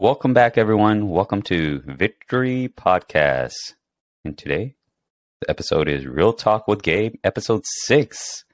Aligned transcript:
Welcome 0.00 0.32
back, 0.32 0.56
everyone. 0.56 1.10
Welcome 1.10 1.42
to 1.42 1.80
Victory 1.80 2.72
Podcast. 2.72 3.74
And 4.24 4.38
today, 4.38 4.76
the 5.40 5.50
episode 5.50 5.88
is 5.88 6.06
Real 6.06 6.32
Talk 6.32 6.68
with 6.68 6.84
Gabe, 6.84 7.16
episode 7.24 7.64
six. 7.66 8.44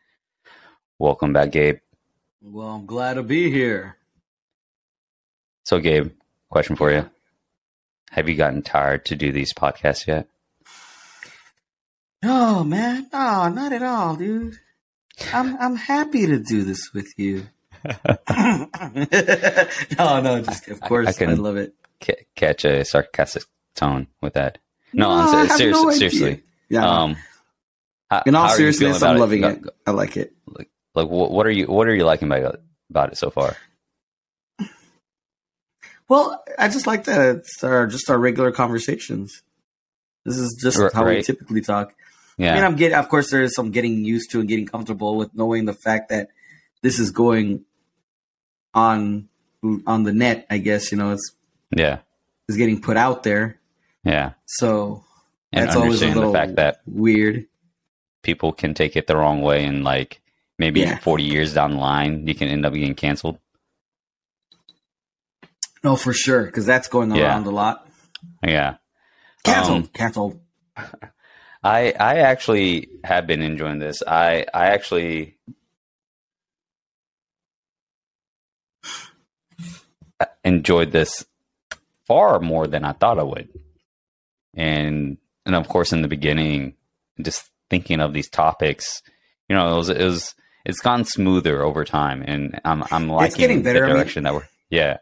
Welcome 0.98 1.34
back, 1.34 1.52
Gabe. 1.52 1.80
Well, 2.40 2.68
I'm 2.68 2.86
glad 2.86 3.14
to 3.14 3.22
be 3.22 3.50
here. 3.50 3.98
So, 5.66 5.80
Gabe, 5.80 6.12
question 6.48 6.76
for 6.76 6.90
you. 6.90 7.10
Have 8.12 8.26
you 8.26 8.36
gotten 8.36 8.62
tired 8.62 9.04
to 9.04 9.14
do 9.14 9.30
these 9.30 9.52
podcasts 9.52 10.06
yet? 10.06 10.26
No, 12.22 12.64
man. 12.64 13.08
No, 13.12 13.50
not 13.50 13.74
at 13.74 13.82
all, 13.82 14.16
dude. 14.16 14.54
I'm 15.30 15.58
I'm 15.58 15.76
happy 15.76 16.26
to 16.26 16.38
do 16.38 16.64
this 16.64 16.94
with 16.94 17.12
you. 17.18 17.48
no, 19.98 20.20
no, 20.20 20.40
just 20.42 20.68
of 20.68 20.80
course, 20.80 21.06
I, 21.06 21.10
I, 21.10 21.12
can 21.12 21.30
I 21.30 21.34
love 21.34 21.56
it. 21.56 21.74
C- 22.02 22.14
catch 22.34 22.64
a 22.64 22.84
sarcastic 22.84 23.44
tone 23.74 24.06
with 24.20 24.34
that. 24.34 24.58
No, 24.92 25.08
no 25.08 25.38
I'm 25.38 25.48
seriously, 25.48 25.84
no 25.84 25.90
seriously. 25.90 26.42
Yeah. 26.68 26.88
Um, 26.88 27.16
how, 28.10 28.22
In 28.26 28.34
all 28.34 28.48
seriousness, 28.48 29.02
I'm 29.02 29.18
loving 29.18 29.44
it? 29.44 29.64
it. 29.64 29.74
I 29.86 29.90
like 29.90 30.16
it. 30.16 30.32
Like, 30.46 30.70
like 30.94 31.08
what, 31.08 31.30
what 31.30 31.46
are 31.46 31.50
you 31.50 31.66
what 31.66 31.88
are 31.88 31.94
you 31.94 32.04
liking 32.04 32.28
about 32.28 32.60
about 32.90 33.12
it 33.12 33.18
so 33.18 33.30
far? 33.30 33.56
Well, 36.08 36.44
I 36.58 36.68
just 36.68 36.86
like 36.86 37.04
that 37.04 37.36
it's 37.36 37.64
our 37.64 37.86
just 37.86 38.10
our 38.10 38.18
regular 38.18 38.52
conversations. 38.52 39.42
This 40.24 40.36
is 40.36 40.58
just 40.60 40.80
how 40.94 41.06
we 41.06 41.22
typically 41.22 41.60
talk. 41.60 41.94
Yeah. 42.36 42.52
I 42.52 42.54
mean, 42.56 42.64
I'm 42.64 42.76
getting, 42.76 42.96
of 42.96 43.08
course, 43.08 43.30
there 43.30 43.42
is 43.42 43.54
some 43.54 43.70
getting 43.70 44.04
used 44.04 44.30
to 44.32 44.40
and 44.40 44.48
getting 44.48 44.66
comfortable 44.66 45.16
with 45.16 45.34
knowing 45.34 45.66
the 45.66 45.72
fact 45.72 46.08
that 46.08 46.30
this 46.82 46.98
is 46.98 47.10
going 47.10 47.64
on 48.74 49.28
on 49.86 50.02
the 50.02 50.12
net. 50.12 50.46
I 50.50 50.58
guess 50.58 50.92
you 50.92 50.98
know 50.98 51.12
it's 51.12 51.32
yeah, 51.76 51.98
is 52.48 52.56
getting 52.56 52.80
put 52.80 52.96
out 52.96 53.22
there. 53.22 53.58
Yeah. 54.04 54.32
So 54.46 55.04
and 55.52 55.66
that's 55.66 55.76
always 55.76 56.02
a 56.02 56.08
little 56.08 56.32
the 56.32 56.38
fact 56.38 56.56
that 56.56 56.80
weird. 56.86 57.46
People 58.22 58.52
can 58.52 58.74
take 58.74 58.96
it 58.96 59.06
the 59.06 59.16
wrong 59.16 59.42
way, 59.42 59.64
and 59.64 59.84
like 59.84 60.20
maybe 60.58 60.80
yeah. 60.80 60.98
40 60.98 61.24
years 61.24 61.54
down 61.54 61.72
the 61.72 61.78
line, 61.78 62.26
you 62.26 62.34
can 62.34 62.48
end 62.48 62.64
up 62.64 62.72
getting 62.72 62.94
canceled. 62.94 63.38
No, 65.82 65.96
for 65.96 66.14
sure, 66.14 66.44
because 66.46 66.64
that's 66.64 66.88
going 66.88 67.14
yeah. 67.14 67.24
around 67.24 67.46
a 67.46 67.50
lot. 67.50 67.86
Yeah. 68.42 68.76
Canceled. 69.44 69.82
Um, 69.82 69.86
canceled. 69.88 70.40
I 71.64 71.92
I 71.98 72.16
actually 72.18 72.88
have 73.04 73.26
been 73.26 73.42
enjoying 73.42 73.78
this. 73.78 74.02
I 74.06 74.46
I 74.52 74.68
actually 74.68 75.36
enjoyed 80.44 80.92
this 80.92 81.24
far 82.06 82.40
more 82.40 82.66
than 82.66 82.84
I 82.84 82.92
thought 82.92 83.18
I 83.18 83.22
would. 83.22 83.48
And 84.54 85.18
and 85.46 85.54
of 85.54 85.68
course 85.68 85.92
in 85.92 86.02
the 86.02 86.08
beginning, 86.08 86.74
just 87.20 87.50
thinking 87.70 88.00
of 88.00 88.12
these 88.12 88.28
topics, 88.28 89.02
you 89.48 89.56
know, 89.56 89.74
it 89.74 89.76
was 89.76 89.88
it 89.88 90.04
was 90.04 90.34
it's 90.64 90.80
gone 90.80 91.04
smoother 91.04 91.62
over 91.62 91.84
time 91.84 92.22
and 92.26 92.60
I'm 92.64 92.84
I'm 92.90 93.08
liking 93.08 93.26
it's 93.26 93.36
getting 93.36 93.62
better. 93.62 93.86
the 93.86 93.92
direction 93.92 94.26
I 94.26 94.30
mean, 94.30 94.38
that 94.38 94.44
we're 94.44 94.48
yeah. 94.70 94.98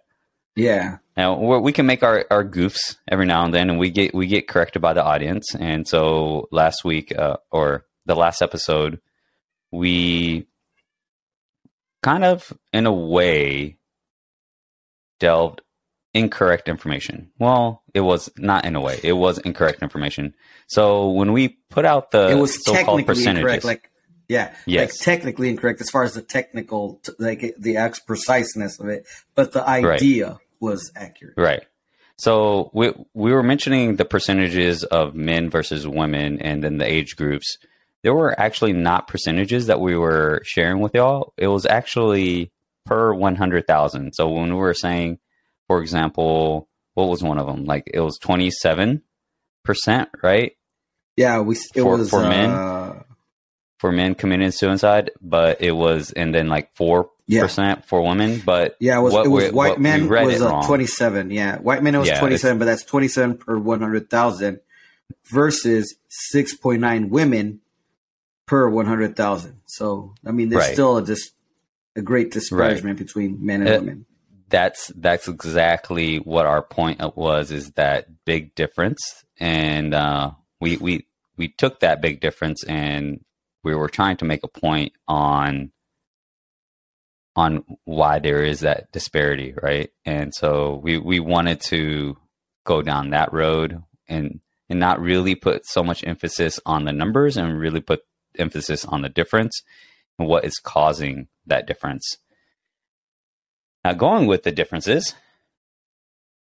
Yeah. 0.55 0.99
Now 1.17 1.59
we 1.59 1.73
can 1.73 1.87
make 1.87 2.03
our, 2.03 2.27
our 2.31 2.45
goofs 2.45 2.97
every 3.09 3.27
now 3.27 3.45
and 3.45 3.53
then, 3.55 3.71
and 3.71 3.79
we 3.79 3.91
get 3.91 4.15
we 4.15 4.27
get 4.27 4.49
corrected 4.49 4.83
by 4.83 4.93
the 4.93 5.05
audience. 5.05 5.55
And 5.55 5.87
so 5.87 6.49
last 6.51 6.85
week, 6.85 7.17
uh, 7.17 7.37
or 7.51 7.85
the 8.07 8.15
last 8.15 8.43
episode, 8.43 9.01
we 9.71 10.47
kind 12.03 12.25
of, 12.25 12.53
in 12.73 12.87
a 12.87 12.93
way, 12.93 13.79
delved 15.23 15.63
incorrect 16.13 16.69
information. 16.69 17.31
Well, 17.39 17.83
it 17.95 18.01
was 18.01 18.29
not 18.37 18.65
in 18.65 18.75
a 18.75 18.81
way; 18.81 18.99
it 19.03 19.13
was 19.13 19.39
incorrect 19.39 19.81
information. 19.83 20.35
So 20.67 21.11
when 21.11 21.33
we 21.33 21.61
put 21.71 21.85
out 21.87 22.11
the 22.11 22.29
it 22.29 22.35
was 22.35 22.63
so-called 22.65 23.07
percentages, 23.07 23.39
incorrect, 23.39 23.65
like 23.65 23.91
yeah, 24.29 24.55
yes. 24.67 24.91
like 24.91 24.99
technically 25.01 25.49
incorrect 25.49 25.81
as 25.81 25.91
far 25.91 26.03
as 26.03 26.15
the 26.15 26.23
technical, 26.23 27.01
like 27.19 27.55
the 27.57 27.77
ex 27.77 28.01
preciseness 28.01 28.81
of 28.81 28.89
it, 28.89 29.07
but 29.37 29.53
the 29.53 29.67
idea 29.67 30.29
right. 30.29 30.39
was 30.61 30.91
accurate. 30.97 31.35
Right. 31.37 31.63
So 32.19 32.71
we 32.75 32.93
we 33.15 33.33
were 33.33 33.43
mentioning 33.43 33.97
the 33.97 34.05
percentages 34.05 34.85
of 34.85 35.15
men 35.15 35.51
versus 35.51 35.87
women, 35.87 36.41
and 36.43 36.65
then 36.65 36.79
the 36.79 36.87
age 36.87 37.17
groups. 37.17 37.59
There 38.03 38.15
were 38.15 38.39
actually 38.39 38.73
not 38.73 39.07
percentages 39.07 39.69
that 39.69 39.81
we 39.81 39.97
were 39.97 40.43
sharing 40.45 40.81
with 40.81 40.93
y'all. 40.93 41.35
It 41.37 41.47
was 41.47 41.67
actually 41.67 42.51
per 42.85 43.13
one 43.15 43.37
hundred 43.37 43.67
thousand. 43.67 44.15
So 44.15 44.29
when 44.29 44.51
we 44.51 44.57
were 44.57 44.75
saying, 44.75 45.19
for 45.67 45.81
example, 45.81 46.69
what 46.95 47.09
was 47.09 47.23
one 47.23 47.39
of 47.39 47.47
them? 47.47 47.65
Like 47.65 47.85
it 47.93 48.01
was 48.01 48.19
twenty 48.19 48.51
seven 48.51 49.03
percent, 49.65 50.09
right? 50.23 50.53
Yeah, 51.17 51.41
we 51.41 51.57
it 51.57 51.83
for, 51.83 51.97
was 51.97 52.11
for 52.11 52.23
men. 52.23 52.51
Uh, 52.51 53.03
for 53.83 53.91
men 53.91 54.15
committing 54.15 54.53
suicide, 54.53 55.11
but 55.21 55.61
it 55.61 55.73
was 55.73 56.13
and 56.13 56.33
then 56.33 56.49
like 56.49 56.73
four 56.77 57.11
percent 57.29 57.85
for 57.85 58.01
women. 58.01 58.41
But 58.47 58.77
yeah, 58.79 58.97
it 58.99 59.03
was, 59.03 59.27
it 59.27 59.29
was 59.29 59.51
white 59.51 59.81
men 59.81 60.09
was 60.09 60.41
uh, 60.41 60.63
twenty 60.63 60.87
seven. 60.87 61.33
Yeah, 61.33 61.59
white 61.59 61.83
men 61.83 61.97
it 61.97 61.99
was 61.99 62.09
yeah, 62.09 62.21
twenty 62.21 62.37
seven, 62.37 62.59
but 62.59 62.67
that's 62.67 62.85
twenty 62.85 63.09
seven 63.09 63.37
per 63.37 63.59
one 63.59 63.81
hundred 63.81 64.09
thousand 64.09 64.61
versus 65.33 65.97
six 66.09 66.55
point 66.55 66.81
nine 66.81 67.11
women 67.11 67.61
per 68.47 68.69
one 68.69 68.87
hundred 68.87 69.17
thousand. 69.17 69.61
So 69.67 70.15
I 70.25 70.31
mean, 70.31 70.49
there's 70.49 70.65
right. 70.65 70.75
still 70.75 70.99
a 70.99 71.05
just 71.05 71.33
a 71.97 72.03
great 72.03 72.31
disparagement 72.31 72.99
right. 72.99 73.07
between 73.07 73.45
men 73.45 73.61
and 73.61 73.71
it, 73.71 73.81
women. 73.81 74.07
That's 74.49 74.89
that's 74.97 75.29
exactly 75.29 76.19
what 76.19 76.47
our 76.47 76.63
point 76.63 77.01
was. 77.17 77.51
Is 77.51 77.73
that 77.73 78.25
big 78.25 78.55
difference, 78.55 79.25
and 79.39 79.95
uh, 79.95 80.33
we 80.61 80.77
we 80.77 81.07
we 81.37 81.49
took 81.49 81.81
that 81.81 82.01
big 82.01 82.21
difference 82.21 82.63
and 82.65 83.25
we 83.65 83.75
were 83.75 83.89
trying 83.89 84.17
to 84.19 84.25
make 84.25 84.45
a 84.45 84.49
point 84.49 84.93
on 85.09 85.73
on 87.35 87.65
why 87.85 88.19
there 88.19 88.45
is 88.45 88.61
that 88.61 88.93
disparity, 88.93 89.55
right? 89.63 89.91
And 90.05 90.35
so 90.35 90.81
we 90.83 90.99
we 90.99 91.21
wanted 91.21 91.61
to 91.63 92.17
go 92.65 92.83
down 92.83 93.11
that 93.11 93.33
road 93.33 93.83
and 94.09 94.41
and 94.69 94.79
not 94.79 95.01
really 95.01 95.35
put 95.35 95.67
so 95.67 95.83
much 95.83 96.05
emphasis 96.07 96.61
on 96.67 96.85
the 96.85 96.93
numbers 96.93 97.37
and 97.37 97.59
really 97.59 97.81
put 97.81 98.03
emphasis 98.39 98.85
on 98.85 99.03
the 99.03 99.09
difference 99.09 99.63
what 100.17 100.45
is 100.45 100.59
causing 100.59 101.29
that 101.47 101.67
difference. 101.67 102.19
Now 103.85 103.93
going 103.95 104.27
with 104.27 104.43
the 104.45 104.53
differences, 104.53 105.15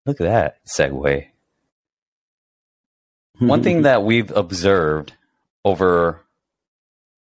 look 0.07 0.21
at 0.21 0.25
that 0.25 0.59
segue. 0.67 1.27
One 3.39 3.63
thing 3.63 3.83
that 3.83 4.03
we've 4.03 4.33
observed 4.33 5.13
over 5.65 6.25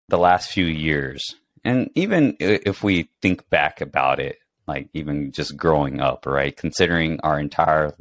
the 0.07 0.17
last 0.17 0.49
few 0.49 0.65
years, 0.65 1.35
and 1.65 1.89
even 1.95 2.37
if 2.39 2.83
we 2.83 3.09
think 3.21 3.49
back 3.49 3.81
about 3.81 4.21
it, 4.21 4.37
like 4.65 4.87
even 4.93 5.33
just 5.33 5.57
growing 5.57 5.99
up, 5.99 6.25
right? 6.25 6.55
Considering 6.55 7.19
our 7.21 7.37
entire 7.37 7.93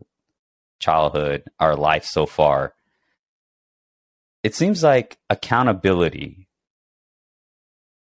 childhood, 0.79 1.45
our 1.59 1.75
life 1.75 2.05
so 2.05 2.25
far, 2.25 2.75
it 4.45 4.55
seems 4.55 4.83
like 4.85 5.19
accountability 5.29 6.44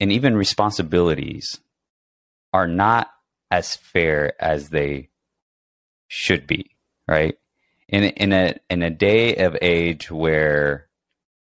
and 0.03 0.11
even 0.11 0.35
responsibilities 0.35 1.61
are 2.51 2.67
not 2.67 3.09
as 3.49 3.77
fair 3.77 4.33
as 4.37 4.67
they 4.67 5.07
should 6.09 6.45
be, 6.45 6.71
right? 7.07 7.35
In 7.87 8.03
in 8.03 8.33
a 8.33 8.55
in 8.69 8.81
a 8.81 8.89
day 8.89 9.37
of 9.37 9.55
age 9.61 10.11
where 10.11 10.89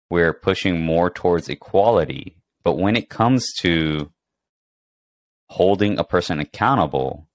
we're 0.09 0.31
pushing 0.31 0.79
more 0.79 1.09
towards 1.09 1.49
equality. 1.49 2.37
But 2.63 2.77
when 2.77 2.95
it 2.95 3.09
comes 3.09 3.53
to 3.59 4.13
holding 5.49 5.99
a 5.99 6.05
person 6.05 6.39
accountable, 6.39 7.27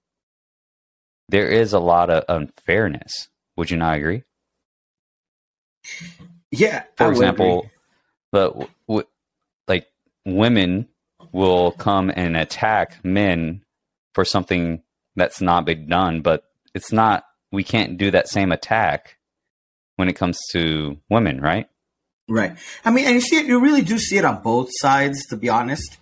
there 1.28 1.50
is 1.50 1.74
a 1.74 1.78
lot 1.78 2.08
of 2.08 2.24
unfairness. 2.26 3.28
Would 3.58 3.70
you 3.70 3.76
not 3.76 3.98
agree? 3.98 4.22
Yeah. 6.50 6.84
For 6.96 7.10
example, 7.10 7.70
but 8.30 8.52
w- 8.54 8.70
w- 8.88 9.08
like 9.68 9.88
women 10.24 10.88
will 11.32 11.72
come 11.72 12.12
and 12.14 12.36
attack 12.36 13.02
men 13.04 13.62
for 14.14 14.24
something 14.24 14.82
that's 15.16 15.40
not 15.40 15.64
been 15.64 15.88
done, 15.88 16.20
but 16.20 16.44
it's 16.74 16.92
not. 16.92 17.24
We 17.50 17.64
can't 17.64 17.98
do 17.98 18.10
that 18.10 18.28
same 18.28 18.52
attack 18.52 19.18
when 19.96 20.08
it 20.08 20.14
comes 20.14 20.38
to 20.52 20.98
women, 21.10 21.40
right? 21.40 21.68
Right. 22.28 22.56
I 22.84 22.90
mean, 22.90 23.06
and 23.06 23.14
you 23.14 23.20
see 23.20 23.38
it, 23.38 23.46
you 23.46 23.60
really 23.60 23.82
do 23.82 23.98
see 23.98 24.16
it 24.16 24.24
on 24.24 24.42
both 24.42 24.70
sides, 24.72 25.26
to 25.26 25.36
be 25.36 25.48
honest. 25.48 25.98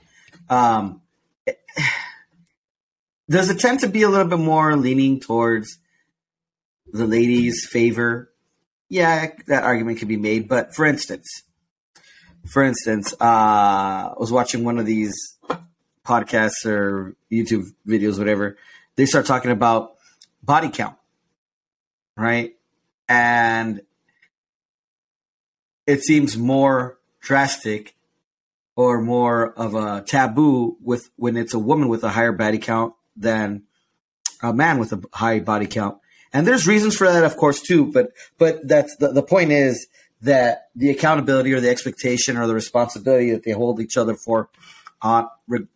Um, 0.48 1.02
does 3.28 3.50
it 3.50 3.58
tend 3.58 3.80
to 3.80 3.88
be 3.88 4.02
a 4.02 4.08
little 4.08 4.28
bit 4.28 4.38
more 4.38 4.76
leaning 4.76 5.18
towards 5.20 5.78
the 6.92 7.06
ladies' 7.06 7.66
favor? 7.70 8.30
Yeah, 8.88 9.32
that 9.46 9.64
argument 9.64 9.98
could 9.98 10.08
be 10.08 10.16
made. 10.16 10.48
But 10.48 10.74
for 10.74 10.84
instance, 10.84 11.26
for 12.50 12.64
instance, 12.64 13.12
uh, 13.20 13.24
I 13.24 14.14
was 14.18 14.32
watching 14.32 14.64
one 14.64 14.78
of 14.78 14.84
these 14.84 15.14
podcasts 16.04 16.66
or 16.66 17.14
YouTube 17.30 17.72
videos, 17.86 18.18
whatever. 18.18 18.56
They 18.96 19.06
start 19.06 19.24
talking 19.24 19.52
about 19.52 19.94
body 20.42 20.68
count. 20.68 20.96
right? 22.16 22.56
And 23.08 23.82
it 25.86 26.02
seems 26.02 26.36
more 26.36 26.98
drastic 27.20 27.94
or 28.74 29.00
more 29.00 29.52
of 29.52 29.76
a 29.76 30.02
taboo 30.02 30.76
with 30.82 31.08
when 31.16 31.36
it's 31.36 31.54
a 31.54 31.58
woman 31.58 31.88
with 31.88 32.02
a 32.02 32.08
higher 32.08 32.32
body 32.32 32.58
count 32.58 32.94
than 33.16 33.62
a 34.42 34.52
man 34.52 34.78
with 34.78 34.92
a 34.92 35.00
high 35.12 35.38
body 35.38 35.66
count. 35.66 35.98
And 36.32 36.46
there's 36.46 36.66
reasons 36.66 36.96
for 36.96 37.10
that, 37.10 37.24
of 37.24 37.36
course, 37.36 37.60
too. 37.60 37.92
But 37.92 38.12
but 38.38 38.66
that's 38.66 38.96
the, 38.96 39.12
the 39.12 39.22
point 39.22 39.52
is 39.52 39.86
that 40.22 40.68
the 40.76 40.90
accountability 40.90 41.52
or 41.52 41.60
the 41.60 41.70
expectation 41.70 42.36
or 42.36 42.46
the 42.46 42.54
responsibility 42.54 43.30
that 43.30 43.42
they 43.44 43.52
hold 43.52 43.80
each 43.80 43.96
other 43.96 44.14
for 44.14 44.50
uh, 45.02 45.24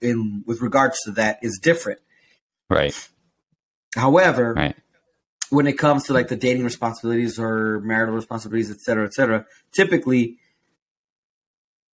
in 0.00 0.44
with 0.46 0.60
regards 0.60 1.00
to 1.04 1.12
that 1.12 1.38
is 1.42 1.58
different. 1.62 2.00
Right. 2.68 2.94
However, 3.94 4.54
right. 4.54 4.76
when 5.50 5.66
it 5.66 5.78
comes 5.78 6.04
to 6.04 6.12
like 6.12 6.28
the 6.28 6.36
dating 6.36 6.64
responsibilities 6.64 7.38
or 7.38 7.80
marital 7.80 8.14
responsibilities, 8.14 8.70
et 8.70 8.80
cetera, 8.80 9.06
et 9.06 9.14
cetera, 9.14 9.46
typically, 9.72 10.38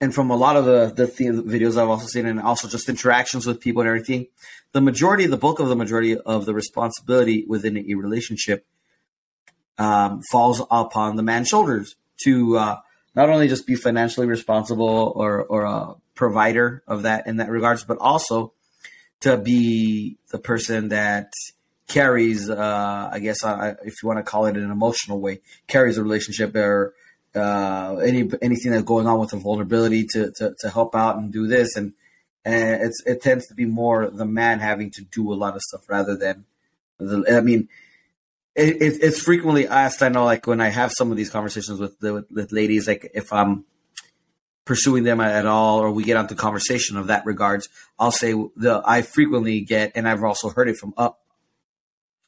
and 0.02 0.14
from 0.14 0.32
a 0.32 0.36
lot 0.36 0.58
of 0.58 0.66
the, 0.66 0.88
the, 0.96 1.06
the 1.06 1.44
videos 1.44 1.78
I've 1.78 1.88
also 1.88 2.08
seen, 2.08 2.26
and 2.26 2.40
also 2.40 2.68
just 2.68 2.90
interactions 2.90 3.46
with 3.46 3.62
people 3.62 3.82
and 3.82 3.88
everything, 3.88 4.28
the 4.74 4.82
majority, 4.82 5.28
the 5.28 5.38
bulk 5.38 5.60
of 5.60 5.70
the 5.70 5.76
majority 5.76 6.18
of 6.18 6.46
the 6.46 6.56
responsibility 6.56 7.46
within 7.48 7.78
a 7.78 7.94
relationship 7.94 8.66
um, 9.78 10.22
falls 10.32 10.60
upon 10.72 11.16
the 11.16 11.24
man's 11.24 11.48
shoulders 11.48 11.96
to 12.24 12.58
uh, 12.58 12.80
not 13.16 13.30
only 13.30 13.48
just 13.48 13.68
be 13.68 13.76
financially 13.76 14.28
responsible 14.28 15.14
or 15.16 15.44
or 15.44 15.64
a 15.64 15.96
provider 16.16 16.84
of 16.88 17.04
that 17.04 17.28
in 17.28 17.38
that 17.38 17.50
regards, 17.50 17.84
but 17.84 17.98
also 18.00 18.54
to 19.22 19.38
be 19.38 20.18
the 20.32 20.40
person 20.40 20.90
that 20.90 21.32
carries, 21.88 22.50
uh, 22.50 23.10
I 23.12 23.20
guess, 23.20 23.44
uh, 23.44 23.76
if 23.84 23.96
you 24.02 24.08
want 24.08 24.20
to 24.20 24.24
call 24.24 24.46
it 24.46 24.56
in 24.56 24.64
an 24.64 24.72
emotional 24.72 25.20
way, 25.20 25.42
carries 25.68 25.98
a 25.98 26.04
relationship 26.04 26.56
or 26.56 26.94
uh, 27.36 27.98
any 27.98 28.30
anything 28.42 28.72
that's 28.72 28.84
going 28.84 29.08
on 29.08 29.20
with 29.20 29.30
the 29.30 29.38
vulnerability 29.38 30.06
to, 30.12 30.32
to, 30.38 30.56
to 30.60 30.70
help 30.70 30.96
out 30.96 31.18
and 31.18 31.32
do 31.32 31.48
this, 31.48 31.76
and 31.76 31.94
and 32.44 32.92
it 33.06 33.22
tends 33.22 33.48
to 33.48 33.54
be 33.54 33.66
more 33.66 34.10
the 34.10 34.26
man 34.26 34.60
having 34.60 34.90
to 34.92 35.04
do 35.04 35.32
a 35.32 35.36
lot 35.36 35.56
of 35.56 35.62
stuff 35.62 35.82
rather 35.88 36.16
than 36.16 36.46
the. 36.98 37.24
I 37.30 37.42
mean, 37.42 37.70
it, 38.56 38.82
it, 38.82 39.00
it's 39.02 39.22
frequently 39.22 39.68
asked. 39.68 40.02
I 40.04 40.10
know, 40.10 40.26
like 40.26 40.46
when 40.46 40.62
I 40.62 40.70
have 40.70 40.92
some 40.92 41.12
of 41.12 41.18
these 41.18 41.30
conversations 41.30 41.80
with 41.80 42.00
the 42.00 42.14
with, 42.14 42.32
with 42.32 42.52
ladies, 42.52 42.88
like 42.88 43.10
if 43.14 43.32
I'm 43.32 43.66
pursuing 44.66 45.04
them 45.04 45.22
at 45.22 45.46
all, 45.46 45.80
or 45.80 45.92
we 45.92 46.04
get 46.04 46.18
onto 46.18 46.36
conversation 46.36 46.98
of 46.98 47.08
that 47.08 47.26
regards, 47.26 47.70
I'll 47.98 48.12
say 48.12 48.34
the 48.56 48.82
I 48.86 49.02
frequently 49.02 49.62
get, 49.62 49.94
and 49.96 50.08
I've 50.08 50.24
also 50.24 50.50
heard 50.50 50.70
it 50.70 50.78
from 50.78 50.94
up. 50.98 51.22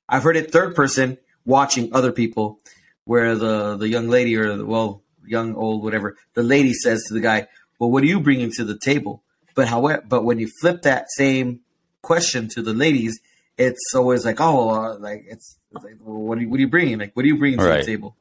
I've 0.07 0.23
heard 0.23 0.37
it 0.37 0.51
third 0.51 0.75
person 0.75 1.17
watching 1.45 1.93
other 1.93 2.11
people, 2.11 2.59
where 3.03 3.35
the 3.35 3.75
the 3.75 3.89
young 3.89 4.09
lady 4.09 4.35
or 4.35 4.55
the, 4.57 4.65
well 4.65 5.03
young 5.25 5.55
old 5.55 5.83
whatever 5.83 6.17
the 6.33 6.43
lady 6.43 6.73
says 6.73 7.03
to 7.07 7.13
the 7.13 7.21
guy, 7.21 7.47
"Well, 7.79 7.91
what 7.91 8.03
are 8.03 8.07
you 8.07 8.21
bringing 8.21 8.51
to 8.51 8.63
the 8.63 8.77
table?" 8.77 9.23
But 9.55 9.67
however, 9.67 10.03
but 10.07 10.23
when 10.23 10.39
you 10.39 10.47
flip 10.47 10.83
that 10.83 11.07
same 11.11 11.59
question 12.01 12.47
to 12.49 12.61
the 12.61 12.73
ladies, 12.73 13.19
it's 13.57 13.93
always 13.95 14.25
like, 14.25 14.39
"Oh, 14.39 14.69
uh, 14.69 14.97
like 14.99 15.25
it's, 15.27 15.57
it's 15.71 15.83
like, 15.83 15.95
well, 16.01 16.21
what 16.21 16.37
are 16.37 16.41
you 16.41 16.49
what 16.49 16.57
are 16.57 16.61
you 16.61 16.69
bringing? 16.69 16.99
Like, 16.99 17.15
what 17.15 17.23
are 17.23 17.27
you 17.27 17.37
bringing 17.37 17.59
to 17.59 17.65
right. 17.65 17.79
the 17.79 17.85
table?" 17.85 18.15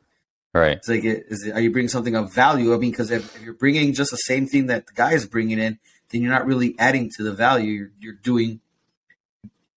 Right. 0.54 0.76
It's 0.76 0.88
like, 0.88 1.02
is 1.04 1.46
it, 1.46 1.54
are 1.54 1.60
you 1.60 1.70
bringing 1.70 1.88
something 1.88 2.14
of 2.14 2.32
value? 2.32 2.74
I 2.74 2.76
mean, 2.76 2.90
because 2.90 3.10
if, 3.10 3.34
if, 3.36 3.42
you're 3.42 3.54
bringing 3.54 3.94
just 3.94 4.10
the 4.10 4.18
same 4.18 4.46
thing 4.46 4.66
that 4.66 4.86
the 4.86 4.92
guy 4.92 5.12
is 5.12 5.26
bringing 5.26 5.58
in, 5.58 5.78
then 6.10 6.20
you're 6.20 6.30
not 6.30 6.46
really 6.46 6.74
adding 6.78 7.10
to 7.16 7.22
the 7.22 7.32
value. 7.32 7.72
You're, 7.72 7.90
you're 7.98 8.12
doing, 8.12 8.60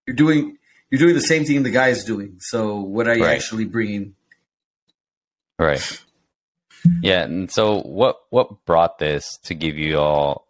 you're 0.06 0.18
doing, 0.18 0.58
you're 0.92 1.00
doing 1.00 1.16
the 1.16 1.22
same 1.22 1.46
thing 1.46 1.64
the 1.64 1.70
guy 1.70 1.90
is 1.90 2.04
doing. 2.04 2.38
So 2.42 2.82
what 2.82 3.08
are 3.08 3.16
you 3.16 3.24
right. 3.24 3.36
actually 3.36 3.64
bringing? 3.64 4.16
Right. 5.58 6.02
Yeah. 7.02 7.24
And 7.24 7.50
so 7.50 7.80
what, 7.82 8.18
what 8.30 8.66
brought 8.66 9.00
this 9.00 9.38
to 9.44 9.56
give 9.56 9.78
you 9.78 9.98
all, 9.98 10.46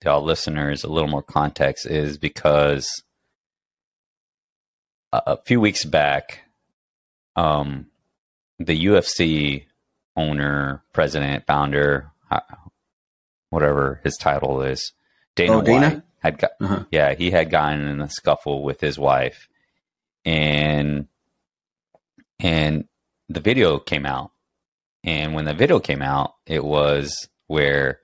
to 0.00 0.10
all 0.10 0.24
listeners 0.24 0.82
a 0.82 0.88
little 0.88 1.10
more 1.10 1.22
context 1.22 1.86
is 1.86 2.16
because 2.16 2.88
a, 5.12 5.36
few 5.44 5.60
weeks 5.60 5.84
back, 5.84 6.40
um, 7.36 7.86
the 8.58 8.86
UFC 8.86 9.66
owner, 10.16 10.82
president, 10.92 11.46
founder, 11.46 12.10
whatever 13.50 14.00
his 14.02 14.16
title 14.16 14.62
is, 14.62 14.92
Dana, 15.34 15.58
oh, 15.58 15.62
Dana? 15.62 15.88
White 15.88 16.02
had 16.20 16.38
got, 16.38 16.50
uh-huh. 16.60 16.84
yeah, 16.90 17.14
he 17.14 17.30
had 17.30 17.50
gotten 17.50 17.86
in 17.86 18.00
a 18.00 18.08
scuffle 18.08 18.62
with 18.62 18.80
his 18.80 18.98
wife, 18.98 19.48
and 20.24 21.08
and 22.38 22.88
the 23.28 23.40
video 23.40 23.78
came 23.78 24.06
out, 24.06 24.32
and 25.04 25.34
when 25.34 25.44
the 25.44 25.54
video 25.54 25.80
came 25.80 26.02
out, 26.02 26.34
it 26.46 26.64
was 26.64 27.28
where 27.46 28.00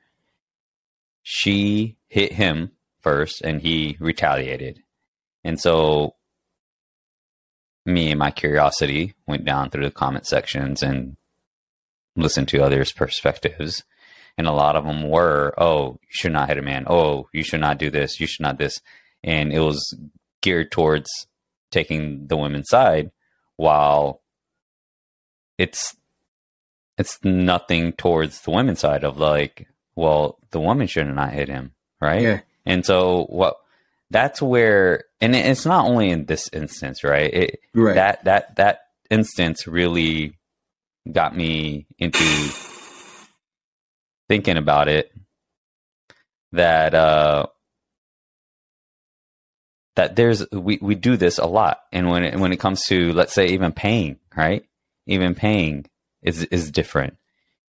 she 1.23 1.97
hit 2.09 2.33
him 2.33 2.73
first, 3.01 3.43
and 3.43 3.61
he 3.61 3.97
retaliated, 4.01 4.83
and 5.45 5.61
so 5.61 6.15
me 7.89 8.11
and 8.11 8.19
my 8.19 8.31
curiosity 8.31 9.15
went 9.27 9.45
down 9.45 9.71
through 9.71 9.85
the 9.85 9.91
comment 9.91 10.27
sections 10.27 10.83
and 10.83 11.17
listened 12.17 12.49
to 12.49 12.63
others' 12.63 12.93
perspectives. 12.93 13.83
And 14.37 14.47
a 14.47 14.53
lot 14.53 14.77
of 14.77 14.85
them 14.85 15.09
were, 15.09 15.55
oh, 15.59 15.99
you 16.03 16.09
should 16.11 16.33
not 16.33 16.49
hit 16.49 16.59
a 16.59 16.63
man. 16.63 16.85
Oh, 16.87 17.29
you 17.33 17.43
should 17.43 17.61
not 17.61 17.79
do 17.79 17.91
this. 17.91 18.21
You 18.21 18.27
should 18.27 18.43
not 18.43 18.59
this. 18.59 18.81
And 19.25 19.53
it 19.53 19.61
was 19.61 19.99
geared 20.43 20.71
towards 20.71 21.09
taking 21.71 22.29
the 22.29 22.37
women's 22.37 22.69
side 22.69 23.11
while 23.57 24.23
it's 25.57 25.97
it's 26.99 27.19
nothing 27.25 27.93
towards 27.93 28.41
the 28.43 28.51
women's 28.51 28.81
side 28.81 29.05
of 29.05 29.19
like, 29.19 29.67
well, 29.97 30.39
the 30.51 30.61
woman 30.61 30.87
should 30.87 31.07
not 31.07 31.33
hit 31.33 31.49
him, 31.49 31.73
right? 32.01 32.23
Yeah. 32.23 32.41
And 32.67 32.85
so 32.85 33.25
what 33.29 33.57
that's 34.11 34.41
where 34.41 35.05
and 35.21 35.35
it's 35.37 35.67
not 35.67 35.87
only 35.87 36.11
in 36.11 36.27
this 36.27 36.49
instance 36.53 37.05
right? 37.05 37.33
It, 37.33 37.61
right. 37.75 37.95
that 37.95 38.25
that 38.25 38.57
that 38.57 38.81
instance 39.11 39.67
really 39.67 40.35
got 41.11 41.37
me 41.37 41.87
into 41.99 42.25
thinking 44.29 44.57
about 44.57 44.89
it 44.89 45.11
that 46.53 46.95
uh 46.95 47.47
that 49.97 50.15
there's 50.15 50.49
we, 50.53 50.79
we 50.81 50.95
do 50.95 51.17
this 51.17 51.39
a 51.39 51.47
lot. 51.47 51.81
And 51.91 52.09
when 52.09 52.23
it 52.23 52.39
when 52.39 52.53
it 52.53 52.61
comes 52.61 52.85
to 52.87 53.13
let's 53.13 53.33
say 53.33 53.49
even 53.49 53.73
paying 53.73 54.19
right? 54.37 54.65
Even 55.07 55.35
paying 55.35 55.87
is 56.23 56.45
is 56.45 56.71
different 56.71 57.17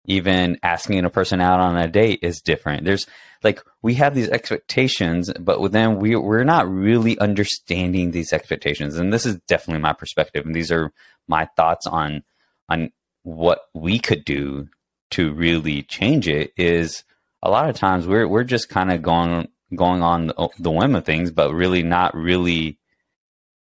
even 0.06 0.58
asking 0.64 1.04
a 1.06 1.10
person 1.10 1.42
out 1.42 1.60
on 1.60 1.78
a 1.78 1.88
date 1.88 2.20
is 2.22 2.42
different 2.42 2.86
there's 2.86 3.06
like 3.44 3.64
we 3.82 3.94
have 3.96 4.16
these 4.16 4.30
expectations, 4.30 5.32
but 5.40 5.72
then 5.72 5.98
we 5.98 6.16
we're 6.16 6.44
not 6.44 6.70
really 6.70 7.18
understanding 7.20 8.12
these 8.12 8.34
expectations. 8.34 8.98
And 8.98 9.14
this 9.14 9.26
is 9.26 9.38
definitely 9.48 9.82
my 9.82 9.94
perspective, 9.94 10.46
and 10.46 10.54
these 10.54 10.72
are 10.72 10.92
my 11.28 11.48
thoughts 11.56 11.88
on 11.88 12.24
on 12.68 12.92
what 13.24 13.62
we 13.74 14.00
could 14.00 14.26
do 14.26 14.68
to 15.12 15.34
really 15.34 15.84
change 15.84 16.28
it. 16.28 16.52
Is 16.58 17.04
a 17.42 17.50
lot 17.50 17.70
of 17.70 17.76
times 17.76 18.08
we're 18.08 18.28
we're 18.28 18.44
just 18.44 18.70
kind 18.70 18.92
of 18.92 19.02
going 19.02 19.48
going 19.76 20.02
on 20.02 20.28
the, 20.28 20.50
the 20.60 20.72
whim 20.72 20.96
of 20.96 21.06
things, 21.06 21.32
but 21.32 21.54
really 21.54 21.84
not 21.84 22.16
really 22.16 22.78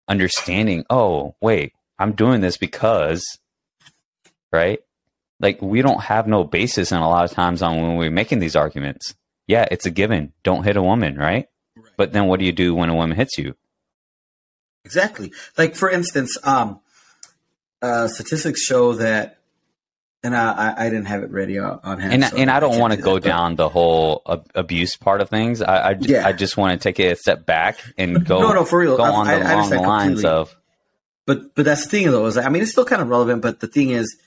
understanding. 0.08 0.86
Oh, 0.90 1.36
wait, 1.42 1.74
I'm 1.98 2.12
doing 2.14 2.42
this 2.42 2.58
because, 2.58 3.40
right? 4.52 4.80
Like 5.40 5.62
we 5.62 5.82
don't 5.82 6.02
have 6.02 6.28
no 6.28 6.44
basis, 6.44 6.92
and 6.92 7.04
a 7.04 7.08
lot 7.08 7.26
of 7.26 7.32
times 7.32 7.62
on 7.62 7.82
when 7.82 7.96
we're 7.98 8.12
making 8.12 8.40
these 8.40 8.56
arguments 8.56 9.16
yeah, 9.48 9.68
it's 9.70 9.86
a 9.86 9.92
given. 9.92 10.34
Don't 10.44 10.64
hit 10.64 10.78
a 10.78 10.82
woman, 10.82 11.18
right? 11.18 11.48
right? 11.76 11.94
But 11.98 12.14
then 12.14 12.28
what 12.28 12.40
do 12.40 12.46
you 12.46 12.52
do 12.52 12.74
when 12.76 12.90
a 12.90 12.96
woman 12.96 13.16
hits 13.16 13.38
you? 13.38 13.56
Exactly. 14.84 15.32
Like 15.58 15.76
for 15.76 15.90
instance, 15.90 16.38
um, 16.44 16.80
uh, 17.82 18.08
statistics 18.08 18.62
show 18.62 18.94
that, 18.94 19.40
and 20.24 20.36
I, 20.36 20.74
I 20.76 20.90
didn't 20.90 21.06
have 21.06 21.22
it 21.22 21.30
ready 21.30 21.60
on 21.60 22.00
hand. 22.00 22.14
And, 22.14 22.24
so 22.26 22.38
and 22.38 22.50
I 22.50 22.60
don't 22.60 22.80
want 22.80 22.94
to 22.94 23.00
go 23.00 23.20
that, 23.20 23.28
down 23.28 23.56
the 23.56 23.70
whole 23.70 24.24
abuse 24.56 24.96
part 24.96 25.22
of 25.22 25.30
things. 25.30 25.62
I, 25.62 25.92
I, 25.92 25.98
yeah. 26.00 26.26
I 26.26 26.34
just 26.34 26.58
want 26.58 26.80
to 26.80 26.84
take 26.84 27.00
it 27.00 27.12
a 27.12 27.16
step 27.16 27.46
back 27.46 27.78
and 27.96 28.26
go. 28.26 28.42
no, 28.42 28.52
no, 28.52 28.66
for 28.66 28.80
real. 28.80 28.98
Go 28.98 29.04
on 29.04 29.28
I, 29.28 29.38
the, 29.38 29.54
along 29.54 29.70
the 29.70 29.82
lines 29.82 30.26
of. 30.26 30.56
But 31.28 31.54
but 31.54 31.66
that's 31.66 31.84
the 31.84 31.90
thing 31.90 32.12
though. 32.12 32.26
Is 32.26 32.38
I 32.38 32.50
mean, 32.50 32.64
it's 32.64 32.72
still 32.72 32.86
kind 32.86 33.04
of 33.04 33.08
relevant. 33.08 33.44
But 33.44 33.60
the 33.60 33.68
thing 33.68 33.92
is, 33.92 34.18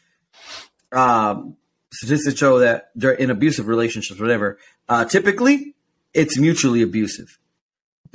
um, 0.92 1.56
statistics 1.92 2.38
show 2.38 2.60
that 2.60 2.90
they're 2.94 3.12
in 3.12 3.30
abusive 3.30 3.66
relationships, 3.66 4.20
whatever. 4.20 4.58
Uh, 4.88 5.04
typically, 5.04 5.74
it's 6.14 6.38
mutually 6.38 6.82
abusive. 6.82 7.38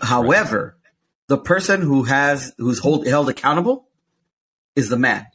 However, 0.02 0.76
right. 0.78 0.92
the 1.28 1.38
person 1.38 1.82
who 1.82 2.04
has 2.04 2.54
who's 2.58 2.80
hold, 2.80 3.08
held 3.08 3.30
accountable 3.30 3.88
is 4.76 4.90
the 4.90 4.98
man. 4.98 5.28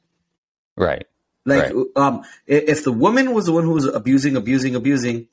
Right. 0.77 1.07
Like, 1.45 1.73
right. 1.73 1.87
um, 1.97 2.25
if 2.47 2.85
the 2.85 2.93
woman 2.93 3.33
was 3.33 3.47
the 3.47 3.53
one 3.53 3.65
who 3.65 3.73
was 3.73 3.87
abusing, 3.87 4.37
abusing, 4.37 4.75
abusing, 4.75 5.29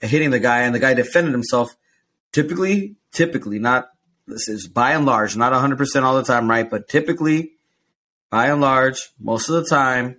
hitting 0.00 0.30
the 0.30 0.40
guy, 0.40 0.62
and 0.62 0.74
the 0.74 0.80
guy 0.80 0.94
defended 0.94 1.32
himself, 1.32 1.76
typically, 2.32 2.96
typically, 3.12 3.58
not 3.58 3.88
this 4.26 4.48
is 4.48 4.66
by 4.66 4.92
and 4.92 5.06
large, 5.06 5.36
not 5.36 5.52
100% 5.52 6.02
all 6.02 6.16
the 6.16 6.24
time, 6.24 6.48
right? 6.48 6.68
But 6.68 6.88
typically, 6.88 7.52
by 8.30 8.46
and 8.46 8.60
large, 8.60 9.10
most 9.20 9.48
of 9.48 9.56
the 9.56 9.68
time, 9.68 10.16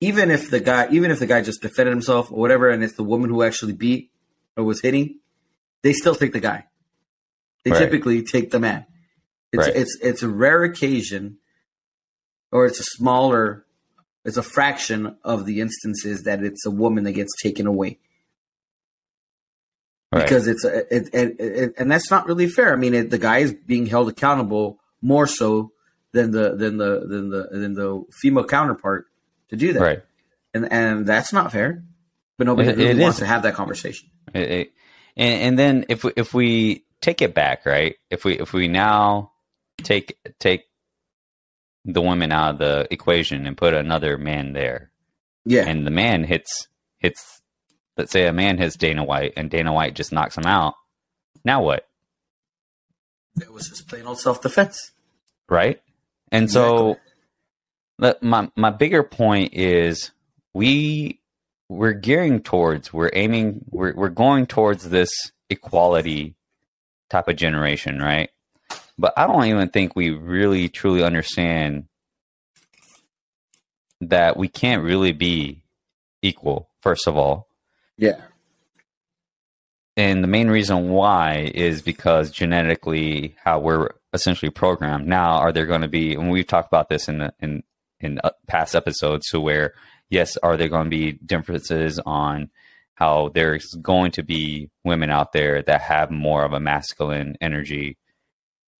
even 0.00 0.30
if 0.30 0.50
the 0.50 0.60
guy, 0.60 0.88
even 0.90 1.10
if 1.10 1.18
the 1.18 1.26
guy 1.26 1.42
just 1.42 1.62
defended 1.62 1.92
himself 1.92 2.30
or 2.30 2.38
whatever, 2.38 2.70
and 2.70 2.82
it's 2.84 2.94
the 2.94 3.04
woman 3.04 3.30
who 3.30 3.42
actually 3.42 3.72
beat 3.72 4.10
or 4.56 4.64
was 4.64 4.80
hitting, 4.80 5.20
they 5.82 5.92
still 5.92 6.14
take 6.14 6.32
the 6.32 6.40
guy. 6.40 6.66
They 7.64 7.70
right. 7.70 7.78
typically 7.78 8.22
take 8.22 8.50
the 8.50 8.60
man. 8.60 8.86
It's 9.52 9.66
right. 9.66 9.76
it's 9.76 9.98
it's 10.02 10.22
a 10.22 10.28
rare 10.28 10.64
occasion, 10.64 11.38
or 12.52 12.66
it's 12.66 12.80
a 12.80 12.84
smaller, 12.84 13.64
it's 14.24 14.36
a 14.36 14.42
fraction 14.42 15.16
of 15.24 15.46
the 15.46 15.60
instances 15.60 16.24
that 16.24 16.42
it's 16.42 16.66
a 16.66 16.70
woman 16.70 17.04
that 17.04 17.12
gets 17.12 17.32
taken 17.42 17.66
away. 17.66 17.98
Right. 20.12 20.22
Because 20.22 20.46
it's 20.46 20.64
a, 20.64 20.94
it, 20.94 21.08
it, 21.12 21.40
it, 21.40 21.74
and 21.78 21.90
that's 21.90 22.10
not 22.10 22.26
really 22.26 22.46
fair. 22.46 22.72
I 22.72 22.76
mean, 22.76 23.08
the 23.08 23.18
guy 23.18 23.38
is 23.38 23.52
being 23.52 23.86
held 23.86 24.08
accountable 24.08 24.78
more 25.02 25.26
so 25.26 25.72
than 26.12 26.30
the 26.30 26.54
than 26.54 26.76
the 26.76 27.06
than 27.06 27.30
the 27.30 27.48
than 27.50 27.74
the 27.74 28.04
female 28.20 28.44
counterpart 28.44 29.06
to 29.48 29.56
do 29.56 29.72
that. 29.72 29.80
Right. 29.80 30.02
And 30.54 30.72
and 30.72 31.06
that's 31.06 31.32
not 31.32 31.52
fair. 31.52 31.84
But 32.38 32.46
nobody 32.46 32.68
it, 32.68 32.76
really 32.76 32.90
it 32.90 33.02
wants 33.02 33.16
is. 33.16 33.20
to 33.20 33.26
have 33.26 33.42
that 33.42 33.54
conversation. 33.54 34.10
It, 34.34 34.72
and, 35.16 35.42
and 35.42 35.58
then 35.58 35.84
if 35.88 36.04
we, 36.04 36.12
if 36.16 36.34
we 36.34 36.84
take 37.00 37.22
it 37.22 37.34
back, 37.34 37.64
right? 37.66 37.96
If 38.10 38.24
we 38.24 38.38
if 38.38 38.52
we 38.52 38.68
now 38.68 39.32
take 39.82 40.18
take 40.38 40.64
the 41.84 42.02
women 42.02 42.32
out 42.32 42.54
of 42.54 42.58
the 42.58 42.88
equation 42.90 43.46
and 43.46 43.56
put 43.56 43.74
another 43.74 44.18
man 44.18 44.52
there, 44.52 44.90
yeah, 45.44 45.66
and 45.66 45.86
the 45.86 45.90
man 45.90 46.24
hits 46.24 46.68
hits, 46.98 47.40
let's 47.96 48.12
say 48.12 48.26
a 48.26 48.32
man 48.32 48.58
hits 48.58 48.76
Dana 48.76 49.04
White 49.04 49.32
and 49.36 49.50
Dana 49.50 49.72
White 49.72 49.94
just 49.94 50.12
knocks 50.12 50.36
him 50.36 50.46
out. 50.46 50.74
Now 51.44 51.62
what? 51.62 51.86
It 53.40 53.52
was 53.52 53.68
just 53.68 53.88
plain 53.88 54.06
old 54.06 54.18
self 54.18 54.42
defense, 54.42 54.92
right? 55.48 55.80
And 56.32 56.44
exactly. 56.44 56.94
so, 56.94 56.96
my 57.98 58.50
my 58.56 58.70
bigger 58.70 59.02
point 59.02 59.54
is 59.54 60.10
we 60.54 61.20
we're 61.68 61.92
gearing 61.92 62.40
towards 62.42 62.92
we're 62.92 63.10
aiming 63.12 63.64
we're 63.70 63.94
we're 63.94 64.08
going 64.08 64.46
towards 64.46 64.88
this 64.88 65.10
equality 65.50 66.36
type 67.10 67.28
of 67.28 67.36
generation, 67.36 68.00
right? 68.00 68.30
But 68.98 69.12
I 69.16 69.26
don't 69.26 69.44
even 69.44 69.68
think 69.68 69.94
we 69.94 70.10
really 70.10 70.68
truly 70.68 71.02
understand 71.02 71.86
that 74.00 74.36
we 74.36 74.48
can't 74.48 74.82
really 74.82 75.12
be 75.12 75.62
equal, 76.22 76.68
first 76.80 77.06
of 77.06 77.16
all. 77.16 77.48
Yeah. 77.96 78.20
And 79.96 80.22
the 80.22 80.28
main 80.28 80.48
reason 80.48 80.90
why 80.90 81.50
is 81.54 81.80
because 81.80 82.30
genetically 82.30 83.34
how 83.42 83.60
we're 83.60 83.90
essentially 84.12 84.50
programmed. 84.50 85.06
Now, 85.06 85.36
are 85.36 85.52
there 85.52 85.66
going 85.66 85.80
to 85.80 85.88
be, 85.88 86.14
and 86.14 86.30
we've 86.30 86.46
talked 86.46 86.68
about 86.68 86.88
this 86.88 87.08
in 87.08 87.18
the, 87.18 87.32
in 87.40 87.62
in 88.00 88.20
past 88.46 88.74
episodes, 88.74 89.28
to 89.30 89.40
where 89.40 89.74
yes, 90.10 90.36
are 90.38 90.56
there 90.56 90.68
going 90.68 90.84
to 90.84 90.90
be 90.90 91.12
differences 91.12 91.98
on 92.04 92.50
how 92.94 93.30
there's 93.34 93.74
going 93.82 94.10
to 94.12 94.22
be 94.22 94.70
women 94.84 95.10
out 95.10 95.32
there 95.32 95.62
that 95.62 95.82
have 95.82 96.10
more 96.10 96.44
of 96.44 96.52
a 96.52 96.60
masculine 96.60 97.36
energy 97.40 97.98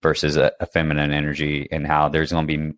versus 0.01 0.37
a, 0.37 0.51
a 0.59 0.65
feminine 0.65 1.11
energy, 1.11 1.67
and 1.71 1.85
how 1.85 2.09
there's 2.09 2.31
going 2.31 2.47
to 2.47 2.57
be 2.57 2.73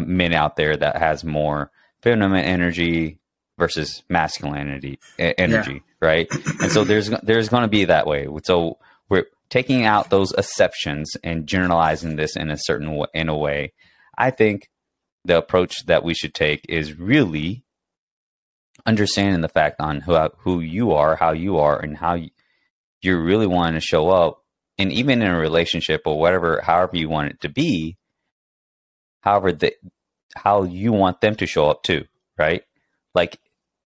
men 0.00 0.32
out 0.32 0.56
there 0.56 0.76
that 0.76 0.96
has 0.96 1.24
more 1.24 1.70
feminine 2.02 2.36
energy 2.36 3.18
versus 3.58 4.02
masculinity 4.08 4.98
energy, 5.18 5.74
yeah. 5.74 5.80
right? 6.00 6.28
And 6.60 6.72
so 6.72 6.84
there's 6.84 7.10
there's 7.22 7.48
going 7.48 7.62
to 7.62 7.68
be 7.68 7.84
that 7.84 8.06
way. 8.06 8.26
So 8.44 8.78
we're 9.08 9.26
taking 9.50 9.84
out 9.84 10.10
those 10.10 10.32
exceptions 10.32 11.16
and 11.22 11.46
generalizing 11.46 12.16
this 12.16 12.36
in 12.36 12.50
a 12.50 12.56
certain 12.56 12.94
way, 12.94 13.08
in 13.12 13.28
a 13.28 13.36
way. 13.36 13.72
I 14.16 14.30
think 14.30 14.70
the 15.24 15.38
approach 15.38 15.86
that 15.86 16.04
we 16.04 16.14
should 16.14 16.34
take 16.34 16.66
is 16.68 16.98
really 16.98 17.64
understanding 18.86 19.40
the 19.40 19.48
fact 19.48 19.80
on 19.80 20.00
who 20.00 20.16
who 20.38 20.60
you 20.60 20.92
are, 20.92 21.16
how 21.16 21.32
you 21.32 21.58
are, 21.58 21.78
and 21.78 21.96
how 21.96 22.18
you're 23.00 23.22
really 23.22 23.46
wanting 23.46 23.80
to 23.80 23.86
show 23.86 24.08
up, 24.08 24.42
and 24.78 24.92
even 24.92 25.22
in 25.22 25.28
a 25.28 25.38
relationship 25.38 26.02
or 26.06 26.18
whatever, 26.18 26.60
however 26.62 26.96
you 26.96 27.08
want 27.08 27.30
it 27.30 27.40
to 27.40 27.48
be, 27.48 27.96
however 29.20 29.52
the 29.52 29.74
how 30.34 30.64
you 30.64 30.92
want 30.92 31.20
them 31.20 31.36
to 31.36 31.46
show 31.46 31.68
up 31.68 31.82
too, 31.82 32.04
right? 32.38 32.62
Like, 33.14 33.38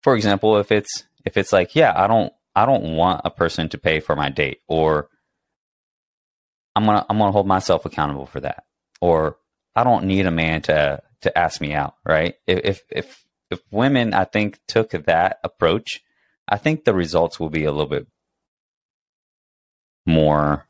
for 0.02 0.14
example, 0.14 0.58
if 0.58 0.72
it's 0.72 1.04
if 1.24 1.36
it's 1.36 1.52
like, 1.52 1.74
yeah, 1.74 1.92
I 1.94 2.06
don't 2.06 2.32
I 2.54 2.66
don't 2.66 2.96
want 2.96 3.22
a 3.24 3.30
person 3.30 3.68
to 3.70 3.78
pay 3.78 4.00
for 4.00 4.16
my 4.16 4.30
date, 4.30 4.60
or 4.66 5.08
I'm 6.74 6.86
gonna 6.86 7.04
I'm 7.08 7.18
gonna 7.18 7.32
hold 7.32 7.46
myself 7.46 7.84
accountable 7.84 8.26
for 8.26 8.40
that, 8.40 8.64
or 9.00 9.36
I 9.74 9.84
don't 9.84 10.04
need 10.06 10.26
a 10.26 10.30
man 10.30 10.62
to 10.62 11.02
to 11.22 11.36
ask 11.36 11.60
me 11.60 11.74
out, 11.74 11.94
right? 12.04 12.34
If 12.46 12.82
if 12.90 13.24
if 13.50 13.60
women, 13.70 14.14
I 14.14 14.24
think, 14.24 14.60
took 14.66 14.90
that 14.90 15.38
approach, 15.42 16.02
I 16.48 16.58
think 16.58 16.84
the 16.84 16.94
results 16.94 17.40
will 17.40 17.50
be 17.50 17.64
a 17.64 17.72
little 17.72 17.86
bit 17.86 18.06
more 20.06 20.66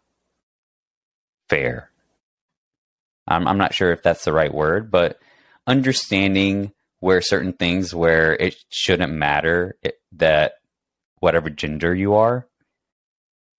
fair. 1.49 1.91
I'm, 3.27 3.47
I'm 3.47 3.59
not 3.59 3.75
sure 3.75 3.93
if 3.93 4.03
that's 4.03 4.25
the 4.25 4.33
right 4.33 4.53
word, 4.53 4.91
but 4.91 5.19
understanding 5.67 6.73
where 7.01 7.21
certain 7.21 7.53
things 7.53 7.95
where 7.95 8.35
it 8.35 8.57
shouldn't 8.71 9.13
matter 9.13 9.77
it, 9.83 10.01
that 10.13 10.55
whatever 11.21 11.51
gender 11.51 11.95
you 11.95 12.15
are, 12.15 12.47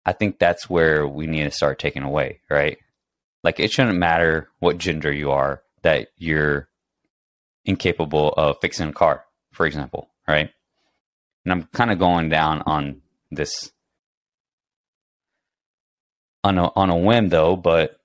I 0.05 0.13
think 0.13 0.39
that's 0.39 0.69
where 0.69 1.07
we 1.07 1.27
need 1.27 1.43
to 1.43 1.51
start 1.51 1.77
taking 1.77 2.03
away, 2.03 2.39
right? 2.49 2.77
Like 3.43 3.59
it 3.59 3.71
shouldn't 3.71 3.97
matter 3.97 4.49
what 4.59 4.77
gender 4.77 5.11
you 5.11 5.31
are, 5.31 5.61
that 5.83 6.07
you're 6.17 6.68
incapable 7.65 8.33
of 8.33 8.57
fixing 8.61 8.89
a 8.89 8.93
car, 8.93 9.25
for 9.51 9.65
example, 9.65 10.09
right? 10.27 10.49
And 11.45 11.51
I'm 11.51 11.63
kind 11.73 11.91
of 11.91 11.99
going 11.99 12.29
down 12.29 12.63
on 12.65 13.01
this 13.31 13.71
on 16.43 16.57
a 16.57 16.71
on 16.75 16.89
a 16.89 16.97
whim 16.97 17.29
though, 17.29 17.55
but 17.55 17.99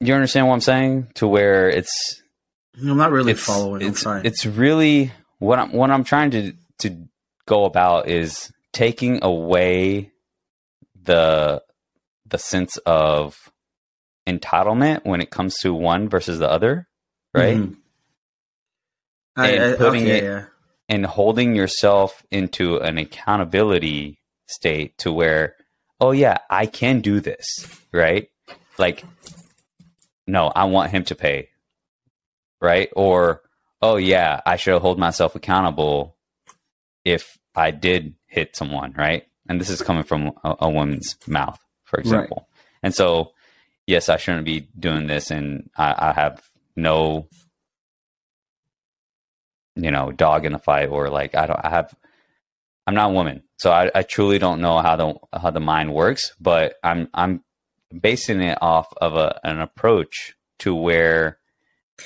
you 0.00 0.14
understand 0.14 0.46
what 0.46 0.54
I'm 0.54 0.60
saying? 0.60 1.08
To 1.14 1.26
where 1.26 1.68
it's 1.68 2.22
I'm 2.80 2.96
not 2.96 3.10
really 3.10 3.32
it's, 3.32 3.44
following. 3.44 3.82
It's, 3.82 4.04
it's 4.06 4.46
really 4.46 5.12
what 5.38 5.58
I'm 5.58 5.72
what 5.72 5.90
I'm 5.90 6.04
trying 6.04 6.30
to 6.32 6.52
to 6.80 7.08
go 7.46 7.64
about 7.64 8.08
is 8.08 8.52
taking 8.72 9.24
away 9.24 10.12
the 11.02 11.62
the 12.26 12.38
sense 12.38 12.76
of 12.78 13.36
entitlement 14.26 15.04
when 15.04 15.20
it 15.20 15.30
comes 15.30 15.56
to 15.58 15.72
one 15.72 16.08
versus 16.08 16.38
the 16.38 16.50
other, 16.50 16.86
right? 17.34 17.56
Mm-hmm 17.56 17.74
and 19.38 19.62
I, 19.62 19.72
I, 19.72 19.76
putting 19.76 20.04
okay, 20.04 20.18
it 20.18 20.24
yeah. 20.24 20.44
and 20.88 21.06
holding 21.06 21.54
yourself 21.54 22.22
into 22.30 22.78
an 22.78 22.98
accountability 22.98 24.18
state 24.46 24.96
to 24.98 25.12
where, 25.12 25.56
oh 26.00 26.12
yeah, 26.12 26.38
I 26.50 26.66
can 26.66 27.00
do 27.00 27.20
this, 27.20 27.44
right? 27.92 28.28
Like, 28.78 29.04
no, 30.26 30.48
I 30.54 30.64
want 30.64 30.90
him 30.90 31.04
to 31.04 31.14
pay, 31.14 31.48
right? 32.60 32.88
Or, 32.94 33.42
oh 33.82 33.96
yeah, 33.96 34.40
I 34.44 34.56
should 34.56 34.80
hold 34.80 34.98
myself 34.98 35.34
accountable 35.34 36.16
if 37.04 37.38
I 37.54 37.70
did 37.70 38.14
hit 38.26 38.56
someone, 38.56 38.94
right? 38.96 39.24
And 39.48 39.60
this 39.60 39.70
is 39.70 39.82
coming 39.82 40.04
from 40.04 40.32
a, 40.44 40.56
a 40.60 40.70
woman's 40.70 41.16
mouth, 41.26 41.58
for 41.84 41.98
example. 41.98 42.46
Right. 42.48 42.62
And 42.82 42.94
so, 42.94 43.32
yes, 43.86 44.08
I 44.08 44.18
shouldn't 44.18 44.44
be 44.44 44.68
doing 44.78 45.06
this, 45.06 45.30
and 45.30 45.70
I, 45.76 45.94
I 46.10 46.12
have 46.12 46.42
no 46.76 47.28
you 49.78 49.90
know 49.90 50.12
dog 50.12 50.44
in 50.44 50.52
the 50.52 50.58
fight 50.58 50.88
or 50.88 51.08
like 51.08 51.34
I 51.34 51.46
don't 51.46 51.60
I 51.62 51.70
have 51.70 51.94
I'm 52.86 52.94
not 52.94 53.10
a 53.10 53.12
woman, 53.12 53.42
so 53.58 53.70
I, 53.70 53.90
I 53.94 54.02
truly 54.02 54.38
don't 54.38 54.62
know 54.62 54.78
how 54.78 54.96
the 54.96 55.14
how 55.38 55.50
the 55.50 55.60
mind 55.60 55.92
works. 55.92 56.34
But 56.40 56.76
I'm 56.82 57.08
I'm 57.12 57.44
basing 57.98 58.40
it 58.40 58.58
off 58.60 58.92
of 58.96 59.14
a, 59.14 59.38
an 59.44 59.60
approach 59.60 60.34
to 60.60 60.74
where 60.74 61.38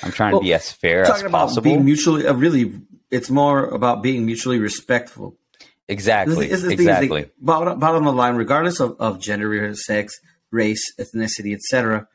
I'm 0.02 0.11
trying 0.12 0.33
well, 0.33 0.41
to 0.41 0.45
be 0.45 0.55
as 0.55 0.71
fair 0.73 1.05
as 1.05 1.23
possible. 1.23 1.62
being 1.62 1.85
mutually, 1.85 2.26
uh, 2.26 2.35
really, 2.35 2.81
it's 3.11 3.31
more 3.31 3.64
about 3.67 4.02
being 4.02 4.26
mutually 4.26 4.59
respectful. 4.59 5.37
Exactly. 5.88 6.49
This, 6.49 6.62
this 6.62 6.73
exactly. 6.73 7.31
bottom, 7.41 7.79
bottom 7.79 8.07
of 8.07 8.14
the 8.14 8.19
line, 8.19 8.37
regardless 8.37 8.81
of, 8.81 8.97
of 8.99 9.21
gender, 9.21 9.75
sex, 9.75 10.19
race, 10.50 10.93
ethnicity, 10.99 11.55
etc., 11.55 12.09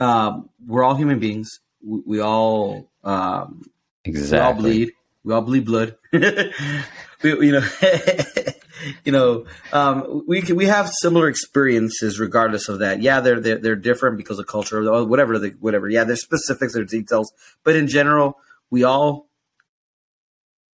um, 0.00 0.48
we're 0.66 0.84
all 0.84 0.94
human 0.94 1.18
beings. 1.18 1.60
We, 1.84 2.02
we 2.06 2.20
all 2.20 2.90
um, 3.04 3.62
Exactly. 4.04 4.38
We 4.38 4.42
all 4.42 4.54
bleed. 4.54 4.92
We 5.24 5.34
all 5.34 5.40
bleed 5.42 5.64
blood. 5.66 5.96
we, 6.12 7.46
you 7.46 7.52
know, 7.52 7.68
you 9.04 9.12
know, 9.12 9.46
um, 9.72 10.24
we 10.26 10.42
we 10.42 10.66
have 10.66 10.90
similar 11.02 11.28
experiences 11.28 12.18
regardless 12.18 12.68
of 12.68 12.78
that. 12.78 13.02
Yeah, 13.02 13.20
they're 13.20 13.40
they're, 13.40 13.58
they're 13.58 13.76
different 13.76 14.16
because 14.16 14.38
of 14.38 14.46
culture 14.46 14.82
or 14.82 15.04
whatever. 15.04 15.38
The, 15.38 15.50
whatever. 15.60 15.88
Yeah, 15.88 16.04
there's 16.04 16.22
specifics, 16.22 16.74
there's 16.74 16.90
details, 16.90 17.32
but 17.64 17.76
in 17.76 17.88
general, 17.88 18.38
we 18.70 18.84
all 18.84 19.28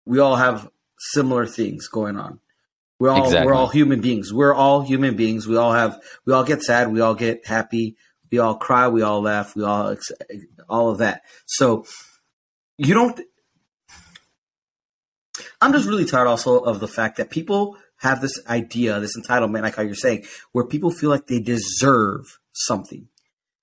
we 0.04 0.18
all 0.18 0.36
have 0.36 0.70
similar 0.98 1.46
things 1.46 1.88
going 1.88 2.16
on. 2.16 2.40
We're 2.98 3.10
all 3.10 3.24
exactly. 3.24 3.46
we're 3.46 3.54
all 3.54 3.68
human 3.68 4.00
beings. 4.00 4.32
We're 4.32 4.54
all 4.54 4.82
human 4.82 5.16
beings. 5.16 5.48
We 5.48 5.56
all 5.56 5.72
have 5.72 6.00
we 6.24 6.32
all 6.32 6.44
get 6.44 6.62
sad. 6.62 6.92
We 6.92 7.00
all 7.00 7.14
get 7.14 7.46
happy. 7.46 7.96
We 8.30 8.38
all 8.38 8.56
cry. 8.56 8.88
We 8.88 9.02
all 9.02 9.20
laugh. 9.20 9.56
We 9.56 9.64
all 9.64 9.96
all 10.68 10.90
of 10.90 10.98
that. 10.98 11.22
So 11.46 11.86
you 12.78 12.94
don't. 12.94 13.20
I'm 15.60 15.72
just 15.72 15.88
really 15.88 16.04
tired 16.04 16.26
also 16.26 16.58
of 16.58 16.80
the 16.80 16.88
fact 16.88 17.16
that 17.16 17.30
people 17.30 17.76
have 17.98 18.20
this 18.20 18.38
idea, 18.46 19.00
this 19.00 19.16
entitlement, 19.16 19.62
like 19.62 19.76
how 19.76 19.82
you're 19.82 19.94
saying, 19.94 20.24
where 20.52 20.64
people 20.64 20.90
feel 20.90 21.10
like 21.10 21.26
they 21.26 21.40
deserve 21.40 22.38
something. 22.52 23.08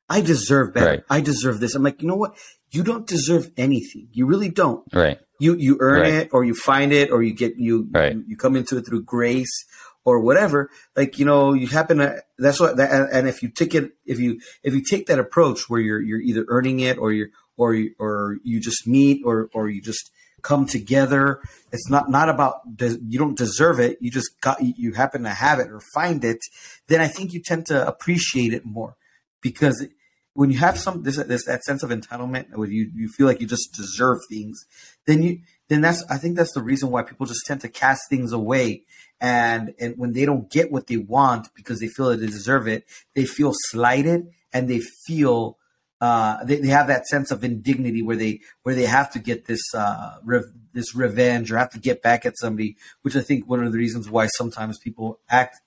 I 0.10 0.22
deserve 0.22 0.74
better. 0.74 0.86
Right. 0.88 1.04
I 1.10 1.22
deserve 1.22 1.60
this. 1.60 1.74
I'm 1.74 1.84
like, 1.84 2.02
you 2.02 2.08
know 2.08 2.16
what? 2.16 2.36
You 2.72 2.84
don't 2.84 3.08
deserve 3.08 3.52
anything. 3.56 4.10
You 4.12 4.26
really 4.26 4.50
don't. 4.50 4.84
Right. 4.94 5.20
You 5.40 5.56
you 5.56 5.78
earn 5.80 6.02
right. 6.02 6.14
it, 6.14 6.30
or 6.34 6.44
you 6.44 6.54
find 6.54 6.92
it, 6.92 7.12
or 7.12 7.24
you 7.24 7.34
get 7.34 7.58
you, 7.58 7.88
right. 7.92 8.14
you 8.14 8.24
you 8.28 8.38
come 8.38 8.56
into 8.56 8.78
it 8.78 8.86
through 8.86 9.04
grace 9.04 9.66
or 10.04 10.20
whatever. 10.20 10.70
Like 10.96 11.18
you 11.18 11.26
know, 11.26 11.54
you 11.54 11.68
happen 11.68 11.98
to. 11.98 12.22
That's 12.38 12.60
what. 12.60 12.78
That, 12.78 13.10
and 13.12 13.28
if 13.28 13.42
you 13.42 13.50
take 13.50 13.74
it, 13.74 13.92
if 14.06 14.20
you 14.20 14.40
if 14.64 14.74
you 14.74 14.84
take 14.84 15.08
that 15.08 15.20
approach 15.20 15.70
where 15.70 15.80
you're 15.80 16.02
you're 16.02 16.22
either 16.22 16.46
earning 16.50 16.80
it, 16.82 16.98
or 16.98 17.12
you're 17.12 17.30
or 17.62 17.78
or 18.00 18.38
you 18.44 18.60
just 18.60 18.88
meet, 18.88 19.22
or 19.26 19.50
or 19.54 19.70
you 19.70 19.82
just 19.82 20.12
come 20.42 20.66
together. 20.66 21.42
It's 21.72 21.90
not 21.90 22.10
not 22.10 22.30
about 22.30 22.62
you 22.80 23.20
don't 23.20 23.38
deserve 23.38 23.80
it. 23.80 23.98
You 24.02 24.12
just 24.12 24.40
got 24.42 24.58
you 24.62 24.94
happen 24.94 25.24
to 25.24 25.30
have 25.30 25.60
it 25.60 25.70
or 25.70 25.82
find 25.94 26.24
it. 26.24 26.40
Then 26.88 27.02
I 27.02 27.08
think 27.08 27.34
you 27.34 27.42
tend 27.42 27.68
to 27.68 27.88
appreciate 27.88 28.54
it 28.54 28.66
more 28.66 28.96
because 29.42 29.86
when 30.34 30.50
you 30.50 30.58
have 30.58 30.78
some 30.78 31.04
this, 31.04 31.18
this 31.18 31.46
that 31.46 31.64
sense 31.64 31.84
of 31.84 31.90
entitlement 31.90 32.56
where 32.56 32.68
you 32.68 32.90
you 32.96 33.10
feel 33.10 33.28
like 33.28 33.42
you 33.42 33.48
just 33.48 33.74
deserve 33.74 34.20
things, 34.30 34.66
then 35.06 35.22
you 35.22 35.40
then 35.68 35.82
that's 35.82 36.04
I 36.10 36.18
think 36.18 36.36
that's 36.36 36.54
the 36.54 36.64
reason 36.64 36.90
why 36.90 37.04
people 37.04 37.26
just 37.26 37.46
tend 37.46 37.62
to 37.62 37.70
cast 37.70 38.10
things 38.10 38.32
away 38.32 38.84
and 39.20 39.74
and 39.80 39.98
when 39.98 40.14
they 40.14 40.26
don't 40.26 40.50
get 40.50 40.72
what 40.72 40.88
they 40.88 40.98
want 40.98 41.50
because 41.56 41.80
they 41.80 41.88
feel 41.88 42.10
that 42.10 42.18
they 42.18 42.28
deserve 42.28 42.68
it, 42.68 42.86
they 43.14 43.26
feel 43.26 43.52
slighted 43.54 44.28
and 44.52 44.68
they 44.68 44.80
feel 44.80 45.58
uh, 46.02 46.44
they, 46.44 46.56
they 46.56 46.70
have 46.70 46.88
that 46.88 47.06
sense 47.06 47.30
of 47.30 47.44
indignity 47.44 48.02
where 48.02 48.16
they 48.18 48.42
where 48.64 48.74
they 48.74 48.86
have 48.86 49.12
to 49.12 49.20
get 49.20 49.46
this 49.46 49.62
uh, 49.76 50.18
rev- 50.24 50.52
this 50.74 50.96
revenge 50.96 51.52
or 51.52 51.58
have 51.58 51.70
to 51.70 51.80
get 51.80 52.02
back 52.02 52.26
at 52.26 52.38
somebody, 52.40 52.76
which 53.04 53.16
I 53.16 53.22
think 53.22 53.48
one 53.48 53.64
of 53.64 53.72
the 53.72 53.78
reasons 53.78 54.10
why 54.10 54.26
sometimes 54.26 54.80
people 54.80 55.20
act 55.30 55.62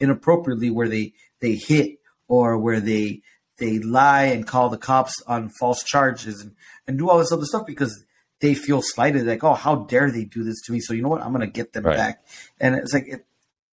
inappropriately, 0.00 0.70
where 0.70 0.88
they 0.88 1.12
they 1.40 1.54
hit 1.54 2.00
or 2.26 2.58
where 2.58 2.80
they 2.80 3.22
they 3.58 3.78
lie 3.78 4.24
and 4.24 4.44
call 4.44 4.68
the 4.68 4.76
cops 4.76 5.22
on 5.28 5.50
false 5.60 5.84
charges 5.84 6.40
and, 6.42 6.56
and 6.88 6.98
do 6.98 7.08
all 7.08 7.18
this 7.18 7.32
other 7.32 7.44
stuff 7.44 7.64
because 7.64 8.04
they 8.40 8.54
feel 8.54 8.82
slighted, 8.82 9.24
like 9.24 9.44
oh 9.44 9.54
how 9.54 9.76
dare 9.76 10.10
they 10.10 10.24
do 10.24 10.42
this 10.42 10.60
to 10.62 10.72
me? 10.72 10.80
So 10.80 10.94
you 10.94 11.02
know 11.02 11.10
what, 11.10 11.22
I'm 11.22 11.30
gonna 11.30 11.46
get 11.46 11.72
them 11.72 11.84
right. 11.84 11.96
back, 11.96 12.24
and 12.58 12.74
it's 12.74 12.92
like 12.92 13.06
it, 13.06 13.24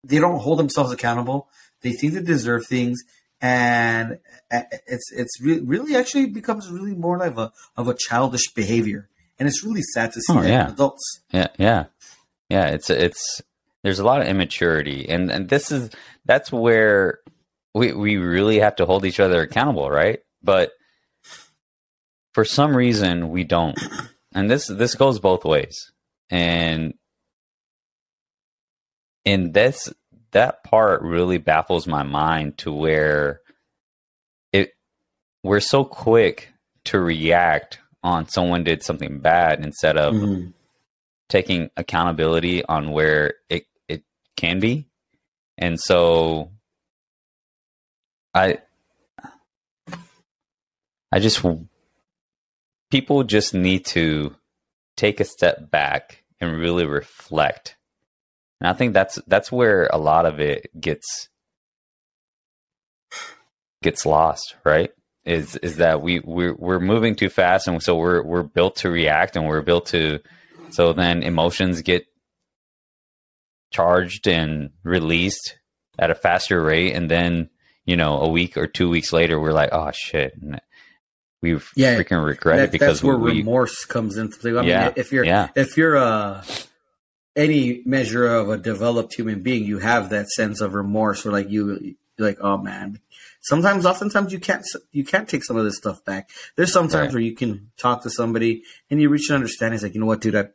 they 0.03 0.19
don't 0.19 0.39
hold 0.39 0.59
themselves 0.59 0.91
accountable. 0.91 1.49
They 1.81 1.93
think 1.93 2.13
they 2.13 2.21
deserve 2.21 2.67
things 2.67 3.01
and 3.43 4.19
it's 4.61 5.11
it's 5.11 5.41
re- 5.41 5.59
really 5.59 5.97
actually 5.97 6.27
becomes 6.27 6.71
really 6.71 6.95
more 6.95 7.17
like 7.17 7.37
a 7.37 7.51
of 7.75 7.89
a 7.89 7.93
childish 7.93 8.53
behavior, 8.55 9.09
and 9.37 9.47
it's 9.49 9.63
really 9.65 9.81
sad 9.81 10.13
to 10.13 10.21
see 10.21 10.33
oh, 10.33 10.41
yeah. 10.41 10.69
adults. 10.69 11.21
Yeah, 11.31 11.47
yeah, 11.59 11.85
yeah. 12.49 12.67
It's 12.67 12.89
it's 12.89 13.41
there's 13.83 13.99
a 13.99 14.05
lot 14.05 14.21
of 14.21 14.27
immaturity, 14.27 15.09
and 15.09 15.29
and 15.29 15.49
this 15.49 15.71
is 15.71 15.89
that's 16.23 16.53
where 16.53 17.19
we 17.75 17.91
we 17.91 18.15
really 18.15 18.59
have 18.59 18.77
to 18.77 18.85
hold 18.85 19.05
each 19.05 19.19
other 19.19 19.41
accountable, 19.41 19.91
right? 19.91 20.21
But 20.41 20.71
for 22.33 22.45
some 22.45 22.75
reason 22.75 23.29
we 23.29 23.43
don't, 23.43 23.77
and 24.33 24.49
this 24.49 24.67
this 24.67 24.95
goes 24.95 25.19
both 25.19 25.43
ways, 25.43 25.91
and 26.29 26.93
and 29.25 29.53
this 29.53 29.91
that 30.33 30.63
part 30.63 31.01
really 31.01 31.37
baffles 31.37 31.87
my 31.87 32.03
mind 32.03 32.57
to 32.59 32.71
where 32.71 33.41
it 34.51 34.73
we're 35.43 35.59
so 35.59 35.83
quick 35.83 36.49
to 36.85 36.99
react 36.99 37.79
on 38.03 38.27
someone 38.27 38.63
did 38.63 38.83
something 38.83 39.19
bad 39.19 39.63
instead 39.63 39.97
of 39.97 40.13
mm-hmm. 40.13 40.49
taking 41.29 41.69
accountability 41.77 42.63
on 42.65 42.91
where 42.91 43.35
it 43.49 43.65
it 43.87 44.03
can 44.35 44.59
be. 44.59 44.87
And 45.57 45.79
so 45.79 46.51
I 48.33 48.59
I 51.11 51.19
just 51.19 51.45
people 52.91 53.23
just 53.23 53.53
need 53.53 53.85
to 53.85 54.35
take 54.97 55.19
a 55.19 55.25
step 55.25 55.71
back 55.71 56.23
and 56.41 56.59
really 56.59 56.85
reflect 56.85 57.75
and 58.59 58.69
I 58.69 58.73
think 58.73 58.93
that's 58.93 59.19
that's 59.27 59.51
where 59.51 59.87
a 59.91 59.97
lot 59.97 60.25
of 60.25 60.39
it 60.39 60.69
gets 60.79 61.29
gets 63.81 64.05
lost, 64.05 64.55
right? 64.63 64.91
Is 65.25 65.55
is 65.57 65.77
that 65.77 66.01
we 66.01 66.19
we're 66.19 66.55
we're 66.55 66.79
moving 66.79 67.15
too 67.15 67.29
fast 67.29 67.67
and 67.67 67.81
so 67.81 67.95
we're 67.95 68.21
we're 68.23 68.43
built 68.43 68.77
to 68.77 68.89
react 68.89 69.35
and 69.35 69.47
we're 69.47 69.61
built 69.61 69.87
to 69.87 70.19
so 70.69 70.91
then 70.91 71.23
emotions 71.23 71.81
get 71.81 72.05
charged 73.71 74.27
and 74.27 74.71
released 74.83 75.57
at 75.97 76.11
a 76.11 76.15
faster 76.15 76.61
rate 76.61 76.93
and 76.93 77.09
then 77.09 77.49
you 77.85 77.95
know 77.95 78.19
a 78.19 78.27
week 78.27 78.57
or 78.57 78.67
two 78.67 78.89
weeks 78.89 79.13
later 79.13 79.39
we're 79.39 79.53
like 79.53 79.69
oh 79.71 79.91
shit 79.93 80.33
we've 81.43 81.69
yeah, 81.75 81.95
freaking 81.95 82.25
regret 82.25 82.57
that, 82.57 82.63
it 82.63 82.71
because 82.71 82.95
that's 82.95 83.03
where 83.03 83.17
we, 83.17 83.33
remorse 83.33 83.85
comes 83.85 84.17
into 84.17 84.39
play. 84.39 84.57
I 84.57 84.63
yeah, 84.63 84.85
mean, 84.85 84.93
if 84.95 85.11
you're 85.11 85.25
yeah. 85.25 85.49
if 85.55 85.77
you're 85.77 85.97
uh 85.97 86.43
any 87.35 87.81
measure 87.85 88.25
of 88.25 88.49
a 88.49 88.57
developed 88.57 89.15
human 89.15 89.41
being, 89.41 89.65
you 89.65 89.79
have 89.79 90.09
that 90.09 90.29
sense 90.29 90.61
of 90.61 90.73
remorse, 90.73 91.25
or 91.25 91.31
like 91.31 91.49
you, 91.49 91.95
like, 92.17 92.37
oh 92.41 92.57
man. 92.57 92.99
Sometimes, 93.41 93.85
oftentimes, 93.85 94.31
you 94.31 94.39
can't 94.39 94.63
you 94.93 95.03
can't 95.03 95.27
take 95.27 95.43
some 95.43 95.57
of 95.57 95.65
this 95.65 95.75
stuff 95.75 96.05
back. 96.05 96.29
There's 96.55 96.71
sometimes 96.71 97.07
right. 97.07 97.13
where 97.13 97.21
you 97.21 97.35
can 97.35 97.71
talk 97.77 98.03
to 98.03 98.09
somebody 98.09 98.63
and 98.89 99.01
you 99.01 99.09
reach 99.09 99.29
an 99.29 99.35
understanding. 99.35 99.75
It's 99.75 99.83
like, 99.83 99.93
you 99.93 99.99
know 99.99 100.05
what, 100.05 100.21
dude, 100.21 100.35
I, 100.35 100.47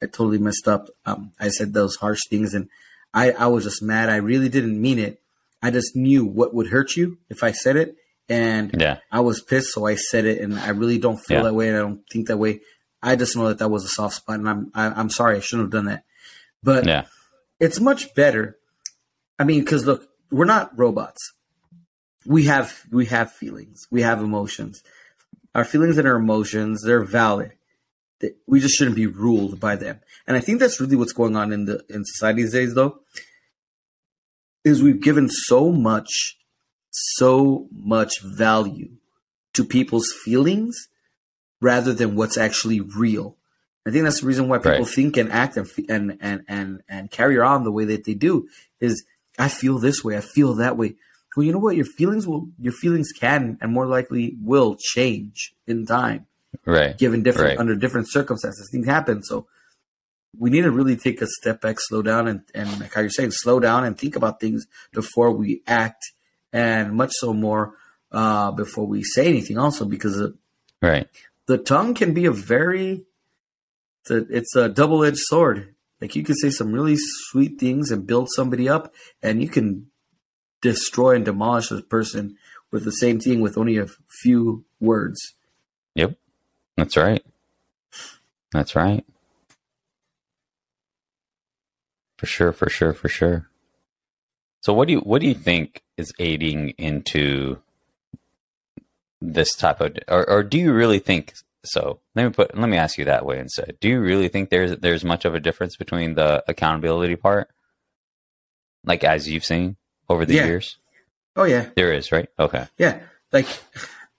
I 0.00 0.06
totally 0.06 0.38
messed 0.38 0.66
up. 0.66 0.88
Um, 1.04 1.32
I 1.38 1.48
said 1.48 1.74
those 1.74 1.96
harsh 1.96 2.20
things, 2.30 2.54
and 2.54 2.70
I, 3.12 3.32
I 3.32 3.48
was 3.48 3.64
just 3.64 3.82
mad. 3.82 4.08
I 4.08 4.16
really 4.16 4.48
didn't 4.48 4.80
mean 4.80 4.98
it. 4.98 5.20
I 5.62 5.70
just 5.70 5.96
knew 5.96 6.24
what 6.24 6.54
would 6.54 6.68
hurt 6.68 6.96
you 6.96 7.18
if 7.28 7.42
I 7.42 7.52
said 7.52 7.76
it, 7.76 7.96
and 8.28 8.74
yeah. 8.78 8.98
I 9.12 9.20
was 9.20 9.42
pissed, 9.42 9.72
so 9.72 9.86
I 9.86 9.96
said 9.96 10.24
it. 10.24 10.40
And 10.40 10.58
I 10.58 10.70
really 10.70 10.98
don't 10.98 11.18
feel 11.18 11.38
yeah. 11.38 11.42
that 11.44 11.54
way, 11.54 11.68
and 11.68 11.76
I 11.76 11.80
don't 11.80 12.02
think 12.10 12.28
that 12.28 12.38
way. 12.38 12.60
I 13.04 13.16
just 13.16 13.36
know 13.36 13.48
that 13.48 13.58
that 13.58 13.68
was 13.68 13.84
a 13.84 13.88
soft 13.88 14.16
spot, 14.16 14.38
and 14.38 14.48
I'm 14.48 14.72
I, 14.74 14.86
am 14.86 14.94
i 14.96 15.00
am 15.00 15.10
sorry. 15.10 15.36
I 15.36 15.40
shouldn't 15.40 15.66
have 15.66 15.72
done 15.72 15.84
that. 15.92 16.04
But 16.62 16.86
yeah. 16.86 17.04
it's 17.60 17.78
much 17.78 18.14
better. 18.14 18.56
I 19.38 19.44
mean, 19.44 19.60
because 19.60 19.84
look, 19.86 20.08
we're 20.30 20.46
not 20.46 20.76
robots. 20.76 21.34
We 22.26 22.44
have 22.44 22.82
we 22.90 23.06
have 23.06 23.30
feelings. 23.30 23.86
We 23.90 24.00
have 24.00 24.20
emotions. 24.20 24.82
Our 25.54 25.64
feelings 25.64 25.98
and 25.98 26.08
our 26.08 26.16
emotions 26.16 26.82
they're 26.82 27.04
valid. 27.04 27.52
We 28.46 28.60
just 28.60 28.74
shouldn't 28.74 28.96
be 28.96 29.06
ruled 29.06 29.60
by 29.60 29.76
them. 29.76 30.00
And 30.26 30.34
I 30.34 30.40
think 30.40 30.58
that's 30.58 30.80
really 30.80 30.96
what's 30.96 31.12
going 31.12 31.36
on 31.36 31.52
in 31.52 31.66
the 31.66 31.84
in 31.90 32.04
society 32.06 32.42
these 32.42 32.52
days, 32.52 32.74
though. 32.74 33.00
Is 34.64 34.82
we've 34.82 35.02
given 35.02 35.28
so 35.28 35.70
much, 35.70 36.38
so 36.90 37.68
much 37.70 38.22
value 38.22 38.92
to 39.52 39.62
people's 39.62 40.10
feelings 40.24 40.88
rather 41.64 41.94
than 41.94 42.14
what's 42.14 42.36
actually 42.36 42.80
real. 42.80 43.36
I 43.86 43.90
think 43.90 44.04
that's 44.04 44.20
the 44.20 44.26
reason 44.26 44.48
why 44.48 44.58
people 44.58 44.72
right. 44.72 44.86
think 44.86 45.16
and 45.16 45.32
act 45.32 45.56
and, 45.56 45.68
and 45.88 46.18
and 46.20 46.44
and 46.46 46.82
and 46.88 47.10
carry 47.10 47.38
on 47.38 47.64
the 47.64 47.72
way 47.72 47.86
that 47.86 48.04
they 48.04 48.14
do. 48.14 48.46
Is 48.80 49.04
I 49.38 49.48
feel 49.48 49.78
this 49.78 50.04
way, 50.04 50.16
I 50.16 50.20
feel 50.20 50.54
that 50.56 50.76
way. 50.76 50.94
Well, 51.36 51.44
you 51.44 51.52
know 51.52 51.58
what? 51.58 51.74
Your 51.74 51.86
feelings 51.86 52.28
will, 52.28 52.48
your 52.60 52.72
feelings 52.72 53.10
can 53.10 53.58
and 53.60 53.72
more 53.72 53.86
likely 53.86 54.36
will 54.40 54.76
change 54.78 55.52
in 55.66 55.84
time, 55.84 56.26
right? 56.64 56.96
Given 56.96 57.22
different 57.22 57.48
right. 57.48 57.58
under 57.58 57.74
different 57.74 58.10
circumstances, 58.10 58.68
things 58.70 58.86
happen. 58.86 59.22
So 59.22 59.46
we 60.38 60.50
need 60.50 60.62
to 60.62 60.70
really 60.70 60.96
take 60.96 61.20
a 61.22 61.26
step 61.26 61.60
back, 61.60 61.76
slow 61.78 62.02
down, 62.02 62.28
and 62.28 62.42
and 62.54 62.68
like 62.80 62.92
how 62.92 63.00
you're 63.00 63.10
saying, 63.10 63.32
slow 63.32 63.58
down 63.58 63.84
and 63.84 63.98
think 63.98 64.16
about 64.16 64.38
things 64.38 64.66
before 64.92 65.30
we 65.32 65.62
act, 65.66 66.02
and 66.52 66.92
much 66.92 67.12
so 67.14 67.32
more 67.32 67.74
uh, 68.12 68.52
before 68.52 68.86
we 68.86 69.02
say 69.02 69.26
anything. 69.26 69.58
Also, 69.58 69.84
because 69.84 70.18
of, 70.18 70.36
right, 70.80 71.08
the 71.46 71.58
tongue 71.58 71.94
can 71.94 72.14
be 72.14 72.24
a 72.24 72.32
very 72.32 73.06
it's 74.02 74.10
a, 74.10 74.36
it's 74.36 74.56
a 74.56 74.68
double 74.68 75.04
edged 75.04 75.18
sword. 75.18 75.74
Like 76.00 76.14
you 76.14 76.22
can 76.22 76.34
say 76.34 76.50
some 76.50 76.72
really 76.72 76.96
sweet 76.98 77.58
things 77.58 77.90
and 77.90 78.06
build 78.06 78.28
somebody 78.30 78.68
up, 78.68 78.92
and 79.22 79.40
you 79.40 79.48
can 79.48 79.86
destroy 80.60 81.14
and 81.16 81.24
demolish 81.24 81.70
a 81.70 81.80
person 81.80 82.36
with 82.70 82.84
the 82.84 82.90
same 82.90 83.20
thing 83.20 83.40
with 83.40 83.56
only 83.56 83.78
a 83.78 83.86
few 84.22 84.64
words. 84.80 85.34
Yep, 85.94 86.16
that's 86.76 86.96
right. 86.96 87.24
That's 88.52 88.76
right. 88.76 89.04
For 92.18 92.26
sure, 92.26 92.52
for 92.52 92.68
sure, 92.68 92.92
for 92.92 93.08
sure. 93.08 93.48
So 94.60 94.72
what 94.72 94.88
do 94.88 94.94
you 94.94 95.00
what 95.00 95.20
do 95.20 95.26
you 95.26 95.34
think 95.34 95.82
is 95.96 96.12
aiding 96.18 96.70
into 96.70 97.58
this 99.32 99.54
type 99.54 99.80
of 99.80 99.96
or, 100.08 100.28
or 100.28 100.42
do 100.42 100.58
you 100.58 100.72
really 100.72 100.98
think 100.98 101.34
so 101.64 102.00
let 102.14 102.24
me 102.24 102.30
put 102.30 102.56
let 102.56 102.68
me 102.68 102.76
ask 102.76 102.98
you 102.98 103.06
that 103.06 103.24
way 103.24 103.38
instead. 103.38 103.76
Do 103.80 103.88
you 103.88 104.00
really 104.00 104.28
think 104.28 104.50
there's 104.50 104.76
there's 104.78 105.04
much 105.04 105.24
of 105.24 105.34
a 105.34 105.40
difference 105.40 105.76
between 105.76 106.14
the 106.14 106.44
accountability 106.46 107.16
part, 107.16 107.48
like 108.84 109.02
as 109.02 109.28
you've 109.28 109.44
seen 109.44 109.76
over 110.08 110.26
the 110.26 110.34
yeah. 110.34 110.46
years? 110.46 110.76
Oh 111.36 111.44
yeah, 111.44 111.70
there 111.74 111.92
is, 111.92 112.12
right? 112.12 112.28
Okay. 112.38 112.66
Yeah, 112.78 113.00
like 113.32 113.46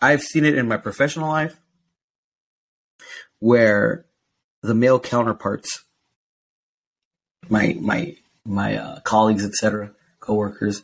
I've 0.02 0.24
seen 0.24 0.44
it 0.44 0.58
in 0.58 0.68
my 0.68 0.78
professional 0.78 1.30
life. 1.30 1.56
where 3.40 4.06
the 4.64 4.74
male 4.74 5.00
counterparts, 5.00 5.84
my 7.50 7.78
my 7.80 8.16
my 8.44 8.76
uh, 8.76 9.00
colleagues, 9.02 9.46
etc., 9.46 9.92
coworkers, 10.20 10.84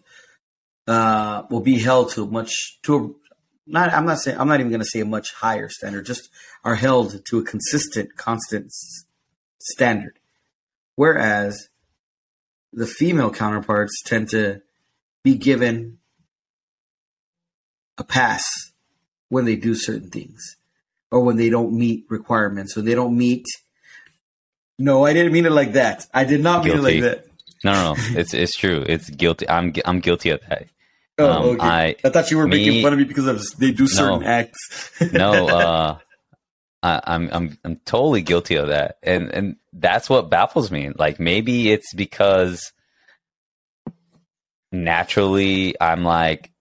uh, 0.87 1.43
will 1.49 1.61
be 1.61 1.79
held 1.79 2.11
to 2.11 2.27
much 2.27 2.79
to 2.83 2.95
a 2.95 3.20
not. 3.67 3.93
I'm 3.93 4.05
not 4.05 4.19
saying 4.19 4.37
I'm 4.39 4.47
not 4.47 4.59
even 4.59 4.71
going 4.71 4.81
to 4.81 4.85
say 4.85 4.99
a 5.01 5.05
much 5.05 5.33
higher 5.33 5.69
standard. 5.69 6.05
Just 6.05 6.29
are 6.63 6.75
held 6.75 7.25
to 7.25 7.39
a 7.39 7.43
consistent, 7.43 8.15
constant 8.17 8.67
s- 8.67 9.05
standard, 9.59 10.19
whereas 10.95 11.69
the 12.73 12.87
female 12.87 13.31
counterparts 13.31 14.01
tend 14.05 14.29
to 14.29 14.61
be 15.23 15.35
given 15.35 15.99
a 17.97 18.03
pass 18.03 18.71
when 19.29 19.45
they 19.45 19.55
do 19.55 19.75
certain 19.75 20.09
things 20.09 20.57
or 21.11 21.21
when 21.21 21.37
they 21.37 21.49
don't 21.49 21.73
meet 21.73 22.05
requirements 22.09 22.75
or 22.77 22.81
they 22.81 22.95
don't 22.95 23.15
meet 23.17 23.45
no 24.79 25.05
i 25.05 25.13
didn't 25.13 25.31
mean 25.31 25.45
it 25.45 25.51
like 25.51 25.73
that 25.73 26.07
i 26.13 26.23
did 26.23 26.41
not 26.41 26.63
guilty. 26.63 26.81
mean 26.81 27.03
it 27.03 27.03
like 27.03 27.17
that 27.17 27.25
no 27.63 27.73
no 27.73 27.93
no 27.93 28.19
it's 28.19 28.33
it's 28.33 28.55
true 28.55 28.83
it's 28.87 29.09
guilty 29.09 29.47
i'm 29.49 29.73
i'm 29.85 29.99
guilty 29.99 30.29
of 30.29 30.39
that 30.49 30.65
oh 31.21 31.31
um, 31.31 31.43
okay 31.49 31.65
I, 31.65 31.95
I 32.03 32.09
thought 32.09 32.31
you 32.31 32.37
were 32.37 32.47
me, 32.47 32.57
making 32.57 32.83
fun 32.83 32.93
of 32.93 32.99
me 32.99 33.05
because 33.05 33.27
of 33.27 33.41
they 33.57 33.71
do 33.71 33.87
certain 33.87 34.21
no, 34.21 34.27
acts 34.27 34.91
no 35.11 35.47
uh 35.47 35.97
I, 36.83 37.01
I'm 37.05 37.29
I'm 37.31 37.57
I'm 37.63 37.75
totally 37.85 38.21
guilty 38.21 38.55
of 38.55 38.69
that, 38.69 38.97
and 39.03 39.29
and 39.29 39.55
that's 39.71 40.09
what 40.09 40.29
baffles 40.29 40.71
me. 40.71 40.89
Like 40.89 41.19
maybe 41.19 41.71
it's 41.71 41.93
because 41.93 42.73
naturally 44.71 45.75
I'm 45.79 46.03
like 46.03 46.51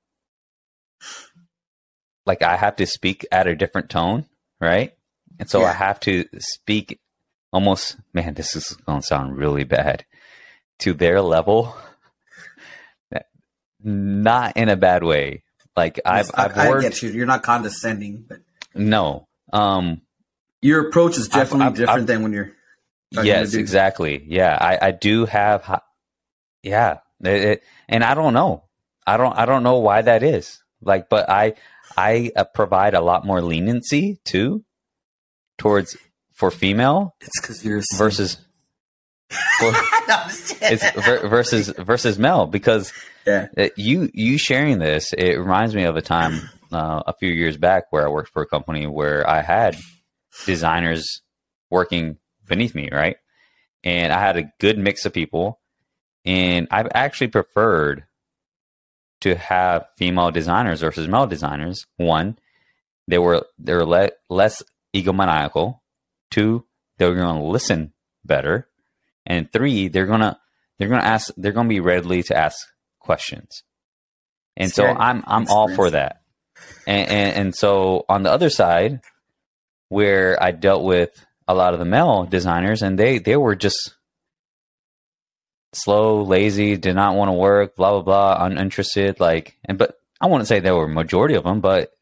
like 2.27 2.42
I 2.42 2.57
have 2.57 2.77
to 2.77 2.87
speak 2.87 3.27
at 3.33 3.46
a 3.46 3.57
different 3.57 3.88
tone, 3.88 4.27
right? 4.61 4.94
And 5.38 5.49
so 5.49 5.61
yeah. 5.61 5.68
I 5.68 5.73
have 5.73 6.01
to 6.01 6.27
speak 6.38 7.01
almost 7.53 7.96
man, 8.12 8.35
this 8.35 8.55
is 8.55 8.75
gonna 8.87 9.03
sound 9.03 9.38
really 9.38 9.64
bad 9.64 10.05
to 10.81 10.92
their 10.92 11.23
level. 11.23 11.75
Not 13.82 14.56
in 14.56 14.68
a 14.68 14.76
bad 14.76 15.02
way. 15.02 15.42
Like 15.76 16.00
I've 16.04 16.30
I've 16.34 16.56
I, 16.56 16.68
worked, 16.68 16.84
I 16.84 16.88
get 16.88 17.02
you. 17.02 17.10
You're 17.10 17.26
not 17.26 17.42
condescending, 17.42 18.24
but 18.28 18.40
no. 18.74 19.26
Um 19.52 20.02
your 20.62 20.88
approach 20.88 21.16
is 21.16 21.28
definitely 21.28 21.66
I've, 21.66 21.74
different 21.76 22.00
I've, 22.00 22.06
than 22.06 22.22
when 22.22 22.32
you're 22.32 22.52
yes 23.10 23.54
exactly 23.54 24.22
yeah 24.28 24.56
i 24.60 24.88
i 24.88 24.90
do 24.92 25.24
have 25.24 25.80
yeah 26.62 26.98
it, 27.24 27.44
it, 27.44 27.62
and 27.88 28.02
I 28.02 28.14
don't 28.14 28.34
know. 28.34 28.64
I 29.06 29.16
don't 29.16 29.36
I 29.36 29.46
don't 29.46 29.62
know 29.62 29.78
why 29.78 30.02
that 30.02 30.22
is. 30.22 30.62
Like, 30.82 31.08
but 31.08 31.28
I 31.28 31.54
I 31.96 32.32
uh, 32.34 32.44
provide 32.44 32.94
a 32.94 33.00
lot 33.00 33.26
more 33.26 33.42
leniency 33.42 34.18
too 34.24 34.64
towards 35.58 35.96
for 36.32 36.50
female. 36.50 37.14
It's 37.20 37.40
because 37.40 37.64
you're 37.64 37.82
versus. 37.96 38.38
For, 39.30 39.72
it's 40.62 40.90
versus 41.28 41.68
versus 41.78 42.18
male 42.18 42.46
because 42.46 42.92
yeah. 43.26 43.48
you 43.76 44.10
you 44.12 44.38
sharing 44.38 44.78
this 44.78 45.12
it 45.12 45.36
reminds 45.38 45.74
me 45.74 45.84
of 45.84 45.96
a 45.96 46.02
time 46.02 46.50
uh, 46.72 47.02
a 47.06 47.12
few 47.14 47.30
years 47.30 47.56
back 47.56 47.84
where 47.90 48.04
I 48.04 48.10
worked 48.10 48.32
for 48.32 48.42
a 48.42 48.46
company 48.46 48.86
where 48.86 49.28
I 49.28 49.42
had 49.42 49.76
designers 50.46 51.22
working 51.70 52.16
beneath 52.46 52.74
me 52.74 52.88
right 52.90 53.16
and 53.84 54.12
I 54.12 54.18
had 54.18 54.36
a 54.36 54.50
good 54.58 54.78
mix 54.78 55.06
of 55.06 55.12
people 55.12 55.60
and 56.24 56.66
I've 56.70 56.88
actually 56.94 57.28
preferred 57.28 58.04
to 59.20 59.34
have 59.34 59.86
female 59.96 60.30
designers 60.30 60.80
versus 60.80 61.08
male 61.08 61.26
designers. 61.26 61.86
One, 61.96 62.38
they 63.06 63.18
were 63.18 63.46
they're 63.58 63.84
le- 63.84 64.12
less 64.28 64.62
egomaniacal. 64.94 65.78
Two, 66.30 66.64
they're 66.98 67.14
going 67.14 67.40
to 67.40 67.46
listen 67.46 67.92
better, 68.24 68.68
and 69.30 69.52
three, 69.52 69.86
they're 69.86 70.06
gonna 70.06 70.40
they're 70.76 70.88
gonna 70.88 71.02
ask 71.02 71.32
they're 71.36 71.52
gonna 71.52 71.68
be 71.68 71.78
readily 71.78 72.24
to 72.24 72.36
ask 72.36 72.58
questions. 72.98 73.62
And 74.56 74.72
so 74.72 74.84
I'm 74.84 75.22
I'm 75.24 75.46
all 75.48 75.72
for 75.72 75.90
that. 75.90 76.22
And, 76.84 77.08
and 77.08 77.36
and 77.36 77.54
so 77.54 78.04
on 78.08 78.24
the 78.24 78.32
other 78.32 78.50
side, 78.50 79.00
where 79.88 80.42
I 80.42 80.50
dealt 80.50 80.82
with 80.82 81.10
a 81.46 81.54
lot 81.54 81.74
of 81.74 81.78
the 81.78 81.84
male 81.84 82.24
designers, 82.24 82.82
and 82.82 82.98
they 82.98 83.18
they 83.18 83.36
were 83.36 83.54
just 83.54 83.94
slow, 85.72 86.22
lazy, 86.22 86.76
did 86.76 86.96
not 86.96 87.14
want 87.14 87.28
to 87.28 87.34
work, 87.34 87.76
blah 87.76 87.92
blah 87.92 88.02
blah, 88.02 88.44
uninterested. 88.44 89.20
Like, 89.20 89.56
and 89.64 89.78
but 89.78 89.94
I 90.20 90.26
wouldn't 90.26 90.48
say 90.48 90.58
there 90.58 90.74
were 90.74 90.88
majority 90.88 91.34
of 91.34 91.44
them, 91.44 91.60
but 91.60 91.92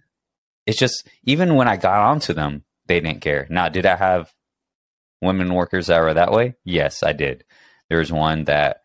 it's 0.67 0.79
just 0.79 1.07
even 1.25 1.57
when 1.57 1.69
I 1.69 1.77
got 1.77 2.09
onto 2.09 2.33
them, 2.33 2.65
they 2.87 3.01
didn't 3.01 3.21
care. 3.21 3.47
Now, 3.51 3.69
did 3.69 3.85
I 3.85 3.97
have 3.97 4.33
women 5.21 5.55
workers 5.55 5.89
that 5.89 6.01
were 6.01 6.15
that 6.15 6.33
way? 6.33 6.55
Yes, 6.65 7.03
I 7.03 7.13
did. 7.13 7.45
There 7.89 7.99
was 7.99 8.13
one 8.13 8.45
that 8.45 8.83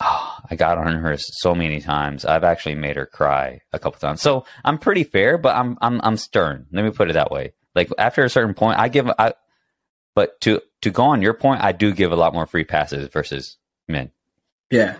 oh, 0.00 0.38
I 0.50 0.56
got 0.56 0.78
on 0.78 0.94
her 0.96 1.16
so 1.18 1.54
many 1.54 1.80
times. 1.80 2.24
I've 2.24 2.44
actually 2.44 2.74
made 2.74 2.96
her 2.96 3.06
cry 3.06 3.60
a 3.72 3.78
couple 3.78 4.00
times. 4.00 4.22
So 4.22 4.46
I'm 4.64 4.78
pretty 4.78 5.04
fair, 5.04 5.38
but 5.38 5.54
I'm 5.56 5.76
I'm 5.80 6.00
I'm 6.02 6.16
stern. 6.16 6.66
Let 6.72 6.84
me 6.84 6.90
put 6.90 7.10
it 7.10 7.14
that 7.14 7.30
way. 7.30 7.52
Like 7.74 7.90
after 7.98 8.24
a 8.24 8.30
certain 8.30 8.54
point, 8.54 8.78
I 8.78 8.88
give 8.88 9.08
I 9.18 9.34
but 10.14 10.40
to 10.42 10.62
to 10.82 10.90
go 10.90 11.04
on 11.04 11.22
your 11.22 11.34
point, 11.34 11.62
I 11.62 11.72
do 11.72 11.92
give 11.92 12.12
a 12.12 12.16
lot 12.16 12.34
more 12.34 12.46
free 12.46 12.64
passes 12.64 13.08
versus 13.08 13.58
men. 13.86 14.10
Yeah, 14.70 14.96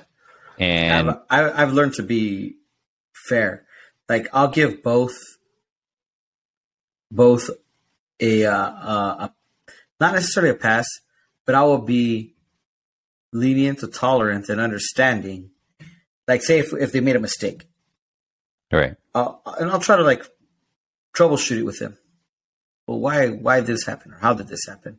and 0.58 1.16
I've, 1.30 1.58
I've 1.58 1.72
learned 1.72 1.94
to 1.94 2.02
be 2.02 2.56
fair. 3.28 3.66
Like 4.08 4.28
I'll 4.32 4.48
give 4.48 4.82
both 4.82 5.16
both 7.10 7.50
a, 8.20 8.44
uh, 8.44 8.52
uh, 8.52 9.16
a 9.28 9.32
not 10.00 10.14
necessarily 10.14 10.50
a 10.50 10.54
pass, 10.54 10.86
but 11.44 11.54
I 11.54 11.62
will 11.62 11.78
be 11.78 12.34
lenient 13.32 13.80
to 13.80 13.86
tolerant 13.86 14.48
and 14.48 14.60
understanding. 14.60 15.50
Like, 16.28 16.42
say 16.42 16.58
if 16.58 16.72
if 16.72 16.92
they 16.92 17.00
made 17.00 17.16
a 17.16 17.20
mistake, 17.20 17.66
right? 18.72 18.96
Uh, 19.14 19.34
and 19.58 19.70
I'll 19.70 19.80
try 19.80 19.96
to 19.96 20.02
like 20.02 20.26
troubleshoot 21.16 21.58
it 21.58 21.62
with 21.64 21.78
them. 21.78 21.96
Well, 22.86 22.98
why 22.98 23.28
why 23.28 23.60
did 23.60 23.66
this 23.66 23.86
happen 23.86 24.12
or 24.12 24.18
how 24.18 24.34
did 24.34 24.48
this 24.48 24.66
happen? 24.66 24.98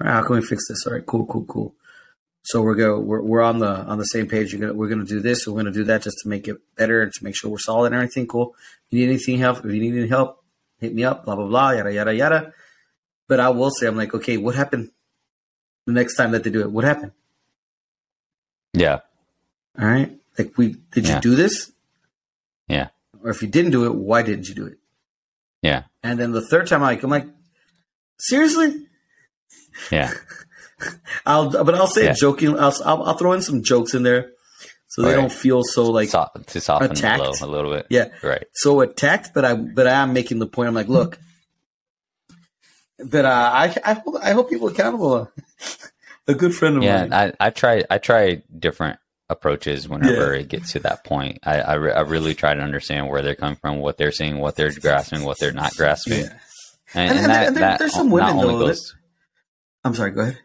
right, 0.00 0.12
how 0.12 0.22
can 0.22 0.36
we 0.36 0.42
fix 0.42 0.68
this? 0.68 0.86
All 0.86 0.92
right, 0.92 1.06
cool, 1.06 1.26
cool, 1.26 1.44
cool. 1.44 1.74
So 2.42 2.60
we're 2.60 2.74
go 2.74 2.98
we're, 2.98 3.22
we're 3.22 3.42
on 3.42 3.60
the 3.60 3.68
on 3.68 3.98
the 3.98 4.04
same 4.04 4.26
page. 4.26 4.58
Gonna, 4.58 4.74
we're 4.74 4.88
gonna 4.88 5.04
do 5.04 5.20
this. 5.20 5.46
We're 5.46 5.56
gonna 5.56 5.70
do 5.70 5.84
that 5.84 6.02
just 6.02 6.18
to 6.22 6.28
make 6.28 6.48
it 6.48 6.56
better 6.76 7.02
and 7.02 7.12
to 7.12 7.24
make 7.24 7.36
sure 7.36 7.50
we're 7.50 7.58
solid 7.58 7.86
and 7.86 7.94
everything. 7.94 8.26
Cool. 8.26 8.54
If 8.86 8.98
you 8.98 9.06
need 9.06 9.12
anything 9.12 9.38
help, 9.38 9.58
if 9.58 9.72
you 9.72 9.80
need 9.80 9.94
any 9.96 10.08
help, 10.08 10.41
hit 10.82 10.94
me 10.94 11.04
up. 11.04 11.24
Blah 11.24 11.36
blah 11.36 11.46
blah. 11.46 11.70
Yada 11.70 11.92
yada 11.92 12.14
yada. 12.14 12.52
But 13.28 13.40
I 13.40 13.48
will 13.48 13.70
say, 13.70 13.86
I'm 13.86 13.96
like, 13.96 14.12
okay, 14.12 14.36
what 14.36 14.54
happened 14.54 14.90
the 15.86 15.92
next 15.92 16.16
time 16.16 16.32
that 16.32 16.44
they 16.44 16.50
do 16.50 16.60
it? 16.60 16.70
What 16.70 16.84
happened? 16.84 17.12
Yeah. 18.74 19.00
All 19.78 19.86
right. 19.86 20.12
Like 20.38 20.58
we 20.58 20.76
did 20.92 21.08
you 21.08 21.18
do 21.20 21.34
this? 21.34 21.72
Yeah. 22.68 22.88
Or 23.22 23.30
if 23.30 23.40
you 23.40 23.48
didn't 23.48 23.70
do 23.70 23.86
it, 23.86 23.94
why 23.94 24.22
didn't 24.22 24.48
you 24.48 24.54
do 24.54 24.66
it? 24.66 24.78
Yeah. 25.62 25.84
And 26.02 26.18
then 26.18 26.32
the 26.32 26.42
third 26.42 26.66
time, 26.66 26.82
I'm 26.82 26.88
like, 26.88 27.02
I'm 27.02 27.10
like, 27.10 27.28
seriously? 28.18 28.86
Yeah. 29.90 30.10
I'll, 31.26 31.50
but 31.50 31.74
I'll 31.74 31.86
say 31.86 32.06
yeah. 32.06 32.14
joking. 32.14 32.58
I'll, 32.58 32.74
I'll, 32.84 33.02
I'll, 33.04 33.16
throw 33.16 33.32
in 33.32 33.42
some 33.42 33.62
jokes 33.62 33.94
in 33.94 34.02
there, 34.02 34.32
so 34.92 35.00
they 35.00 35.14
don't 35.14 35.32
feel 35.32 35.62
so 35.64 35.90
like 35.90 36.10
so, 36.10 36.28
to 36.48 36.60
soften 36.60 36.90
attacked. 36.90 37.40
a 37.40 37.46
little 37.46 37.70
bit. 37.70 37.86
Yeah, 37.88 38.10
right. 38.22 38.44
So 38.52 38.82
attacked, 38.82 39.30
but 39.32 39.42
I 39.42 39.54
but 39.54 39.86
I 39.86 39.92
am 39.92 40.12
making 40.12 40.38
the 40.38 40.46
point. 40.46 40.68
I'm 40.68 40.74
like, 40.74 40.88
look, 40.88 41.18
that 42.98 43.24
uh, 43.24 43.50
I 43.54 43.74
I 43.86 43.94
hope 43.94 44.16
I 44.22 44.32
hope 44.32 44.50
people 44.50 44.68
accountable. 44.68 45.32
a 46.28 46.34
good 46.34 46.54
friend 46.54 46.76
of 46.76 46.82
yeah, 46.82 47.06
mine. 47.06 47.10
Yeah, 47.10 47.32
I, 47.40 47.46
I 47.46 47.48
try 47.48 47.84
I 47.88 47.96
try 47.96 48.42
different 48.58 48.98
approaches 49.30 49.88
whenever 49.88 50.34
yeah. 50.34 50.40
it 50.40 50.48
gets 50.48 50.72
to 50.72 50.80
that 50.80 51.04
point. 51.04 51.38
I 51.42 51.60
I, 51.62 51.74
re- 51.74 51.92
I, 51.92 52.00
really 52.00 52.34
try 52.34 52.52
to 52.52 52.60
understand 52.60 53.08
where 53.08 53.22
they're 53.22 53.34
coming 53.34 53.56
from, 53.56 53.78
what 53.78 53.96
they're 53.96 54.12
seeing, 54.12 54.40
what 54.40 54.56
they're 54.56 54.72
grasping, 54.72 55.24
what 55.24 55.38
they're 55.38 55.52
not 55.52 55.74
grasping. 55.74 56.24
Yeah. 56.24 56.38
And, 56.94 57.10
and, 57.10 57.18
and, 57.18 57.30
that, 57.30 57.46
and 57.46 57.56
there, 57.56 57.60
that 57.62 57.78
there's 57.78 57.94
some 57.94 58.10
women 58.10 58.36
though, 58.36 58.58
goes, 58.58 58.94
I'm 59.84 59.94
sorry. 59.94 60.10
Go 60.10 60.20
ahead. 60.20 60.38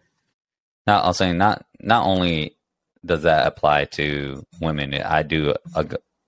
Now, 0.86 1.02
I'll 1.02 1.14
say 1.14 1.34
not 1.34 1.66
not 1.82 2.06
only 2.06 2.57
does 3.06 3.24
that 3.24 3.48
apply 3.48 3.86
to 3.86 4.46
women, 4.62 4.94
I 4.94 5.24
do 5.24 5.56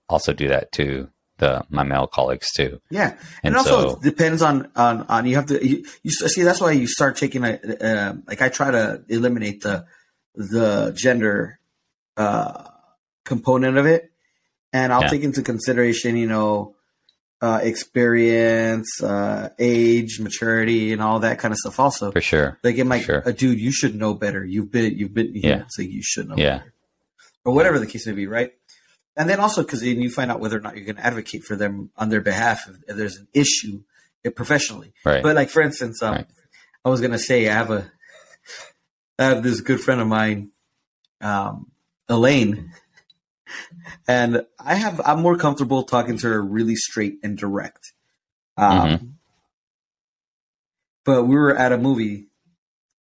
also 0.07 0.33
do 0.33 0.47
that 0.49 0.71
to 0.73 1.09
the 1.39 1.65
my 1.69 1.83
male 1.83 2.07
colleagues 2.07 2.47
too. 2.55 2.81
Yeah, 2.89 3.11
and, 3.43 3.55
and 3.55 3.55
also 3.55 3.89
so, 3.89 3.99
depends 3.99 4.41
on, 4.41 4.69
on 4.75 5.03
on 5.03 5.25
you 5.25 5.35
have 5.35 5.47
to 5.47 5.65
you, 5.65 5.85
you 6.03 6.11
see 6.11 6.43
that's 6.43 6.61
why 6.61 6.71
you 6.71 6.87
start 6.87 7.15
taking 7.15 7.43
a 7.43 7.59
uh, 7.81 8.13
like 8.27 8.41
I 8.41 8.49
try 8.49 8.71
to 8.71 9.03
eliminate 9.09 9.61
the 9.61 9.85
the 10.35 10.93
gender 10.95 11.59
uh, 12.17 12.65
component 13.25 13.77
of 13.77 13.85
it, 13.85 14.11
and 14.71 14.93
I'll 14.93 15.03
yeah. 15.03 15.09
take 15.09 15.23
into 15.23 15.41
consideration 15.41 16.17
you 16.17 16.27
know 16.27 16.75
uh, 17.41 17.59
experience, 17.63 19.01
uh, 19.01 19.49
age, 19.59 20.19
maturity, 20.19 20.91
and 20.91 21.01
all 21.01 21.19
that 21.19 21.39
kind 21.39 21.51
of 21.51 21.57
stuff. 21.57 21.79
Also, 21.79 22.11
for 22.11 22.21
sure. 22.21 22.59
Like, 22.63 22.77
it 22.77 22.85
might, 22.85 23.03
sure. 23.03 23.27
Uh, 23.27 23.31
dude, 23.31 23.59
you 23.59 23.71
should 23.71 23.95
know 23.95 24.13
better. 24.13 24.43
You've 24.43 24.71
been, 24.71 24.97
you've 24.97 25.13
been, 25.13 25.31
yeah. 25.33 25.59
Know, 25.59 25.65
so 25.69 25.81
you 25.81 26.01
should 26.03 26.27
know, 26.27 26.35
yeah, 26.37 26.59
better. 26.59 26.73
or 27.45 27.53
whatever 27.53 27.79
the 27.79 27.87
case 27.87 28.05
may 28.07 28.13
be, 28.13 28.27
right? 28.27 28.53
And 29.15 29.29
then 29.29 29.39
also 29.39 29.63
because 29.63 29.81
then 29.81 30.01
you 30.01 30.09
find 30.09 30.31
out 30.31 30.39
whether 30.39 30.57
or 30.57 30.61
not 30.61 30.77
you're 30.77 30.85
going 30.85 30.95
to 30.95 31.05
advocate 31.05 31.43
for 31.43 31.57
them 31.57 31.89
on 31.97 32.09
their 32.09 32.21
behalf 32.21 32.69
if, 32.69 32.77
if 32.87 32.95
there's 32.95 33.17
an 33.17 33.27
issue 33.33 33.81
professionally. 34.35 34.93
Right. 35.05 35.23
But 35.23 35.35
like 35.35 35.49
for 35.49 35.61
instance, 35.61 36.01
um, 36.01 36.15
right. 36.15 36.27
I 36.83 36.89
was 36.89 37.01
gonna 37.01 37.19
say 37.19 37.47
I 37.47 37.53
have 37.53 37.71
a 37.71 37.91
I 39.17 39.25
have 39.25 39.43
this 39.43 39.61
good 39.61 39.79
friend 39.79 40.01
of 40.01 40.07
mine, 40.07 40.51
um, 41.21 41.71
Elaine, 42.07 42.71
and 44.07 44.45
I 44.59 44.75
have 44.75 45.01
I'm 45.03 45.21
more 45.21 45.37
comfortable 45.37 45.83
talking 45.83 46.17
to 46.17 46.27
her 46.27 46.41
really 46.41 46.75
straight 46.75 47.15
and 47.23 47.37
direct. 47.37 47.93
Um, 48.57 48.87
mm-hmm. 48.87 49.05
But 51.05 51.23
we 51.23 51.35
were 51.35 51.55
at 51.55 51.71
a 51.71 51.77
movie, 51.77 52.27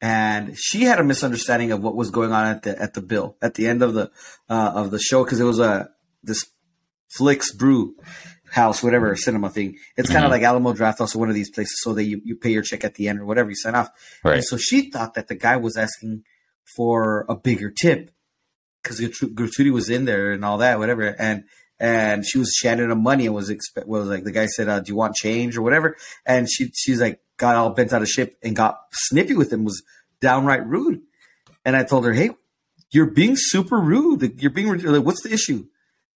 and 0.01 0.57
she 0.57 0.83
had 0.83 0.99
a 0.99 1.03
misunderstanding 1.03 1.71
of 1.71 1.81
what 1.81 1.95
was 1.95 2.11
going 2.11 2.31
on 2.31 2.47
at 2.47 2.63
the 2.63 2.81
at 2.81 2.93
the 2.93 3.01
bill 3.01 3.37
at 3.41 3.55
the 3.55 3.67
end 3.67 3.81
of 3.81 3.93
the 3.93 4.11
uh, 4.49 4.71
of 4.75 4.91
the 4.91 4.99
show 4.99 5.23
because 5.23 5.39
it 5.39 5.45
was 5.45 5.59
a 5.59 5.89
this 6.23 6.45
Flix 7.09 7.53
Brew 7.53 7.95
house, 8.51 8.83
whatever 8.83 9.15
cinema 9.15 9.49
thing. 9.49 9.77
It's 9.97 10.09
kind 10.09 10.23
of 10.23 10.31
mm-hmm. 10.31 10.31
like 10.31 10.41
Alamo 10.43 10.73
Drafthouse 10.73 11.15
or 11.15 11.19
one 11.19 11.29
of 11.29 11.35
these 11.35 11.49
places, 11.49 11.81
so 11.81 11.93
that 11.93 12.03
you, 12.03 12.21
you 12.23 12.35
pay 12.35 12.51
your 12.51 12.61
check 12.61 12.83
at 12.83 12.95
the 12.95 13.07
end 13.07 13.19
or 13.19 13.25
whatever 13.25 13.49
you 13.49 13.55
sign 13.55 13.75
off. 13.75 13.89
Right. 14.23 14.35
And 14.35 14.43
so 14.43 14.57
she 14.57 14.89
thought 14.89 15.13
that 15.15 15.27
the 15.27 15.35
guy 15.35 15.57
was 15.57 15.77
asking 15.77 16.23
for 16.75 17.25
a 17.29 17.35
bigger 17.35 17.69
tip 17.71 18.11
because 18.85 18.99
gratuity 19.33 19.71
was 19.71 19.89
in 19.89 20.05
there 20.05 20.31
and 20.31 20.45
all 20.45 20.59
that, 20.59 20.79
whatever. 20.79 21.03
And 21.17 21.45
and 21.79 22.25
she 22.25 22.37
was 22.37 22.57
handed 22.63 22.89
him 22.89 23.03
money 23.03 23.25
and 23.25 23.35
was 23.35 23.53
was 23.85 24.07
like 24.07 24.23
the 24.23 24.31
guy 24.31 24.45
said, 24.45 24.69
uh, 24.69 24.79
"Do 24.79 24.91
you 24.91 24.95
want 24.95 25.15
change 25.15 25.57
or 25.57 25.61
whatever?" 25.61 25.97
And 26.25 26.49
she 26.49 26.71
she's 26.73 27.01
like 27.01 27.19
got 27.37 27.55
all 27.55 27.71
bent 27.71 27.91
out 27.91 28.01
of 28.01 28.09
shape 28.09 28.35
and 28.43 28.55
got 28.55 28.79
snippy 28.91 29.35
with 29.35 29.51
him, 29.51 29.65
was 29.65 29.83
downright 30.21 30.65
rude. 30.65 31.01
And 31.65 31.75
I 31.75 31.83
told 31.83 32.05
her, 32.05 32.13
"Hey, 32.13 32.29
you're 32.91 33.11
being 33.11 33.35
super 33.35 33.77
rude. 33.77 34.41
You're 34.41 34.51
being 34.51 34.77
like, 34.77 35.03
what's 35.03 35.23
the 35.23 35.33
issue? 35.33 35.65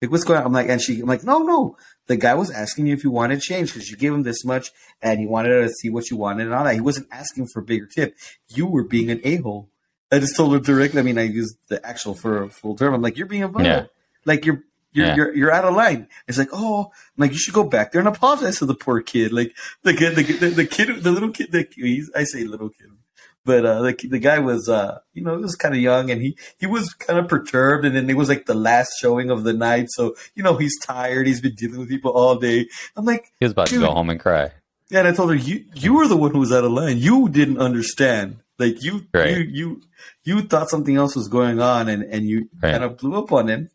Like, 0.01 0.11
what's 0.11 0.23
going 0.23 0.39
on?" 0.39 0.45
I'm 0.45 0.53
like, 0.53 0.69
and 0.69 0.81
she, 0.81 1.01
I'm 1.01 1.07
like, 1.07 1.25
"No, 1.25 1.39
no, 1.39 1.75
the 2.07 2.15
guy 2.15 2.35
was 2.35 2.51
asking 2.51 2.87
you 2.87 2.93
if 2.93 3.03
you 3.03 3.11
wanted 3.11 3.41
change 3.41 3.73
because 3.73 3.89
you 3.89 3.97
gave 3.97 4.13
him 4.13 4.23
this 4.23 4.45
much 4.45 4.71
and 5.01 5.19
he 5.19 5.27
wanted 5.27 5.49
to 5.61 5.69
see 5.69 5.89
what 5.89 6.09
you 6.09 6.15
wanted 6.15 6.45
and 6.45 6.53
all 6.53 6.63
that. 6.63 6.75
He 6.75 6.81
wasn't 6.81 7.07
asking 7.11 7.47
for 7.47 7.59
a 7.59 7.65
bigger 7.65 7.87
tip. 7.87 8.15
You 8.47 8.67
were 8.67 8.83
being 8.83 9.09
an 9.09 9.19
a 9.25 9.37
hole." 9.37 9.69
I 10.11 10.19
just 10.19 10.35
told 10.35 10.53
her 10.53 10.59
directly. 10.59 10.99
I 10.99 11.03
mean, 11.03 11.17
I 11.17 11.23
used 11.23 11.57
the 11.67 11.85
actual 11.85 12.15
for 12.15 12.43
a 12.43 12.49
full 12.49 12.75
term. 12.75 12.93
I'm 12.93 13.01
like, 13.01 13.17
"You're 13.17 13.27
being 13.27 13.43
a 13.43 13.49
butthole. 13.49 13.65
Yeah. 13.65 13.85
Like 14.25 14.45
you're 14.45 14.63
you're, 14.91 15.05
yeah. 15.05 15.15
you're 15.15 15.35
you're 15.35 15.51
out 15.51 15.65
of 15.65 15.75
line. 15.75 16.07
It's 16.27 16.37
like, 16.37 16.49
oh, 16.51 16.85
I'm 16.85 17.21
like 17.21 17.31
you 17.31 17.37
should 17.37 17.53
go 17.53 17.63
back 17.63 17.91
there 17.91 17.99
and 17.99 18.07
apologize 18.07 18.59
to 18.59 18.65
the 18.65 18.75
poor 18.75 19.01
kid. 19.01 19.31
Like 19.31 19.55
the 19.83 19.93
kid, 19.93 20.15
the, 20.15 20.23
the, 20.23 20.49
the 20.49 20.65
kid, 20.65 21.03
the 21.03 21.11
little 21.11 21.31
kid. 21.31 21.51
The, 21.51 22.09
I 22.15 22.23
say 22.23 22.43
little 22.43 22.69
kid, 22.69 22.87
but 23.45 23.65
uh, 23.65 23.81
the 23.83 24.07
the 24.07 24.19
guy 24.19 24.39
was, 24.39 24.67
uh, 24.67 24.99
you 25.13 25.23
know, 25.23 25.35
he 25.35 25.43
was 25.43 25.55
kind 25.55 25.75
of 25.75 25.81
young 25.81 26.09
and 26.09 26.21
he 26.21 26.37
he 26.57 26.65
was 26.65 26.93
kind 26.93 27.19
of 27.19 27.27
perturbed. 27.27 27.85
And 27.85 27.95
then 27.95 28.09
it 28.09 28.17
was 28.17 28.29
like 28.29 28.47
the 28.47 28.55
last 28.55 28.93
showing 28.99 29.29
of 29.29 29.43
the 29.43 29.53
night, 29.53 29.87
so 29.89 30.15
you 30.35 30.41
know 30.41 30.57
he's 30.57 30.77
tired. 30.79 31.27
He's 31.27 31.41
been 31.41 31.55
dealing 31.55 31.79
with 31.79 31.89
people 31.89 32.11
all 32.11 32.35
day. 32.35 32.67
I'm 32.95 33.05
like, 33.05 33.31
he 33.39 33.45
was 33.45 33.51
about 33.51 33.67
to 33.67 33.79
go 33.79 33.91
home 33.91 34.09
and 34.09 34.19
cry. 34.19 34.51
Yeah, 34.89 34.99
and 34.99 35.07
I 35.07 35.11
told 35.13 35.29
her, 35.29 35.35
you 35.35 35.65
you 35.75 35.93
were 35.93 36.07
the 36.07 36.17
one 36.17 36.31
who 36.31 36.39
was 36.39 36.51
out 36.51 36.63
of 36.63 36.71
line. 36.71 36.97
You 36.97 37.29
didn't 37.29 37.59
understand. 37.59 38.37
Like 38.59 38.83
you, 38.83 39.07
right. 39.13 39.37
you, 39.37 39.45
you, 39.47 39.81
you 40.25 40.41
thought 40.41 40.69
something 40.69 40.95
else 40.95 41.15
was 41.15 41.29
going 41.29 41.61
on, 41.61 41.87
and 41.87 42.03
and 42.03 42.27
you 42.27 42.49
right. 42.61 42.71
kind 42.71 42.83
of 42.83 42.97
blew 42.97 43.17
up 43.17 43.31
on 43.31 43.47
him. 43.47 43.69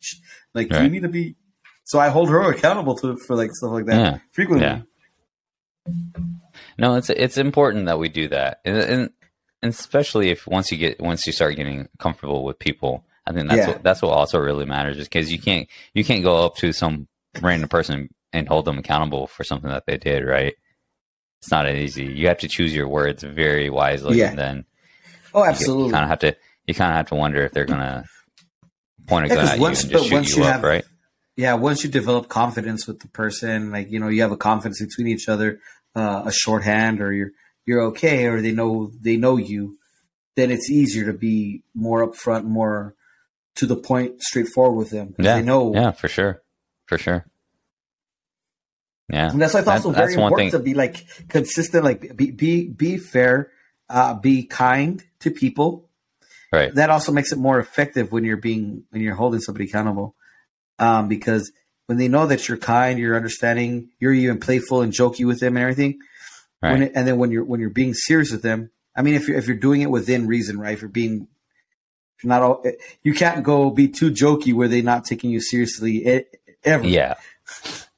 Like 0.52 0.70
right. 0.70 0.82
you 0.82 0.90
need 0.90 1.02
to 1.02 1.08
be. 1.08 1.36
So 1.84 1.98
I 1.98 2.10
hold 2.10 2.28
her 2.28 2.42
accountable 2.50 2.94
to 2.96 3.16
for 3.26 3.34
like 3.34 3.50
stuff 3.52 3.72
like 3.72 3.86
that 3.86 3.96
yeah. 3.96 4.18
frequently. 4.32 4.66
Yeah. 4.66 4.82
No, 6.78 6.96
it's 6.96 7.10
it's 7.10 7.38
important 7.38 7.86
that 7.86 7.98
we 7.98 8.08
do 8.08 8.28
that, 8.28 8.60
and, 8.64 8.76
and, 8.76 9.10
and 9.62 9.70
especially 9.70 10.30
if 10.30 10.46
once 10.46 10.70
you 10.70 10.78
get 10.78 11.00
once 11.00 11.26
you 11.26 11.32
start 11.32 11.56
getting 11.56 11.88
comfortable 11.98 12.44
with 12.44 12.58
people, 12.58 13.04
I 13.26 13.32
think 13.32 13.48
that's 13.48 13.58
yeah. 13.58 13.68
what 13.68 13.82
that's 13.82 14.02
what 14.02 14.12
also 14.12 14.38
really 14.38 14.64
matters, 14.66 14.98
is 14.98 15.08
because 15.08 15.32
you 15.32 15.38
can't 15.38 15.68
you 15.94 16.04
can't 16.04 16.24
go 16.24 16.44
up 16.44 16.56
to 16.56 16.72
some 16.72 17.08
random 17.40 17.68
person 17.68 18.08
and 18.32 18.48
hold 18.48 18.64
them 18.64 18.78
accountable 18.78 19.26
for 19.26 19.44
something 19.44 19.70
that 19.70 19.84
they 19.86 19.96
did, 19.96 20.24
right? 20.24 20.54
It's 21.40 21.50
not 21.50 21.68
easy. 21.68 22.06
You 22.06 22.28
have 22.28 22.38
to 22.38 22.48
choose 22.48 22.74
your 22.74 22.88
words 22.88 23.22
very 23.22 23.68
wisely, 23.68 24.18
yeah. 24.18 24.30
and 24.30 24.38
then 24.38 24.64
oh, 25.34 25.44
absolutely, 25.44 25.86
you 25.86 25.92
kind 25.92 26.04
of 26.04 26.08
have 26.08 26.18
to 26.20 26.36
you 26.66 26.74
kind 26.74 26.90
of 26.90 26.96
have 26.96 27.08
to 27.08 27.14
wonder 27.14 27.42
if 27.44 27.52
they're 27.52 27.64
gonna 27.64 28.04
point 29.06 29.26
a 29.26 29.28
gun 29.34 29.46
at 29.46 29.58
once, 29.58 29.84
you 29.84 29.90
and 29.90 29.98
just 29.98 30.08
shoot 30.08 30.36
you, 30.36 30.42
you 30.42 30.48
up, 30.48 30.54
have, 30.54 30.62
right? 30.62 30.84
Yeah, 31.36 31.54
once 31.54 31.82
you 31.82 31.90
develop 31.90 32.28
confidence 32.28 32.86
with 32.86 33.00
the 33.00 33.08
person, 33.08 33.72
like 33.72 33.90
you 33.90 33.98
know, 33.98 34.08
you 34.08 34.22
have 34.22 34.32
a 34.32 34.36
confidence 34.36 34.80
between 34.80 35.08
each 35.08 35.28
other, 35.28 35.60
uh, 35.94 36.22
a 36.26 36.32
shorthand, 36.32 37.00
or 37.00 37.12
you're 37.12 37.32
you're 37.66 37.82
okay, 37.86 38.26
or 38.26 38.40
they 38.40 38.52
know 38.52 38.90
they 39.00 39.16
know 39.16 39.36
you, 39.36 39.76
then 40.36 40.50
it's 40.50 40.70
easier 40.70 41.06
to 41.06 41.12
be 41.12 41.62
more 41.74 42.06
upfront, 42.06 42.44
more 42.44 42.94
to 43.56 43.66
the 43.66 43.76
point, 43.76 44.22
straightforward 44.22 44.78
with 44.78 44.90
them. 44.90 45.14
Yeah, 45.18 45.36
they 45.36 45.42
know. 45.42 45.74
Yeah, 45.74 45.90
for 45.92 46.08
sure, 46.08 46.42
for 46.86 46.98
sure. 46.98 47.26
Yeah, 49.08 49.30
and 49.30 49.40
that's 49.40 49.54
why 49.54 49.60
it's 49.60 49.68
also 49.68 49.90
that, 49.90 49.98
very 49.98 50.14
important 50.14 50.52
to 50.52 50.58
be 50.60 50.74
like 50.74 51.04
consistent, 51.28 51.84
like 51.84 52.16
be 52.16 52.30
be 52.30 52.68
be 52.68 52.96
fair, 52.96 53.50
uh, 53.88 54.14
be 54.14 54.44
kind 54.44 55.04
to 55.24 55.30
people, 55.30 55.88
Right. 56.54 56.74
That 56.74 56.90
also 56.90 57.12
makes 57.12 57.32
it 57.32 57.38
more 57.38 57.58
effective 57.58 58.12
when 58.12 58.24
you're 58.24 58.36
being 58.36 58.84
when 58.90 59.02
you're 59.02 59.14
holding 59.14 59.40
somebody 59.40 59.64
accountable, 59.64 60.14
um, 60.78 61.08
because 61.08 61.50
when 61.86 61.98
they 61.98 62.08
know 62.08 62.26
that 62.26 62.48
you're 62.48 62.58
kind, 62.58 62.98
you're 62.98 63.16
understanding, 63.16 63.90
you're 63.98 64.12
even 64.12 64.38
playful 64.38 64.80
and 64.80 64.92
jokey 64.92 65.26
with 65.26 65.40
them 65.40 65.56
and 65.56 65.62
everything. 65.62 65.98
Right. 66.62 66.82
It, 66.82 66.92
and 66.94 67.06
then 67.06 67.18
when 67.18 67.30
you're 67.30 67.44
when 67.44 67.60
you're 67.60 67.70
being 67.70 67.94
serious 67.94 68.30
with 68.30 68.42
them, 68.42 68.70
I 68.94 69.02
mean, 69.02 69.14
if 69.14 69.26
you're 69.26 69.36
if 69.36 69.48
you're 69.48 69.56
doing 69.56 69.82
it 69.82 69.90
within 69.90 70.28
reason, 70.28 70.58
right? 70.58 70.74
If 70.74 70.80
you're 70.80 70.90
being 70.90 71.26
if 72.16 72.24
you're 72.24 72.28
not 72.28 72.42
all, 72.42 72.64
you 73.02 73.14
can't 73.14 73.42
go 73.42 73.70
be 73.70 73.88
too 73.88 74.12
jokey 74.12 74.54
where 74.54 74.68
they're 74.68 74.82
not 74.82 75.04
taking 75.04 75.30
you 75.30 75.40
seriously 75.40 76.24
ever. 76.62 76.86
Yeah. 76.86 77.14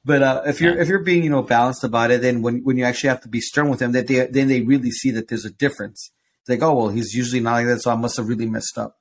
But 0.03 0.23
uh, 0.23 0.41
if 0.47 0.61
you're 0.61 0.75
yeah. 0.75 0.81
if 0.81 0.87
you're 0.87 1.03
being 1.03 1.23
you 1.23 1.29
know 1.29 1.43
balanced 1.43 1.83
about 1.83 2.09
it, 2.09 2.21
then 2.21 2.41
when 2.41 2.63
when 2.63 2.77
you 2.77 2.85
actually 2.85 3.09
have 3.09 3.21
to 3.21 3.29
be 3.29 3.41
stern 3.41 3.69
with 3.69 3.79
them, 3.79 3.91
that 3.91 4.07
they 4.07 4.25
then 4.25 4.47
they 4.47 4.61
really 4.61 4.89
see 4.89 5.11
that 5.11 5.27
there's 5.27 5.45
a 5.45 5.51
difference 5.51 6.11
like, 6.49 6.61
oh 6.61 6.73
well, 6.73 6.89
he's 6.89 7.13
usually 7.13 7.41
not 7.41 7.53
like 7.53 7.65
that, 7.67 7.81
so 7.81 7.91
I 7.91 7.95
must 7.95 8.17
have 8.17 8.27
really 8.27 8.45
messed 8.45 8.77
up. 8.77 8.97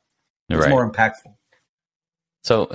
It's 0.48 0.60
right. 0.60 0.70
more 0.70 0.88
impactful. 0.88 1.34
So 2.44 2.70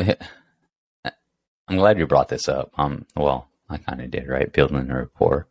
I'm 1.68 1.78
glad 1.78 1.98
you 1.98 2.06
brought 2.06 2.28
this 2.28 2.50
up. 2.50 2.72
Um, 2.78 3.06
well, 3.16 3.48
I 3.70 3.78
kind 3.78 4.02
of 4.02 4.12
did, 4.12 4.28
right? 4.28 4.52
Building 4.52 4.90
a 4.90 4.96
rapport. 4.98 5.48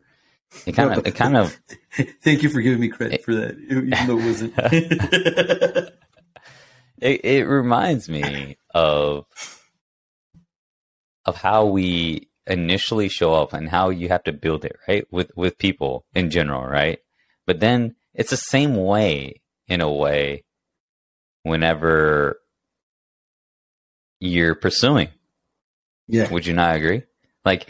It 0.65 0.73
kind 0.73 0.93
of, 0.93 1.07
it 1.07 1.15
kind 1.15 1.35
of. 1.35 1.57
Thank 2.21 2.43
you 2.43 2.49
for 2.49 2.61
giving 2.61 2.79
me 2.79 2.89
credit 2.89 3.23
for 3.23 3.33
that, 3.33 3.57
even 3.57 3.89
though 3.89 4.19
it 4.19 4.25
wasn't. 4.25 4.53
it, 7.01 7.25
it 7.25 7.47
reminds 7.47 8.09
me 8.09 8.57
of 8.73 9.25
of 11.25 11.37
how 11.37 11.65
we 11.65 12.29
initially 12.45 13.07
show 13.09 13.33
up 13.33 13.53
and 13.53 13.69
how 13.69 13.89
you 13.89 14.09
have 14.09 14.23
to 14.25 14.33
build 14.33 14.65
it, 14.65 14.75
right? 14.87 15.05
With 15.11 15.31
with 15.35 15.57
people 15.57 16.05
in 16.13 16.29
general, 16.29 16.63
right? 16.63 16.99
But 17.47 17.59
then 17.59 17.95
it's 18.13 18.29
the 18.29 18.37
same 18.37 18.75
way 18.75 19.41
in 19.67 19.81
a 19.81 19.91
way 19.91 20.43
whenever 21.43 22.39
you're 24.19 24.55
pursuing. 24.55 25.09
Yeah. 26.07 26.29
Would 26.31 26.45
you 26.45 26.53
not 26.53 26.75
agree? 26.75 27.03
Like 27.45 27.67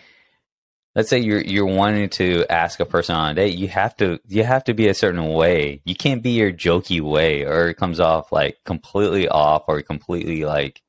let's 0.95 1.10
say 1.10 1.19
you're 1.19 1.41
you're 1.41 1.65
wanting 1.65 2.10
to 2.10 2.45
ask 2.49 2.80
a 2.80 2.86
person 2.86 3.15
on 3.15 3.32
a 3.32 3.36
date, 3.36 3.58
you 3.58 3.67
have 3.67 3.95
to 3.97 4.19
you 4.27 4.43
have 4.43 4.63
to 4.65 4.73
be 4.73 4.88
a 4.88 4.93
certain 4.93 5.30
way. 5.30 5.82
You 5.86 5.95
can't 5.95 6.23
be 6.23 6.32
your 6.32 6.51
jokey 6.51 7.01
way 7.01 7.45
or 7.45 7.69
it 7.69 7.75
comes 7.75 7.99
off 7.99 8.32
like 8.32 8.58
completely 8.65 9.27
off 9.27 9.65
or 9.67 9.82
completely 9.82 10.43
like 10.43 10.82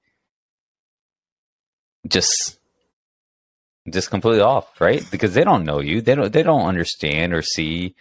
just 2.09 2.59
just 3.91 4.11
completely 4.11 4.41
off, 4.41 4.81
right? 4.81 5.05
Because 5.11 5.35
they 5.35 5.45
don't 5.45 5.65
know 5.65 5.81
you. 5.81 6.01
They 6.01 6.15
don't 6.15 6.33
they 6.33 6.43
don't 6.43 6.67
understand 6.67 7.33
or 7.35 7.43
see 7.43 7.95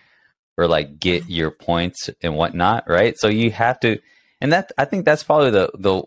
or 0.58 0.68
like 0.68 1.00
get 1.00 1.30
your 1.30 1.52
points 1.52 2.10
and 2.22 2.36
whatnot, 2.36 2.90
right? 2.90 3.18
So 3.18 3.28
you 3.28 3.52
have 3.52 3.80
to, 3.82 4.00
and 4.40 4.54
that 4.54 4.72
I 4.78 4.86
think 4.86 5.06
that's 5.06 5.24
probably 5.24 5.52
the 5.52 5.72
the 5.74 6.04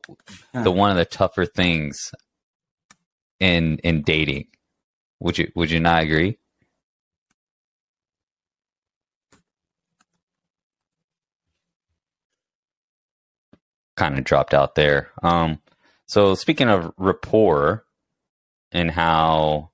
the 0.62 0.70
one 0.70 0.90
of 0.90 0.96
the 0.96 1.04
tougher 1.04 1.46
things 1.46 2.12
in 3.40 3.78
in 3.78 4.02
dating. 4.02 4.46
Would 5.20 5.38
you 5.38 5.50
would 5.54 5.70
you 5.70 5.80
not 5.80 6.02
agree? 6.02 6.38
Kind 13.96 14.18
of 14.18 14.24
dropped 14.24 14.54
out 14.54 14.74
there. 14.74 15.10
Um, 15.22 15.60
so 16.06 16.34
speaking 16.34 16.68
of 16.68 16.92
rapport 16.96 17.84
and 18.72 18.90
how 18.90 19.70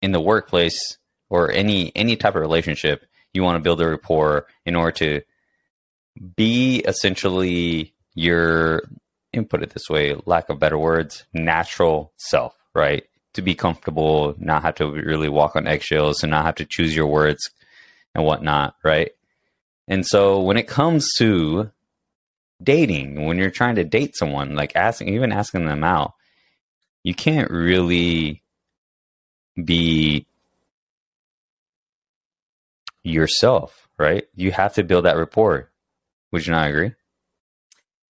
in 0.00 0.12
the 0.12 0.20
workplace 0.20 0.98
or 1.28 1.50
any 1.50 1.90
any 1.96 2.16
type 2.16 2.36
of 2.36 2.40
relationship 2.40 3.04
you 3.34 3.42
want 3.42 3.56
to 3.56 3.62
build 3.62 3.80
a 3.80 3.88
rapport 3.88 4.46
in 4.64 4.76
order 4.76 4.92
to 4.92 5.22
be 6.36 6.78
essentially 6.78 7.92
your 8.14 8.82
and 9.32 9.50
put 9.50 9.62
it 9.62 9.70
this 9.70 9.90
way, 9.90 10.14
lack 10.26 10.48
of 10.48 10.58
better 10.58 10.78
words, 10.78 11.24
natural 11.32 12.12
self, 12.16 12.54
right? 12.74 13.04
To 13.34 13.42
be 13.42 13.54
comfortable, 13.54 14.34
not 14.38 14.62
have 14.62 14.76
to 14.76 14.90
really 14.90 15.28
walk 15.28 15.56
on 15.56 15.66
eggshells 15.66 16.22
and 16.22 16.30
not 16.30 16.44
have 16.44 16.54
to 16.56 16.64
choose 16.64 16.94
your 16.94 17.08
words 17.08 17.50
and 18.14 18.24
whatnot, 18.24 18.76
right? 18.84 19.10
And 19.88 20.06
so 20.06 20.40
when 20.40 20.56
it 20.56 20.68
comes 20.68 21.08
to 21.18 21.70
dating, 22.62 23.26
when 23.26 23.38
you're 23.38 23.50
trying 23.50 23.74
to 23.74 23.84
date 23.84 24.16
someone, 24.16 24.54
like 24.54 24.76
asking, 24.76 25.08
even 25.08 25.32
asking 25.32 25.66
them 25.66 25.82
out, 25.82 26.14
you 27.02 27.14
can't 27.14 27.50
really 27.50 28.42
be 29.62 30.26
yourself, 33.04 33.88
right? 33.98 34.24
You 34.34 34.50
have 34.50 34.74
to 34.74 34.82
build 34.82 35.04
that 35.04 35.16
rapport. 35.16 35.70
Would 36.32 36.46
you 36.46 36.52
not 36.52 36.68
agree? 36.68 36.92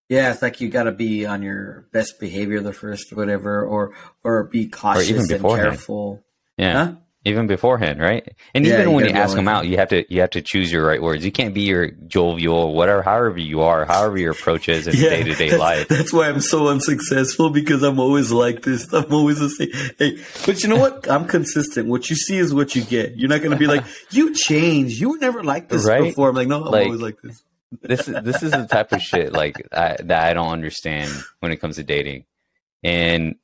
Yeah, 0.08 0.32
it's 0.32 0.42
like 0.42 0.60
you 0.60 0.68
got 0.68 0.84
to 0.84 0.92
be 0.92 1.26
on 1.26 1.42
your 1.42 1.88
best 1.92 2.20
behavior 2.20 2.60
the 2.60 2.72
first, 2.72 3.12
whatever, 3.12 3.64
or 3.64 3.94
or 4.22 4.44
be 4.44 4.68
cautious 4.68 5.30
or 5.30 5.34
and 5.34 5.44
careful. 5.44 6.24
Yeah, 6.56 6.72
huh? 6.72 6.92
Even 7.24 7.46
beforehand, 7.46 8.00
right? 8.00 8.36
And 8.54 8.66
yeah, 8.66 8.80
even 8.80 8.92
when 8.92 9.06
you 9.06 9.12
ask 9.12 9.34
them 9.34 9.48
out, 9.48 9.66
you 9.66 9.78
have 9.78 9.88
to 9.88 10.04
you 10.12 10.20
have 10.20 10.30
to 10.30 10.42
choose 10.42 10.70
your 10.70 10.86
right 10.86 11.00
words. 11.00 11.24
You 11.24 11.32
can't 11.32 11.54
be 11.54 11.62
your 11.62 11.90
jovial, 11.90 12.74
whatever, 12.74 13.02
however 13.02 13.38
you 13.38 13.62
are, 13.62 13.86
however 13.86 14.18
your 14.18 14.32
approach 14.32 14.68
is 14.68 14.86
in 14.86 14.94
day 14.94 15.22
to 15.22 15.34
day 15.34 15.56
life. 15.56 15.88
That's 15.88 16.12
why 16.12 16.28
I'm 16.28 16.40
so 16.40 16.68
unsuccessful 16.68 17.48
because 17.48 17.82
I'm 17.82 17.98
always 17.98 18.30
like 18.30 18.62
this. 18.62 18.86
I'm 18.92 19.12
always 19.12 19.38
the 19.38 19.48
same. 19.48 19.70
Hey, 19.98 20.22
but 20.44 20.62
you 20.62 20.68
know 20.68 20.76
what? 20.76 21.10
I'm 21.14 21.26
consistent. 21.26 21.88
What 21.88 22.10
you 22.10 22.16
see 22.16 22.36
is 22.36 22.52
what 22.52 22.74
you 22.74 22.82
get. 22.84 23.16
You're 23.16 23.30
not 23.30 23.40
going 23.40 23.52
to 23.52 23.56
be 23.56 23.66
like 23.66 23.84
you 24.10 24.34
change. 24.34 25.00
You 25.00 25.10
were 25.10 25.18
never 25.18 25.42
like 25.42 25.68
this 25.70 25.84
right? 25.86 26.02
before. 26.02 26.28
I'm 26.28 26.36
like, 26.36 26.48
no, 26.48 26.64
I'm 26.64 26.70
like, 26.70 26.86
always 26.86 27.00
like 27.00 27.20
this. 27.22 27.42
this 27.80 28.08
is 28.08 28.22
this 28.22 28.42
is 28.42 28.50
the 28.50 28.66
type 28.66 28.92
of 28.92 29.00
shit 29.00 29.32
like 29.32 29.66
I, 29.72 29.96
that 30.04 30.24
I 30.24 30.34
don't 30.34 30.52
understand 30.52 31.10
when 31.40 31.52
it 31.52 31.56
comes 31.56 31.76
to 31.76 31.84
dating, 31.84 32.26
and 32.82 33.36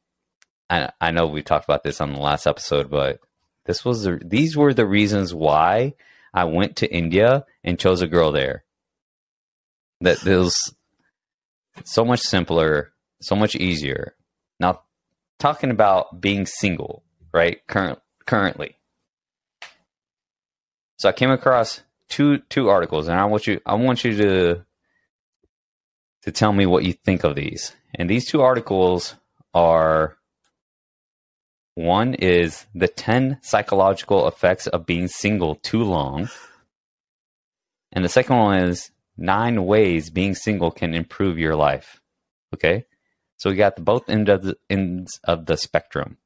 I 0.69 0.91
I 1.01 1.13
know 1.13 1.29
we 1.29 1.43
talked 1.43 1.65
about 1.65 1.83
this 1.83 2.03
on 2.03 2.13
the 2.13 2.21
last 2.21 2.47
episode, 2.47 2.91
but 2.91 3.21
this 3.67 3.85
was 3.85 4.05
the, 4.05 4.21
these 4.25 4.57
were 4.57 4.75
the 4.75 4.87
reasons 4.87 5.35
why 5.35 5.95
I 6.33 6.45
went 6.45 6.77
to 6.77 6.93
India 6.93 7.45
and 7.63 7.79
chose 7.79 8.03
a 8.03 8.07
girl 8.07 8.33
there. 8.33 8.65
That 10.01 10.27
it 10.27 10.37
was 10.37 10.57
so 11.85 12.05
much 12.05 12.21
simpler, 12.21 12.93
so 13.21 13.37
much 13.37 13.55
easier. 13.55 14.15
Now, 14.59 14.83
talking 15.39 15.71
about 15.71 16.21
being 16.21 16.47
single, 16.47 17.03
right? 17.33 17.59
Current 17.67 17.99
currently. 18.27 18.77
So 20.99 21.09
I 21.09 21.13
came 21.13 21.31
across 21.31 21.83
two 22.09 22.39
two 22.39 22.69
articles, 22.69 23.09
and 23.09 23.19
I 23.19 23.25
want 23.25 23.47
you 23.47 23.61
I 23.67 23.75
want 23.75 24.05
you 24.05 24.17
to 24.17 24.65
to 26.23 26.33
tell 26.33 26.53
me 26.53 26.67
what 26.67 26.85
you 26.85 26.93
think 26.93 27.25
of 27.25 27.35
these. 27.35 27.75
And 27.95 28.09
these 28.09 28.27
two 28.27 28.43
articles 28.43 29.17
are 29.55 30.17
one 31.81 32.15
is 32.15 32.67
the 32.75 32.89
10 32.89 33.39
psychological 33.43 34.29
effects 34.29 34.67
of 34.67 34.87
being 34.87 35.09
single 35.09 35.57
too 35.57 35.83
long. 35.83 36.29
And 37.93 38.05
the 38.05 38.09
second 38.09 38.37
one 38.37 38.63
is 38.63 38.91
nine 39.17 39.65
ways 39.65 40.11
being 40.11 40.35
single 40.35 40.71
can 40.71 40.95
improve 40.95 41.39
your 41.39 41.57
life. 41.57 42.01
Okay. 42.55 42.85
So 43.37 43.51
we 43.51 43.57
got 43.57 43.77
the 43.77 43.83
both 43.83 44.09
ends 44.09 44.31
of 44.31 44.43
the, 44.43 44.57
ends 44.69 45.19
of 45.25 45.47
the 45.47 45.57
spectrum. 45.57 46.19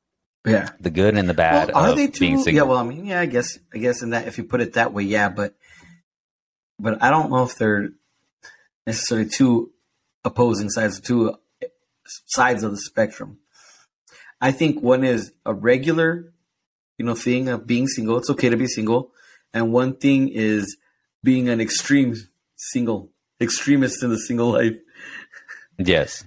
Yeah. 0.46 0.70
The 0.80 0.90
good 0.90 1.16
and 1.16 1.28
the 1.28 1.34
bad. 1.34 1.72
Well, 1.72 1.92
are 1.92 1.94
they 1.94 2.08
too? 2.08 2.42
Yeah. 2.46 2.62
Well, 2.62 2.78
I 2.78 2.82
mean, 2.82 3.06
yeah, 3.06 3.20
I 3.20 3.26
guess, 3.26 3.58
I 3.72 3.78
guess 3.78 4.02
in 4.02 4.10
that, 4.10 4.28
if 4.28 4.36
you 4.36 4.44
put 4.44 4.60
it 4.60 4.74
that 4.74 4.92
way, 4.92 5.04
yeah, 5.04 5.28
but, 5.28 5.54
but 6.78 7.02
I 7.02 7.10
don't 7.10 7.30
know 7.30 7.44
if 7.44 7.56
they're 7.56 7.90
necessarily 8.86 9.28
two 9.28 9.72
opposing 10.24 10.68
sides, 10.68 11.00
two 11.00 11.36
sides 12.26 12.62
of 12.62 12.72
the 12.72 12.78
spectrum. 12.78 13.38
I 14.44 14.52
think 14.52 14.82
one 14.82 15.04
is 15.04 15.32
a 15.46 15.54
regular, 15.54 16.30
you 16.98 17.06
know, 17.06 17.14
thing 17.14 17.48
of 17.48 17.66
being 17.66 17.86
single. 17.88 18.18
It's 18.18 18.28
okay 18.28 18.50
to 18.50 18.58
be 18.58 18.66
single, 18.66 19.10
and 19.54 19.72
one 19.72 19.96
thing 19.96 20.28
is 20.28 20.76
being 21.22 21.48
an 21.48 21.62
extreme 21.62 22.14
single, 22.54 23.08
extremist 23.40 24.02
in 24.02 24.10
the 24.10 24.18
single 24.18 24.50
life. 24.52 24.76
Yes, 25.78 26.24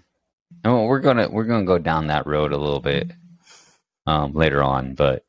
and 0.64 0.88
we're 0.88 0.98
gonna 1.00 1.30
we're 1.30 1.44
gonna 1.44 1.64
go 1.64 1.78
down 1.78 2.08
that 2.08 2.26
road 2.26 2.54
a 2.54 2.58
little 2.58 2.80
bit 2.80 3.12
um, 4.08 4.34
later 4.34 4.64
on, 4.64 4.96
but 4.96 5.24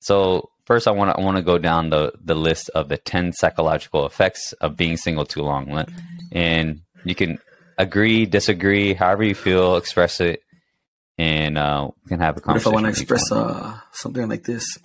so 0.00 0.48
first 0.64 0.88
I 0.88 0.92
want 0.92 1.10
to 1.10 1.20
I 1.20 1.22
want 1.22 1.36
to 1.36 1.42
go 1.42 1.58
down 1.58 1.90
the 1.90 2.14
the 2.24 2.34
list 2.34 2.70
of 2.70 2.88
the 2.88 2.96
ten 2.96 3.34
psychological 3.34 4.06
effects 4.06 4.54
of 4.62 4.78
being 4.78 4.96
single 4.96 5.26
too 5.26 5.42
long, 5.42 5.84
and 6.32 6.80
you 7.04 7.14
can 7.14 7.38
agree, 7.76 8.24
disagree, 8.24 8.94
however 8.94 9.24
you 9.24 9.34
feel, 9.34 9.76
express 9.76 10.20
it 10.22 10.43
and 11.18 11.56
uh, 11.58 11.90
we 12.04 12.08
can 12.08 12.20
have 12.20 12.36
a 12.36 12.40
conversation. 12.40 12.72
What 12.72 12.78
if 12.78 12.84
I 12.84 12.84
want 12.84 12.96
to 12.96 13.00
express 13.00 13.32
uh, 13.32 13.78
something 13.92 14.28
like 14.28 14.44
this? 14.44 14.78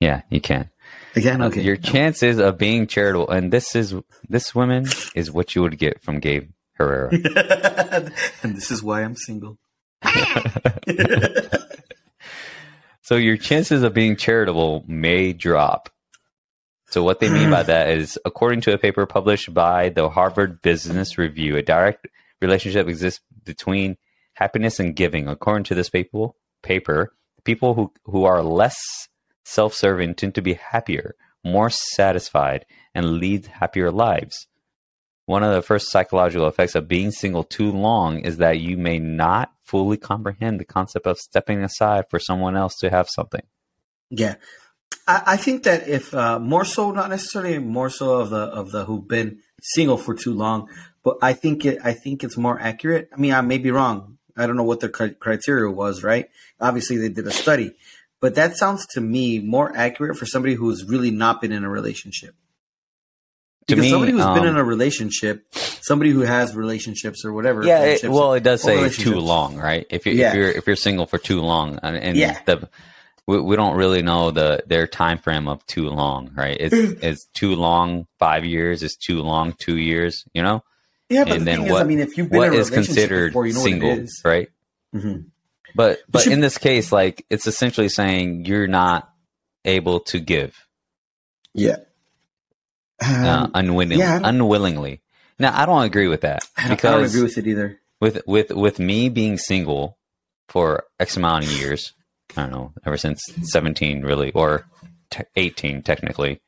Yeah, 0.00 0.22
you 0.28 0.40
can. 0.40 0.70
Again, 1.16 1.42
okay. 1.42 1.62
Your 1.62 1.76
chances 1.76 2.38
of 2.38 2.58
being 2.58 2.86
charitable, 2.86 3.30
and 3.30 3.52
this 3.52 3.74
is 3.74 3.94
this 4.28 4.54
woman 4.54 4.86
is 5.14 5.30
what 5.30 5.54
you 5.54 5.62
would 5.62 5.78
get 5.78 6.02
from 6.02 6.18
Gabe 6.20 6.50
Herrera. 6.74 7.10
and 8.42 8.56
this 8.56 8.70
is 8.70 8.82
why 8.82 9.02
I'm 9.02 9.16
single. 9.16 9.58
so 13.02 13.16
your 13.16 13.36
chances 13.36 13.82
of 13.82 13.94
being 13.94 14.16
charitable 14.16 14.84
may 14.86 15.32
drop. 15.32 15.88
So 16.90 17.02
what 17.02 17.20
they 17.20 17.30
mean 17.30 17.50
by 17.50 17.62
that 17.64 17.88
is, 17.90 18.18
according 18.24 18.60
to 18.62 18.72
a 18.72 18.78
paper 18.78 19.06
published 19.06 19.52
by 19.54 19.88
the 19.88 20.08
Harvard 20.08 20.62
Business 20.62 21.18
Review, 21.18 21.56
a 21.56 21.62
direct 21.62 22.06
relationship 22.44 22.88
exists 22.88 23.20
between 23.44 23.96
happiness 24.34 24.78
and 24.78 24.94
giving. 24.94 25.28
According 25.28 25.64
to 25.64 25.74
this 25.74 25.90
paper, 25.90 26.28
paper 26.62 27.12
people 27.44 27.74
who, 27.74 27.92
who 28.04 28.24
are 28.24 28.42
less 28.42 28.76
self 29.44 29.74
serving 29.74 30.14
tend 30.14 30.34
to 30.34 30.42
be 30.42 30.54
happier, 30.54 31.14
more 31.44 31.70
satisfied, 31.70 32.64
and 32.94 33.18
lead 33.18 33.46
happier 33.46 33.90
lives. 33.90 34.46
One 35.26 35.42
of 35.42 35.54
the 35.54 35.62
first 35.62 35.90
psychological 35.90 36.46
effects 36.48 36.74
of 36.74 36.88
being 36.88 37.10
single 37.10 37.44
too 37.44 37.70
long 37.70 38.20
is 38.20 38.36
that 38.38 38.60
you 38.60 38.76
may 38.76 38.98
not 38.98 39.52
fully 39.62 39.96
comprehend 39.96 40.60
the 40.60 40.66
concept 40.66 41.06
of 41.06 41.18
stepping 41.18 41.62
aside 41.62 42.04
for 42.10 42.18
someone 42.18 42.56
else 42.56 42.76
to 42.76 42.90
have 42.90 43.08
something. 43.08 43.42
Yeah. 44.10 44.34
I, 45.06 45.22
I 45.26 45.36
think 45.36 45.62
that 45.62 45.88
if 45.88 46.12
uh, 46.12 46.38
more 46.38 46.66
so, 46.66 46.90
not 46.90 47.08
necessarily 47.08 47.58
more 47.58 47.88
so 47.88 48.20
of 48.20 48.30
the 48.30 48.36
of 48.36 48.70
the 48.70 48.84
who've 48.84 49.08
been 49.08 49.40
single 49.62 49.96
for 49.96 50.14
too 50.14 50.34
long, 50.34 50.68
but 51.04 51.18
I 51.22 51.34
think 51.34 51.64
it. 51.64 51.78
I 51.84 51.92
think 51.92 52.24
it's 52.24 52.36
more 52.36 52.58
accurate. 52.58 53.10
I 53.12 53.20
mean, 53.20 53.32
I 53.32 53.42
may 53.42 53.58
be 53.58 53.70
wrong. 53.70 54.18
I 54.36 54.48
don't 54.48 54.56
know 54.56 54.64
what 54.64 54.80
the 54.80 54.88
criteria 54.88 55.70
was. 55.70 56.02
Right? 56.02 56.30
Obviously, 56.60 56.96
they 56.96 57.10
did 57.10 57.26
a 57.26 57.30
study, 57.30 57.72
but 58.20 58.34
that 58.34 58.56
sounds 58.56 58.86
to 58.94 59.00
me 59.00 59.38
more 59.38 59.76
accurate 59.76 60.16
for 60.16 60.26
somebody 60.26 60.54
who's 60.54 60.84
really 60.84 61.10
not 61.10 61.40
been 61.40 61.52
in 61.52 61.62
a 61.62 61.68
relationship. 61.68 62.34
Because 63.66 63.82
me, 63.82 63.90
somebody 63.90 64.12
who's 64.12 64.22
um, 64.22 64.34
been 64.34 64.48
in 64.48 64.56
a 64.56 64.64
relationship, 64.64 65.46
somebody 65.52 66.10
who 66.10 66.20
has 66.20 66.54
relationships 66.54 67.24
or 67.24 67.32
whatever. 67.32 67.64
Yeah, 67.64 67.82
it, 67.84 68.04
well, 68.04 68.34
it 68.34 68.42
does 68.42 68.62
say 68.62 68.88
too 68.90 69.20
long, 69.20 69.56
right? 69.56 69.86
If 69.90 70.06
you're, 70.06 70.14
yeah. 70.14 70.30
if 70.30 70.34
you're 70.34 70.50
if 70.50 70.66
you're 70.66 70.76
single 70.76 71.06
for 71.06 71.18
too 71.18 71.40
long, 71.40 71.78
and, 71.82 71.96
and 71.96 72.16
yeah. 72.16 72.40
the 72.44 72.68
we, 73.26 73.40
we 73.40 73.56
don't 73.56 73.76
really 73.76 74.02
know 74.02 74.30
the 74.30 74.62
their 74.66 74.86
time 74.86 75.18
frame 75.18 75.48
of 75.48 75.64
too 75.66 75.88
long, 75.88 76.30
right? 76.34 76.56
It's 76.58 76.74
it's 77.02 77.26
too 77.34 77.54
long 77.54 78.06
five 78.18 78.44
years, 78.44 78.82
is 78.82 78.96
too 78.96 79.20
long 79.20 79.52
two 79.52 79.78
years, 79.78 80.24
you 80.34 80.42
know. 80.42 80.62
Yeah, 81.14 81.24
but 81.24 81.36
and 81.36 81.40
the 81.42 81.44
then 81.44 81.60
what, 81.62 81.76
is, 81.76 81.80
I 81.80 81.84
mean, 81.84 82.00
if 82.00 82.18
you've 82.18 82.28
been 82.28 82.38
what 82.38 82.48
in 82.48 82.54
a 82.54 82.56
is 82.58 82.70
considered 82.70 83.28
before, 83.28 83.46
you 83.46 83.54
know 83.54 83.60
single, 83.60 84.06
right? 84.24 84.48
Mm-hmm. 84.94 85.28
But 85.76 86.00
but 86.08 86.26
in 86.26 86.40
this 86.40 86.58
case, 86.58 86.90
like 86.90 87.24
it's 87.30 87.46
essentially 87.46 87.88
saying 87.88 88.46
you're 88.46 88.66
not 88.66 89.10
able 89.64 90.00
to 90.00 90.18
give. 90.18 90.56
Yeah. 91.54 91.76
Um, 93.04 93.24
uh, 93.24 93.48
unwillingly, 93.54 93.98
yeah, 93.98 94.20
unwillingly. 94.22 95.02
Now 95.38 95.56
I 95.56 95.66
don't 95.66 95.84
agree 95.84 96.08
with 96.08 96.22
that 96.22 96.44
I 96.56 96.68
because 96.68 96.88
I 96.88 96.96
don't 96.96 97.04
agree 97.04 97.22
with 97.22 97.38
it 97.38 97.46
either. 97.46 97.80
With 98.00 98.22
with 98.26 98.50
with 98.50 98.78
me 98.78 99.08
being 99.08 99.38
single 99.38 99.98
for 100.48 100.84
X 100.98 101.16
amount 101.16 101.44
of 101.44 101.52
years, 101.52 101.92
I 102.36 102.42
don't 102.42 102.52
know, 102.52 102.72
ever 102.84 102.96
since 102.96 103.22
seventeen, 103.42 104.02
really, 104.02 104.32
or 104.32 104.66
te- 105.10 105.24
eighteen, 105.36 105.82
technically. 105.82 106.40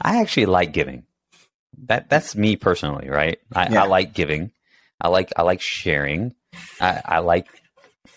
I 0.00 0.20
actually 0.20 0.46
like 0.46 0.72
giving 0.72 1.04
that 1.86 2.08
that's 2.08 2.36
me 2.36 2.56
personally, 2.56 3.08
right? 3.08 3.38
I, 3.54 3.68
yeah. 3.68 3.82
I 3.82 3.86
like 3.86 4.12
giving. 4.12 4.50
I 5.00 5.08
like 5.08 5.32
I 5.36 5.42
like 5.42 5.60
sharing. 5.60 6.34
I, 6.80 7.00
I, 7.04 7.18
like 7.20 7.46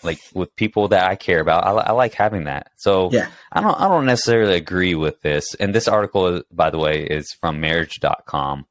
like 0.02 0.18
with 0.34 0.54
people 0.56 0.88
that 0.88 1.08
I 1.08 1.16
care 1.16 1.40
about. 1.40 1.64
I, 1.64 1.70
I, 1.70 1.92
like 1.92 2.14
having 2.14 2.44
that. 2.44 2.70
So 2.76 3.10
yeah. 3.10 3.28
I 3.52 3.60
don't 3.60 3.80
I 3.80 3.88
don't 3.88 4.06
necessarily 4.06 4.54
agree 4.54 4.94
with 4.94 5.20
this. 5.22 5.54
And 5.54 5.74
this 5.74 5.88
article, 5.88 6.42
by 6.52 6.70
the 6.70 6.78
way, 6.78 7.04
is 7.04 7.32
from 7.40 7.60
Marriage.com, 7.60 8.66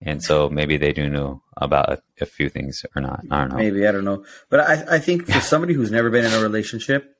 and 0.00 0.22
so 0.22 0.48
maybe 0.48 0.76
they 0.76 0.92
do 0.92 1.08
know 1.08 1.42
about 1.56 1.92
a, 1.92 2.02
a 2.20 2.26
few 2.26 2.48
things 2.48 2.84
or 2.94 3.02
not. 3.02 3.24
I 3.30 3.40
don't 3.40 3.50
know. 3.50 3.56
Maybe 3.56 3.86
I 3.86 3.92
don't 3.92 4.04
know, 4.04 4.24
but 4.48 4.60
I 4.60 4.96
I 4.96 4.98
think 4.98 5.26
for 5.26 5.40
somebody 5.40 5.74
who's 5.74 5.90
never 5.90 6.10
been 6.10 6.24
in 6.24 6.32
a 6.32 6.40
relationship. 6.40 7.12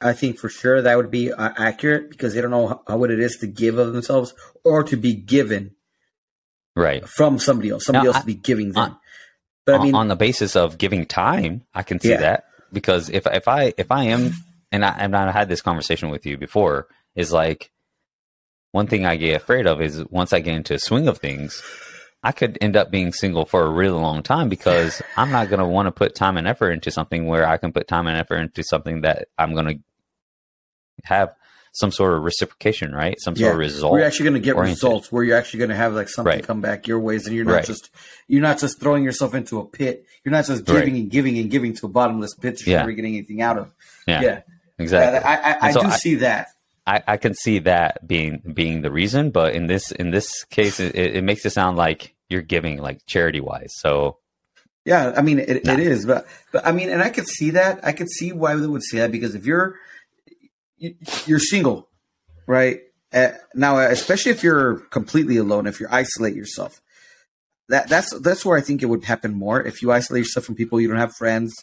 I 0.00 0.12
think 0.12 0.38
for 0.38 0.48
sure 0.48 0.80
that 0.80 0.96
would 0.96 1.10
be 1.10 1.32
uh, 1.32 1.50
accurate 1.56 2.08
because 2.08 2.32
they 2.32 2.40
don't 2.40 2.52
know 2.52 2.68
how, 2.68 2.82
how, 2.86 2.98
what 2.98 3.10
it 3.10 3.18
is 3.18 3.36
to 3.38 3.48
give 3.48 3.78
of 3.78 3.92
themselves 3.92 4.32
or 4.62 4.84
to 4.84 4.96
be 4.96 5.12
given 5.12 5.74
right. 6.78 7.06
from 7.08 7.38
somebody 7.38 7.70
else. 7.70 7.84
Somebody 7.84 8.04
now, 8.04 8.08
else 8.08 8.16
I, 8.18 8.20
to 8.20 8.26
be 8.26 8.34
giving 8.34 8.72
them. 8.72 8.82
on, 8.82 8.96
but 9.66 9.80
i 9.80 9.82
mean 9.82 9.94
on 9.94 10.08
the 10.08 10.16
basis 10.16 10.56
of 10.56 10.78
giving 10.78 11.04
time 11.04 11.62
i 11.74 11.82
can 11.82 12.00
see 12.00 12.10
yeah. 12.10 12.20
that. 12.20 12.44
Because 12.72 13.08
if 13.10 13.26
if 13.26 13.48
i 13.48 13.72
if 13.76 13.90
i 13.90 14.04
am 14.04 14.32
and 14.70 14.84
I, 14.84 14.90
and 14.98 15.16
I 15.16 15.30
had 15.30 15.48
this 15.48 15.62
conversation 15.62 16.10
with 16.10 16.26
you 16.26 16.36
before 16.36 16.86
is 17.14 17.32
like 17.32 17.70
one 18.72 18.86
thing 18.86 19.06
i 19.06 19.16
get 19.16 19.36
afraid 19.36 19.66
of 19.66 19.80
is 19.80 20.04
once 20.10 20.32
i 20.32 20.40
get 20.40 20.54
into 20.54 20.74
a 20.74 20.78
swing 20.78 21.08
of 21.08 21.18
things 21.18 21.62
i 22.22 22.32
could 22.32 22.58
end 22.60 22.76
up 22.76 22.90
being 22.90 23.12
single 23.12 23.46
for 23.46 23.64
a 23.64 23.70
really 23.70 23.98
long 23.98 24.22
time 24.22 24.48
because 24.48 25.00
i'm 25.16 25.30
not 25.30 25.48
going 25.48 25.60
to 25.60 25.66
want 25.66 25.86
to 25.86 25.92
put 25.92 26.14
time 26.14 26.36
and 26.36 26.46
effort 26.46 26.70
into 26.70 26.90
something 26.90 27.26
where 27.26 27.48
i 27.48 27.56
can 27.56 27.72
put 27.72 27.88
time 27.88 28.06
and 28.06 28.18
effort 28.18 28.36
into 28.36 28.62
something 28.62 29.00
that 29.02 29.28
i'm 29.38 29.54
going 29.54 29.66
to 29.66 29.78
have 31.04 31.34
some 31.78 31.92
sort 31.92 32.14
of 32.14 32.24
reciprocation, 32.24 32.92
right? 32.92 33.16
Some 33.20 33.36
sort 33.36 33.46
yeah. 33.46 33.52
of 33.52 33.58
result. 33.58 33.92
We're 33.92 34.04
actually 34.04 34.24
going 34.24 34.34
to 34.34 34.40
get 34.40 34.56
oriented. 34.56 34.82
results 34.82 35.12
where 35.12 35.22
you're 35.22 35.36
actually 35.36 35.58
going 35.58 35.70
to 35.70 35.76
have 35.76 35.94
like 35.94 36.08
something 36.08 36.32
right. 36.32 36.44
come 36.44 36.60
back 36.60 36.88
your 36.88 36.98
ways, 36.98 37.26
and 37.26 37.36
you're 37.36 37.44
not 37.44 37.52
right. 37.52 37.64
just 37.64 37.90
you're 38.26 38.42
not 38.42 38.58
just 38.58 38.80
throwing 38.80 39.04
yourself 39.04 39.34
into 39.34 39.60
a 39.60 39.64
pit. 39.64 40.04
You're 40.24 40.32
not 40.32 40.44
just 40.44 40.64
giving 40.64 40.94
right. 40.94 41.02
and 41.02 41.10
giving 41.10 41.38
and 41.38 41.50
giving 41.50 41.74
to 41.76 41.86
a 41.86 41.88
bottomless 41.88 42.34
pit. 42.34 42.60
You're 42.66 42.72
yeah. 42.72 42.80
never 42.80 42.92
getting 42.92 43.14
anything 43.14 43.42
out 43.42 43.58
of. 43.58 43.70
Yeah, 44.08 44.22
yeah. 44.22 44.40
exactly. 44.78 45.20
I, 45.20 45.52
I, 45.52 45.68
I 45.68 45.72
so 45.72 45.82
do 45.82 45.88
I, 45.88 45.96
see 45.96 46.14
that. 46.16 46.48
I, 46.84 47.02
I 47.06 47.16
can 47.16 47.34
see 47.34 47.60
that 47.60 48.06
being 48.08 48.42
being 48.54 48.82
the 48.82 48.90
reason, 48.90 49.30
but 49.30 49.54
in 49.54 49.68
this 49.68 49.92
in 49.92 50.10
this 50.10 50.44
case, 50.44 50.80
it, 50.80 50.96
it 50.96 51.22
makes 51.22 51.46
it 51.46 51.50
sound 51.50 51.76
like 51.76 52.16
you're 52.28 52.42
giving 52.42 52.78
like 52.78 53.06
charity 53.06 53.40
wise. 53.40 53.72
So 53.76 54.18
yeah, 54.84 55.12
I 55.16 55.22
mean 55.22 55.38
it, 55.38 55.64
nah. 55.64 55.74
it 55.74 55.80
is, 55.80 56.06
but 56.06 56.26
but 56.50 56.66
I 56.66 56.72
mean, 56.72 56.88
and 56.88 57.02
I 57.02 57.10
could 57.10 57.28
see 57.28 57.50
that. 57.50 57.80
I 57.84 57.92
could 57.92 58.10
see 58.10 58.32
why 58.32 58.56
they 58.56 58.66
would 58.66 58.82
say 58.82 58.98
that 58.98 59.12
because 59.12 59.36
if 59.36 59.46
you're 59.46 59.76
you're 61.26 61.38
single, 61.38 61.88
right? 62.46 62.80
Uh, 63.12 63.30
now, 63.54 63.78
especially 63.78 64.32
if 64.32 64.42
you're 64.42 64.80
completely 64.90 65.36
alone, 65.36 65.66
if 65.66 65.80
you 65.80 65.86
isolate 65.90 66.34
yourself, 66.34 66.80
that 67.68 67.88
that's 67.88 68.18
that's 68.20 68.44
where 68.44 68.58
I 68.58 68.60
think 68.60 68.82
it 68.82 68.86
would 68.86 69.04
happen 69.04 69.34
more. 69.34 69.60
If 69.62 69.82
you 69.82 69.92
isolate 69.92 70.24
yourself 70.24 70.46
from 70.46 70.54
people, 70.54 70.80
you 70.80 70.88
don't 70.88 70.98
have 70.98 71.14
friends. 71.16 71.54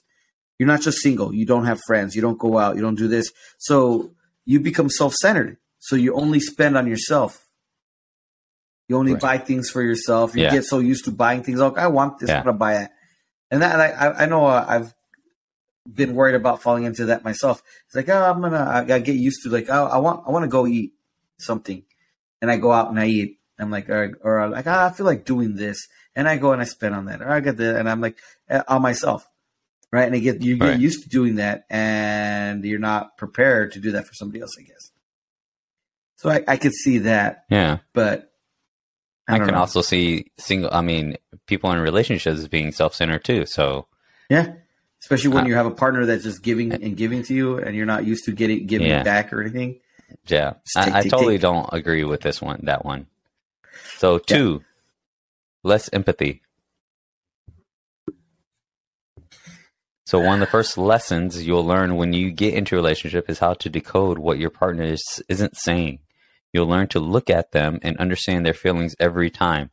You're 0.57 0.68
not 0.68 0.82
just 0.82 1.01
single. 1.01 1.34
You 1.34 1.45
don't 1.45 1.66
have 1.66 1.80
friends. 1.86 2.16
You 2.16 2.22
don't 2.22 2.39
go 2.39 2.57
out. 2.57 2.76
You 2.78 2.82
don't 2.82 2.95
do 2.95 3.07
this. 3.07 3.32
So 3.57 4.13
you 4.45 4.59
become 4.59 4.89
self-centered. 4.89 5.57
So 5.80 5.95
you 5.95 6.16
only 6.16 6.39
spend 6.39 6.78
on 6.78 6.88
yourself. 6.88 7.45
You 8.88 8.97
only 8.97 9.13
right. 9.13 9.22
buy 9.22 9.38
things 9.38 9.70
for 9.70 9.82
yourself. 9.82 10.36
You 10.36 10.43
yeah. 10.43 10.51
get 10.51 10.63
so 10.63 10.80
used 10.80 11.05
to 11.05 11.11
buying 11.11 11.43
things. 11.43 11.59
Like 11.59 11.78
I 11.78 11.88
want 11.88 12.20
this, 12.20 12.30
yeah. 12.30 12.38
I'm 12.38 12.45
gonna 12.45 12.57
buy 12.57 12.84
it. 12.84 12.91
And 13.51 13.61
that 13.61 13.80
I, 13.80 14.24
I 14.24 14.26
know 14.26 14.45
uh, 14.45 14.66
I've 14.68 14.95
been 15.91 16.15
worried 16.15 16.36
about 16.36 16.61
falling 16.61 16.83
into 16.83 17.05
that 17.05 17.23
myself. 17.23 17.61
It's 17.86 17.95
like, 17.95 18.09
oh, 18.09 18.23
I'm 18.23 18.41
gonna, 18.41 18.65
I 18.69 18.83
gotta 18.83 19.01
get 19.01 19.15
used 19.15 19.43
to 19.43 19.49
like, 19.49 19.67
oh, 19.69 19.86
I 19.86 19.97
want, 19.97 20.23
I 20.27 20.31
want 20.31 20.43
to 20.43 20.49
go 20.49 20.67
eat 20.67 20.93
something, 21.38 21.83
and 22.41 22.49
I 22.49 22.57
go 22.57 22.71
out 22.71 22.89
and 22.89 22.99
I 22.99 23.07
eat. 23.07 23.39
I'm 23.57 23.71
like, 23.71 23.89
or, 23.89 24.17
or 24.21 24.49
like, 24.49 24.67
oh, 24.67 24.71
I 24.71 24.91
feel 24.91 25.05
like 25.05 25.23
doing 25.23 25.55
this, 25.55 25.88
and 26.13 26.27
I 26.27 26.36
go 26.38 26.51
and 26.51 26.61
I 26.61 26.65
spend 26.65 26.93
on 26.93 27.05
that, 27.05 27.21
or 27.21 27.29
I 27.29 27.39
get 27.39 27.55
that, 27.57 27.77
and 27.77 27.89
I'm 27.89 28.01
like, 28.01 28.17
eh, 28.49 28.61
on 28.67 28.81
myself, 28.81 29.29
right? 29.91 30.05
And 30.05 30.13
I 30.13 30.19
get 30.19 30.41
you 30.41 30.57
get 30.57 30.65
right. 30.65 30.79
used 30.79 31.03
to 31.03 31.09
doing 31.09 31.36
that, 31.36 31.65
and 31.69 32.65
you're 32.65 32.79
not 32.79 33.17
prepared 33.17 33.71
to 33.73 33.79
do 33.79 33.91
that 33.91 34.05
for 34.05 34.13
somebody 34.13 34.41
else, 34.41 34.51
I 34.59 34.63
guess. 34.63 34.91
So 36.17 36.29
I, 36.29 36.43
I 36.47 36.57
could 36.57 36.73
see 36.73 36.97
that, 36.99 37.45
yeah, 37.49 37.77
but 37.93 38.33
I, 39.27 39.36
I 39.36 39.39
can 39.39 39.47
know. 39.47 39.59
also 39.59 39.81
see 39.81 40.31
single. 40.38 40.69
I 40.73 40.81
mean, 40.81 41.15
people 41.47 41.71
in 41.71 41.79
relationships 41.79 42.45
being 42.49 42.73
self-centered 42.73 43.23
too. 43.23 43.45
So 43.45 43.88
yeah, 44.29 44.53
especially 45.06 45.30
when 45.30 45.43
uh, 45.43 45.47
you 45.47 45.53
have 45.53 45.68
a 45.68 45.72
partner 45.72 46.08
that's 46.08 46.24
just 46.24 46.41
giving 46.41 46.74
and 46.74 46.97
giving 46.97 47.22
to 47.22 47.34
you, 47.36 47.60
and 47.60 47.76
you're 47.76 47.86
not 47.86 48.06
used 48.06 48.26
to 48.26 48.32
getting 48.32 48.66
giving 48.66 48.88
yeah. 48.88 49.03
back 49.03 49.32
or 49.32 49.39
anything. 49.39 49.80
Yeah, 50.26 50.53
take, 50.76 50.93
I, 50.93 50.97
I 50.97 51.01
take, 51.03 51.12
totally 51.12 51.36
take. 51.36 51.41
don't 51.41 51.70
agree 51.72 52.03
with 52.03 52.22
this 52.22 52.41
one. 52.41 52.62
That 52.64 52.84
one. 52.84 53.06
So 53.97 54.18
two, 54.18 54.62
yeah. 54.64 55.70
less 55.70 55.89
empathy. 55.93 56.41
So 60.08 60.20
one 60.20 60.36
of 60.36 60.39
the 60.39 60.47
first 60.47 60.76
lessons 60.76 61.45
you'll 61.45 61.66
learn 61.66 61.97
when 61.97 62.14
you 62.14 62.32
get 62.32 62.56
into 62.56 62.76
a 62.76 62.78
relationship 62.78 63.30
is 63.30 63.39
how 63.39 63.53
to 63.56 63.70
decode 63.70 64.18
what 64.18 64.39
your 64.39 64.49
partner 64.49 64.84
is, 64.84 65.22
isn't 65.30 65.56
saying. 65.56 65.99
You'll 66.51 66.68
learn 66.68 66.88
to 66.89 66.99
look 66.99 67.30
at 67.30 67.51
them 67.51 67.80
and 67.84 67.97
understand 67.97 68.45
their 68.45 68.53
feelings 68.53 68.95
every 68.99 69.30
time. 69.30 69.70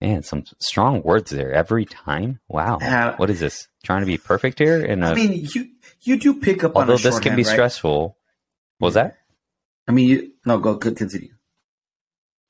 Man, 0.00 0.22
some 0.22 0.44
strong 0.60 1.02
words 1.02 1.30
there. 1.30 1.52
Every 1.52 1.84
time. 1.84 2.40
Wow. 2.48 2.78
Uh, 2.78 3.16
what 3.16 3.30
is 3.30 3.40
this? 3.40 3.66
Trying 3.82 4.00
to 4.00 4.06
be 4.06 4.18
perfect 4.18 4.58
here? 4.58 4.84
And 4.84 5.04
I 5.04 5.14
mean, 5.14 5.48
you 5.52 5.70
you 6.02 6.18
do 6.18 6.40
pick 6.40 6.62
up. 6.62 6.76
Although 6.76 6.98
this 6.98 7.18
can 7.18 7.34
be 7.34 7.42
right? 7.42 7.50
stressful. 7.52 8.16
Was 8.80 8.94
that? 8.94 9.18
I 9.88 9.92
mean, 9.92 10.08
you, 10.08 10.32
no, 10.44 10.58
go 10.58 10.76
continue. 10.76 11.34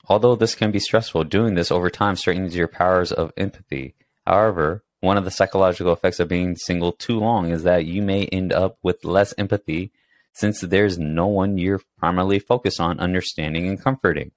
Although 0.07 0.35
this 0.35 0.55
can 0.55 0.71
be 0.71 0.79
stressful, 0.79 1.23
doing 1.25 1.55
this 1.55 1.71
over 1.71 1.89
time 1.89 2.15
strengthens 2.15 2.55
your 2.55 2.67
powers 2.67 3.11
of 3.11 3.31
empathy. 3.37 3.95
However, 4.25 4.83
one 5.01 5.17
of 5.17 5.25
the 5.25 5.31
psychological 5.31 5.93
effects 5.93 6.19
of 6.19 6.27
being 6.27 6.55
single 6.55 6.91
too 6.91 7.19
long 7.19 7.51
is 7.51 7.63
that 7.63 7.85
you 7.85 8.01
may 8.01 8.25
end 8.25 8.51
up 8.51 8.77
with 8.83 9.05
less 9.05 9.33
empathy 9.37 9.91
since 10.33 10.61
there's 10.61 10.97
no 10.99 11.27
one 11.27 11.57
you're 11.57 11.81
primarily 11.97 12.39
focused 12.39 12.79
on 12.79 12.99
understanding 12.99 13.67
and 13.67 13.81
comforting. 13.81 14.31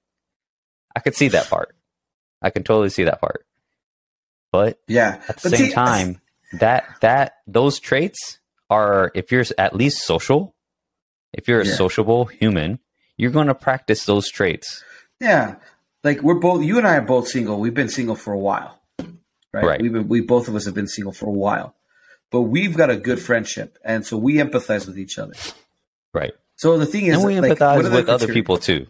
I 0.95 0.99
could 0.99 1.15
see 1.15 1.27
that 1.29 1.49
part. 1.49 1.75
I 2.43 2.49
can 2.49 2.63
totally 2.63 2.89
see 2.89 3.05
that 3.05 3.21
part. 3.21 3.45
But 4.51 4.79
yeah, 4.87 5.21
at 5.27 5.37
the 5.37 5.49
same 5.49 5.69
see, 5.69 5.71
time, 5.71 6.21
that 6.59 6.85
that 7.01 7.37
those 7.47 7.79
traits 7.79 8.37
are 8.69 9.11
if 9.15 9.31
you're 9.31 9.45
at 9.57 9.75
least 9.75 10.05
social, 10.05 10.53
if 11.33 11.47
you're 11.47 11.61
a 11.61 11.65
yeah. 11.65 11.73
sociable 11.73 12.25
human, 12.25 12.79
you're 13.17 13.31
going 13.31 13.47
to 13.47 13.55
practice 13.55 14.05
those 14.05 14.29
traits. 14.29 14.83
Yeah, 15.19 15.55
like 16.03 16.21
we're 16.21 16.35
both. 16.35 16.63
You 16.63 16.77
and 16.77 16.85
I 16.85 16.97
are 16.97 17.01
both 17.01 17.27
single. 17.27 17.59
We've 17.59 17.73
been 17.73 17.89
single 17.89 18.15
for 18.15 18.33
a 18.33 18.37
while, 18.37 18.79
right? 19.51 19.65
right. 19.65 19.81
We've 19.81 19.93
been, 19.93 20.07
we 20.07 20.21
both 20.21 20.47
of 20.47 20.55
us 20.55 20.65
have 20.65 20.75
been 20.75 20.87
single 20.87 21.13
for 21.13 21.25
a 21.25 21.31
while, 21.31 21.75
but 22.29 22.41
we've 22.41 22.75
got 22.77 22.91
a 22.91 22.97
good 22.97 23.19
friendship, 23.19 23.79
and 23.83 24.05
so 24.05 24.17
we 24.17 24.35
empathize 24.35 24.85
with 24.85 24.99
each 24.99 25.17
other. 25.17 25.33
Right. 26.13 26.33
So 26.57 26.77
the 26.77 26.85
thing 26.85 27.07
is, 27.07 27.15
and 27.15 27.25
we 27.25 27.39
like, 27.39 27.57
empathize 27.57 27.91
with 27.91 28.09
other 28.09 28.31
people 28.31 28.57
too, 28.57 28.85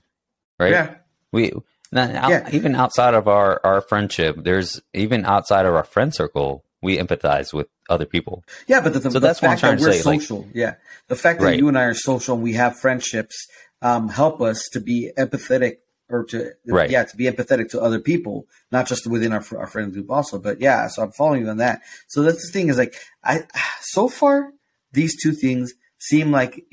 right? 0.60 0.72
Yeah. 0.72 0.96
We 1.32 1.54
now, 1.94 2.30
yeah. 2.30 2.50
even 2.52 2.76
outside 2.76 3.14
of 3.14 3.28
our 3.28 3.62
our 3.64 3.82
friendship, 3.82 4.38
there's 4.40 4.82
even 4.94 5.26
outside 5.26 5.66
of 5.66 5.76
our 5.76 5.84
friend 5.84 6.14
circle, 6.14 6.64
we 6.82 6.98
empathize 6.98 7.54
with 7.54 7.68
other 7.90 8.06
people. 8.06 8.44
Yeah, 8.68 8.82
but 8.82 8.94
the, 8.94 9.00
the, 9.00 9.12
so 9.12 9.20
the 9.20 9.28
that's 9.28 9.40
fact 9.40 9.62
that 9.62 9.80
we're 9.80 9.94
say, 9.94 10.00
social, 10.00 10.42
like, 10.42 10.56
yeah, 10.56 10.76
the 11.08 11.16
fact 11.16 11.40
that 11.40 11.46
right. 11.46 11.58
you 11.58 11.68
and 11.68 11.78
I 11.78 11.84
are 11.84 11.94
social 11.94 12.36
and 12.36 12.44
we 12.44 12.54
have 12.54 12.80
friendships 12.80 13.48
um, 13.82 14.10
help 14.10 14.42
us 14.42 14.68
to 14.74 14.80
be 14.80 15.12
empathetic 15.18 15.78
or 16.10 16.24
to 16.26 16.52
right. 16.68 16.90
yeah 16.90 17.04
to 17.04 17.16
be 17.16 17.26
empathetic 17.26 17.70
to 17.70 17.82
other 17.82 18.00
people, 18.00 18.48
not 18.72 18.88
just 18.88 19.08
within 19.08 19.34
our 19.34 19.44
our 19.58 19.68
friend 19.68 19.94
group 19.94 20.10
also. 20.12 20.40
But 20.40 20.62
yeah, 20.62 20.88
so 20.88 21.04
I'm 21.04 21.12
following 21.12 21.44
you 21.44 21.50
on 21.50 21.58
that. 21.58 21.82
So 22.08 22.24
that's 22.24 22.46
the 22.46 22.52
thing 22.52 22.70
is 22.70 22.78
like 22.78 22.96
I 23.24 23.44
so 23.82 24.08
far 24.08 24.52
these 24.92 25.22
two 25.22 25.32
things 25.32 25.74
seem 26.00 26.32
like 26.32 26.66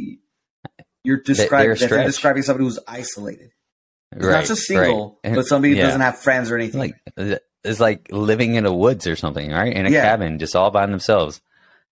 you're 1.04 1.20
describing 1.20 1.76
they're 1.76 2.04
describing 2.04 2.42
somebody 2.42 2.64
who's 2.64 2.78
isolated. 2.86 3.50
It's 4.12 4.24
right, 4.24 4.32
not 4.32 4.44
just 4.46 4.66
single, 4.66 5.20
right. 5.24 5.34
but 5.34 5.46
somebody 5.46 5.74
yeah. 5.74 5.86
doesn't 5.86 6.00
have 6.00 6.18
friends 6.18 6.50
or 6.50 6.56
anything. 6.56 6.80
Like 6.80 7.00
uh, 7.16 7.36
it's 7.62 7.80
like 7.80 8.08
living 8.10 8.54
in 8.54 8.64
the 8.64 8.74
woods 8.74 9.06
or 9.06 9.16
something, 9.16 9.50
right? 9.50 9.72
In 9.72 9.86
a 9.86 9.90
yeah. 9.90 10.02
cabin, 10.02 10.38
just 10.38 10.56
all 10.56 10.70
by 10.70 10.86
themselves. 10.86 11.40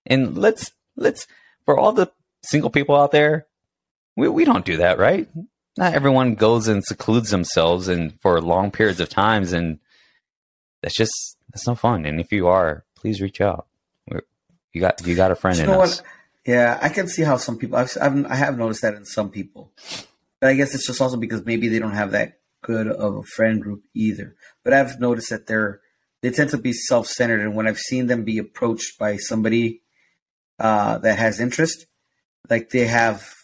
And 0.06 0.36
let's 0.36 0.72
let's 0.96 1.26
for 1.64 1.78
all 1.78 1.92
the 1.92 2.10
single 2.42 2.70
people 2.70 2.96
out 2.96 3.12
there, 3.12 3.46
we 4.16 4.28
we 4.28 4.44
don't 4.44 4.64
do 4.64 4.78
that, 4.78 4.98
right? 4.98 5.28
Not 5.76 5.94
everyone 5.94 6.34
goes 6.34 6.66
and 6.66 6.84
secludes 6.84 7.30
themselves 7.30 7.86
and 7.86 8.20
for 8.20 8.40
long 8.40 8.72
periods 8.72 8.98
of 8.98 9.08
times, 9.08 9.52
and 9.52 9.78
that's 10.82 10.96
just 10.96 11.36
that's 11.52 11.68
no 11.68 11.76
fun. 11.76 12.04
And 12.04 12.20
if 12.20 12.32
you 12.32 12.48
are, 12.48 12.84
please 12.96 13.20
reach 13.20 13.40
out. 13.40 13.66
you 14.72 14.80
got 14.80 15.06
you 15.06 15.14
got 15.14 15.30
a 15.30 15.36
friend 15.36 15.56
you 15.56 15.64
in 15.64 15.70
us. 15.70 16.00
What? 16.00 16.08
Yeah, 16.46 16.78
I 16.80 16.88
can 16.88 17.06
see 17.06 17.22
how 17.22 17.36
some 17.36 17.58
people. 17.58 17.76
I've, 17.76 17.96
I've 18.00 18.26
I 18.26 18.34
have 18.34 18.58
noticed 18.58 18.82
that 18.82 18.94
in 18.94 19.04
some 19.04 19.30
people, 19.30 19.70
but 20.40 20.50
I 20.50 20.54
guess 20.54 20.74
it's 20.74 20.86
just 20.86 21.00
also 21.00 21.16
because 21.16 21.44
maybe 21.44 21.68
they 21.68 21.78
don't 21.78 21.92
have 21.92 22.12
that 22.12 22.38
good 22.62 22.88
of 22.88 23.16
a 23.16 23.22
friend 23.22 23.62
group 23.62 23.82
either. 23.94 24.34
But 24.64 24.72
I've 24.72 25.00
noticed 25.00 25.30
that 25.30 25.46
they're 25.46 25.80
they 26.22 26.30
tend 26.30 26.50
to 26.50 26.58
be 26.58 26.72
self 26.72 27.06
centered, 27.06 27.40
and 27.40 27.54
when 27.54 27.66
I've 27.68 27.78
seen 27.78 28.06
them 28.06 28.24
be 28.24 28.38
approached 28.38 28.98
by 28.98 29.16
somebody 29.16 29.82
uh, 30.58 30.98
that 30.98 31.18
has 31.18 31.40
interest, 31.40 31.86
like 32.50 32.70
they 32.70 32.86
have, 32.86 33.34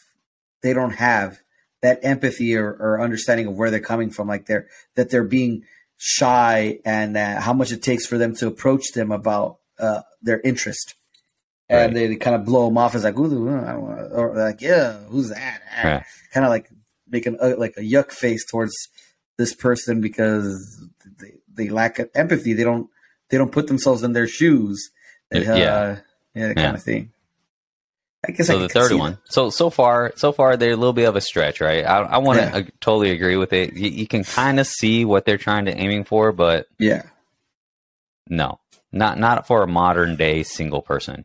they 0.62 0.72
don't 0.72 0.94
have 0.94 1.38
that 1.82 2.00
empathy 2.02 2.56
or, 2.56 2.70
or 2.70 3.00
understanding 3.00 3.46
of 3.46 3.54
where 3.54 3.70
they're 3.70 3.80
coming 3.80 4.10
from. 4.10 4.26
Like 4.26 4.46
they're 4.46 4.68
that 4.96 5.10
they're 5.10 5.24
being 5.24 5.62
shy 5.96 6.80
and 6.84 7.16
uh, 7.16 7.40
how 7.40 7.52
much 7.52 7.70
it 7.70 7.82
takes 7.82 8.06
for 8.06 8.18
them 8.18 8.34
to 8.36 8.48
approach 8.48 8.92
them 8.92 9.12
about 9.12 9.58
uh, 9.78 10.02
their 10.22 10.40
interest 10.40 10.94
and 11.68 11.94
right. 11.94 12.08
they 12.08 12.16
kind 12.16 12.36
of 12.36 12.44
blow 12.44 12.66
them 12.66 12.78
off 12.78 12.94
as 12.94 13.04
like, 13.04 13.18
Ooh, 13.18 13.48
or 13.48 14.34
like, 14.36 14.60
yeah, 14.60 14.98
who's 15.04 15.30
that? 15.30 15.62
Right. 15.82 16.04
Kind 16.32 16.44
of 16.44 16.50
like 16.50 16.68
making 17.14 17.38
a, 17.40 17.54
like 17.54 17.74
a 17.78 17.80
yuck 17.80 18.10
face 18.10 18.44
towards 18.44 18.74
this 19.38 19.54
person 19.54 20.00
because 20.00 20.86
they, 21.20 21.34
they 21.54 21.68
lack 21.70 22.00
empathy. 22.14 22.52
They 22.52 22.64
don't 22.64 22.90
they 23.30 23.38
don't 23.38 23.52
put 23.52 23.68
themselves 23.68 24.02
in 24.02 24.12
their 24.12 24.26
shoes. 24.26 24.90
Uh, 25.34 25.38
yeah, 25.38 25.98
yeah, 26.34 26.48
that 26.48 26.56
kind 26.56 26.76
of 26.76 26.82
thing. 26.82 27.12
I 28.26 28.32
guess 28.32 28.48
so. 28.48 28.58
I 28.58 28.62
the 28.62 28.68
third 28.68 28.92
one. 28.92 29.12
That. 29.12 29.32
So 29.32 29.50
so 29.50 29.70
far, 29.70 30.12
so 30.16 30.32
far 30.32 30.56
they're 30.56 30.72
a 30.72 30.76
little 30.76 30.92
bit 30.92 31.04
of 31.04 31.16
a 31.16 31.20
stretch, 31.20 31.60
right? 31.60 31.84
I, 31.84 31.98
I 31.98 32.18
want 32.18 32.40
to 32.40 32.44
yeah. 32.46 32.56
uh, 32.56 32.62
totally 32.80 33.10
agree 33.10 33.36
with 33.36 33.52
it. 33.52 33.74
You, 33.74 33.90
you 33.90 34.06
can 34.06 34.24
kind 34.24 34.58
of 34.58 34.66
see 34.66 35.04
what 35.04 35.24
they're 35.24 35.38
trying 35.38 35.66
to 35.66 35.76
aiming 35.76 36.04
for, 36.04 36.32
but 36.32 36.66
yeah, 36.78 37.02
no, 38.28 38.60
not 38.92 39.18
not 39.18 39.46
for 39.46 39.62
a 39.62 39.68
modern 39.68 40.16
day 40.16 40.42
single 40.42 40.82
person. 40.82 41.24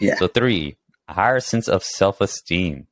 Yeah. 0.00 0.16
So 0.16 0.26
three, 0.26 0.76
a 1.06 1.14
higher 1.14 1.40
sense 1.40 1.68
of 1.68 1.84
self 1.84 2.20
esteem. 2.20 2.87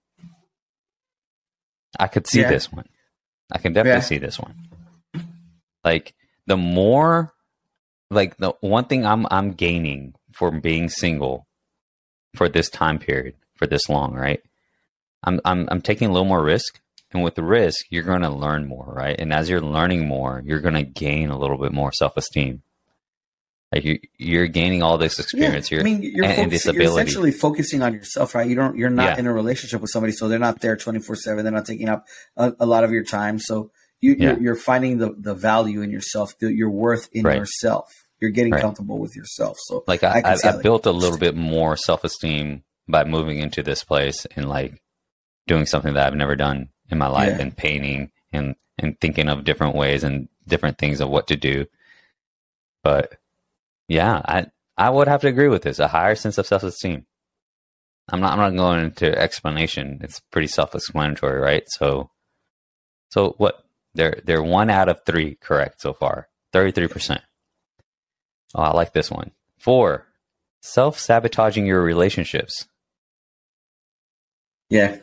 I 1.99 2.09
could 2.09 2.27
see 2.27 2.41
yeah. 2.41 2.51
this 2.51 2.73
one. 2.73 2.87
I 3.51 3.59
can 3.59 3.73
definitely 3.73 3.99
yeah. 3.99 4.01
see 4.01 4.19
this 4.19 4.39
one. 4.39 4.69
Like 5.85 6.15
the 6.47 6.57
more 6.57 7.33
like 8.11 8.37
the 8.37 8.53
one 8.61 8.85
thing 8.85 9.07
I'm 9.07 9.27
I'm 9.31 9.53
gaining 9.53 10.15
from 10.33 10.61
being 10.61 10.89
single 10.89 11.47
for 12.35 12.49
this 12.49 12.69
time 12.69 12.99
period, 12.99 13.35
for 13.55 13.67
this 13.67 13.89
long, 13.89 14.15
right? 14.15 14.41
I'm 15.23 15.41
I'm 15.45 15.69
I'm 15.71 15.81
taking 15.81 16.09
a 16.09 16.13
little 16.13 16.29
more 16.29 16.43
risk, 16.43 16.81
and 17.13 17.23
with 17.23 17.35
the 17.35 17.43
risk, 17.43 17.87
you're 17.91 18.03
going 18.03 18.23
to 18.23 18.31
learn 18.31 18.67
more, 18.67 18.87
right? 18.87 19.17
And 19.19 19.33
as 19.33 19.49
you're 19.49 19.61
learning 19.61 20.07
more, 20.07 20.43
you're 20.45 20.61
going 20.61 20.75
to 20.75 20.83
gain 20.83 21.31
a 21.31 21.39
little 21.39 21.59
bit 21.59 21.73
more 21.73 21.93
self 21.93 22.17
esteem. 22.17 22.63
Like 23.77 23.85
you, 23.85 23.99
you're 24.17 24.47
gaining 24.47 24.83
all 24.83 24.97
this 24.97 25.19
experience. 25.19 25.71
Yeah, 25.71 25.81
I 25.81 25.83
mean, 25.83 26.03
you're, 26.03 26.25
and, 26.25 26.53
and 26.53 26.65
you're 26.65 26.83
essentially 26.83 27.31
focusing 27.31 27.83
on 27.83 27.93
yourself, 27.93 28.35
right? 28.35 28.49
You 28.49 28.55
don't, 28.55 28.75
you're 28.75 28.89
not 28.89 29.05
yeah. 29.05 29.19
in 29.19 29.27
a 29.27 29.33
relationship 29.33 29.83
with 29.83 29.91
somebody, 29.91 30.13
so 30.13 30.29
they're 30.29 30.39
not 30.39 30.61
there 30.61 30.77
24 30.77 31.15
seven. 31.17 31.45
They're 31.45 31.53
not 31.53 31.67
taking 31.67 31.91
up 31.91 32.07
a, 32.39 32.55
a, 32.59 32.65
lot 32.65 32.85
of 32.85 32.91
your 32.91 33.05
time. 33.05 33.39
So 33.39 33.71
you, 34.01 34.17
yeah. 34.19 34.31
you're, 34.31 34.41
you're, 34.41 34.57
finding 34.57 34.97
the, 34.97 35.15
the 35.19 35.35
value 35.35 35.83
in 35.83 35.91
yourself, 35.91 36.33
the, 36.39 36.51
your 36.51 36.71
worth 36.71 37.11
in 37.13 37.25
right. 37.25 37.37
yourself. 37.37 37.93
You're 38.19 38.31
getting 38.31 38.53
right. 38.55 38.63
comfortable 38.63 38.99
with 38.99 39.15
yourself. 39.15 39.59
So 39.67 39.85
like 39.87 40.03
I, 40.03 40.23
I, 40.25 40.33
I, 40.33 40.59
I 40.59 40.63
built 40.63 40.87
a 40.87 40.91
little 40.91 41.19
bit 41.19 41.37
more 41.37 41.77
self 41.77 42.03
esteem 42.03 42.63
by 42.89 43.05
moving 43.05 43.39
into 43.41 43.63
this 43.63 43.85
place 43.85 44.27
and 44.37 44.49
like 44.49 44.81
doing 45.47 45.67
something 45.67 45.93
that 45.93 46.07
I've 46.07 46.15
never 46.15 46.35
done 46.35 46.71
in 46.89 46.97
my 46.97 47.09
life 47.09 47.39
and 47.39 47.55
painting 47.55 48.11
and, 48.33 48.57
and 48.79 48.99
thinking 49.01 49.29
of 49.29 49.45
different 49.45 49.77
ways 49.77 50.03
and 50.03 50.29
different 50.49 50.79
things 50.79 51.03
of 51.03 51.11
what 51.11 51.27
to 51.27 51.37
do. 51.37 51.67
But 52.83 53.17
yeah, 53.89 54.21
I 54.25 54.47
I 54.77 54.91
would 54.91 55.09
have 55.09 55.23
to 55.23 55.29
agree 55.29 55.49
with 55.49 55.63
this. 55.63 55.79
A 55.79 55.89
higher 55.89 56.15
sense 56.15 56.39
of 56.39 56.47
self 56.47 56.63
esteem. 56.63 57.07
I'm 58.09 58.21
not 58.21 58.33
I'm 58.33 58.39
not 58.39 58.57
going 58.57 58.85
into 58.85 59.17
explanation. 59.19 60.01
It's 60.03 60.21
pretty 60.31 60.49
self 60.49 60.75
explanatory, 60.75 61.41
right? 61.41 61.65
So 61.69 62.11
so 63.11 63.35
what? 63.39 63.63
They're 63.95 64.21
they're 64.25 64.43
one 64.43 64.69
out 64.69 64.89
of 64.89 65.01
three 65.07 65.37
correct 65.41 65.81
so 65.81 65.93
far. 65.95 66.29
Thirty 66.53 66.73
three 66.73 66.89
percent. 66.89 67.23
Oh, 68.55 68.63
I 68.63 68.73
like 68.73 68.93
this 68.93 69.11
one. 69.11 69.33
Four. 69.59 70.07
Self 70.61 70.99
sabotaging 70.99 71.67
your 71.67 71.83
relationships. 71.83 72.67
Yeah. 74.69 74.99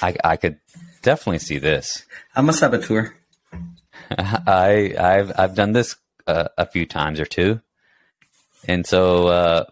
I 0.00 0.16
I 0.22 0.36
could 0.36 0.58
definitely 1.02 1.38
see 1.38 1.58
this. 1.58 2.04
I'm 2.34 2.48
a 2.48 2.52
saboteur. 2.52 3.14
I 4.10 4.94
I've 4.98 5.32
I've 5.38 5.54
done 5.54 5.72
this 5.72 5.96
uh, 6.26 6.48
a 6.58 6.66
few 6.66 6.86
times 6.86 7.18
or 7.18 7.24
two. 7.26 7.60
And 8.68 8.86
so 8.86 9.28
uh, 9.28 9.64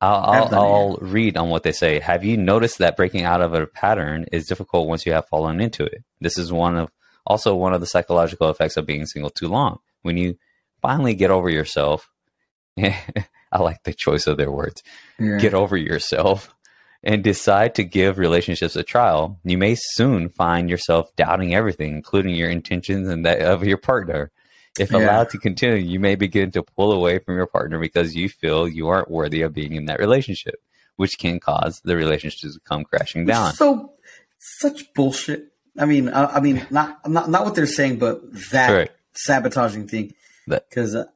I'll, 0.00 0.24
I'll, 0.24 0.54
I'll 0.54 0.96
read 1.00 1.36
on 1.36 1.50
what 1.50 1.62
they 1.62 1.72
say. 1.72 1.98
Have 2.00 2.24
you 2.24 2.36
noticed 2.36 2.78
that 2.78 2.96
breaking 2.96 3.24
out 3.24 3.40
of 3.40 3.54
a 3.54 3.66
pattern 3.66 4.26
is 4.32 4.46
difficult 4.46 4.88
once 4.88 5.06
you 5.06 5.12
have 5.12 5.28
fallen 5.28 5.60
into 5.60 5.84
it? 5.84 6.04
This 6.20 6.38
is 6.38 6.52
one 6.52 6.76
of 6.76 6.90
also 7.26 7.54
one 7.54 7.74
of 7.74 7.80
the 7.80 7.86
psychological 7.86 8.48
effects 8.50 8.76
of 8.76 8.86
being 8.86 9.04
single 9.06 9.30
too 9.30 9.48
long. 9.48 9.78
When 10.02 10.16
you 10.16 10.38
finally 10.80 11.14
get 11.14 11.30
over 11.30 11.50
yourself, 11.50 12.08
I 12.78 13.58
like 13.58 13.82
the 13.82 13.92
choice 13.92 14.26
of 14.26 14.36
their 14.36 14.50
words. 14.50 14.82
Yeah. 15.18 15.38
Get 15.38 15.54
over 15.54 15.76
yourself 15.76 16.54
and 17.02 17.22
decide 17.22 17.74
to 17.76 17.84
give 17.84 18.18
relationships 18.18 18.74
a 18.74 18.82
trial, 18.82 19.38
you 19.44 19.56
may 19.56 19.76
soon 19.78 20.28
find 20.28 20.68
yourself 20.68 21.14
doubting 21.14 21.54
everything, 21.54 21.94
including 21.94 22.34
your 22.34 22.50
intentions 22.50 23.08
and 23.08 23.24
that 23.24 23.42
of 23.42 23.64
your 23.64 23.76
partner. 23.76 24.32
If 24.78 24.92
yeah. 24.92 24.98
allowed 24.98 25.30
to 25.30 25.38
continue, 25.38 25.76
you 25.76 25.98
may 26.00 26.14
begin 26.14 26.50
to 26.52 26.62
pull 26.62 26.92
away 26.92 27.18
from 27.18 27.36
your 27.36 27.46
partner 27.46 27.78
because 27.78 28.14
you 28.14 28.28
feel 28.28 28.68
you 28.68 28.88
aren't 28.88 29.10
worthy 29.10 29.42
of 29.42 29.54
being 29.54 29.74
in 29.74 29.86
that 29.86 29.98
relationship, 29.98 30.56
which 30.96 31.18
can 31.18 31.40
cause 31.40 31.80
the 31.84 31.96
relationship 31.96 32.52
to 32.52 32.60
come 32.60 32.84
crashing 32.84 33.26
down. 33.26 33.54
So, 33.54 33.92
such 34.38 34.92
bullshit. 34.94 35.52
I 35.78 35.84
mean, 35.86 36.08
I, 36.08 36.36
I, 36.36 36.40
mean, 36.40 36.66
not, 36.70 37.08
not 37.08 37.30
not 37.30 37.44
what 37.44 37.54
they're 37.54 37.66
saying, 37.66 37.98
but 37.98 38.20
that 38.50 38.70
right. 38.70 38.90
sabotaging 39.14 39.88
thing. 39.88 40.14
Because 40.46 40.94
uh, 40.94 41.06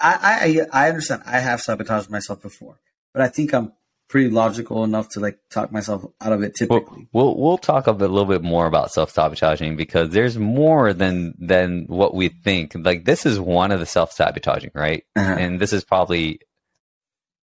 I, 0.00 0.64
I 0.72 0.84
I 0.84 0.88
understand. 0.88 1.22
I 1.26 1.40
have 1.40 1.60
sabotaged 1.60 2.10
myself 2.10 2.40
before, 2.40 2.80
but 3.12 3.22
I 3.22 3.28
think 3.28 3.52
I'm 3.52 3.72
pretty 4.10 4.28
logical 4.28 4.82
enough 4.82 5.08
to 5.08 5.20
like 5.20 5.38
talk 5.50 5.70
myself 5.70 6.04
out 6.20 6.32
of 6.32 6.42
it 6.42 6.54
typically. 6.56 7.08
We'll 7.12 7.26
we'll, 7.26 7.36
we'll 7.36 7.58
talk 7.58 7.86
a, 7.86 7.94
bit, 7.94 8.10
a 8.10 8.12
little 8.12 8.28
bit 8.28 8.42
more 8.42 8.66
about 8.66 8.90
self 8.90 9.12
sabotaging 9.12 9.76
because 9.76 10.10
there's 10.10 10.36
more 10.36 10.92
than 10.92 11.34
than 11.38 11.84
what 11.86 12.12
we 12.12 12.28
think. 12.28 12.72
Like 12.74 13.04
this 13.04 13.24
is 13.24 13.38
one 13.38 13.70
of 13.70 13.78
the 13.78 13.86
self 13.86 14.12
sabotaging, 14.12 14.72
right? 14.74 15.04
Uh-huh. 15.16 15.36
And 15.38 15.60
this 15.60 15.72
is 15.72 15.84
probably 15.84 16.40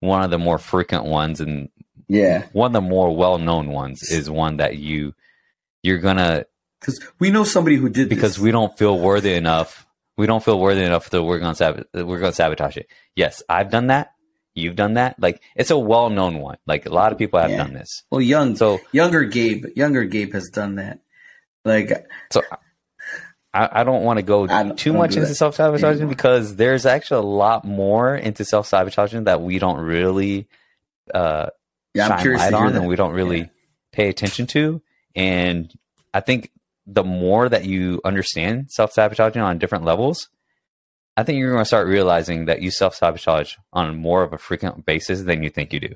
one 0.01 0.21
of 0.21 0.29
the 0.29 0.37
more 0.37 0.59
frequent 0.59 1.05
ones 1.05 1.39
and 1.39 1.69
yeah, 2.09 2.47
one 2.51 2.67
of 2.67 2.73
the 2.73 2.87
more 2.87 3.15
well 3.15 3.37
known 3.37 3.69
ones 3.69 4.03
is 4.03 4.29
one 4.29 4.57
that 4.57 4.77
you 4.77 5.13
you're 5.83 5.99
gonna 5.99 6.45
because 6.79 7.01
we 7.17 7.31
know 7.31 7.45
somebody 7.45 7.77
who 7.77 7.89
did 7.89 8.09
because 8.09 8.35
this. 8.35 8.43
we 8.43 8.51
don't 8.51 8.77
feel 8.77 8.99
worthy 8.99 9.33
enough. 9.33 9.87
We 10.17 10.25
don't 10.25 10.43
feel 10.43 10.59
worthy 10.59 10.83
enough 10.83 11.09
to 11.11 11.23
we're 11.23 11.39
gonna 11.39 11.55
sabot- 11.55 11.87
we're 11.93 12.19
gonna 12.19 12.33
sabotage 12.33 12.75
it. 12.77 12.87
Yes, 13.15 13.41
I've 13.47 13.71
done 13.71 13.87
that 13.87 14.11
you've 14.57 14.75
done 14.75 14.95
that. 14.95 15.19
Like 15.19 15.41
it's 15.55 15.71
a 15.71 15.77
well 15.77 16.09
known 16.09 16.39
one. 16.39 16.57
Like 16.65 16.85
a 16.85 16.89
lot 16.89 17.11
of 17.11 17.17
people 17.17 17.39
have 17.39 17.51
yeah. 17.51 17.57
done 17.57 17.73
this. 17.73 18.03
Well, 18.11 18.21
young 18.21 18.55
so 18.55 18.79
younger 18.91 19.23
Gabe, 19.23 19.65
younger 19.75 20.05
Gabe 20.05 20.33
has 20.33 20.49
done 20.49 20.75
that. 20.75 20.99
Like 21.63 22.07
so. 22.31 22.41
I, 23.53 23.81
I 23.81 23.83
don't 23.83 24.03
want 24.03 24.17
to 24.17 24.23
go 24.23 24.73
too 24.73 24.93
much 24.93 25.15
into 25.15 25.33
self 25.33 25.55
sabotaging 25.55 26.09
because 26.09 26.55
there's 26.55 26.85
actually 26.85 27.19
a 27.19 27.29
lot 27.29 27.65
more 27.65 28.15
into 28.15 28.45
self 28.45 28.67
sabotaging 28.67 29.25
that 29.25 29.41
we 29.41 29.59
don't 29.59 29.79
really 29.79 30.47
uh, 31.13 31.47
yeah, 31.93 32.07
shine 32.07 32.35
light 32.35 32.53
on 32.53 32.75
and 32.75 32.87
we 32.87 32.95
don't 32.95 33.13
really 33.13 33.39
yeah. 33.39 33.47
pay 33.91 34.09
attention 34.09 34.47
to. 34.47 34.81
And 35.15 35.73
I 36.13 36.19
think 36.19 36.51
the 36.85 37.03
more 37.03 37.49
that 37.49 37.65
you 37.65 38.01
understand 38.05 38.71
self 38.71 38.91
sabotaging 38.93 39.41
on 39.41 39.57
different 39.57 39.85
levels, 39.85 40.29
I 41.17 41.23
think 41.23 41.39
you're 41.39 41.51
going 41.51 41.61
to 41.61 41.65
start 41.65 41.87
realizing 41.87 42.45
that 42.45 42.61
you 42.61 42.69
self 42.69 42.93
sabotage 42.93 43.55
on 43.73 43.97
more 43.97 44.21
of 44.21 44.33
a 44.33 44.37
frequent 44.37 44.85
basis 44.85 45.23
than 45.23 45.41
you 45.41 45.49
think 45.49 45.73
you 45.73 45.79
do. 45.79 45.95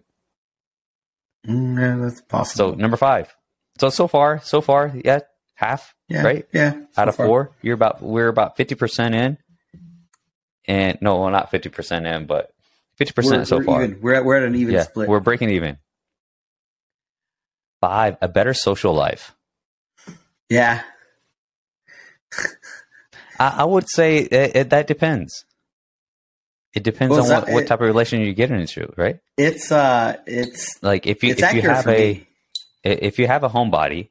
Mm, 1.48 1.80
yeah, 1.80 2.04
that's 2.04 2.22
possible. 2.22 2.72
So 2.72 2.76
number 2.76 2.98
five. 2.98 3.34
So 3.80 3.90
so 3.90 4.08
far, 4.08 4.42
so 4.44 4.62
far, 4.62 4.92
yeah, 5.06 5.20
half, 5.54 5.94
yeah, 6.10 6.24
right? 6.24 6.48
Yeah. 6.52 6.82
Out 6.98 7.08
of 7.08 7.16
far. 7.16 7.26
four, 7.26 7.52
you're 7.62 7.76
about 7.76 8.02
we're 8.02 8.28
about 8.28 8.58
fifty 8.58 8.76
percent 8.76 9.16
in, 9.16 9.38
and 10.66 10.98
no, 11.02 11.20
well, 11.22 11.30
not 11.30 11.52
fifty 11.52 11.70
percent 11.70 12.06
in, 12.08 12.26
but 12.26 12.52
fifty 12.96 13.14
percent 13.14 13.48
so 13.48 13.58
we're 13.58 13.64
far. 13.64 13.84
Even. 13.84 14.02
We're 14.02 14.16
at 14.16 14.26
we're 14.26 14.38
at 14.38 14.44
an 14.44 14.56
even 14.56 14.74
yeah, 14.74 14.84
split. 14.84 15.08
We're 15.08 15.20
breaking 15.20 15.52
even. 15.52 15.78
Five, 17.80 18.18
a 18.22 18.28
better 18.28 18.54
social 18.54 18.94
life. 18.94 19.36
Yeah. 20.50 20.82
I, 23.42 23.62
I 23.62 23.64
would 23.64 23.90
say 23.90 24.18
it, 24.18 24.56
it, 24.56 24.70
that 24.70 24.88
depends. 24.88 25.46
It 26.74 26.84
depends 26.84 27.12
well, 27.12 27.24
on 27.24 27.30
what, 27.30 27.46
that, 27.46 27.54
what 27.54 27.68
type 27.68 27.82
of 27.82 27.88
relation 27.88 28.22
you 28.22 28.34
get 28.34 28.52
into, 28.52 28.94
right? 28.96 29.20
It's 29.38 29.72
uh, 29.72 30.18
it's 30.26 30.82
like 30.82 31.06
if 31.08 31.24
you 31.24 31.32
if 31.32 31.54
you 31.54 31.62
have 31.64 31.88
a 31.88 32.14
me. 32.14 32.28
if 32.84 33.20
you 33.20 33.28
have 33.28 33.44
a 33.44 33.50
homebody, 33.50 34.10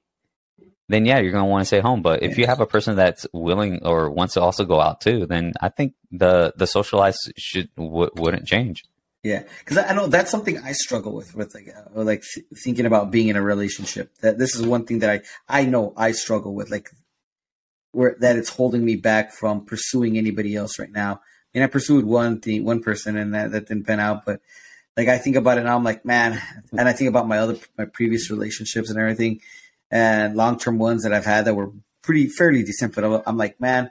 then 0.89 1.07
yeah, 1.07 1.20
you're 1.20 1.33
gonna 1.33 1.47
want 1.47 1.62
to 1.62 1.66
stay 1.66 1.81
home. 1.81 2.03
But 2.03 2.22
if 2.22 2.37
you 2.37 2.47
have 2.47 2.61
a 2.61 2.66
person 2.66 2.97
that's 2.97 3.26
willing 3.33 3.87
or 3.87 4.11
wants 4.11 4.35
to 4.35 4.43
also 4.43 4.64
go 4.64 4.81
out 4.81 5.01
too, 5.01 5.26
then 5.26 5.55
I 5.61 5.70
think 5.70 5.95
the 6.11 6.53
the 6.57 6.66
socialize 6.66 7.18
should 7.39 7.74
w- 7.76 8.11
wouldn't 8.16 8.47
change. 8.47 8.85
Yeah, 9.22 9.43
because 9.61 9.78
I 9.78 9.93
know 9.95 10.07
that's 10.07 10.31
something 10.31 10.59
I 10.59 10.72
struggle 10.72 11.12
with, 11.12 11.35
with 11.35 11.55
like 11.55 11.68
uh, 11.68 12.03
like 12.03 12.24
thinking 12.64 12.87
about 12.87 13.11
being 13.11 13.28
in 13.28 13.37
a 13.37 13.43
relationship. 13.43 14.12
That 14.22 14.39
this 14.39 14.55
is 14.55 14.66
one 14.66 14.85
thing 14.85 14.99
that 15.01 15.11
I 15.49 15.61
I 15.61 15.64
know 15.66 15.95
I 15.97 16.12
struggle 16.12 16.55
with, 16.55 16.70
like 16.70 16.91
where 17.93 18.16
that 18.20 18.36
it's 18.36 18.51
holding 18.51 18.84
me 18.84 18.97
back 18.97 19.32
from 19.32 19.64
pursuing 19.64 20.16
anybody 20.16 20.55
else 20.55 20.78
right 20.78 20.91
now. 20.91 21.20
I 21.55 21.59
mean, 21.59 21.64
I 21.64 21.66
pursued 21.66 22.05
one 22.05 22.41
thing, 22.41 22.64
one 22.64 22.82
person, 22.82 23.16
and 23.16 23.34
that, 23.34 23.51
that 23.51 23.66
didn't 23.66 23.86
pan 23.86 23.99
out. 23.99 24.24
But 24.24 24.41
like, 24.97 25.09
I 25.09 25.18
think 25.18 25.36
about 25.36 25.59
it 25.59 25.64
now, 25.64 25.76
I'm 25.76 25.84
like, 25.84 26.05
man, 26.05 26.41
and 26.72 26.88
I 26.88 26.93
think 26.93 27.09
about 27.09 27.26
my 27.26 27.38
other 27.38 27.57
my 27.76 27.86
previous 27.86 28.30
relationships 28.30 28.91
and 28.91 28.99
everything, 28.99 29.41
and 29.91 30.36
long 30.36 30.59
term 30.59 30.78
ones 30.78 31.03
that 31.03 31.12
I've 31.12 31.24
had 31.24 31.47
that 31.47 31.55
were 31.55 31.72
pretty 32.03 32.28
fairly 32.28 32.62
decent. 32.62 32.95
But 32.95 33.24
I'm 33.26 33.36
like, 33.36 33.61
man, 33.61 33.91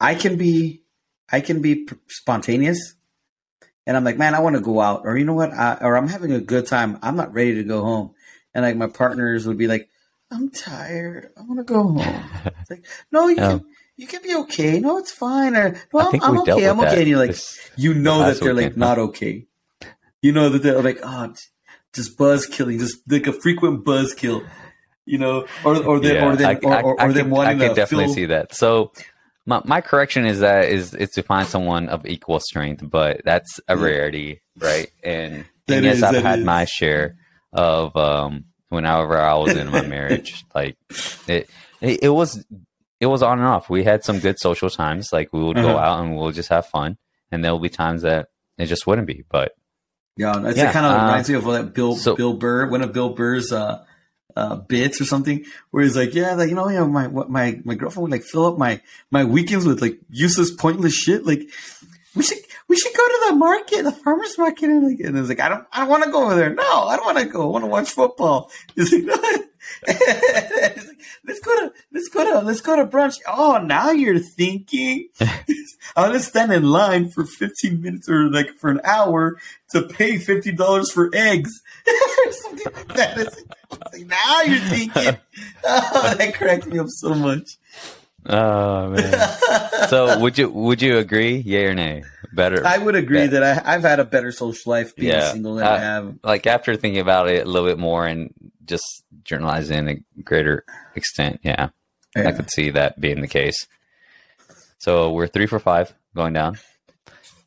I 0.00 0.14
can 0.14 0.36
be, 0.36 0.82
I 1.30 1.40
can 1.40 1.62
be 1.62 1.88
spontaneous, 2.08 2.94
and 3.86 3.96
I'm 3.96 4.04
like, 4.04 4.18
man, 4.18 4.34
I 4.34 4.40
want 4.40 4.56
to 4.56 4.62
go 4.62 4.80
out, 4.80 5.02
or 5.04 5.16
you 5.16 5.24
know 5.24 5.34
what, 5.34 5.52
I, 5.52 5.78
or 5.80 5.96
I'm 5.96 6.08
having 6.08 6.32
a 6.32 6.40
good 6.40 6.66
time. 6.66 6.98
I'm 7.02 7.16
not 7.16 7.32
ready 7.32 7.54
to 7.54 7.64
go 7.64 7.82
home, 7.82 8.14
and 8.54 8.64
like 8.64 8.76
my 8.76 8.88
partners 8.88 9.46
would 9.46 9.58
be 9.58 9.66
like, 9.66 9.88
I'm 10.30 10.50
tired. 10.50 11.30
I 11.36 11.42
want 11.42 11.58
to 11.58 11.64
go 11.64 11.82
home. 11.82 11.98
It's 12.60 12.70
like, 12.70 12.86
no, 13.12 13.28
you 13.28 13.36
can, 13.36 13.64
you 13.96 14.06
can 14.06 14.22
be 14.22 14.34
okay. 14.34 14.80
No, 14.80 14.98
it's 14.98 15.12
fine. 15.12 15.54
Or, 15.56 15.76
no, 15.92 16.00
I'm, 16.00 16.22
I'm 16.22 16.38
okay. 16.40 16.68
I'm 16.68 16.80
okay. 16.80 17.00
And 17.00 17.08
you're 17.08 17.18
like, 17.18 17.30
this, 17.30 17.70
you 17.76 17.94
know 17.94 18.20
that 18.20 18.40
they're 18.40 18.54
like 18.54 18.76
not 18.76 18.98
okay. 18.98 19.46
You 20.22 20.32
know 20.32 20.48
that 20.48 20.62
they're 20.62 20.82
like, 20.82 20.98
oh, 21.02 21.34
just 21.92 22.18
buzz 22.18 22.46
killing, 22.46 22.78
just 22.78 22.98
like 23.08 23.26
a 23.26 23.32
frequent 23.32 23.84
buzz 23.84 24.14
kill. 24.14 24.42
You 25.06 25.18
know, 25.18 25.46
or 25.64 25.76
or 25.84 26.00
them, 26.00 26.16
yeah, 26.16 26.26
or 26.26 26.34
them, 26.34 26.58
or, 26.64 26.82
or, 26.82 27.02
or 27.02 27.12
them 27.12 27.28
wanting 27.28 27.60
I 27.60 27.68
could 27.68 27.76
definitely 27.76 28.14
see 28.14 28.24
that. 28.24 28.54
So, 28.54 28.90
my, 29.44 29.60
my 29.66 29.82
correction 29.82 30.24
is 30.24 30.40
that 30.40 30.70
is 30.70 30.94
is 30.94 31.10
to 31.10 31.22
find 31.22 31.46
someone 31.46 31.90
of 31.90 32.06
equal 32.06 32.40
strength, 32.40 32.82
but 32.88 33.20
that's 33.22 33.60
a 33.68 33.76
rarity, 33.76 34.40
right? 34.56 34.90
And, 35.02 35.44
and 35.68 35.84
yes, 35.84 35.98
is, 35.98 36.02
I've 36.02 36.22
had 36.22 36.38
is. 36.38 36.44
my 36.46 36.64
share 36.64 37.16
of 37.52 37.94
um, 37.96 38.46
whenever 38.74 39.18
I 39.18 39.34
was 39.34 39.56
in 39.56 39.70
my 39.70 39.82
marriage. 39.86 40.44
Like 40.54 40.76
it, 41.26 41.48
it, 41.80 42.02
it, 42.02 42.08
was, 42.10 42.44
it 43.00 43.06
was 43.06 43.22
on 43.22 43.38
and 43.38 43.46
off. 43.46 43.70
We 43.70 43.84
had 43.84 44.04
some 44.04 44.18
good 44.18 44.38
social 44.38 44.68
times. 44.68 45.12
Like 45.12 45.32
we 45.32 45.42
would 45.42 45.56
uh-huh. 45.56 45.72
go 45.72 45.78
out 45.78 46.04
and 46.04 46.16
we'll 46.16 46.32
just 46.32 46.50
have 46.50 46.66
fun. 46.66 46.98
And 47.30 47.44
there'll 47.44 47.58
be 47.58 47.70
times 47.70 48.02
that 48.02 48.28
it 48.58 48.66
just 48.66 48.86
wouldn't 48.86 49.06
be. 49.06 49.24
But 49.28 49.54
yeah, 50.16 50.46
it's 50.46 50.58
yeah, 50.58 50.72
kind 50.72 50.86
of 50.86 50.92
uh, 50.92 51.04
reminds 51.04 51.28
me 51.28 51.34
of 51.36 51.44
that 51.44 51.74
Bill 51.74 51.96
so, 51.96 52.14
Bill 52.14 52.34
Burr, 52.34 52.68
one 52.68 52.82
of 52.82 52.92
Bill 52.92 53.10
Burr's 53.10 53.52
uh, 53.52 53.84
uh, 54.36 54.56
bits 54.56 55.00
or 55.00 55.04
something 55.04 55.44
where 55.70 55.82
he's 55.82 55.96
like, 55.96 56.14
yeah, 56.14 56.34
like 56.34 56.48
you 56.48 56.54
know, 56.54 56.68
you 56.68 56.78
know, 56.78 56.86
my 56.86 57.08
my 57.08 57.60
my 57.64 57.74
girlfriend 57.74 58.04
would 58.04 58.12
like 58.12 58.22
fill 58.22 58.46
up 58.46 58.58
my 58.58 58.80
my 59.10 59.24
weekends 59.24 59.66
with 59.66 59.82
like 59.82 59.98
useless, 60.08 60.52
pointless 60.52 60.94
shit. 60.94 61.26
Like 61.26 61.42
we 62.14 62.22
should 62.22 62.38
we 62.74 62.80
should 62.80 62.96
go 62.96 63.06
to 63.06 63.26
the 63.28 63.36
market, 63.36 63.84
the 63.84 63.92
farmers 63.92 64.36
market, 64.36 64.64
and 64.64 64.88
like 64.88 64.98
and 64.98 65.16
it's 65.16 65.28
like 65.28 65.38
I 65.38 65.48
don't 65.48 65.64
I 65.72 65.80
don't 65.80 65.88
want 65.88 66.02
to 66.02 66.10
go 66.10 66.24
over 66.24 66.34
there. 66.34 66.52
No, 66.52 66.62
I 66.62 66.96
don't 66.96 67.06
want 67.06 67.18
to 67.18 67.26
go. 67.26 67.42
I 67.42 67.52
want 67.52 67.64
to 67.64 67.68
watch 67.68 67.90
football. 67.90 68.50
He's 68.74 68.92
like, 68.92 69.04
no. 69.04 69.14
let's 71.24 71.40
go 71.40 71.54
to 71.60 71.72
let's 71.92 72.08
go 72.08 72.24
to 72.24 72.44
let's 72.44 72.60
go 72.60 72.74
to 72.74 72.84
brunch. 72.84 73.20
Oh, 73.28 73.58
now 73.58 73.92
you're 73.92 74.18
thinking. 74.18 75.08
I'm 75.20 76.08
gonna 76.08 76.18
stand 76.18 76.52
in 76.52 76.64
line 76.64 77.10
for 77.10 77.24
15 77.24 77.80
minutes 77.80 78.08
or 78.08 78.28
like 78.28 78.50
for 78.58 78.70
an 78.70 78.80
hour 78.82 79.38
to 79.70 79.82
pay 79.82 80.18
fifty 80.18 80.50
dollars 80.50 80.90
for 80.90 81.10
eggs 81.14 81.52
or 82.26 82.32
something 82.32 82.72
like 82.74 82.94
that. 82.96 83.18
It's 83.18 83.36
like, 83.70 84.06
now 84.06 84.42
you're 84.42 84.58
thinking. 84.58 85.16
Oh, 85.62 86.14
that 86.18 86.34
cracked 86.34 86.66
me 86.66 86.80
up 86.80 86.88
so 86.88 87.14
much. 87.14 87.56
Oh 88.26 88.90
man. 88.90 89.88
so 89.88 90.18
would 90.18 90.38
you 90.38 90.48
would 90.50 90.82
you 90.82 90.98
agree? 90.98 91.36
Yay 91.36 91.66
or 91.66 91.74
nay? 91.74 92.04
Better. 92.32 92.66
I 92.66 92.78
would 92.78 92.96
agree 92.96 93.26
that 93.26 93.42
I, 93.42 93.72
have 93.72 93.82
had 93.82 94.00
a 94.00 94.04
better 94.04 94.32
social 94.32 94.70
life 94.70 94.96
being 94.96 95.12
yeah. 95.12 95.30
single 95.30 95.54
than 95.54 95.66
I, 95.66 95.76
I 95.76 95.78
have. 95.78 96.18
Like 96.24 96.46
after 96.46 96.74
thinking 96.74 97.00
about 97.00 97.28
it 97.28 97.46
a 97.46 97.48
little 97.48 97.68
bit 97.68 97.78
more 97.78 98.06
and 98.06 98.32
just 98.64 99.04
journalizing 99.22 99.88
a 99.88 100.22
greater 100.22 100.64
extent, 100.96 101.40
yeah, 101.44 101.68
yeah, 102.16 102.28
I 102.28 102.32
could 102.32 102.50
see 102.50 102.70
that 102.70 102.98
being 103.00 103.20
the 103.20 103.28
case. 103.28 103.68
So 104.78 105.12
we're 105.12 105.28
three 105.28 105.46
for 105.46 105.58
five 105.58 105.94
going 106.14 106.32
down. 106.32 106.58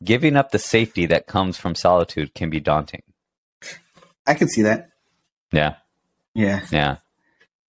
Giving 0.02 0.36
up 0.36 0.52
the 0.52 0.58
safety 0.58 1.06
that 1.06 1.26
comes 1.26 1.56
from 1.56 1.74
solitude 1.74 2.34
can 2.34 2.50
be 2.50 2.60
daunting. 2.60 3.02
I 4.26 4.34
can 4.34 4.48
see 4.48 4.62
that. 4.62 4.90
Yeah. 5.52 5.76
Yeah. 6.34 6.60
Yeah. 6.70 6.96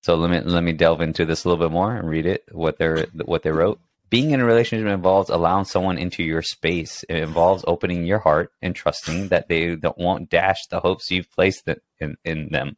So 0.02 0.16
let 0.16 0.32
me 0.32 0.40
let 0.40 0.64
me 0.64 0.74
delve 0.74 1.02
into 1.02 1.26
this 1.26 1.44
a 1.44 1.50
little 1.50 1.64
bit 1.64 1.74
more 1.74 1.96
and 1.96 2.10
read 2.10 2.26
it 2.26 2.44
what 2.52 2.78
they 2.78 3.06
what 3.26 3.44
they 3.44 3.52
wrote. 3.52 3.80
Being 4.10 4.32
in 4.32 4.40
a 4.40 4.46
relationship 4.46 4.88
involves 4.88 5.30
allowing 5.30 5.66
someone 5.66 6.00
into 6.00 6.24
your 6.24 6.42
space. 6.42 7.04
It 7.08 7.18
involves 7.18 7.64
opening 7.68 8.06
your 8.06 8.18
heart 8.18 8.52
and 8.62 8.76
trusting 8.76 9.28
that 9.28 9.48
they 9.48 9.76
don't, 9.76 9.98
won't 9.98 10.30
dash 10.30 10.66
the 10.68 10.80
hopes 10.80 11.12
you've 11.12 11.30
placed 11.30 11.70
in, 12.00 12.18
in 12.26 12.50
them. 12.50 12.76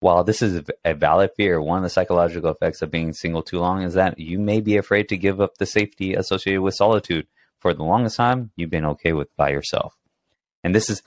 While 0.00 0.24
this 0.24 0.42
is 0.42 0.62
a 0.84 0.94
valid 0.94 1.30
fear, 1.36 1.62
one 1.62 1.78
of 1.78 1.82
the 1.82 1.90
psychological 1.90 2.50
effects 2.50 2.82
of 2.82 2.90
being 2.90 3.12
single 3.12 3.42
too 3.42 3.58
long 3.58 3.82
is 3.82 3.94
that 3.94 4.18
you 4.18 4.38
may 4.38 4.60
be 4.60 4.76
afraid 4.76 5.08
to 5.10 5.16
give 5.16 5.40
up 5.40 5.56
the 5.56 5.66
safety 5.66 6.14
associated 6.14 6.62
with 6.62 6.74
solitude. 6.74 7.26
For 7.58 7.74
the 7.74 7.82
longest 7.82 8.16
time, 8.16 8.50
you've 8.56 8.70
been 8.70 8.86
okay 8.86 9.12
with 9.12 9.34
by 9.36 9.50
yourself. 9.50 9.94
And 10.64 10.74
this 10.74 10.88
is, 10.88 11.02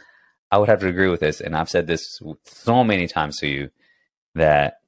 I 0.51 0.59
would 0.59 0.69
have 0.69 0.81
to 0.81 0.87
agree 0.87 1.09
with 1.09 1.19
this. 1.19 1.41
And 1.41 1.55
I've 1.55 1.69
said 1.69 1.87
this 1.87 2.21
so 2.45 2.83
many 2.83 3.07
times 3.07 3.39
to 3.39 3.47
you 3.47 3.71
that 4.35 4.81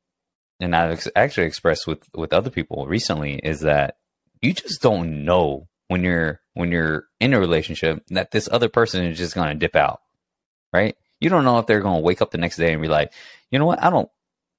and 0.59 0.75
I've 0.75 1.07
actually 1.15 1.47
expressed 1.47 1.87
with 1.87 2.07
with 2.13 2.33
other 2.33 2.49
people 2.49 2.87
recently 2.87 3.39
is 3.43 3.61
that 3.61 3.97
you 4.41 4.53
just 4.53 4.81
don't 4.81 5.25
know 5.25 5.67
when 5.87 6.03
you're 6.03 6.41
when 6.53 6.71
you're 6.71 7.05
in 7.19 7.33
a 7.33 7.39
relationship 7.39 8.03
that 8.09 8.31
this 8.31 8.49
other 8.51 8.69
person 8.69 9.05
is 9.05 9.17
just 9.17 9.35
going 9.35 9.49
to 9.49 9.55
dip 9.55 9.75
out, 9.75 10.01
right? 10.73 10.95
You 11.19 11.29
don't 11.29 11.43
know 11.43 11.59
if 11.59 11.67
they're 11.67 11.81
going 11.81 12.01
to 12.01 12.05
wake 12.05 12.21
up 12.21 12.31
the 12.31 12.37
next 12.37 12.57
day 12.57 12.73
and 12.73 12.81
be 12.81 12.87
like, 12.87 13.11
you 13.51 13.59
know 13.59 13.65
what, 13.65 13.83
I 13.83 13.89
don't 13.89 14.09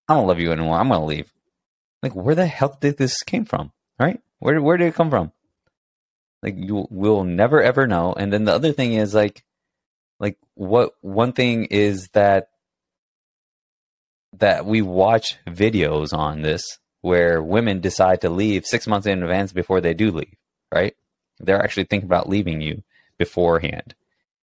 I 0.08 0.14
don't 0.14 0.26
love 0.26 0.40
you 0.40 0.52
anymore. 0.52 0.78
I'm 0.78 0.88
going 0.88 1.00
to 1.00 1.06
leave. 1.06 1.32
Like, 2.02 2.14
where 2.14 2.34
the 2.34 2.46
hell 2.46 2.76
did 2.80 2.98
this 2.98 3.22
came 3.22 3.44
from, 3.44 3.72
right? 3.98 4.20
Where 4.38 4.60
where 4.60 4.76
did 4.76 4.88
it 4.88 4.94
come 4.94 5.10
from? 5.10 5.32
Like, 6.42 6.54
you 6.56 6.86
will 6.90 7.24
never 7.24 7.62
ever 7.62 7.86
know. 7.86 8.12
And 8.12 8.32
then 8.32 8.44
the 8.44 8.54
other 8.54 8.72
thing 8.72 8.92
is 8.92 9.14
like, 9.14 9.44
like 10.20 10.38
what 10.54 10.92
one 11.00 11.32
thing 11.32 11.66
is 11.66 12.08
that 12.12 12.50
that 14.34 14.66
we 14.66 14.82
watch 14.82 15.36
videos 15.46 16.12
on 16.12 16.42
this 16.42 16.78
where 17.00 17.42
women 17.42 17.80
decide 17.80 18.20
to 18.20 18.28
leave 18.28 18.66
six 18.66 18.86
months 18.86 19.06
in 19.06 19.22
advance 19.22 19.52
before 19.52 19.80
they 19.80 19.94
do 19.94 20.10
leave, 20.10 20.34
right? 20.74 20.94
They're 21.38 21.62
actually 21.62 21.84
thinking 21.84 22.08
about 22.08 22.28
leaving 22.28 22.60
you 22.60 22.82
beforehand. 23.18 23.94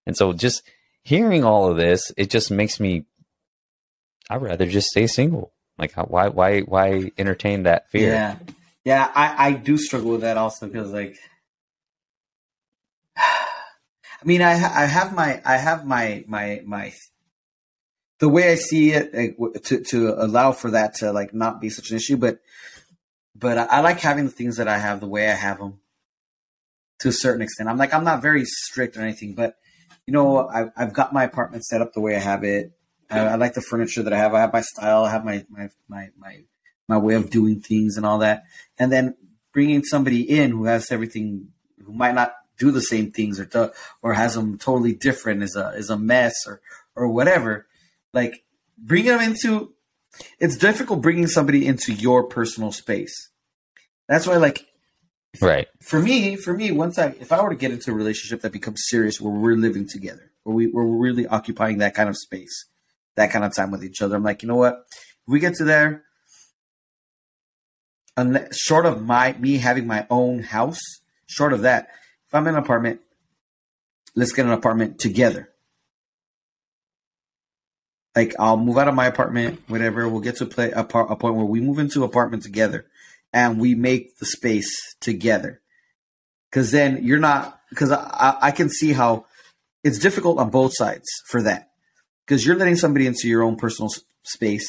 And 0.06 0.16
so 0.16 0.34
just 0.34 0.64
hearing 1.04 1.44
all 1.44 1.70
of 1.70 1.78
this, 1.78 2.12
it 2.18 2.30
just 2.30 2.52
makes 2.52 2.80
me, 2.80 3.06
I'd 4.30 4.42
rather 4.42 4.66
just 4.66 4.88
stay 4.88 5.08
single. 5.08 5.52
Like, 5.78 5.94
why, 5.96 6.30
why, 6.30 6.62
why 6.62 7.12
entertain 7.18 7.64
that 7.64 7.90
fear? 7.90 8.14
Yeah. 8.14 8.38
Yeah. 8.86 9.12
I, 9.14 9.48
I 9.48 9.52
do 9.54 9.78
struggle 9.78 10.12
with 10.12 10.22
that 10.22 10.38
also 10.38 10.68
because, 10.68 10.92
like, 10.92 11.18
I 13.18 14.24
mean, 14.24 14.42
I, 14.42 14.54
I 14.54 14.86
have 14.86 15.14
my, 15.14 15.42
I 15.44 15.58
have 15.58 15.86
my, 15.86 16.24
my, 16.28 16.62
my 16.66 16.94
the 18.24 18.30
way 18.30 18.54
I 18.54 18.56
see 18.56 18.92
it 18.92 19.36
to 19.66 19.84
to 19.84 20.14
allow 20.18 20.54
for 20.54 20.72
that 20.72 20.96
to 21.00 21.12
like 21.12 21.34
not 21.34 21.60
be 21.60 21.70
such 21.70 21.92
an 21.92 21.98
issue. 21.98 22.16
But 22.16 22.40
but 23.36 23.58
I, 23.58 23.66
I 23.66 23.80
like 23.82 24.00
having 24.00 24.24
the 24.24 24.32
things 24.32 24.56
that 24.56 24.70
I 24.70 24.78
have 24.78 25.02
the 25.02 25.10
way 25.10 25.30
I 25.30 25.34
have 25.34 25.58
them 25.58 25.82
to 27.00 27.10
a 27.10 27.12
certain 27.12 27.42
extent. 27.42 27.68
I'm 27.68 27.78
like 27.78 27.94
I'm 27.94 28.06
not 28.06 28.22
very 28.22 28.46
strict 28.46 28.96
or 28.96 29.02
anything, 29.02 29.36
but 29.36 29.58
you 30.08 30.14
know 30.14 30.48
I, 30.48 30.70
I've 30.78 30.94
got 30.94 31.12
my 31.12 31.26
apartment 31.26 31.66
set 31.66 31.82
up 31.82 31.92
the 31.92 32.00
way 32.00 32.16
I 32.16 32.20
have 32.20 32.46
it. 32.46 32.72
I, 33.12 33.20
I 33.20 33.36
like 33.36 33.56
the 33.56 33.62
furniture 33.62 34.04
that 34.04 34.14
I 34.14 34.18
have. 34.20 34.34
I 34.34 34.40
have 34.40 34.54
my 34.54 34.62
style. 34.62 35.04
I 35.04 35.12
have 35.12 35.26
my 35.26 35.46
my 35.50 35.68
my 35.90 36.08
my 36.18 36.44
my 36.88 36.98
way 36.98 37.16
of 37.16 37.30
doing 37.30 37.60
things 37.60 37.98
and 37.98 38.06
all 38.06 38.20
that. 38.20 38.44
And 38.78 38.90
then 38.90 39.18
bringing 39.52 39.84
somebody 39.84 40.22
in 40.22 40.52
who 40.52 40.64
has 40.64 40.94
everything, 40.94 41.50
who 41.86 41.92
might 41.92 42.16
not 42.16 42.36
do 42.58 42.72
the 42.72 42.82
same 42.82 43.12
things 43.12 43.38
or 43.38 43.74
or 44.02 44.14
has 44.14 44.36
them 44.36 44.58
totally 44.58 44.94
different 44.94 45.44
is 45.44 45.58
a 45.58 45.72
is 45.72 45.90
a 45.90 45.98
mess 45.98 46.48
or 46.48 46.62
or 46.96 47.10
whatever 47.10 47.68
like 48.14 48.44
bringing 48.78 49.12
them 49.12 49.22
into 49.22 49.74
it's 50.40 50.58
difficult 50.58 51.02
bringing 51.02 51.28
somebody 51.28 51.66
into 51.66 51.94
your 51.94 52.24
personal 52.24 52.72
space. 52.72 53.30
That's 54.08 54.28
why, 54.28 54.38
like, 54.38 54.68
right 55.42 55.68
for 55.82 56.00
me, 56.00 56.36
for 56.36 56.54
me, 56.54 56.72
once 56.72 57.00
I 57.00 57.16
if 57.20 57.32
I 57.32 57.42
were 57.42 57.50
to 57.50 57.56
get 57.56 57.72
into 57.72 57.92
a 57.92 57.96
relationship 57.96 58.42
that 58.42 58.52
becomes 58.52 58.84
serious, 58.88 59.20
where 59.20 59.34
we're 59.34 59.56
living 59.56 59.88
together, 59.88 60.32
where 60.44 60.56
we 60.56 60.68
we're 60.68 60.86
really 60.86 61.26
occupying 61.26 61.80
that 61.80 61.96
kind 61.96 62.10
of 62.10 62.18
space, 62.18 62.66
that 63.16 63.32
kind 63.32 63.44
of 63.44 63.56
time 63.56 63.72
with 63.72 63.84
each 63.84 64.02
other, 64.02 64.16
I'm 64.16 64.24
like, 64.24 64.44
you 64.44 64.48
know 64.48 64.56
what? 64.56 64.84
If 64.92 65.28
we 65.28 65.40
get 65.40 65.56
to 65.56 65.64
there, 65.64 66.04
unless, 68.16 68.56
short 68.58 68.86
of 68.86 69.04
my 69.04 69.34
me 69.40 69.58
having 69.58 69.88
my 69.88 70.06
own 70.10 70.44
house, 70.44 70.82
short 71.26 71.54
of 71.54 71.62
that, 71.62 71.90
if 72.28 72.36
I'm 72.36 72.46
in 72.48 72.56
an 72.56 72.62
apartment, 72.62 73.00
let's 74.16 74.34
get 74.34 74.46
an 74.46 74.52
apartment 74.52 75.00
together 75.00 75.53
like 78.16 78.36
I'll 78.40 78.58
move 78.58 78.78
out 78.78 78.88
of 78.88 78.94
my 78.94 79.08
apartment, 79.08 79.62
whatever. 79.68 80.08
We'll 80.08 80.22
get 80.22 80.38
to 80.38 80.46
play 80.46 80.72
a, 80.72 80.84
part, 80.84 81.12
a 81.12 81.16
point 81.16 81.36
where 81.36 81.46
we 81.46 81.62
move 81.62 81.80
into 81.80 82.04
apartment 82.04 82.44
together, 82.44 82.86
and 83.32 83.60
we 83.60 83.76
make 83.76 84.18
the 84.18 84.26
space 84.26 84.96
together. 85.00 85.62
Because 86.50 86.72
then 86.72 87.04
you're 87.04 87.20
not. 87.20 87.60
Because 87.70 87.92
I, 87.92 88.38
I 88.42 88.52
can 88.52 88.70
see 88.70 88.94
how 88.94 89.26
it's 89.84 90.00
difficult 90.00 90.38
on 90.38 90.52
both 90.52 90.74
sides 90.76 91.08
for 91.26 91.42
that. 91.42 91.72
Because 92.26 92.46
you're 92.46 92.56
letting 92.56 92.76
somebody 92.76 93.08
into 93.08 93.28
your 93.28 93.44
own 93.44 93.56
personal 93.56 93.92
space, 94.24 94.68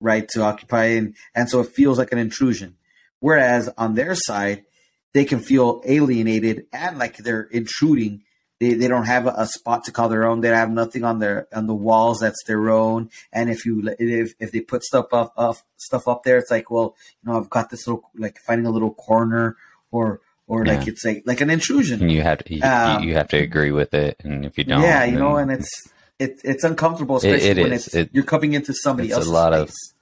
right, 0.00 0.26
to 0.30 0.42
occupy, 0.42 0.84
and 0.84 1.14
and 1.34 1.50
so 1.50 1.60
it 1.60 1.68
feels 1.68 1.98
like 1.98 2.12
an 2.12 2.18
intrusion. 2.18 2.76
Whereas 3.20 3.68
on 3.76 3.94
their 3.94 4.14
side, 4.14 4.64
they 5.12 5.24
can 5.24 5.40
feel 5.40 5.82
alienated 5.84 6.66
and 6.72 6.98
like 6.98 7.18
they're 7.18 7.42
intruding 7.42 8.22
they, 8.60 8.74
they 8.74 8.88
don't 8.88 9.04
have 9.04 9.26
a, 9.26 9.46
spot 9.46 9.84
to 9.84 9.92
call 9.92 10.08
their 10.08 10.24
own. 10.24 10.40
They 10.40 10.48
have 10.48 10.70
nothing 10.70 11.04
on 11.04 11.20
their 11.20 11.46
on 11.52 11.66
the 11.66 11.74
walls 11.74 12.18
that's 12.20 12.42
their 12.44 12.70
own. 12.70 13.10
And 13.32 13.50
if 13.50 13.64
you 13.64 13.94
if 13.98 14.34
if 14.40 14.52
they 14.52 14.60
put 14.60 14.82
stuff 14.82 15.12
up, 15.12 15.32
up 15.36 15.56
stuff 15.76 16.08
up 16.08 16.24
there, 16.24 16.38
it's 16.38 16.50
like, 16.50 16.70
well, 16.70 16.96
you 17.22 17.30
know, 17.30 17.38
I've 17.38 17.50
got 17.50 17.70
this 17.70 17.86
little 17.86 18.10
like 18.16 18.38
finding 18.38 18.66
a 18.66 18.70
little 18.70 18.92
corner 18.92 19.56
or 19.92 20.20
or 20.46 20.66
yeah. 20.66 20.78
like 20.78 20.88
it's 20.88 21.04
like 21.04 21.22
like 21.24 21.40
an 21.40 21.50
intrusion. 21.50 22.08
You 22.08 22.22
have 22.22 22.44
to 22.44 22.54
you, 22.54 22.62
um, 22.62 23.04
you, 23.04 23.14
have 23.14 23.28
to 23.28 23.38
agree 23.38 23.70
with 23.70 23.94
it, 23.94 24.16
and 24.24 24.44
if 24.44 24.58
you 24.58 24.64
don't, 24.64 24.82
yeah, 24.82 25.04
you 25.04 25.18
know, 25.18 25.36
and 25.36 25.52
it's 25.52 25.88
it, 26.18 26.40
it's 26.42 26.64
uncomfortable, 26.64 27.18
especially 27.18 27.48
it, 27.48 27.58
it 27.58 27.62
when 27.62 27.72
is. 27.72 27.86
it's 27.86 27.94
it, 27.94 28.10
you're 28.12 28.24
coming 28.24 28.54
into 28.54 28.74
somebody 28.74 29.12
else's 29.12 29.28
a 29.28 29.32
lot 29.32 29.52
space. 29.52 29.94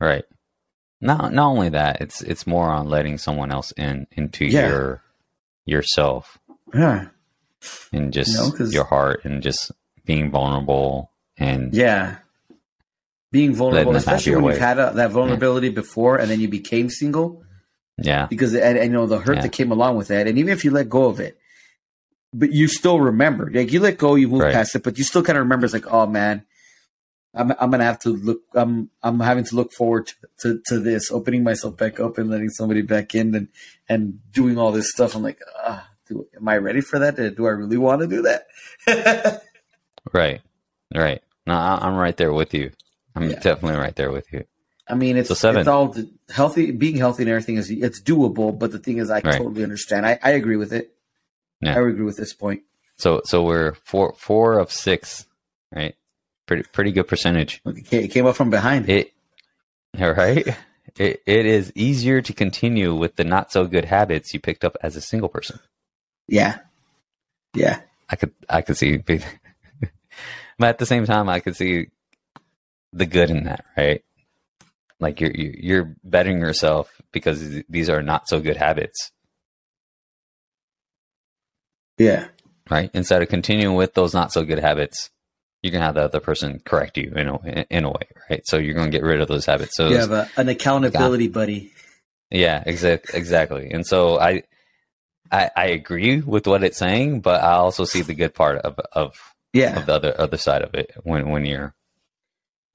of 0.00 0.06
right. 0.06 0.24
Not 1.00 1.32
not 1.32 1.48
only 1.48 1.70
that, 1.70 2.00
it's 2.00 2.22
it's 2.22 2.46
more 2.46 2.70
on 2.70 2.88
letting 2.88 3.18
someone 3.18 3.50
else 3.50 3.72
in 3.72 4.06
into 4.12 4.46
yeah. 4.46 4.68
your 4.68 5.02
yourself. 5.66 6.38
Yeah 6.72 7.08
and 7.92 8.12
just 8.12 8.32
you 8.32 8.64
know, 8.64 8.70
your 8.70 8.84
heart 8.84 9.24
and 9.24 9.42
just 9.42 9.72
being 10.04 10.30
vulnerable 10.30 11.10
and 11.36 11.74
yeah 11.74 12.16
being 13.32 13.54
vulnerable 13.54 13.94
especially 13.96 14.34
when 14.34 14.44
way. 14.44 14.52
you've 14.52 14.60
had 14.62 14.78
a, 14.78 14.92
that 14.94 15.10
vulnerability 15.10 15.68
yeah. 15.68 15.74
before 15.74 16.16
and 16.16 16.30
then 16.30 16.40
you 16.40 16.48
became 16.48 16.88
single 16.88 17.42
yeah 17.98 18.26
because 18.26 18.54
and, 18.54 18.78
and 18.78 18.86
you 18.86 18.92
know 18.92 19.06
the 19.06 19.18
hurt 19.18 19.36
yeah. 19.36 19.42
that 19.42 19.52
came 19.52 19.70
along 19.70 19.96
with 19.96 20.08
that 20.08 20.26
and 20.26 20.38
even 20.38 20.52
if 20.52 20.64
you 20.64 20.70
let 20.70 20.88
go 20.88 21.06
of 21.06 21.20
it 21.20 21.38
but 22.32 22.52
you 22.52 22.68
still 22.68 23.00
remember 23.00 23.50
like 23.52 23.72
you 23.72 23.80
let 23.80 23.98
go 23.98 24.14
you 24.14 24.28
move 24.28 24.40
right. 24.40 24.54
past 24.54 24.74
it 24.74 24.82
but 24.82 24.96
you 24.96 25.04
still 25.04 25.22
kind 25.22 25.36
of 25.36 25.44
remember 25.44 25.64
it's 25.64 25.74
like 25.74 25.92
oh 25.92 26.06
man 26.06 26.44
I'm, 27.34 27.50
I'm 27.58 27.70
gonna 27.70 27.84
have 27.84 27.98
to 28.00 28.10
look 28.10 28.40
i'm 28.54 28.90
i'm 29.02 29.20
having 29.20 29.44
to 29.44 29.56
look 29.56 29.72
forward 29.72 30.06
to, 30.06 30.14
to, 30.40 30.62
to 30.66 30.78
this 30.78 31.10
opening 31.10 31.42
myself 31.42 31.76
back 31.76 32.00
up 32.00 32.16
and 32.18 32.30
letting 32.30 32.50
somebody 32.50 32.82
back 32.82 33.14
in 33.14 33.34
and 33.34 33.48
and 33.88 34.20
doing 34.32 34.56
all 34.56 34.72
this 34.72 34.90
stuff 34.90 35.14
i'm 35.14 35.22
like 35.22 35.40
ah 35.58 35.88
do, 36.08 36.26
am 36.36 36.48
I 36.48 36.56
ready 36.56 36.80
for 36.80 36.98
that? 36.98 37.16
Do 37.16 37.46
I 37.46 37.50
really 37.50 37.76
want 37.76 38.00
to 38.02 38.06
do 38.06 38.22
that? 38.22 39.42
right, 40.12 40.40
right. 40.94 41.22
No, 41.46 41.54
I'm 41.54 41.96
right 41.96 42.16
there 42.16 42.32
with 42.32 42.54
you. 42.54 42.72
I'm 43.14 43.30
yeah. 43.30 43.38
definitely 43.38 43.78
right 43.78 43.94
there 43.94 44.10
with 44.10 44.32
you. 44.32 44.44
I 44.88 44.94
mean, 44.94 45.16
it's, 45.16 45.36
so 45.36 45.50
it's 45.50 45.68
all 45.68 45.96
healthy. 46.28 46.70
Being 46.70 46.96
healthy 46.96 47.24
and 47.24 47.30
everything 47.30 47.56
is 47.56 47.70
it's 47.70 48.00
doable. 48.00 48.56
But 48.56 48.70
the 48.70 48.78
thing 48.78 48.98
is, 48.98 49.10
I 49.10 49.14
right. 49.14 49.38
totally 49.38 49.64
understand. 49.64 50.06
I, 50.06 50.18
I 50.22 50.30
agree 50.30 50.56
with 50.56 50.72
it. 50.72 50.94
Yeah. 51.60 51.76
I 51.76 51.80
agree 51.80 52.04
with 52.04 52.16
this 52.16 52.32
point. 52.32 52.62
So 52.96 53.22
so 53.24 53.42
we're 53.42 53.74
four 53.84 54.14
four 54.16 54.58
of 54.58 54.70
six, 54.70 55.26
right? 55.74 55.94
Pretty 56.46 56.62
pretty 56.72 56.92
good 56.92 57.08
percentage. 57.08 57.60
It 57.64 58.12
came 58.12 58.26
up 58.26 58.36
from 58.36 58.50
behind. 58.50 58.88
It 58.88 59.12
all 59.98 60.12
right. 60.12 60.46
It, 60.98 61.22
it 61.26 61.46
is 61.46 61.72
easier 61.74 62.22
to 62.22 62.32
continue 62.32 62.94
with 62.94 63.16
the 63.16 63.24
not 63.24 63.52
so 63.52 63.66
good 63.66 63.84
habits 63.84 64.32
you 64.32 64.40
picked 64.40 64.64
up 64.64 64.76
as 64.82 64.96
a 64.96 65.00
single 65.00 65.28
person. 65.28 65.58
Yeah, 66.28 66.58
yeah. 67.54 67.80
I 68.08 68.16
could 68.16 68.32
I 68.48 68.62
could 68.62 68.76
see, 68.76 68.96
but 68.98 69.22
at 70.60 70.78
the 70.78 70.86
same 70.86 71.06
time, 71.06 71.28
I 71.28 71.40
could 71.40 71.56
see 71.56 71.88
the 72.92 73.06
good 73.06 73.30
in 73.30 73.44
that, 73.44 73.64
right? 73.76 74.02
Like 74.98 75.20
you're 75.20 75.32
you're 75.32 75.96
bettering 76.04 76.40
yourself 76.40 76.90
because 77.12 77.62
these 77.68 77.90
are 77.90 78.02
not 78.02 78.28
so 78.28 78.40
good 78.40 78.56
habits. 78.56 79.12
Yeah. 81.98 82.28
Right. 82.70 82.90
Instead 82.94 83.22
of 83.22 83.28
continuing 83.28 83.76
with 83.76 83.94
those 83.94 84.12
not 84.12 84.32
so 84.32 84.44
good 84.44 84.58
habits, 84.58 85.10
you 85.62 85.70
can 85.70 85.80
have 85.80 85.94
the 85.94 86.02
other 86.02 86.20
person 86.20 86.60
correct 86.64 86.96
you 86.98 87.12
in 87.14 87.28
a, 87.28 87.66
in 87.70 87.84
a 87.84 87.90
way, 87.90 88.08
right? 88.28 88.46
So 88.46 88.56
you're 88.56 88.74
going 88.74 88.90
to 88.90 88.96
get 88.96 89.04
rid 89.04 89.20
of 89.20 89.28
those 89.28 89.46
habits. 89.46 89.76
So 89.76 89.88
you 89.88 89.96
have 89.96 90.12
a, 90.12 90.28
an 90.36 90.48
accountability 90.48 91.28
buddy. 91.28 91.72
Yeah, 92.30 92.62
exactly, 92.66 93.18
exactly. 93.18 93.70
And 93.70 93.86
so 93.86 94.18
I, 94.18 94.42
I, 95.30 95.50
I 95.56 95.66
agree 95.66 96.20
with 96.20 96.46
what 96.46 96.62
it's 96.62 96.78
saying, 96.78 97.20
but 97.20 97.42
I 97.42 97.52
also 97.52 97.84
see 97.84 98.02
the 98.02 98.14
good 98.14 98.34
part 98.34 98.58
of 98.58 98.78
of 98.92 99.34
yeah 99.52 99.78
of 99.78 99.86
the 99.86 99.94
other 99.94 100.20
other 100.20 100.36
side 100.36 100.62
of 100.62 100.74
it 100.74 100.92
when 101.02 101.30
when 101.30 101.44
you're 101.44 101.74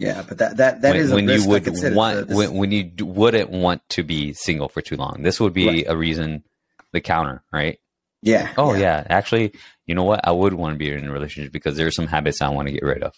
yeah, 0.02 0.24
but 0.28 0.40
that 0.40 0.58
that 0.58 0.82
that 0.82 0.94
when, 0.94 1.00
is 1.00 1.12
when 1.12 1.30
you 1.30 1.48
would 1.48 1.96
want 1.96 2.28
when, 2.30 2.54
when 2.56 2.72
you 2.72 2.92
wouldn't 3.06 3.52
want 3.52 3.88
to 3.90 4.04
be 4.04 4.34
single 4.34 4.68
for 4.68 4.82
too 4.82 4.96
long. 4.96 5.22
This 5.22 5.40
would 5.40 5.54
be 5.54 5.68
right. 5.68 5.86
a 5.88 5.96
reason 5.96 6.44
the 6.92 7.02
counter, 7.02 7.44
right? 7.54 7.80
Yeah. 8.24 8.52
Oh 8.58 8.74
yeah. 8.74 8.80
yeah. 8.80 9.08
Actually, 9.10 9.54
you 9.86 9.94
know 9.94 10.04
what? 10.04 10.28
I 10.28 10.32
would 10.32 10.54
want 10.54 10.74
to 10.74 10.80
be 10.80 10.92
in 10.92 11.06
a 11.06 11.12
relationship 11.12 11.54
because 11.54 11.78
there 11.78 11.86
are 11.86 11.92
some 11.92 12.08
habits 12.08 12.42
I 12.42 12.50
want 12.50 12.68
to 12.68 12.74
get 12.74 12.82
rid 12.82 13.04
of. 13.04 13.16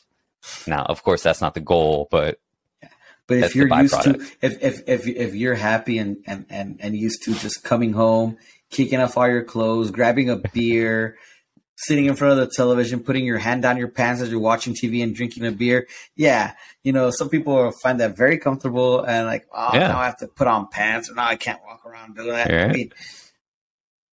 Now, 0.68 0.84
of 0.84 1.04
course, 1.04 1.24
that's 1.24 1.40
not 1.40 1.54
the 1.54 1.62
goal, 1.62 2.10
but 2.12 2.40
but 3.28 3.38
if 3.38 3.56
you're 3.56 3.74
used 3.80 4.02
to 4.02 4.20
if, 4.42 4.62
if 4.62 4.82
if 4.86 5.08
if 5.08 5.36
you're 5.36 5.56
happy 5.56 5.98
and, 5.98 6.18
and 6.28 6.46
and 6.50 6.78
and 6.82 6.98
used 6.98 7.24
to 7.24 7.34
just 7.34 7.64
coming 7.64 7.94
home, 7.94 8.38
kicking 8.74 9.00
off 9.00 9.18
all 9.18 9.28
your 9.28 9.44
clothes, 9.44 9.92
grabbing 9.92 10.30
a 10.30 10.36
beer, 10.54 11.18
sitting 11.76 12.06
in 12.06 12.16
front 12.16 12.40
of 12.40 12.46
the 12.46 12.54
television, 12.54 13.04
putting 13.04 13.26
your 13.26 13.38
hand 13.38 13.62
down 13.62 13.78
your 13.78 13.88
pants 13.88 14.22
as 14.22 14.30
you're 14.30 14.40
watching 14.40 14.74
TV 14.74 15.04
and 15.04 15.16
drinking 15.16 15.46
a 15.46 15.52
beer. 15.52 15.88
Yeah, 16.16 16.54
you 16.84 16.92
know, 16.92 17.10
some 17.12 17.30
people 17.30 17.72
find 17.72 18.00
that 18.00 18.18
very 18.18 18.38
comfortable 18.38 19.04
and 19.04 19.26
like, 19.26 19.48
oh, 19.54 19.70
yeah. 19.74 19.88
now 19.88 20.00
I 20.00 20.06
have 20.06 20.18
to 20.18 20.28
put 20.28 20.48
on 20.48 20.68
pants 20.68 21.10
or 21.10 21.16
now 21.16 21.28
I 21.28 21.36
can't 21.36 21.62
walk 21.66 21.86
around 21.86 22.16
doing 22.16 22.30
that. 22.30 22.50
Yeah. 22.50 22.66
I 22.66 22.74
mean, 22.74 22.92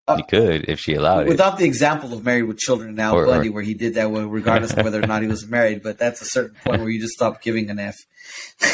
uh, 0.08 0.16
you 0.18 0.24
could 0.24 0.70
if 0.70 0.80
she 0.80 0.93
allowed 0.93 1.28
without 1.28 1.28
it. 1.28 1.30
Without 1.30 1.58
the 1.58 1.66
example 1.66 2.14
of 2.14 2.24
Married 2.24 2.43
with 2.43 2.58
Children 2.58 2.95
now, 2.95 3.14
or, 3.14 3.26
Bundy, 3.26 3.49
or, 3.49 3.53
where 3.53 3.64
he 3.64 3.74
did 3.74 3.95
that 3.95 4.08
regardless 4.08 4.74
of 4.74 4.84
whether 4.86 5.03
or 5.03 5.08
not 5.08 5.22
he 5.22 5.28
was 5.28 5.45
married. 5.45 5.84
But 5.84 5.97
that's 5.97 6.22
a 6.22 6.26
certain 6.26 6.55
point 6.64 6.80
where 6.80 6.89
you 6.89 7.01
just 7.01 7.14
stop 7.14 7.41
giving 7.41 7.70
an 7.70 7.80
F. 7.80 7.95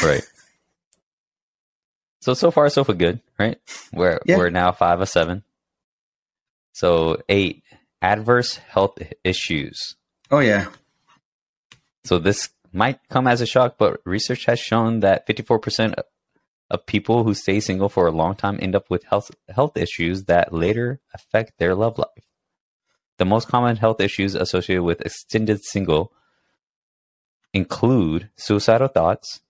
right. 0.02 0.24
So 2.20 2.32
so 2.32 2.50
far 2.50 2.70
so 2.70 2.84
good, 2.84 3.20
right? 3.38 3.58
We're 3.92 4.18
yeah. 4.24 4.38
we're 4.38 4.48
now 4.48 4.72
five 4.72 4.98
of 5.02 5.10
seven. 5.10 5.44
So 6.74 7.22
eight 7.28 7.62
adverse 8.02 8.56
health 8.56 8.98
issues. 9.22 9.94
Oh 10.30 10.40
yeah. 10.40 10.66
So 12.02 12.18
this 12.18 12.50
might 12.72 12.98
come 13.08 13.28
as 13.28 13.40
a 13.40 13.46
shock, 13.46 13.76
but 13.78 14.00
research 14.04 14.44
has 14.46 14.58
shown 14.58 15.00
that 15.00 15.26
54% 15.28 15.94
of 16.70 16.86
people 16.86 17.22
who 17.22 17.32
stay 17.32 17.60
single 17.60 17.88
for 17.88 18.08
a 18.08 18.10
long 18.12 18.34
time 18.34 18.58
end 18.60 18.74
up 18.74 18.90
with 18.90 19.04
health 19.04 19.30
health 19.48 19.76
issues 19.76 20.24
that 20.24 20.52
later 20.52 21.00
affect 21.14 21.58
their 21.58 21.76
love 21.76 21.96
life. 21.96 22.26
The 23.18 23.24
most 23.24 23.46
common 23.46 23.76
health 23.76 24.00
issues 24.00 24.34
associated 24.34 24.82
with 24.82 25.00
extended 25.00 25.62
single 25.64 26.12
include 27.52 28.30
suicidal 28.34 28.88
thoughts, 28.88 29.40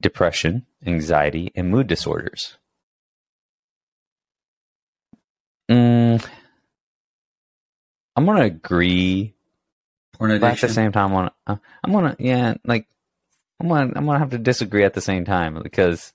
depression, 0.00 0.66
anxiety, 0.86 1.50
and 1.56 1.70
mood 1.70 1.88
disorders. 1.88 2.56
Mm, 5.72 6.26
I'm 8.14 8.26
gonna 8.26 8.44
agree, 8.44 9.34
but 10.18 10.30
at 10.30 10.60
the 10.60 10.68
same 10.68 10.92
time, 10.92 11.14
I'm 11.14 11.30
gonna, 11.46 11.60
I'm 11.82 11.92
gonna, 11.92 12.16
yeah, 12.18 12.54
like 12.64 12.86
I'm 13.58 13.68
gonna 13.68 13.92
I'm 13.96 14.04
gonna 14.04 14.18
have 14.18 14.30
to 14.30 14.38
disagree 14.38 14.84
at 14.84 14.92
the 14.92 15.00
same 15.00 15.24
time 15.24 15.62
because 15.62 16.12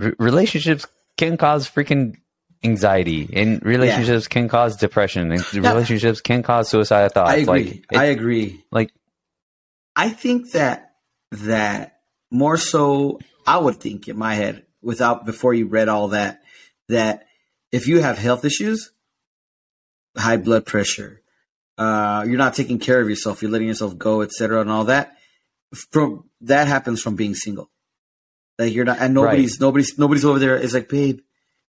r- 0.00 0.14
relationships 0.18 0.86
can 1.18 1.36
cause 1.36 1.68
freaking 1.68 2.16
anxiety 2.64 3.28
and 3.34 3.62
relationships 3.64 4.24
yeah. 4.24 4.32
can 4.32 4.48
cause 4.48 4.76
depression 4.76 5.30
and 5.30 5.54
relationships 5.54 6.20
can 6.22 6.42
cause 6.42 6.70
suicidal 6.70 7.10
thoughts. 7.10 7.32
I 7.32 7.36
agree. 7.36 7.64
Like, 7.64 7.84
it, 7.90 7.98
I 7.98 8.04
agree. 8.04 8.64
Like 8.70 8.92
I 9.94 10.08
think 10.08 10.52
that 10.52 10.94
that 11.32 11.98
more 12.30 12.56
so 12.56 13.18
I 13.46 13.58
would 13.58 13.76
think 13.76 14.08
in 14.08 14.16
my 14.16 14.34
head 14.34 14.64
without 14.80 15.26
before 15.26 15.52
you 15.52 15.66
read 15.66 15.88
all 15.88 16.08
that 16.08 16.40
that 16.88 17.26
if 17.72 17.86
you 17.86 18.00
have 18.00 18.18
health 18.18 18.44
issues, 18.44 18.92
high 20.16 20.36
blood 20.36 20.66
pressure, 20.66 21.22
uh, 21.76 22.24
you're 22.26 22.38
not 22.38 22.54
taking 22.54 22.78
care 22.78 23.00
of 23.00 23.08
yourself, 23.08 23.42
you're 23.42 23.50
letting 23.50 23.68
yourself 23.68 23.96
go, 23.96 24.22
etc., 24.22 24.60
and 24.60 24.70
all 24.70 24.84
that. 24.84 25.16
From 25.92 26.28
that 26.40 26.66
happens 26.66 27.02
from 27.02 27.14
being 27.14 27.34
single. 27.34 27.70
Like 28.58 28.72
you're 28.72 28.84
not, 28.84 28.98
and 29.00 29.14
nobody's 29.14 29.54
right. 29.54 29.60
nobody's 29.60 29.98
nobody's 29.98 30.24
over 30.24 30.38
there. 30.38 30.56
Is 30.56 30.74
like, 30.74 30.88
babe, 30.88 31.20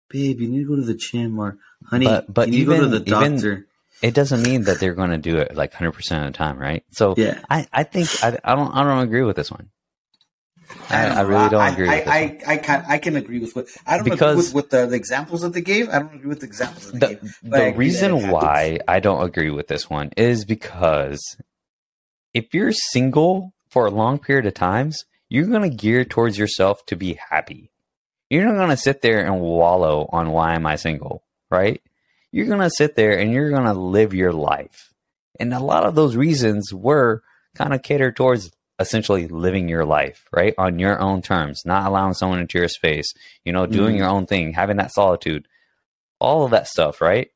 babe, 0.09 0.41
you 0.41 0.49
need 0.49 0.61
to 0.61 0.69
go 0.69 0.77
to 0.77 0.83
the 0.83 0.95
gym, 0.95 1.39
or 1.39 1.59
honey, 1.85 2.07
but, 2.07 2.33
but 2.33 2.49
you 2.49 2.53
need 2.53 2.61
even, 2.61 2.75
to 2.75 2.81
go 2.81 2.91
to 2.91 2.99
the 2.99 3.05
doctor. 3.05 3.67
It 4.01 4.15
doesn't 4.15 4.43
mean 4.43 4.63
that 4.65 4.79
they're 4.79 4.95
going 4.95 5.11
to 5.11 5.19
do 5.19 5.39
it 5.39 5.57
like 5.57 5.73
100 5.73 5.93
percent 5.93 6.25
of 6.25 6.33
the 6.33 6.37
time, 6.37 6.59
right? 6.59 6.85
So 6.93 7.15
yeah, 7.17 7.41
I, 7.51 7.67
I 7.73 7.83
think 7.83 8.09
I, 8.23 8.39
I 8.45 8.55
don't 8.55 8.73
I 8.73 8.85
don't 8.85 9.03
agree 9.03 9.23
with 9.23 9.37
this 9.37 9.51
one. 9.51 9.71
I, 10.91 11.07
I, 11.07 11.21
really 11.23 11.49
don't 11.49 11.73
agree. 11.73 11.89
I, 11.89 11.95
I, 11.97 12.39
I, 12.47 12.57
can 12.59 12.85
I 12.89 12.99
can 12.99 13.17
agree 13.17 13.39
with 13.39 13.57
what 13.57 13.67
I 13.87 13.97
don't 13.97 14.05
because 14.05 14.21
agree 14.21 14.37
with, 14.37 14.55
with 14.55 14.71
the, 14.71 14.87
the, 14.87 14.97
examples 14.97 15.41
that 15.43 15.53
they 15.53 15.61
gave. 15.61 15.89
I 15.89 15.99
don't 15.99 16.15
agree 16.15 16.29
with 16.29 16.41
the 16.41 16.47
examples 16.47 16.93
that 16.93 17.01
they 17.01 17.15
the, 17.15 17.21
gave. 17.21 17.41
The 17.43 17.73
reason 17.77 18.31
why 18.31 18.79
I 18.87 19.01
don't 19.01 19.23
agree 19.23 19.51
with 19.51 19.69
this 19.69 19.89
one 19.89 20.11
is 20.17 20.45
because 20.45 21.21
if 22.35 22.53
you're 22.53 22.73
single 22.73 23.53
for 23.69 23.87
a 23.87 23.91
long 23.91 24.19
period 24.19 24.47
of 24.47 24.55
times, 24.55 25.05
you're 25.29 25.47
going 25.47 25.69
to 25.69 25.77
gear 25.77 26.05
towards 26.05 26.39
yourself 26.39 26.85
to 26.87 26.97
be 26.97 27.19
happy. 27.31 27.71
You're 28.31 28.45
not 28.45 28.57
going 28.57 28.71
to 28.71 28.77
sit 28.77 29.03
there 29.03 29.25
and 29.25 29.41
wallow 29.41 30.09
on 30.13 30.31
why 30.31 30.55
am 30.55 30.67
I 30.67 30.77
single, 30.77 31.23
right? 31.51 31.83
You're 32.31 32.47
going 32.47 32.61
to 32.61 32.71
sit 32.71 32.95
there 32.95 33.19
and 33.19 33.33
you're 33.33 33.51
going 33.51 33.65
to 33.65 33.73
live 33.73 34.13
your 34.13 34.33
life. 34.33 34.93
And 35.41 35.55
a 35.55 35.61
lot 35.61 35.85
of 35.85 35.95
those 35.95 36.17
reasons 36.17 36.73
were 36.75 37.23
kind 37.55 37.73
of 37.73 37.83
catered 37.83 38.17
towards 38.17 38.51
essentially 38.79 39.27
living 39.27 39.69
your 39.69 39.85
life, 39.85 40.27
right? 40.33 40.55
On 40.57 40.79
your 40.79 40.99
own 41.01 41.23
terms, 41.23 41.63
not 41.65 41.87
allowing 41.87 42.15
someone 42.15 42.39
into 42.39 42.59
your 42.59 42.69
space, 42.69 43.13
you 43.45 43.53
know, 43.53 43.67
doing 43.67 43.97
mm. 43.97 43.99
your 43.99 44.09
own 44.09 44.27
thing, 44.27 44.53
having 44.53 44.77
that 44.77 44.93
solitude, 44.93 45.49
all 46.21 46.45
of 46.45 46.53
that 46.53 46.69
stuff, 46.69 47.01
right? 47.01 47.31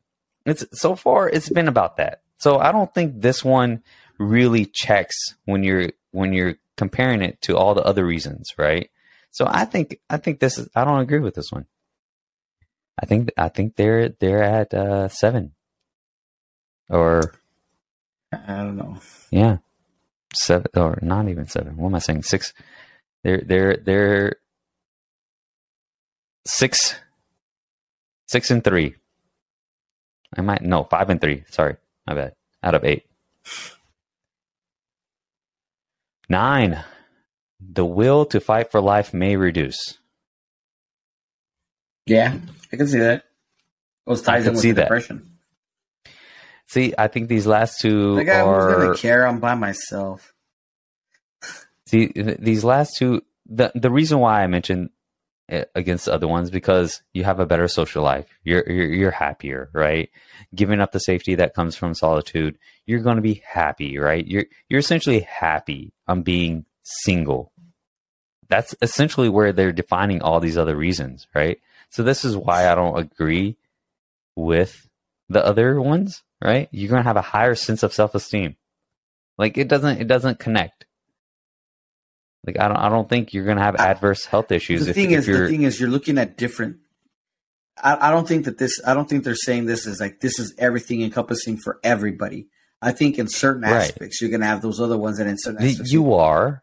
It's 0.46 0.64
so 0.72 0.94
far 0.94 1.28
it's 1.28 1.48
been 1.48 1.68
about 1.68 1.96
that. 1.96 2.22
So 2.38 2.58
I 2.58 2.72
don't 2.72 2.92
think 2.92 3.20
this 3.20 3.44
one 3.44 3.82
really 4.18 4.66
checks 4.66 5.16
when 5.44 5.62
you're 5.62 5.90
when 6.12 6.32
you're 6.32 6.56
comparing 6.76 7.22
it 7.22 7.40
to 7.42 7.56
all 7.56 7.74
the 7.74 7.84
other 7.84 8.04
reasons, 8.04 8.50
right? 8.58 8.90
So 9.30 9.46
I 9.48 9.64
think 9.64 9.98
I 10.10 10.16
think 10.16 10.40
this 10.40 10.58
is 10.58 10.68
I 10.74 10.84
don't 10.84 11.00
agree 11.00 11.20
with 11.20 11.34
this 11.34 11.50
one. 11.50 11.66
I 13.00 13.06
think 13.06 13.30
I 13.36 13.48
think 13.48 13.76
they're 13.76 14.10
they're 14.10 14.42
at 14.42 14.74
uh, 14.74 15.08
seven 15.08 15.52
or 16.88 17.34
I 18.32 18.56
don't 18.58 18.76
know. 18.76 18.98
Yeah 19.30 19.58
seven 20.34 20.66
or 20.74 20.98
not 21.02 21.28
even 21.28 21.46
seven. 21.46 21.76
What 21.76 21.88
am 21.88 21.94
I 21.94 21.98
saying? 21.98 22.22
Six. 22.22 22.52
They're 23.24 23.42
they're 23.44 23.76
they're 23.76 24.36
six 26.46 26.96
six 28.26 28.50
and 28.50 28.64
three. 28.64 28.94
I 30.36 30.40
might 30.40 30.62
no 30.62 30.84
five 30.84 31.10
and 31.10 31.20
three. 31.20 31.44
Sorry, 31.50 31.76
my 32.06 32.14
bad. 32.14 32.34
Out 32.62 32.74
of 32.74 32.84
eight. 32.84 33.04
Nine. 36.28 36.82
The 37.60 37.84
will 37.84 38.24
to 38.26 38.40
fight 38.40 38.72
for 38.72 38.80
life 38.80 39.14
may 39.14 39.36
reduce. 39.36 39.98
Yeah, 42.06 42.36
I 42.72 42.76
can 42.76 42.88
see 42.88 42.98
that. 42.98 43.24
Those 44.06 44.22
ties 44.22 44.46
in 44.46 44.54
with 44.54 44.62
see 44.62 44.72
depression. 44.72 45.31
See, 46.72 46.94
I 46.96 47.08
think 47.08 47.28
these 47.28 47.46
last 47.46 47.80
two 47.80 48.14
like, 48.14 48.28
are. 48.28 48.70
Who's 48.70 48.82
gonna 48.82 48.96
care? 48.96 49.26
I'm 49.26 49.40
by 49.40 49.54
myself. 49.54 50.32
See, 51.84 52.10
these 52.14 52.64
last 52.64 52.96
two. 52.96 53.20
The 53.44 53.70
the 53.74 53.90
reason 53.90 54.20
why 54.20 54.42
I 54.42 54.46
mentioned 54.46 54.88
against 55.74 56.06
the 56.06 56.14
other 56.14 56.26
ones 56.26 56.48
because 56.48 57.02
you 57.12 57.24
have 57.24 57.40
a 57.40 57.44
better 57.44 57.68
social 57.68 58.02
life. 58.02 58.26
You're, 58.42 58.64
you're 58.66 58.86
you're 58.86 59.10
happier, 59.10 59.68
right? 59.74 60.08
Giving 60.54 60.80
up 60.80 60.92
the 60.92 60.98
safety 60.98 61.34
that 61.34 61.52
comes 61.52 61.76
from 61.76 61.92
solitude, 61.92 62.56
you're 62.86 63.00
going 63.00 63.16
to 63.16 63.22
be 63.22 63.42
happy, 63.46 63.98
right? 63.98 64.26
You're 64.26 64.46
you're 64.70 64.80
essentially 64.80 65.20
happy 65.20 65.92
on 66.08 66.22
being 66.22 66.64
single. 66.84 67.52
That's 68.48 68.74
essentially 68.80 69.28
where 69.28 69.52
they're 69.52 69.72
defining 69.72 70.22
all 70.22 70.40
these 70.40 70.56
other 70.56 70.74
reasons, 70.74 71.26
right? 71.34 71.60
So 71.90 72.02
this 72.02 72.24
is 72.24 72.34
why 72.34 72.72
I 72.72 72.74
don't 72.74 72.98
agree 72.98 73.58
with 74.36 74.88
the 75.28 75.44
other 75.44 75.78
ones, 75.78 76.22
right? 76.42 76.68
You're 76.72 76.90
going 76.90 77.02
to 77.02 77.08
have 77.08 77.16
a 77.16 77.22
higher 77.22 77.54
sense 77.54 77.82
of 77.82 77.92
self-esteem. 77.92 78.56
Like 79.38 79.56
it 79.56 79.68
doesn't 79.68 80.00
it 80.00 80.08
doesn't 80.08 80.38
connect. 80.38 80.86
Like 82.46 82.58
I 82.58 82.68
don't 82.68 82.76
I 82.76 82.88
don't 82.88 83.08
think 83.08 83.32
you're 83.32 83.44
going 83.44 83.56
to 83.56 83.62
have 83.62 83.76
adverse 83.76 84.26
health 84.26 84.52
issues. 84.52 84.84
The 84.84 84.90
if, 84.90 84.96
thing 84.96 85.10
if 85.12 85.20
is 85.20 85.26
the 85.26 85.48
thing 85.48 85.62
is 85.62 85.80
you're 85.80 85.88
looking 85.88 86.18
at 86.18 86.36
different 86.36 86.76
I, 87.80 88.08
I 88.08 88.10
don't 88.10 88.26
think 88.26 88.44
that 88.44 88.58
this 88.58 88.80
I 88.86 88.94
don't 88.94 89.08
think 89.08 89.24
they're 89.24 89.34
saying 89.34 89.66
this 89.66 89.86
is 89.86 90.00
like 90.00 90.20
this 90.20 90.38
is 90.38 90.54
everything 90.58 91.02
encompassing 91.02 91.58
for 91.58 91.78
everybody. 91.82 92.48
I 92.80 92.92
think 92.92 93.18
in 93.18 93.28
certain 93.28 93.64
aspects 93.64 94.00
right. 94.00 94.20
you're 94.20 94.30
going 94.30 94.40
to 94.40 94.46
have 94.46 94.60
those 94.60 94.80
other 94.80 94.98
ones, 94.98 95.20
and 95.20 95.30
in 95.30 95.38
certain 95.38 95.64
aspects 95.64 95.92
you 95.92 96.14
are. 96.14 96.62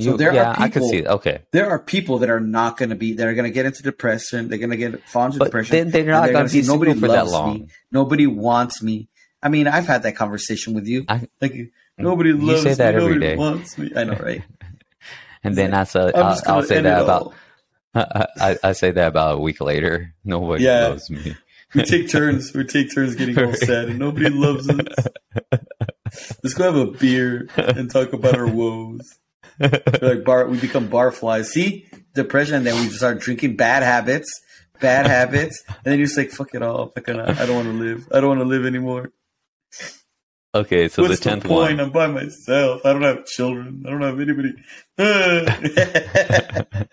So 0.00 0.16
there 0.16 0.32
yeah, 0.32 0.50
are 0.50 0.54
people, 0.54 0.64
I 0.64 0.68
can 0.68 0.82
see 0.84 0.96
it. 0.98 1.06
Okay. 1.06 1.42
There 1.50 1.68
are 1.68 1.78
people 1.78 2.18
that 2.18 2.30
are 2.30 2.38
not 2.38 2.76
going 2.76 2.90
to 2.90 2.94
be. 2.94 3.14
They're 3.14 3.34
going 3.34 3.46
to 3.46 3.50
get 3.50 3.66
into 3.66 3.82
depression. 3.82 4.48
They're 4.48 4.58
going 4.58 4.70
to 4.70 4.76
get 4.76 5.08
fall 5.08 5.26
into 5.26 5.38
but 5.38 5.46
depression. 5.46 5.90
They, 5.90 6.02
are 6.02 6.06
not 6.06 6.30
going 6.30 6.46
to 6.46 6.52
be 6.52 6.62
nobody 6.62 6.94
for 6.94 7.08
that 7.08 7.26
long. 7.26 7.60
Me. 7.60 7.68
Nobody 7.90 8.26
wants 8.26 8.80
me. 8.80 9.08
I 9.42 9.48
mean, 9.48 9.66
I've 9.66 9.86
had 9.86 10.04
that 10.04 10.14
conversation 10.14 10.74
with 10.74 10.86
you. 10.86 11.04
I, 11.08 11.26
like 11.40 11.52
mm, 11.52 11.70
nobody 11.96 12.32
loves 12.32 12.64
you 12.64 12.70
say 12.70 12.74
that 12.74 12.94
me. 12.94 13.00
Nobody 13.00 13.20
day. 13.20 13.36
wants 13.36 13.76
me. 13.76 13.90
I 13.96 14.04
know, 14.04 14.12
right? 14.22 14.42
and 15.42 15.56
then 15.56 15.74
I 15.74 15.84
say, 15.84 16.00
uh, 16.00 16.22
I'll, 16.22 16.40
I'll 16.46 16.62
say 16.62 16.80
that 16.80 17.02
about. 17.02 17.34
I, 17.94 18.56
I, 18.62 18.72
say 18.72 18.92
that 18.92 19.08
about 19.08 19.38
a 19.38 19.40
week 19.40 19.60
later. 19.60 20.14
Nobody 20.24 20.64
yeah. 20.64 20.88
loves 20.88 21.10
me. 21.10 21.34
we 21.74 21.82
take 21.82 22.08
turns. 22.08 22.54
We 22.54 22.64
take 22.64 22.94
turns 22.94 23.16
getting 23.16 23.36
all 23.36 23.52
sad, 23.52 23.88
and 23.88 23.98
nobody 23.98 24.28
loves 24.28 24.68
us. 24.68 25.08
Let's 26.42 26.54
go 26.54 26.64
have 26.64 26.76
a 26.76 26.86
beer 26.86 27.48
and 27.56 27.90
talk 27.90 28.12
about 28.12 28.36
our 28.36 28.46
woes. 28.46 29.18
Like 29.60 30.24
bar, 30.24 30.46
we 30.46 30.58
become 30.58 30.88
barflies. 30.88 31.46
See 31.46 31.86
depression, 32.14 32.56
and 32.56 32.66
then 32.66 32.74
we 32.80 32.88
start 32.90 33.20
drinking 33.20 33.56
bad 33.56 33.82
habits, 33.82 34.28
bad 34.80 35.06
habits, 35.06 35.62
and 35.66 35.76
then 35.84 35.98
you're 35.98 36.06
just 36.06 36.18
like, 36.18 36.30
"Fuck 36.30 36.54
it 36.54 36.62
all. 36.62 36.92
I 36.96 37.00
don't 37.00 37.54
want 37.54 37.68
to 37.68 37.72
live. 37.72 38.08
I 38.12 38.20
don't 38.20 38.28
want 38.28 38.40
to 38.40 38.46
live 38.46 38.66
anymore." 38.66 39.12
Okay, 40.54 40.88
so 40.88 41.02
What's 41.02 41.20
the 41.20 41.30
tenth 41.30 41.42
the 41.42 41.48
point? 41.48 41.76
one. 41.76 41.80
I'm 41.80 41.90
by 41.90 42.06
myself. 42.06 42.80
I 42.84 42.92
don't 42.92 43.02
have 43.02 43.26
children. 43.26 43.84
I 43.86 43.90
don't 43.90 44.02
have 44.02 44.18
anybody. 44.18 44.54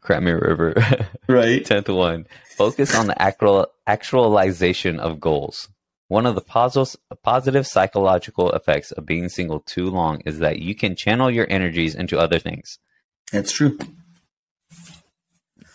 Cry 0.00 0.20
me 0.20 0.32
a 0.32 0.38
river. 0.38 0.74
right. 1.28 1.64
Tenth 1.64 1.88
one. 1.88 2.26
Focus 2.56 2.94
on 2.94 3.06
the 3.06 3.22
actual 3.22 3.68
actualization 3.86 4.98
of 4.98 5.20
goals. 5.20 5.68
One 6.08 6.26
of 6.26 6.34
the 6.34 6.40
positive, 6.42 6.96
positive 7.22 7.66
psychological 7.66 8.52
effects 8.52 8.92
of 8.92 9.06
being 9.06 9.28
single 9.28 9.60
too 9.60 9.86
long 9.86 10.20
is 10.26 10.38
that 10.40 10.58
you 10.58 10.74
can 10.74 10.96
channel 10.96 11.30
your 11.30 11.46
energies 11.48 11.94
into 11.94 12.18
other 12.18 12.38
things. 12.38 12.78
That's 13.32 13.52
true. 13.52 13.78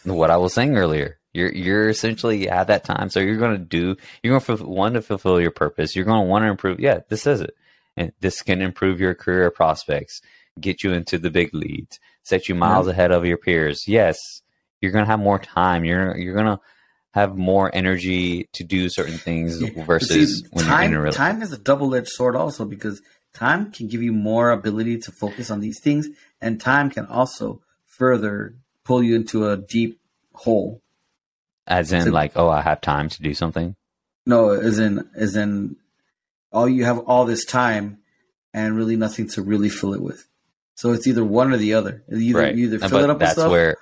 What 0.04 0.30
I 0.30 0.38
was 0.38 0.54
saying 0.54 0.78
earlier, 0.78 1.20
you're 1.34 1.52
you're 1.52 1.90
essentially 1.90 2.50
at 2.50 2.68
that 2.68 2.84
time, 2.84 3.10
so 3.10 3.20
you're 3.20 3.38
going 3.38 3.58
to 3.58 3.64
do. 3.64 3.98
You're 4.24 4.40
going 4.40 4.58
to 4.58 4.66
want 4.66 4.96
to 4.96 5.02
fulfill 5.02 5.42
your 5.42 5.52
purpose. 5.52 5.96
You're 5.96 6.06
going 6.06 6.22
to 6.22 6.28
want 6.28 6.44
to 6.44 6.50
improve. 6.50 6.80
Yeah, 6.80 7.00
this 7.10 7.28
is 7.28 7.42
it, 7.42 7.56
and 7.98 8.12
this 8.20 8.42
can 8.42 8.62
improve 8.62 9.00
your 9.00 9.14
career 9.16 9.52
prospects, 9.52 10.22
get 10.60 10.84
you 10.84 10.94
into 10.94 11.18
the 11.18 11.30
big 11.30 11.54
leads, 11.54 12.00
set 12.24 12.50
you 12.50 12.56
miles 12.56 12.88
yeah. 12.88 12.94
ahead 12.94 13.12
of 13.12 13.26
your 13.26 13.38
peers. 13.38 13.88
Yes, 13.88 14.18
you're 14.82 14.92
going 14.92 15.06
to 15.06 15.12
have 15.12 15.20
more 15.20 15.40
time. 15.40 15.86
You're 15.86 16.18
you're 16.18 16.36
going 16.36 16.46
to 16.46 16.60
have 17.20 17.38
more 17.38 17.70
energy 17.74 18.48
to 18.54 18.64
do 18.64 18.90
certain 18.90 19.18
things 19.18 19.62
yeah. 19.62 19.84
versus 19.84 20.40
See, 20.40 20.48
when 20.52 20.66
time, 20.66 20.92
you're 20.92 21.06
in 21.06 21.10
a 21.10 21.12
time 21.12 21.42
is 21.42 21.52
a 21.52 21.58
double 21.58 21.94
edged 21.96 22.10
sword 22.10 22.36
also 22.36 22.66
because 22.66 23.02
time 23.34 23.72
can 23.72 23.88
give 23.88 24.02
you 24.02 24.12
more 24.12 24.52
ability 24.52 24.98
to 25.00 25.12
focus 25.12 25.52
on 25.52 25.60
these 25.60 25.80
things, 25.80 26.08
and 26.42 26.60
time 26.60 26.90
can 26.90 27.06
also 27.06 27.62
further 27.86 28.56
pull 28.84 29.04
you 29.04 29.16
into 29.16 29.48
a 29.48 29.58
deep 29.58 30.00
hole. 30.34 30.82
As 31.68 31.92
in, 31.92 32.06
so, 32.06 32.10
like, 32.10 32.32
oh, 32.36 32.50
I 32.50 32.62
have 32.62 32.82
time 32.82 33.10
to 33.10 33.22
do 33.22 33.34
something. 33.34 33.76
No, 34.26 34.50
as 34.50 34.80
in, 34.80 35.08
as 35.16 35.36
in, 35.36 35.76
all 36.52 36.68
you 36.68 36.86
have 36.86 37.00
all 37.00 37.26
this 37.26 37.46
time 37.46 38.00
and 38.54 38.76
really 38.76 38.96
nothing 38.96 39.30
to 39.30 39.42
really 39.42 39.70
fill 39.70 39.94
it 39.94 40.02
with. 40.02 40.28
So 40.76 40.94
it's 40.94 41.06
either 41.08 41.24
one 41.24 41.54
or 41.54 41.58
the 41.58 41.74
other. 41.76 42.04
Either 42.12 42.40
right. 42.40 42.56
you 42.56 42.66
either 42.66 42.80
fill 42.80 42.90
but 42.90 43.04
it 43.04 43.10
up 43.10 43.20
that's 43.20 43.36
with 43.36 43.44
stuff. 43.44 43.52
Where, 43.52 43.78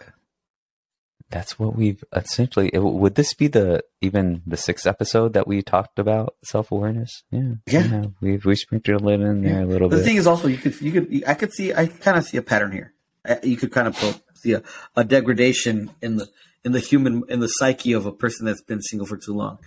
that's 1.29 1.59
what 1.59 1.75
we've 1.75 2.03
essentially. 2.15 2.71
Would 2.73 3.15
this 3.15 3.33
be 3.33 3.47
the 3.47 3.83
even 4.01 4.41
the 4.45 4.55
sixth 4.57 4.87
episode 4.87 5.33
that 5.33 5.47
we 5.47 5.61
talked 5.61 5.99
about 5.99 6.35
self 6.43 6.71
awareness? 6.71 7.23
Yeah, 7.31 7.55
yeah. 7.65 7.83
yeah. 7.83 8.03
We've 8.21 8.45
we 8.45 8.55
sprinkled 8.55 9.07
it 9.07 9.19
in 9.19 9.41
there 9.41 9.61
a 9.61 9.65
little 9.65 9.89
the 9.89 9.97
bit. 9.97 10.03
The 10.03 10.07
thing 10.07 10.17
is 10.17 10.27
also 10.27 10.47
you 10.47 10.57
could 10.57 10.79
you 10.79 10.91
could 10.91 11.23
I 11.27 11.33
could 11.33 11.53
see 11.53 11.73
I 11.73 11.87
kind 11.87 12.17
of 12.17 12.23
see 12.23 12.37
a 12.37 12.41
pattern 12.41 12.71
here. 12.71 12.93
Uh, 13.27 13.35
you 13.43 13.57
could 13.57 13.71
kind 13.71 13.89
of 13.89 14.21
see 14.35 14.53
a, 14.53 14.63
a 14.95 15.03
degradation 15.03 15.91
in 16.01 16.15
the 16.15 16.29
in 16.63 16.71
the 16.71 16.79
human 16.79 17.23
in 17.27 17.41
the 17.41 17.47
psyche 17.47 17.91
of 17.91 18.05
a 18.05 18.11
person 18.11 18.45
that's 18.45 18.61
been 18.61 18.81
single 18.81 19.05
for 19.05 19.17
too 19.17 19.33
long, 19.33 19.59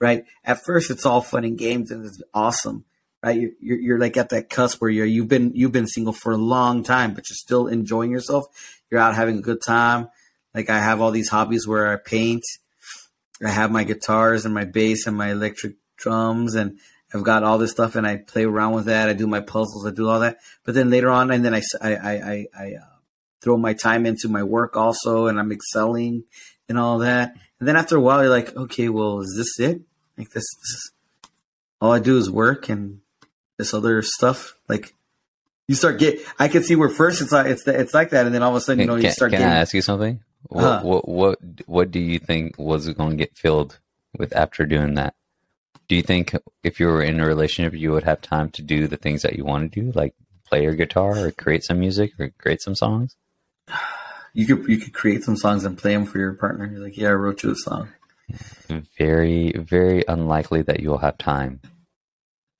right? 0.00 0.24
At 0.44 0.64
first, 0.64 0.90
it's 0.90 1.06
all 1.06 1.20
fun 1.20 1.44
and 1.44 1.56
games 1.56 1.92
and 1.92 2.04
it's 2.04 2.20
awesome, 2.32 2.84
right? 3.22 3.40
You're, 3.40 3.50
you're, 3.60 3.78
you're 3.78 3.98
like 4.00 4.16
at 4.16 4.30
that 4.30 4.50
cusp 4.50 4.80
where 4.80 4.90
you're 4.90 5.06
you've 5.06 5.28
been 5.28 5.52
you've 5.54 5.72
been 5.72 5.86
single 5.86 6.12
for 6.12 6.32
a 6.32 6.36
long 6.36 6.82
time, 6.82 7.14
but 7.14 7.22
you're 7.30 7.36
still 7.36 7.68
enjoying 7.68 8.10
yourself. 8.10 8.46
You're 8.90 9.00
out 9.00 9.14
having 9.14 9.38
a 9.38 9.42
good 9.42 9.60
time 9.64 10.08
like 10.54 10.70
I 10.70 10.78
have 10.78 11.00
all 11.00 11.10
these 11.10 11.28
hobbies 11.28 11.66
where 11.66 11.92
I 11.92 11.96
paint. 11.96 12.44
I 13.44 13.50
have 13.50 13.70
my 13.70 13.84
guitars 13.84 14.44
and 14.44 14.54
my 14.54 14.64
bass 14.64 15.06
and 15.06 15.16
my 15.16 15.32
electric 15.32 15.74
drums 15.96 16.54
and 16.54 16.78
I've 17.12 17.22
got 17.22 17.44
all 17.44 17.58
this 17.58 17.70
stuff 17.70 17.94
and 17.94 18.06
I 18.06 18.16
play 18.16 18.44
around 18.44 18.74
with 18.74 18.86
that. 18.86 19.08
I 19.08 19.12
do 19.12 19.26
my 19.26 19.40
puzzles. 19.40 19.86
I 19.86 19.90
do 19.90 20.08
all 20.08 20.20
that. 20.20 20.38
But 20.64 20.74
then 20.74 20.90
later 20.90 21.10
on, 21.10 21.30
and 21.30 21.44
then 21.44 21.54
I, 21.54 21.62
I, 21.80 21.94
I, 21.94 22.46
I 22.58 22.74
uh, 22.74 22.86
throw 23.40 23.56
my 23.56 23.72
time 23.72 24.04
into 24.04 24.28
my 24.28 24.42
work 24.42 24.76
also 24.76 25.26
and 25.26 25.38
I'm 25.38 25.52
excelling 25.52 26.24
and 26.68 26.78
all 26.78 26.98
that. 26.98 27.36
And 27.60 27.68
then 27.68 27.76
after 27.76 27.96
a 27.96 28.00
while, 28.00 28.22
you're 28.22 28.30
like, 28.30 28.56
okay, 28.56 28.88
well, 28.88 29.20
is 29.20 29.34
this 29.36 29.60
it? 29.64 29.82
Like 30.18 30.30
this, 30.30 30.44
this 30.44 30.70
is, 30.70 30.92
all 31.80 31.92
I 31.92 32.00
do 32.00 32.16
is 32.16 32.30
work 32.30 32.68
and 32.68 33.00
this 33.58 33.74
other 33.74 34.02
stuff. 34.02 34.56
Like 34.68 34.94
you 35.68 35.74
start 35.74 35.98
get, 35.98 36.20
I 36.38 36.48
can 36.48 36.64
see 36.64 36.74
where 36.74 36.88
first 36.88 37.22
it's 37.22 37.30
like, 37.30 37.46
it's, 37.46 37.66
it's 37.68 37.94
like 37.94 38.10
that. 38.10 38.26
And 38.26 38.34
then 38.34 38.42
all 38.42 38.50
of 38.50 38.56
a 38.56 38.60
sudden, 38.60 38.80
you 38.80 38.86
know, 38.86 38.94
can, 38.94 39.04
you 39.04 39.10
start 39.10 39.30
can 39.30 39.40
getting. 39.40 39.54
I 39.54 39.60
ask 39.60 39.72
you 39.74 39.82
something? 39.82 40.20
What, 40.48 40.62
huh. 40.62 40.80
what 40.82 41.08
what 41.08 41.38
what 41.66 41.90
do 41.90 41.98
you 41.98 42.18
think 42.18 42.58
was 42.58 42.88
going 42.88 43.10
to 43.10 43.16
get 43.16 43.36
filled 43.36 43.78
with 44.18 44.34
after 44.36 44.66
doing 44.66 44.94
that? 44.94 45.14
Do 45.88 45.96
you 45.96 46.02
think 46.02 46.34
if 46.62 46.80
you 46.80 46.86
were 46.86 47.02
in 47.02 47.20
a 47.20 47.26
relationship, 47.26 47.74
you 47.74 47.92
would 47.92 48.04
have 48.04 48.20
time 48.20 48.50
to 48.50 48.62
do 48.62 48.86
the 48.86 48.96
things 48.96 49.22
that 49.22 49.36
you 49.36 49.44
want 49.44 49.72
to 49.72 49.80
do, 49.80 49.92
like 49.92 50.14
play 50.46 50.62
your 50.62 50.74
guitar 50.74 51.18
or 51.18 51.30
create 51.30 51.64
some 51.64 51.80
music 51.80 52.12
or 52.18 52.30
create 52.38 52.62
some 52.62 52.74
songs? 52.74 53.16
You 54.36 54.46
could 54.46 54.68
you 54.68 54.78
could 54.78 54.92
create 54.92 55.22
some 55.22 55.36
songs 55.36 55.64
and 55.64 55.78
play 55.78 55.92
them 55.92 56.06
for 56.06 56.18
your 56.18 56.34
partner. 56.34 56.66
You're 56.66 56.80
like, 56.80 56.96
yeah, 56.96 57.10
I 57.10 57.12
wrote 57.12 57.44
you 57.44 57.52
a 57.52 57.54
song. 57.54 57.90
Very 58.98 59.52
very 59.52 60.04
unlikely 60.08 60.62
that 60.62 60.80
you'll 60.80 60.98
have 60.98 61.16
time. 61.18 61.60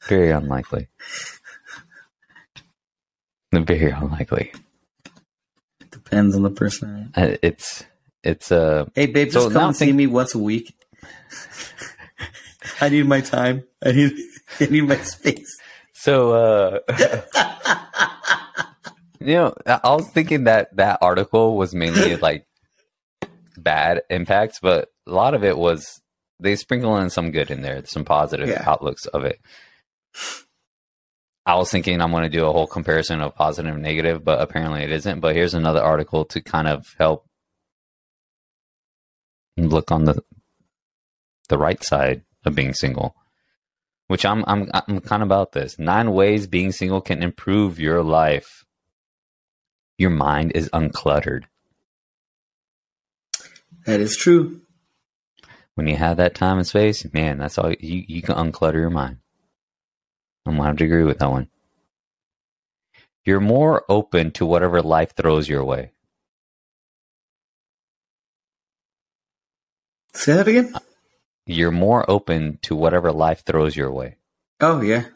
Very 0.07 0.31
unlikely. 0.31 0.87
Very 3.53 3.91
unlikely 3.91 4.53
depends 6.05 6.37
on 6.37 6.43
the 6.43 6.51
person. 6.51 7.13
Uh, 7.17 7.37
it's 7.43 7.85
it's 8.23 8.53
uh 8.53 8.87
Hey 8.95 9.07
babe, 9.07 9.31
just 9.31 9.49
so 9.49 9.51
come 9.51 9.69
and 9.69 9.77
think- 9.77 9.89
see 9.89 9.93
me 9.93 10.07
once 10.07 10.35
a 10.35 10.39
week. 10.39 10.75
I 12.81 12.89
need 12.89 13.07
my 13.07 13.21
time. 13.21 13.65
I 13.85 13.93
need 13.93 14.13
I 14.61 14.67
need 14.67 14.83
my 14.83 14.97
space. 14.97 15.57
So 15.93 16.33
uh 16.33 16.81
You 19.21 19.35
know, 19.35 19.55
I 19.67 19.95
was 19.95 20.11
thinking 20.11 20.45
that 20.45 20.77
that 20.77 20.99
article 21.01 21.57
was 21.57 21.75
mainly 21.75 22.17
like 22.17 22.47
bad 23.57 24.03
impacts, 24.11 24.59
but 24.61 24.89
a 25.07 25.13
lot 25.13 25.33
of 25.33 25.43
it 25.45 25.57
was 25.57 26.03
they 26.41 26.57
sprinkle 26.57 26.99
in 26.99 27.09
some 27.09 27.31
good 27.31 27.51
in 27.51 27.63
there, 27.63 27.83
some 27.87 28.05
positive 28.05 28.49
yeah. 28.49 28.65
outlooks 28.67 29.07
of 29.07 29.25
it. 29.25 29.41
I 31.47 31.57
was 31.57 31.71
thinking 31.71 32.01
I'm 32.01 32.11
going 32.11 32.23
to 32.23 32.29
do 32.29 32.47
a 32.47 32.53
whole 32.53 32.67
comparison 32.67 33.21
of 33.21 33.35
positive 33.35 33.75
and 33.75 33.83
negative, 33.83 34.25
but 34.25 34.41
apparently 34.41 34.83
it 34.83 34.91
isn't. 34.91 35.21
But 35.21 35.35
here's 35.35 35.55
another 35.55 35.83
article 35.83 36.25
to 36.27 36.41
kind 36.41 36.67
of 36.67 36.95
help 36.99 37.27
look 39.57 39.93
on 39.93 40.05
the 40.05 40.23
the 41.49 41.59
right 41.59 41.83
side 41.83 42.23
of 42.45 42.55
being 42.55 42.73
single, 42.73 43.15
which 44.07 44.25
I'm 44.25 44.43
I'm 44.47 44.71
I'm 44.73 45.01
kind 45.01 45.23
of 45.23 45.29
about 45.29 45.53
this. 45.53 45.79
Nine 45.79 46.13
ways 46.13 46.47
being 46.47 46.73
single 46.73 47.03
can 47.03 47.23
improve 47.23 47.79
your 47.79 48.03
life. 48.03 48.65
Your 49.99 50.11
mind 50.11 50.53
is 50.55 50.71
uncluttered. 50.71 51.45
That 53.87 54.01
is 54.01 54.17
true. 54.17 54.63
When 55.75 55.87
you 55.89 55.97
have 55.97 56.17
that 56.17 56.35
time 56.35 56.57
and 56.57 56.67
space, 56.67 57.07
man, 57.13 57.39
that's 57.39 57.59
all 57.59 57.73
you 57.73 58.05
you 58.09 58.23
can 58.23 58.35
unclutter 58.35 58.75
your 58.75 58.91
mind. 58.91 59.19
I'm 60.47 60.57
gonna 60.57 60.69
have 60.69 60.77
to 60.77 60.85
agree 60.85 61.05
with 61.05 61.19
that 61.19 61.31
one. 61.31 61.49
You're 63.25 63.41
more 63.41 63.85
open 63.89 64.31
to 64.33 64.45
whatever 64.47 64.83
life 64.83 65.15
throws 65.17 65.49
your 65.49 65.65
way. 65.65 65.93
Say 70.13 70.35
that 70.35 70.47
again. 70.47 70.75
You're 71.47 71.71
more 71.71 72.09
open 72.09 72.59
to 72.63 72.77
whatever 72.77 73.13
life 73.13 73.45
throws 73.45 73.77
your 73.77 73.91
way. 73.91 74.17
Oh 74.61 74.81
yeah, 74.81 75.07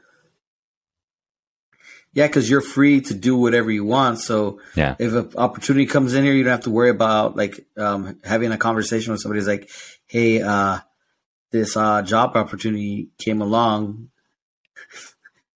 yeah, 2.13 2.27
because 2.27 2.51
you're 2.51 2.61
free 2.61 3.01
to 3.03 3.15
do 3.15 3.37
whatever 3.37 3.71
you 3.71 3.85
want. 3.85 4.19
So 4.19 4.61
yeah. 4.75 4.97
if 4.99 5.13
an 5.13 5.31
opportunity 5.37 5.87
comes 5.87 6.15
in 6.15 6.25
here, 6.25 6.33
you 6.33 6.43
don't 6.43 6.51
have 6.51 6.63
to 6.63 6.71
worry 6.71 6.91
about 6.91 7.37
like 7.37 7.67
um, 7.77 8.19
having 8.25 8.51
a 8.51 8.59
conversation 8.59 9.13
with 9.13 9.21
somebody. 9.21 9.41
somebody's 9.41 9.61
like, 9.61 9.71
"Hey, 10.07 10.43
uh, 10.43 10.79
this 11.53 11.77
uh, 11.77 12.03
job 12.03 12.37
opportunity 12.37 13.11
came 13.19 13.41
along." 13.41 14.09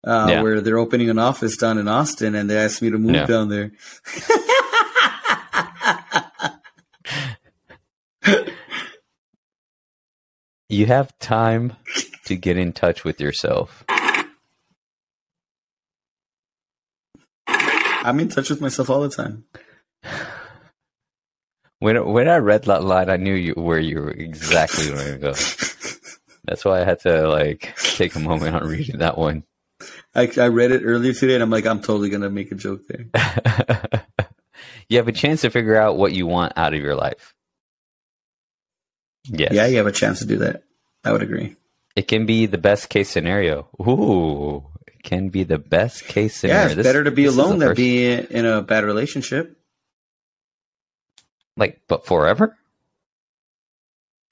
Uh, 0.04 0.28
yeah. 0.30 0.42
Where 0.42 0.62
they're 0.62 0.80
opening 0.80 1.12
an 1.12 1.20
office 1.20 1.56
down 1.58 1.78
in 1.78 1.88
Austin, 1.88 2.34
and 2.34 2.50
they 2.50 2.58
asked 2.58 2.82
me 2.82 2.90
to 2.90 2.98
move 2.98 3.14
yeah. 3.14 3.28
down 3.28 3.50
there. 3.50 3.72
you 10.70 10.88
have 10.88 11.16
time 11.20 11.74
to 12.26 12.36
get 12.36 12.58
in 12.58 12.74
touch 12.74 13.04
with 13.04 13.22
yourself. 13.22 13.84
I'm 18.04 18.20
in 18.20 18.30
touch 18.30 18.50
with 18.50 18.62
myself 18.62 18.90
all 18.90 19.02
the 19.02 19.10
time. 19.10 19.46
When 21.80 22.06
when 22.14 22.30
I 22.30 22.38
read 22.38 22.66
that 22.66 22.84
line, 22.84 23.10
I 23.10 23.18
knew 23.18 23.34
you 23.34 23.56
where 23.56 23.80
you 23.80 24.02
were 24.02 24.12
exactly 24.12 24.90
going 24.90 25.14
to 25.14 25.18
go. 25.18 25.34
That's 26.46 26.64
why 26.64 26.80
I 26.80 26.84
had 26.84 27.00
to 27.00 27.28
like 27.28 27.76
take 27.76 28.14
a 28.14 28.20
moment 28.20 28.56
on 28.56 28.68
reading 28.68 29.00
that 29.00 29.18
one. 29.18 29.46
I, 30.16 30.32
I 30.38 30.48
read 30.48 30.72
it 30.72 30.84
earlier 30.84 31.14
today, 31.14 31.36
and 31.36 31.44
I'm 31.44 31.50
like, 31.50 31.66
I'm 31.66 31.82
totally 31.82 32.10
gonna 32.10 32.30
make 32.30 32.52
a 32.52 32.56
joke 32.56 32.82
there. 32.88 33.06
you 34.90 34.98
have 34.98 35.08
a 35.08 35.14
chance 35.14 35.42
to 35.42 35.50
figure 35.50 35.76
out 35.76 35.98
what 35.98 36.14
you 36.14 36.28
want 36.28 36.54
out 36.56 36.74
of 36.74 36.82
your 36.82 36.96
life. 36.96 37.34
Yes. 39.26 39.54
Yeah, 39.54 39.68
you 39.68 39.78
have 39.78 39.88
a 39.88 39.92
chance 39.92 40.20
to 40.20 40.26
do 40.26 40.38
that. 40.40 40.64
I 41.04 41.12
would 41.12 41.22
agree. 41.22 41.56
It 41.96 42.08
can 42.08 42.26
be 42.26 42.46
the 42.46 42.58
best 42.58 42.90
case 42.90 43.10
scenario. 43.10 43.68
Ooh, 43.82 44.64
it 44.88 45.04
can 45.04 45.30
be 45.30 45.44
the 45.44 45.58
best 45.58 46.06
case 46.06 46.36
scenario. 46.36 46.62
Yeah, 46.62 46.68
it's 46.68 46.76
this, 46.76 46.86
better 46.86 47.04
to 47.04 47.12
be 47.12 47.26
alone 47.26 47.60
than 47.60 47.76
be 47.76 48.12
in 48.12 48.46
a 48.46 48.62
bad 48.62 48.84
relationship. 48.84 49.58
Like, 51.58 51.82
but 51.88 52.06
forever? 52.06 52.58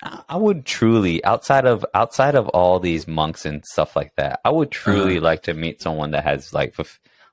I 0.01 0.37
would 0.37 0.65
truly 0.65 1.23
outside 1.25 1.65
of 1.65 1.85
outside 1.93 2.35
of 2.35 2.47
all 2.49 2.79
these 2.79 3.07
monks 3.07 3.45
and 3.45 3.65
stuff 3.65 3.95
like 3.95 4.15
that. 4.15 4.39
I 4.45 4.49
would 4.49 4.71
truly 4.71 5.17
uh-huh. 5.17 5.25
like 5.25 5.43
to 5.43 5.53
meet 5.53 5.81
someone 5.81 6.11
that 6.11 6.23
has 6.23 6.53
like 6.53 6.75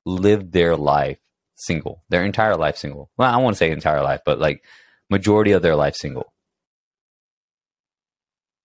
lived 0.05 0.53
their 0.53 0.77
life 0.77 1.19
single, 1.55 2.03
their 2.09 2.25
entire 2.25 2.57
life 2.57 2.77
single. 2.77 3.11
Well, 3.17 3.33
I 3.33 3.37
won't 3.37 3.57
say 3.57 3.71
entire 3.71 4.03
life, 4.03 4.23
but 4.25 4.41
like 4.41 4.65
majority 5.09 5.53
of 5.53 5.63
their 5.63 5.77
life 5.77 5.95
single. 5.95 6.33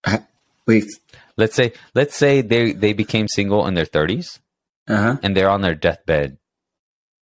Wait. 0.67 0.85
Let's 1.37 1.55
say 1.55 1.73
let's 1.93 2.15
say 2.15 2.41
they 2.41 2.71
they 2.71 2.93
became 2.93 3.27
single 3.27 3.67
in 3.67 3.75
their 3.75 3.85
30s. 3.85 4.39
Uh-huh. 4.87 5.17
And 5.21 5.37
they're 5.37 5.49
on 5.49 5.61
their 5.61 5.75
deathbed. 5.75 6.37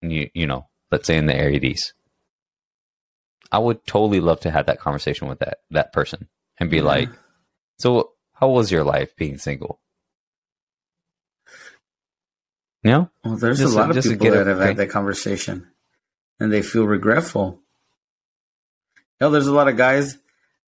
You 0.01 0.29
you 0.33 0.47
know, 0.47 0.69
let's 0.91 1.07
say 1.07 1.17
in 1.17 1.25
the 1.25 1.33
80s. 1.33 1.91
I 3.51 3.59
would 3.59 3.85
totally 3.85 4.21
love 4.21 4.39
to 4.41 4.51
have 4.51 4.67
that 4.67 4.79
conversation 4.79 5.27
with 5.27 5.39
that 5.39 5.57
that 5.71 5.91
person 5.91 6.29
and 6.59 6.69
be 6.69 6.77
yeah. 6.77 6.83
like, 6.83 7.09
"So, 7.77 8.11
how 8.33 8.49
was 8.49 8.71
your 8.71 8.83
life 8.83 9.15
being 9.15 9.37
single?" 9.37 9.79
You 12.83 12.91
know? 12.91 13.09
Well, 13.25 13.35
there's 13.35 13.59
just, 13.59 13.73
a 13.73 13.77
lot 13.77 13.95
of 13.95 14.03
people 14.03 14.31
that 14.31 14.47
have 14.47 14.59
had 14.59 14.77
that 14.77 14.89
conversation 14.89 15.67
and 16.39 16.51
they 16.51 16.61
feel 16.61 16.85
regretful. 16.85 17.59
Hell, 19.19 19.31
there's 19.31 19.47
a 19.47 19.53
lot 19.53 19.67
of 19.67 19.75
guys 19.75 20.17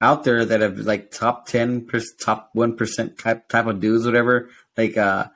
out 0.01 0.23
there 0.23 0.43
that 0.43 0.61
have 0.61 0.79
like 0.79 1.11
top 1.11 1.45
10 1.45 1.87
top 2.19 2.51
1% 2.55 3.17
type, 3.17 3.47
type 3.47 3.65
of 3.67 3.79
dudes 3.79 4.05
whatever 4.05 4.49
like 4.75 4.97
uh 4.97 5.27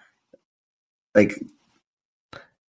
like 1.14 1.40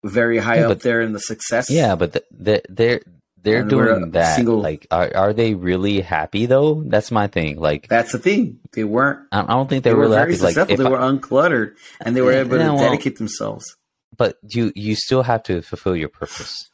very 0.04 0.38
high 0.38 0.58
yeah, 0.58 0.68
up 0.68 0.80
there 0.80 1.00
in 1.00 1.12
the 1.12 1.18
success 1.18 1.70
yeah 1.70 1.96
but 1.96 2.12
the, 2.12 2.22
the, 2.30 2.62
they're 2.68 3.00
they're 3.46 3.64
doing 3.64 4.10
that 4.10 4.36
single, 4.36 4.60
like 4.60 4.86
are, 4.90 5.10
are 5.14 5.32
they 5.32 5.54
really 5.54 6.00
happy 6.00 6.46
though 6.46 6.82
that's 6.86 7.10
my 7.10 7.26
thing 7.26 7.58
like 7.58 7.88
that's 7.88 8.12
the 8.12 8.18
thing 8.18 8.58
they 8.72 8.84
weren't 8.84 9.20
i 9.32 9.42
don't 9.42 9.68
think 9.68 9.84
they, 9.84 9.90
they 9.90 9.94
were, 9.94 10.02
really 10.02 10.16
happy 10.16 10.36
like 10.38 10.54
they 10.54 10.84
I, 10.84 10.88
were 10.88 10.98
uncluttered 10.98 11.76
and 12.00 12.14
they 12.14 12.20
were 12.20 12.32
able 12.32 12.58
to 12.58 12.64
well, 12.64 12.78
dedicate 12.78 13.18
themselves 13.18 13.76
but 14.16 14.36
you 14.42 14.72
you 14.74 14.94
still 14.94 15.22
have 15.22 15.42
to 15.44 15.62
fulfill 15.62 15.96
your 15.96 16.08
purpose 16.08 16.70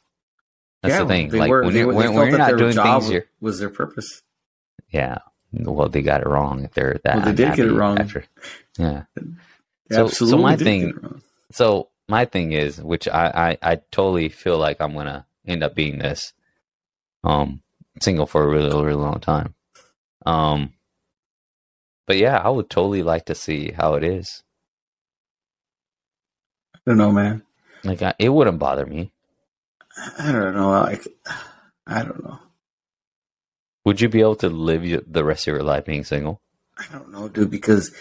that's 0.81 0.93
yeah, 0.93 0.99
the 0.99 1.07
thing 1.07 1.31
like 1.31 1.49
were, 1.49 1.63
when, 1.63 1.75
you're, 1.75 1.87
when, 1.87 2.13
when 2.13 2.29
you're 2.29 2.37
not 2.37 2.57
doing 2.57 2.75
things 2.75 3.09
was, 3.09 3.23
was 3.39 3.59
their 3.59 3.69
purpose 3.69 4.23
yeah. 4.93 5.17
Well, 5.51 5.89
they 5.89 6.01
got 6.01 6.21
it 6.21 6.27
wrong 6.27 6.63
if 6.63 6.73
they're 6.73 6.99
that. 7.03 7.17
Well, 7.17 7.25
they 7.25 7.33
did 7.33 7.55
get 7.55 7.67
it 7.67 7.73
wrong. 7.73 7.99
After. 7.99 8.23
Yeah. 8.77 9.03
so, 9.91 10.07
so 10.07 10.37
my 10.37 10.55
thing, 10.55 11.21
so 11.51 11.89
my 12.07 12.25
thing 12.25 12.53
is, 12.53 12.81
which 12.81 13.07
I, 13.07 13.57
I, 13.61 13.71
I 13.71 13.75
totally 13.91 14.29
feel 14.29 14.57
like 14.57 14.79
I'm 14.79 14.93
gonna 14.93 15.25
end 15.45 15.63
up 15.63 15.75
being 15.75 15.99
this, 15.99 16.33
um, 17.23 17.61
single 18.01 18.25
for 18.25 18.43
a 18.43 18.47
really, 18.47 18.69
really 18.69 18.93
long 18.93 19.19
time. 19.19 19.55
Um, 20.25 20.73
but 22.05 22.17
yeah, 22.17 22.37
I 22.37 22.49
would 22.49 22.69
totally 22.69 23.03
like 23.03 23.25
to 23.25 23.35
see 23.35 23.71
how 23.71 23.95
it 23.95 24.03
is. 24.03 24.43
I 26.75 26.79
don't 26.85 26.97
know, 26.97 27.11
man. 27.11 27.43
Like, 27.83 28.01
I, 28.01 28.13
it 28.19 28.29
wouldn't 28.29 28.59
bother 28.59 28.85
me. 28.85 29.11
I 30.19 30.31
don't 30.31 30.55
know. 30.55 30.71
Like, 30.71 31.07
I 31.87 32.03
don't 32.03 32.23
know. 32.23 32.39
Would 33.85 34.01
you 34.01 34.09
be 34.09 34.21
able 34.21 34.37
to 34.37 34.49
live 34.49 35.03
the 35.11 35.23
rest 35.23 35.47
of 35.47 35.53
your 35.53 35.63
life 35.63 35.85
being 35.85 36.03
single? 36.03 36.41
I 36.77 36.85
don't 36.91 37.11
know, 37.11 37.27
dude, 37.27 37.51
because 37.51 37.93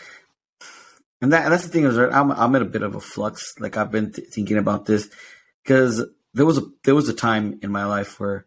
and 1.21 1.33
that 1.33 1.49
that's 1.49 1.65
the 1.65 1.69
thing 1.69 1.85
is 1.85 1.97
I'm 1.97 2.33
I'm 2.33 2.55
in 2.57 2.63
a 2.63 2.67
bit 2.67 2.83
of 2.83 2.95
a 2.95 3.01
flux. 3.01 3.55
Like 3.59 3.77
I've 3.77 3.91
been 3.93 4.13
th- 4.13 4.29
thinking 4.29 4.59
about 4.59 4.87
this 4.87 5.09
because 5.63 6.05
there 6.35 6.45
was 6.47 6.59
a 6.59 6.63
there 6.85 6.95
was 6.95 7.09
a 7.09 7.15
time 7.15 7.61
in 7.63 7.71
my 7.71 7.85
life 7.85 8.19
where 8.19 8.45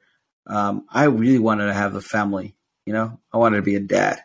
um, 0.47 0.85
I 0.89 1.05
really 1.05 1.39
wanted 1.39 1.67
to 1.67 1.73
have 1.73 1.95
a 1.95 2.01
family. 2.01 2.55
You 2.85 2.93
know, 2.93 3.19
I 3.33 3.37
wanted 3.37 3.57
to 3.57 3.63
be 3.63 3.75
a 3.75 3.79
dad, 3.79 4.21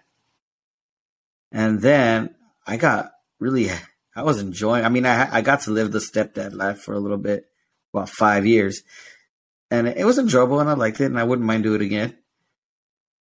and 1.50 1.80
then 1.80 2.34
I 2.66 2.76
got 2.76 3.12
really 3.38 3.70
I 4.16 4.22
was 4.22 4.40
enjoying. 4.40 4.84
I 4.84 4.88
mean, 4.88 5.06
I 5.06 5.36
I 5.36 5.40
got 5.40 5.62
to 5.62 5.70
live 5.70 5.92
the 5.92 5.98
stepdad 5.98 6.54
life 6.54 6.80
for 6.80 6.94
a 6.94 7.00
little 7.00 7.18
bit, 7.18 7.46
about 7.94 8.10
five 8.10 8.46
years, 8.46 8.82
and 9.70 9.88
it 9.88 10.04
was 10.04 10.18
enjoyable, 10.18 10.60
and 10.60 10.68
I 10.68 10.74
liked 10.74 11.00
it, 11.00 11.06
and 11.06 11.18
I 11.18 11.24
wouldn't 11.24 11.46
mind 11.46 11.62
doing 11.62 11.80
it 11.80 11.84
again 11.84 12.16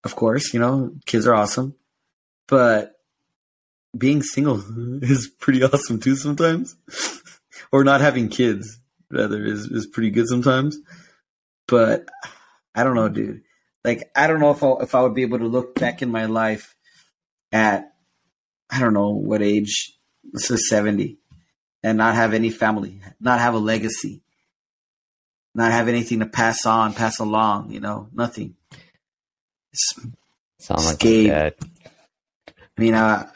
of 0.04 0.16
course, 0.16 0.54
you 0.54 0.60
know, 0.60 0.96
kids 1.06 1.28
are 1.28 1.36
awesome, 1.36 1.76
but 2.48 2.96
being 3.98 4.22
single 4.22 4.64
is 5.02 5.28
pretty 5.40 5.64
awesome 5.64 6.00
too 6.00 6.16
sometimes. 6.16 6.76
or 7.72 7.84
not 7.84 8.02
having 8.02 8.30
kids, 8.30 8.80
rather, 9.12 9.44
is, 9.46 9.66
is 9.66 9.86
pretty 9.86 10.10
good 10.10 10.28
sometimes. 10.28 10.78
But 11.68 12.08
I 12.80 12.84
don't 12.86 12.96
know, 12.96 13.10
dude. 13.10 13.42
Like, 13.84 14.10
I 14.16 14.28
don't 14.28 14.40
know 14.40 14.52
if 14.52 14.64
I, 14.64 14.72
if 14.82 14.96
I 14.96 15.02
would 15.02 15.14
be 15.14 15.24
able 15.24 15.40
to 15.40 15.48
look 15.48 15.76
back 15.76 16.02
in 16.02 16.10
my 16.10 16.26
life 16.26 16.78
at, 17.52 17.94
I 18.70 18.80
don't 18.80 18.94
know 18.94 19.10
what 19.10 19.42
age, 19.42 19.98
let's 20.34 20.48
say 20.48 20.56
70, 20.56 21.18
and 21.84 21.98
not 21.98 22.16
have 22.16 22.34
any 22.34 22.52
family, 22.52 23.02
not 23.20 23.40
have 23.40 23.54
a 23.54 23.58
legacy, 23.58 24.22
not 25.54 25.74
have 25.74 25.90
anything 25.90 26.20
to 26.20 26.26
pass 26.26 26.66
on, 26.66 26.94
pass 26.94 27.20
along, 27.20 27.72
you 27.72 27.82
know, 27.82 28.08
nothing. 28.14 28.56
Sound 29.74 30.86
like. 30.86 31.00
I 32.78 32.82
mean, 32.82 32.94
uh, 32.94 33.30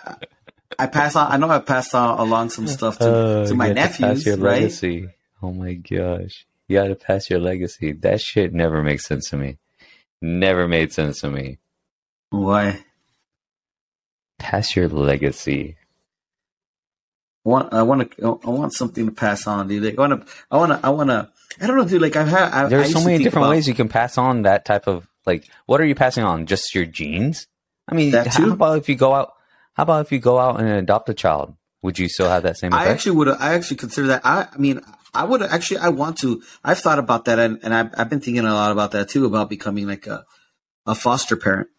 I 0.80 0.88
pass 0.88 1.18
on. 1.18 1.30
I 1.30 1.36
know 1.36 1.50
I 1.50 1.60
passed 1.60 1.94
on 1.94 2.18
along 2.18 2.50
some 2.50 2.68
stuff 2.78 2.98
to, 3.00 3.14
uh, 3.14 3.48
to 3.48 3.56
my 3.56 3.74
nephews. 3.74 4.24
To 4.24 4.30
your 4.30 4.40
right? 4.40 4.62
legacy. 4.62 5.10
Oh 5.42 5.52
my 5.52 5.74
gosh, 5.74 6.46
you 6.74 6.80
got 6.80 6.88
to 6.88 6.96
pass 6.96 7.30
your 7.30 7.40
legacy. 7.40 7.92
That 7.92 8.20
shit 8.20 8.54
never 8.54 8.82
makes 8.82 9.06
sense 9.06 9.30
to 9.30 9.38
me. 9.38 9.58
Never 10.22 10.68
made 10.68 10.92
sense 10.92 11.22
to 11.22 11.30
me. 11.30 11.60
Why? 12.30 12.84
Pass 14.40 14.76
your 14.76 14.88
legacy. 14.88 15.78
I 17.46 17.50
want 17.50 17.74
I 17.74 17.84
want 17.84 18.12
to 18.12 18.40
I 18.44 18.50
want 18.50 18.74
something 18.74 19.06
to 19.06 19.12
pass 19.12 19.48
on, 19.48 19.68
dude. 19.68 19.84
Like, 19.84 19.98
I 19.98 20.08
want 20.08 20.26
to 20.26 20.34
I 20.50 20.58
want 20.58 20.72
to 20.72 20.80
I 20.88 20.90
want 20.90 21.10
to 21.10 21.30
I 21.62 21.68
don't 21.68 21.78
know, 21.78 21.86
dude. 21.86 22.02
Like 22.02 22.16
I've 22.16 22.28
had. 22.28 22.70
There's 22.70 22.92
so 22.92 23.04
many 23.04 23.24
different 23.24 23.46
about, 23.46 23.52
ways 23.52 23.68
you 23.68 23.74
can 23.74 23.90
pass 23.90 24.18
on 24.18 24.44
that 24.44 24.66
type 24.66 24.88
of 24.88 25.08
like, 25.26 25.50
what 25.66 25.80
are 25.82 25.86
you 25.86 25.96
passing 25.96 26.24
on? 26.24 26.46
Just 26.46 26.74
your 26.74 26.86
genes? 26.86 27.48
I 27.88 27.96
mean, 27.96 28.14
how 28.14 28.52
about 28.52 28.78
if 28.78 28.90
you 28.90 28.96
go 28.96 29.14
out? 29.14 29.34
How 29.74 29.84
about 29.84 30.06
if 30.06 30.12
you 30.12 30.20
go 30.20 30.40
out 30.40 30.60
and 30.60 30.70
adopt 30.70 31.10
a 31.10 31.14
child? 31.14 31.56
Would 31.82 32.00
you 32.00 32.08
still 32.08 32.30
have 32.30 32.44
that 32.44 32.58
same? 32.58 32.72
Effect? 32.72 32.88
I 32.88 32.92
actually 32.92 33.18
would. 33.18 33.28
I 33.28 33.54
actually 33.56 33.78
consider 33.78 34.08
that. 34.08 34.22
I, 34.26 34.48
I 34.52 34.58
mean, 34.58 34.80
I 35.14 35.24
would 35.26 35.42
actually. 35.44 35.78
I 35.78 35.90
want 35.90 36.18
to. 36.20 36.42
I've 36.64 36.80
thought 36.80 37.00
about 37.00 37.26
that, 37.26 37.38
and, 37.38 37.60
and 37.62 37.74
I've, 37.74 37.90
I've 37.98 38.10
been 38.10 38.20
thinking 38.20 38.46
a 38.46 38.54
lot 38.54 38.72
about 38.72 38.92
that 38.92 39.10
too, 39.10 39.26
about 39.26 39.50
becoming 39.50 39.88
like 39.88 40.08
a 40.08 40.26
a 40.86 40.96
foster 40.96 41.36
parent. 41.36 41.70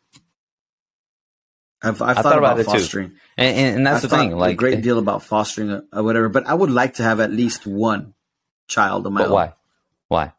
I've, 1.83 2.01
I've 2.01 2.17
thought, 2.17 2.23
thought, 2.23 2.39
about, 2.39 2.61
about 2.61 2.73
fostering, 2.73 3.13
and, 3.37 3.57
and, 3.57 3.77
and, 3.77 3.87
that's 3.87 4.05
I've 4.05 4.11
the 4.11 4.17
thing. 4.17 4.37
Like 4.37 4.53
a 4.53 4.57
great 4.57 4.83
deal 4.83 4.99
about 4.99 5.23
fostering 5.23 5.71
or, 5.71 5.85
or, 5.93 6.03
whatever. 6.03 6.29
But 6.29 6.47
I 6.47 6.55
would 6.55 6.71
like 6.71 6.95
to 6.95 7.03
have 7.03 7.21
at 7.21 7.31
least 7.31 7.67
one 7.67 8.15
child 8.69 9.07
of 9.07 9.13
my 9.13 9.23
but 9.23 9.27
own. 9.27 9.33
Why? 9.33 9.53
Why? 10.09 10.33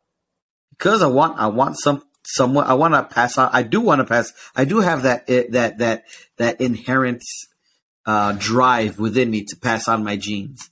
Because 0.72 1.04
I 1.04 1.08
want. 1.08 1.38
I 1.38 1.48
want 1.48 1.78
some 1.78 2.02
somewhat. 2.24 2.68
I 2.68 2.74
want 2.74 2.94
to 2.94 3.04
pass 3.04 3.38
on. 3.38 3.50
I 3.52 3.64
do 3.64 3.82
want 3.82 4.00
to 4.00 4.06
pass. 4.06 4.34
I 4.56 4.66
do 4.66 4.80
have 4.80 5.04
that 5.04 5.28
that 5.28 5.78
that 5.78 6.06
that 6.38 6.62
inherent 6.62 7.24
uh, 8.06 8.32
drive 8.38 9.00
within 9.00 9.30
me 9.30 9.44
to 9.44 9.56
pass 9.56 9.88
on 9.88 10.04
my 10.04 10.16
genes. 10.16 10.72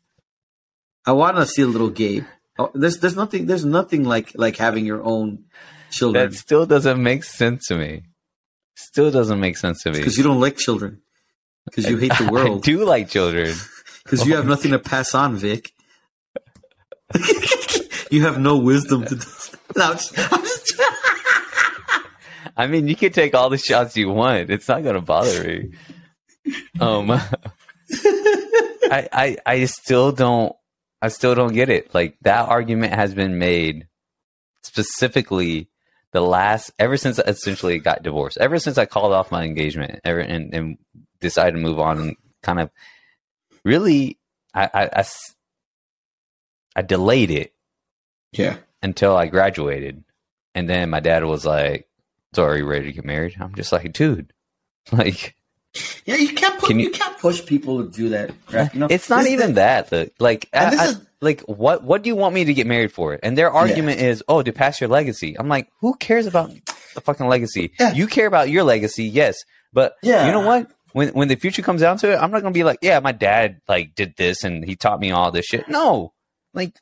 I 1.06 1.12
want 1.12 1.38
to 1.38 1.46
see 1.46 1.62
a 1.62 1.68
little 1.68 1.90
Gabe. 1.90 2.26
Oh, 2.58 2.72
there's 2.74 3.00
there's 3.00 3.16
nothing 3.16 3.46
there's 3.48 3.66
nothing 3.66 4.04
like 4.04 4.32
like 4.36 4.58
having 4.58 4.86
your 4.86 5.04
own 5.04 5.46
children. 5.90 6.30
That 6.30 6.36
still 6.36 6.66
doesn't 6.66 7.02
make 7.02 7.24
sense 7.24 7.68
to 7.68 7.78
me. 7.78 8.04
Still 8.76 9.12
doesn't 9.12 9.40
make 9.40 9.58
sense 9.58 9.84
to 9.84 9.92
me 9.92 9.98
because 9.98 10.18
you 10.18 10.24
don't 10.24 10.40
like 10.40 10.58
children. 10.58 11.02
Because 11.66 11.90
you 11.90 11.98
hate 11.98 12.14
the 12.18 12.28
world. 12.32 12.60
I 12.60 12.62
do 12.62 12.86
like 12.86 13.10
children. 13.10 13.56
Because 14.04 14.28
you 14.28 14.36
have 14.36 14.46
nothing 14.46 14.72
to 14.72 14.80
pass 14.80 15.16
on, 15.16 15.38
Vic. 15.38 15.72
you 18.12 18.24
have 18.24 18.38
no 18.38 18.58
wisdom 18.58 19.06
to. 19.06 19.16
No, 19.78 19.92
I'm 19.92 19.94
just, 19.94 20.20
I'm 20.34 20.42
just 20.42 20.74
I 22.56 22.68
mean, 22.68 22.88
you 22.88 22.96
can 22.96 23.12
take 23.12 23.34
all 23.34 23.50
the 23.50 23.58
shots 23.58 23.98
you 23.98 24.10
want. 24.10 24.50
It's 24.50 24.68
not 24.68 24.84
going 24.84 24.96
to 24.96 25.02
bother 25.02 25.44
me. 25.44 25.72
Um, 26.80 27.12
I, 27.12 29.08
I, 29.12 29.38
I 29.46 29.66
still 29.66 30.12
don't, 30.12 30.56
I 31.04 31.10
still 31.10 31.36
don't 31.36 31.54
get 31.54 31.70
it. 31.70 31.94
Like 31.94 32.16
that 32.22 32.48
argument 32.48 32.94
has 32.94 33.14
been 33.14 33.38
made 33.38 33.90
specifically 34.62 35.68
the 36.14 36.22
last, 36.22 36.72
ever 36.80 36.96
since 36.96 37.20
I 37.20 37.24
essentially 37.24 37.78
got 37.80 38.04
divorced, 38.04 38.38
ever 38.38 38.58
since 38.58 38.78
I 38.78 38.86
called 38.86 39.12
off 39.12 39.30
my 39.30 39.44
engagement 39.44 40.00
ever, 40.06 40.22
and, 40.22 40.54
and 40.54 40.78
decided 41.20 41.58
to 41.58 41.62
move 41.62 41.78
on 41.78 42.00
and 42.00 42.16
kind 42.42 42.62
of 42.62 42.70
really, 43.66 44.18
I, 44.54 44.70
I, 44.74 44.90
I, 45.02 45.06
I 46.78 46.82
delayed 46.84 47.32
it. 47.32 47.54
Yeah. 48.32 48.56
Until 48.82 49.18
I 49.18 49.26
graduated. 49.26 50.06
And 50.56 50.70
then 50.70 50.90
my 50.90 51.02
dad 51.02 51.26
was 51.26 51.46
like, 51.46 51.90
so 52.34 52.46
are 52.46 52.58
you 52.58 52.66
ready 52.66 52.86
to 52.86 52.94
get 52.94 53.04
married? 53.04 53.36
I'm 53.42 53.56
just 53.56 53.74
like, 53.74 53.92
dude, 53.92 54.32
like, 54.94 55.36
yeah, 56.06 56.16
you 56.16 56.34
can't 56.34 56.60
put, 56.60 56.68
can 56.68 56.80
you, 56.80 56.88
you, 56.88 56.92
can't 56.92 57.18
push 57.18 57.44
people 57.46 57.84
to 57.84 57.90
do 57.90 58.10
that. 58.10 58.32
Right? 58.52 58.72
You 58.74 58.82
know, 58.82 58.88
it's 58.90 59.10
not 59.10 59.26
even 59.26 59.56
that. 59.56 59.92
like, 60.20 60.48
I, 60.54 60.66
I, 60.66 60.86
is, 60.86 61.02
like, 61.22 61.42
what 61.42 61.84
what 61.84 62.04
do 62.04 62.10
you 62.10 62.16
want 62.16 62.36
me 62.36 62.46
to 62.46 62.54
get 62.54 62.68
married 62.68 62.92
for? 62.92 63.18
And 63.24 63.38
their 63.38 63.52
argument 63.52 64.00
yeah. 64.00 64.08
is, 64.08 64.24
oh, 64.28 64.44
to 64.44 64.52
pass 64.52 64.80
your 64.80 64.90
legacy. 64.90 65.36
I'm 65.38 65.48
like, 65.48 65.70
who 65.80 65.96
cares 65.96 66.28
about 66.28 66.52
the 66.94 67.02
fucking 67.02 67.28
legacy? 67.28 67.74
Yeah. 67.80 67.94
You 67.94 68.08
care 68.08 68.28
about 68.28 68.50
your 68.50 68.64
legacy, 68.64 69.06
yes, 69.06 69.44
but 69.72 69.96
yeah. 70.04 70.28
you 70.28 70.32
know 70.32 70.46
what? 70.46 70.70
When 70.92 71.10
when 71.10 71.28
the 71.28 71.36
future 71.36 71.64
comes 71.64 71.82
down 71.82 71.98
to 72.00 72.14
it, 72.14 72.18
I'm 72.18 72.30
not 72.30 72.44
gonna 72.44 72.54
be 72.54 72.64
like, 72.64 72.80
yeah, 72.82 73.00
my 73.00 73.12
dad 73.12 73.62
like 73.68 73.96
did 73.96 74.16
this 74.16 74.44
and 74.44 74.64
he 74.64 74.76
taught 74.76 75.00
me 75.00 75.12
all 75.12 75.32
this 75.32 75.46
shit. 75.46 75.68
No, 75.68 76.14
like, 76.54 76.78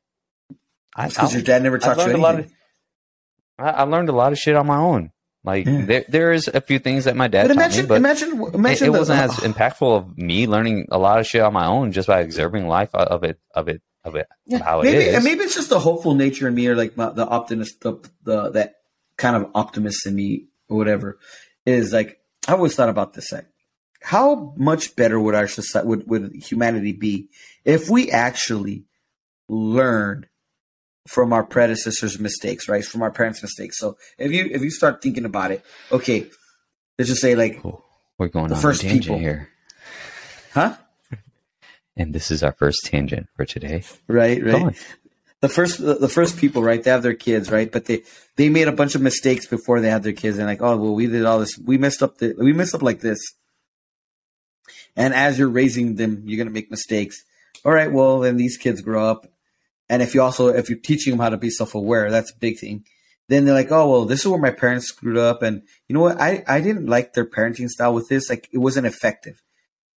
because 0.97 1.33
your 1.33 1.43
dad 1.43 1.63
never 1.63 1.77
taught 1.77 1.95
you 1.95 2.03
anything. 2.03 2.25
Of, 2.25 2.51
I, 3.57 3.69
I 3.69 3.83
learned 3.83 4.09
a 4.09 4.13
lot 4.13 4.33
of 4.33 4.37
shit 4.37 4.55
on 4.55 4.67
my 4.67 4.77
own. 4.77 5.11
Like 5.43 5.65
yeah. 5.65 5.85
there, 5.85 6.05
there 6.07 6.31
is 6.31 6.47
a 6.47 6.61
few 6.61 6.77
things 6.77 7.05
that 7.05 7.15
my 7.15 7.27
dad 7.27 7.47
but 7.47 7.51
imagine, 7.51 7.83
me, 7.83 7.87
but 7.87 7.95
imagine, 7.95 8.43
imagine 8.53 8.85
it, 8.85 8.89
it 8.89 8.93
the, 8.93 8.99
wasn't 8.99 9.19
as 9.19 9.31
impactful 9.37 9.97
of 9.97 10.17
me 10.17 10.47
learning 10.47 10.87
a 10.91 10.99
lot 10.99 11.19
of 11.19 11.25
shit 11.25 11.41
on 11.41 11.53
my 11.53 11.65
own 11.65 11.91
just 11.91 12.07
by 12.07 12.19
observing 12.21 12.67
life 12.67 12.93
of 12.93 13.23
it, 13.23 13.39
of 13.55 13.67
it, 13.67 13.81
of 14.03 14.15
it, 14.15 14.27
yeah. 14.45 14.57
of 14.57 14.63
how 14.63 14.81
maybe, 14.81 14.97
it 14.97 15.07
is. 15.07 15.15
And 15.15 15.23
maybe 15.23 15.41
it's 15.41 15.55
just 15.55 15.69
the 15.69 15.79
hopeful 15.79 16.13
nature 16.13 16.47
in 16.47 16.53
me, 16.53 16.67
or 16.67 16.75
like 16.75 16.95
my, 16.95 17.09
the 17.09 17.25
optimist, 17.25 17.81
the, 17.81 17.97
the 18.23 18.51
that 18.51 18.75
kind 19.17 19.35
of 19.35 19.49
optimist 19.55 20.05
in 20.05 20.15
me, 20.15 20.45
or 20.69 20.77
whatever. 20.77 21.19
Is 21.65 21.91
like 21.93 22.19
I 22.47 22.53
always 22.53 22.75
thought 22.75 22.89
about 22.89 23.13
this. 23.13 23.31
Like, 23.31 23.45
how 24.01 24.53
much 24.57 24.95
better 24.95 25.19
would 25.19 25.35
our 25.35 25.47
society, 25.47 25.87
would, 25.87 26.07
would 26.07 26.33
humanity 26.35 26.91
be 26.91 27.29
if 27.65 27.89
we 27.89 28.11
actually 28.11 28.85
learned 29.47 30.27
from 31.07 31.33
our 31.33 31.43
predecessors' 31.43 32.19
mistakes, 32.19 32.67
right? 32.69 32.85
From 32.85 33.01
our 33.01 33.11
parents' 33.11 33.41
mistakes. 33.41 33.77
So 33.79 33.97
if 34.17 34.31
you 34.31 34.47
if 34.51 34.61
you 34.61 34.69
start 34.69 35.01
thinking 35.01 35.25
about 35.25 35.51
it, 35.51 35.63
okay, 35.91 36.27
let's 36.97 37.09
just 37.09 37.21
say 37.21 37.35
like 37.35 37.63
we're 38.17 38.27
going 38.27 38.49
the 38.49 38.55
on 38.55 38.61
first 38.61 38.83
people 38.83 39.17
here, 39.17 39.49
huh? 40.53 40.75
And 41.97 42.15
this 42.15 42.31
is 42.31 42.41
our 42.41 42.53
first 42.53 42.85
tangent 42.85 43.27
for 43.35 43.43
today, 43.43 43.83
right? 44.07 44.41
Right. 44.41 44.87
The 45.41 45.49
first 45.49 45.79
the 45.79 46.07
first 46.07 46.37
people, 46.37 46.63
right? 46.63 46.81
They 46.81 46.89
have 46.89 47.03
their 47.03 47.13
kids, 47.13 47.51
right? 47.51 47.69
But 47.69 47.85
they 47.85 48.03
they 48.37 48.47
made 48.47 48.69
a 48.69 48.71
bunch 48.71 48.95
of 48.95 49.01
mistakes 49.01 49.45
before 49.45 49.81
they 49.81 49.89
had 49.89 50.01
their 50.01 50.13
kids, 50.13 50.37
and 50.37 50.47
like, 50.47 50.61
oh 50.61 50.77
well, 50.77 50.95
we 50.95 51.07
did 51.07 51.25
all 51.25 51.39
this, 51.39 51.57
we 51.57 51.77
messed 51.77 52.01
up, 52.01 52.17
the, 52.19 52.33
we 52.37 52.53
messed 52.53 52.73
up 52.73 52.81
like 52.81 53.01
this. 53.01 53.19
And 54.95 55.13
as 55.13 55.37
you're 55.37 55.49
raising 55.49 55.95
them, 55.95 56.23
you're 56.25 56.37
gonna 56.37 56.49
make 56.49 56.71
mistakes. 56.71 57.23
All 57.65 57.73
right, 57.73 57.91
well, 57.91 58.19
then 58.19 58.37
these 58.37 58.57
kids 58.57 58.81
grow 58.81 59.09
up 59.09 59.30
and 59.91 60.01
if 60.01 60.15
you 60.15 60.21
also 60.21 60.47
if 60.47 60.69
you're 60.69 60.79
teaching 60.79 61.11
them 61.11 61.19
how 61.19 61.27
to 61.27 61.37
be 61.37 61.49
self 61.49 61.75
aware, 61.75 62.09
that's 62.09 62.31
a 62.31 62.37
big 62.37 62.57
thing. 62.57 62.85
Then 63.27 63.43
they're 63.43 63.53
like, 63.53 63.73
oh 63.73 63.89
well, 63.89 64.05
this 64.05 64.21
is 64.21 64.27
where 64.27 64.39
my 64.39 64.49
parents 64.49 64.87
screwed 64.87 65.17
up, 65.17 65.43
and 65.43 65.63
you 65.89 65.93
know 65.93 65.99
what? 65.99 66.19
I 66.19 66.45
I 66.47 66.61
didn't 66.61 66.87
like 66.87 67.11
their 67.11 67.25
parenting 67.25 67.67
style 67.67 67.93
with 67.93 68.07
this. 68.07 68.29
Like 68.29 68.47
it 68.53 68.59
wasn't 68.59 68.87
effective. 68.87 69.43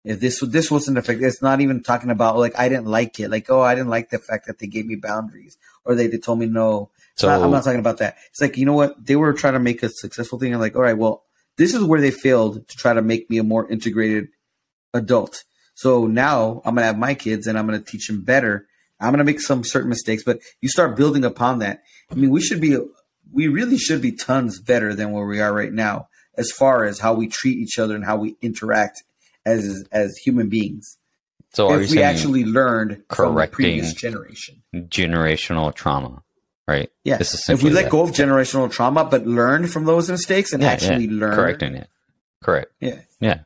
If 0.05 0.19
this 0.19 0.41
this 0.41 0.69
wasn't 0.69 0.99
effective, 0.99 1.25
it's 1.25 1.43
not 1.43 1.61
even 1.61 1.81
talking 1.81 2.11
about 2.11 2.39
like 2.39 2.59
I 2.59 2.69
didn't 2.69 2.87
like 2.87 3.21
it. 3.21 3.31
Like 3.31 3.49
oh, 3.51 3.61
I 3.61 3.77
didn't 3.77 3.89
like 3.89 4.11
the 4.11 4.19
fact 4.19 4.49
that 4.49 4.59
they 4.59 4.67
gave 4.67 4.85
me 4.85 4.97
boundaries 4.97 5.57
or 5.85 5.95
they, 5.95 6.09
they 6.09 6.19
told 6.19 6.41
me 6.41 6.47
no. 6.47 6.91
So 7.15 7.29
not, 7.29 7.43
I'm 7.43 7.53
not 7.53 7.63
talking 7.63 7.79
about 7.79 7.99
that. 7.99 8.17
It's 8.31 8.41
like 8.41 8.57
you 8.57 8.67
know 8.67 8.75
what? 8.75 9.07
They 9.07 9.15
were 9.15 9.33
trying 9.33 9.53
to 9.53 9.61
make 9.61 9.85
a 9.85 9.91
successful 9.91 10.41
thing. 10.41 10.53
And 10.53 10.61
like 10.61 10.75
all 10.75 10.83
right, 10.83 10.99
well, 10.99 11.23
this 11.57 11.73
is 11.73 11.85
where 11.85 12.01
they 12.01 12.11
failed 12.11 12.67
to 12.67 12.77
try 12.77 12.93
to 12.93 13.03
make 13.03 13.31
me 13.31 13.39
a 13.39 13.45
more 13.45 13.71
integrated 13.71 14.27
adult. 14.93 15.45
So 15.75 16.09
now 16.09 16.63
I'm 16.65 16.75
gonna 16.75 16.89
have 16.89 16.99
my 16.99 17.15
kids 17.15 17.47
and 17.47 17.57
I'm 17.57 17.67
gonna 17.67 17.81
teach 17.81 18.09
them 18.09 18.25
better 18.25 18.67
I'm 19.01 19.11
going 19.11 19.19
to 19.19 19.25
make 19.25 19.41
some 19.41 19.65
certain 19.65 19.89
mistakes, 19.89 20.23
but 20.25 20.41
you 20.61 20.69
start 20.69 20.97
building 20.97 21.25
upon 21.25 21.59
that. 21.61 21.83
I 22.11 22.15
mean, 22.15 22.31
we 22.31 22.41
should 22.41 22.61
be, 22.61 22.79
we 23.33 23.49
really 23.49 23.79
should 23.79 24.01
be 24.01 24.13
tons 24.13 24.61
better 24.61 24.95
than 24.95 25.11
where 25.13 25.27
we 25.27 25.41
are 25.41 25.53
right 25.53 25.73
now 25.73 26.09
as 26.37 26.51
far 26.51 26.85
as 26.85 27.01
how 27.01 27.15
we 27.15 27.29
treat 27.29 27.59
each 27.59 27.79
other 27.79 27.95
and 27.95 28.05
how 28.05 28.17
we 28.17 28.37
interact 28.41 29.03
as 29.47 29.85
as 29.93 30.17
human 30.17 30.49
beings. 30.49 30.99
So 31.53 31.73
if 31.75 31.91
we 31.91 32.03
actually 32.03 32.45
learned 32.45 33.03
from 33.11 33.37
the 33.37 33.47
previous 33.47 33.93
generation, 33.93 34.63
generational 34.75 35.73
trauma, 35.73 36.23
right? 36.67 36.91
Yeah. 37.05 37.19
if 37.21 37.63
we 37.63 37.71
let 37.71 37.85
that. 37.85 37.91
go 37.91 38.03
of 38.03 38.11
generational 38.11 38.71
trauma, 38.73 39.05
but 39.05 39.27
learn 39.27 39.69
from 39.69 39.85
those 39.85 40.11
mistakes 40.11 40.53
and 40.53 40.63
yeah, 40.63 40.71
actually 40.71 41.05
yeah. 41.05 41.21
learn, 41.21 41.35
correcting 41.35 41.75
it. 41.77 41.89
Correct. 42.43 42.73
Yeah. 42.81 43.01
Yeah. 43.21 43.41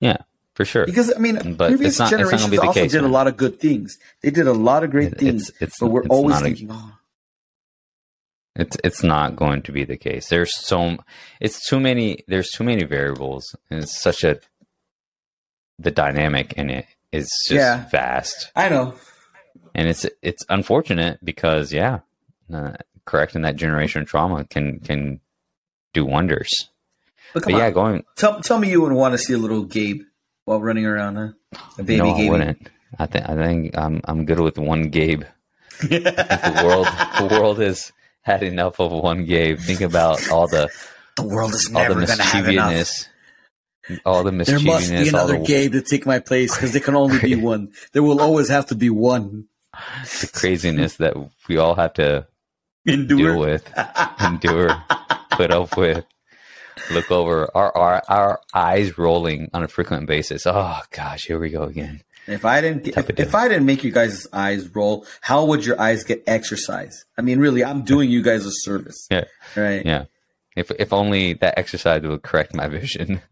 Yeah 0.00 0.16
for 0.60 0.66
sure. 0.66 0.84
Because 0.84 1.10
I 1.16 1.18
mean, 1.18 1.54
but 1.54 1.68
previous 1.68 1.98
not, 1.98 2.10
generations 2.10 2.52
also 2.52 2.72
case, 2.72 2.92
did 2.92 3.00
man. 3.00 3.10
a 3.10 3.12
lot 3.12 3.26
of 3.26 3.38
good 3.38 3.58
things. 3.58 3.98
They 4.22 4.30
did 4.30 4.46
a 4.46 4.52
lot 4.52 4.84
of 4.84 4.90
great 4.90 5.12
it, 5.12 5.18
things, 5.18 5.48
it's, 5.48 5.62
it's, 5.62 5.78
but 5.80 5.86
we're 5.86 6.04
always 6.08 6.38
thinking, 6.38 6.70
a, 6.70 6.74
oh. 6.74 6.92
It's 8.56 8.76
it's 8.84 9.02
not 9.02 9.36
going 9.36 9.62
to 9.62 9.72
be 9.72 9.84
the 9.84 9.96
case. 9.96 10.28
There's 10.28 10.54
so 10.54 10.98
it's 11.40 11.66
too 11.66 11.80
many. 11.80 12.24
There's 12.28 12.50
too 12.50 12.64
many 12.64 12.84
variables, 12.84 13.56
and 13.70 13.82
it's 13.82 13.98
such 13.98 14.22
a 14.22 14.38
the 15.78 15.90
dynamic 15.90 16.52
in 16.54 16.68
it 16.68 16.84
is 17.10 17.30
just 17.48 17.52
yeah, 17.52 17.88
vast. 17.88 18.52
I 18.54 18.68
know, 18.68 18.96
and 19.74 19.88
it's 19.88 20.04
it's 20.20 20.44
unfortunate 20.50 21.24
because 21.24 21.72
yeah, 21.72 22.00
uh, 22.52 22.72
correcting 23.06 23.42
that 23.42 23.56
generation 23.56 24.04
trauma 24.04 24.44
can 24.44 24.80
can 24.80 25.20
do 25.94 26.04
wonders. 26.04 26.50
But, 27.32 27.44
but 27.44 27.54
yeah, 27.54 27.70
going. 27.70 28.04
Tell 28.16 28.42
tell 28.42 28.58
me 28.58 28.68
you 28.68 28.82
would 28.82 28.92
want 28.92 29.14
to 29.14 29.18
see 29.18 29.32
a 29.32 29.38
little 29.38 29.62
Gabe 29.62 30.02
while 30.50 30.60
running 30.60 30.84
around, 30.84 31.14
huh? 31.14 31.28
A 31.78 31.82
baby 31.84 32.02
no, 32.02 32.10
I 32.10 32.28
wouldn't. 32.28 32.68
I 32.98 33.06
think 33.06 33.28
I 33.28 33.34
think 33.36 33.78
I'm 33.78 34.00
I'm 34.04 34.24
good 34.24 34.40
with 34.40 34.58
one 34.58 34.90
Gabe. 34.90 35.22
the 35.80 36.62
world 36.64 36.88
the 37.20 37.28
world 37.30 37.60
has 37.60 37.92
had 38.22 38.42
enough 38.42 38.80
of 38.80 38.90
one 38.90 39.24
Gabe. 39.26 39.60
Think 39.60 39.80
about 39.80 40.28
all 40.28 40.48
the 40.48 40.68
the 41.16 41.22
world 41.22 41.54
is 41.54 41.70
never 41.70 41.94
going 41.94 42.08
to 42.08 42.22
have 42.22 42.48
enough. 42.48 43.06
All 44.04 44.24
the 44.24 44.32
mischievousness. 44.32 44.88
There 44.88 44.98
must 44.98 45.04
be 45.04 45.08
another 45.08 45.38
the, 45.38 45.44
Gabe 45.44 45.72
to 45.72 45.82
take 45.82 46.04
my 46.04 46.18
place 46.18 46.54
because 46.54 46.72
there 46.72 46.82
can 46.82 46.96
only 46.96 47.20
be 47.20 47.36
one. 47.36 47.72
There 47.92 48.02
will 48.02 48.20
always 48.20 48.48
have 48.48 48.66
to 48.66 48.74
be 48.74 48.90
one. 48.90 49.46
The 50.20 50.30
craziness 50.32 50.96
that 50.96 51.14
we 51.48 51.58
all 51.58 51.76
have 51.76 51.94
to 51.94 52.26
endure. 52.86 53.34
deal 53.34 53.40
with, 53.40 53.72
endure, 54.20 54.82
put 55.30 55.52
up 55.52 55.76
with 55.76 56.04
look 56.90 57.10
over 57.10 57.50
our, 57.54 57.76
our 57.76 58.02
our 58.08 58.40
eyes 58.54 58.98
rolling 58.98 59.50
on 59.52 59.62
a 59.62 59.68
frequent 59.68 60.06
basis. 60.06 60.46
Oh 60.46 60.80
gosh, 60.90 61.26
here 61.26 61.38
we 61.38 61.50
go 61.50 61.64
again. 61.64 62.02
If 62.26 62.44
I 62.44 62.60
didn't 62.60 62.88
if, 62.88 63.10
if, 63.10 63.34
I 63.34 63.48
didn't 63.48 63.66
make 63.66 63.82
you 63.82 63.90
guys' 63.90 64.26
eyes 64.32 64.72
roll, 64.74 65.06
how 65.20 65.44
would 65.46 65.64
your 65.64 65.80
eyes 65.80 66.04
get 66.04 66.22
exercise? 66.26 67.04
I 67.18 67.22
mean, 67.22 67.38
really, 67.38 67.64
I'm 67.64 67.82
doing 67.82 68.10
you 68.10 68.22
guys 68.22 68.46
a 68.46 68.50
service. 68.52 69.08
Yeah. 69.10 69.24
Right. 69.56 69.84
Yeah. 69.84 70.04
If 70.56 70.70
if 70.72 70.92
only 70.92 71.34
that 71.34 71.58
exercise 71.58 72.02
would 72.02 72.22
correct 72.22 72.54
my 72.54 72.68
vision. 72.68 73.22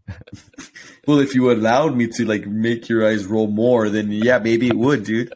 well, 1.07 1.19
if 1.19 1.35
you 1.35 1.51
allowed 1.51 1.97
me 1.97 2.07
to 2.09 2.25
like 2.25 2.47
make 2.47 2.89
your 2.89 3.07
eyes 3.07 3.27
roll 3.27 3.49
more, 3.49 3.89
then 3.89 4.11
yeah, 4.11 4.39
maybe 4.39 4.69
it 4.69 4.77
would, 4.77 5.05
dude. 5.05 5.33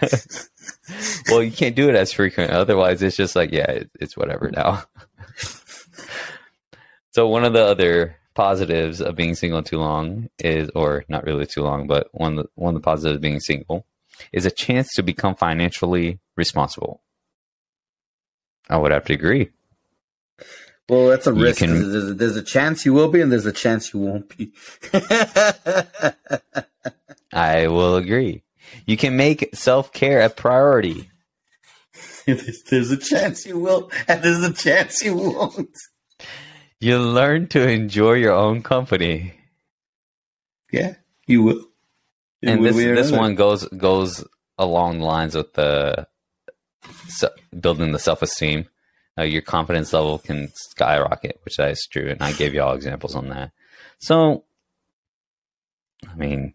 well, 1.28 1.42
you 1.42 1.52
can't 1.52 1.76
do 1.76 1.88
it 1.88 1.96
as 1.96 2.12
frequent. 2.12 2.50
Otherwise, 2.50 3.02
it's 3.02 3.16
just 3.16 3.36
like, 3.36 3.52
yeah, 3.52 3.70
it, 3.70 3.90
it's 4.00 4.16
whatever 4.16 4.50
now. 4.50 4.84
So 7.12 7.28
one 7.28 7.44
of 7.44 7.52
the 7.52 7.64
other 7.64 8.16
positives 8.34 9.02
of 9.02 9.14
being 9.14 9.34
single 9.34 9.62
too 9.62 9.78
long 9.78 10.30
is, 10.38 10.70
or 10.74 11.04
not 11.08 11.24
really 11.24 11.46
too 11.46 11.62
long, 11.62 11.86
but 11.86 12.08
one 12.12 12.38
of 12.38 12.44
the, 12.44 12.50
one 12.54 12.74
of 12.74 12.80
the 12.80 12.84
positives 12.84 13.16
of 13.16 13.20
being 13.20 13.38
single 13.38 13.86
is 14.32 14.46
a 14.46 14.50
chance 14.50 14.94
to 14.94 15.02
become 15.02 15.34
financially 15.34 16.20
responsible. 16.36 17.02
I 18.70 18.78
would 18.78 18.92
have 18.92 19.04
to 19.06 19.12
agree. 19.12 19.50
Well, 20.88 21.08
that's 21.08 21.26
a 21.26 21.32
risk. 21.32 21.58
Can, 21.58 21.92
there's, 21.92 22.16
there's, 22.16 22.36
a 22.36 22.42
chance 22.42 22.86
you 22.86 22.94
will 22.94 23.08
be, 23.08 23.20
and 23.20 23.30
there's 23.30 23.46
a 23.46 23.52
chance 23.52 23.92
you 23.92 24.00
won't 24.00 24.34
be. 24.36 24.52
I 27.32 27.68
will 27.68 27.96
agree. 27.96 28.42
You 28.86 28.96
can 28.96 29.16
make 29.16 29.54
self 29.54 29.92
care 29.92 30.22
a 30.22 30.30
priority. 30.30 31.10
there's 32.26 32.90
a 32.90 32.96
chance 32.96 33.46
you 33.46 33.58
will, 33.58 33.90
and 34.08 34.22
there's 34.22 34.42
a 34.42 34.52
chance 34.52 35.02
you 35.02 35.16
won't. 35.16 35.76
You 36.82 36.98
learn 36.98 37.46
to 37.50 37.68
enjoy 37.68 38.14
your 38.14 38.32
own 38.32 38.64
company. 38.64 39.34
Yeah, 40.72 40.96
you 41.28 41.44
will. 41.44 41.68
and 42.42 42.64
this 42.64 42.74
this 42.74 43.12
one 43.12 43.36
goes 43.36 43.68
goes 43.68 44.24
along 44.58 44.98
the 44.98 45.04
lines 45.04 45.36
with 45.36 45.52
the 45.52 46.08
building 47.56 47.92
the 47.92 48.00
self 48.00 48.20
esteem. 48.20 48.66
Uh, 49.16 49.22
your 49.22 49.42
confidence 49.42 49.92
level 49.92 50.18
can 50.18 50.48
skyrocket, 50.54 51.38
which 51.44 51.60
is 51.60 51.86
true, 51.88 52.08
and 52.08 52.20
I 52.20 52.32
gave 52.32 52.52
you 52.52 52.62
all 52.62 52.74
examples 52.74 53.14
on 53.14 53.28
that. 53.28 53.52
So, 54.00 54.42
I 56.10 56.16
mean, 56.16 56.52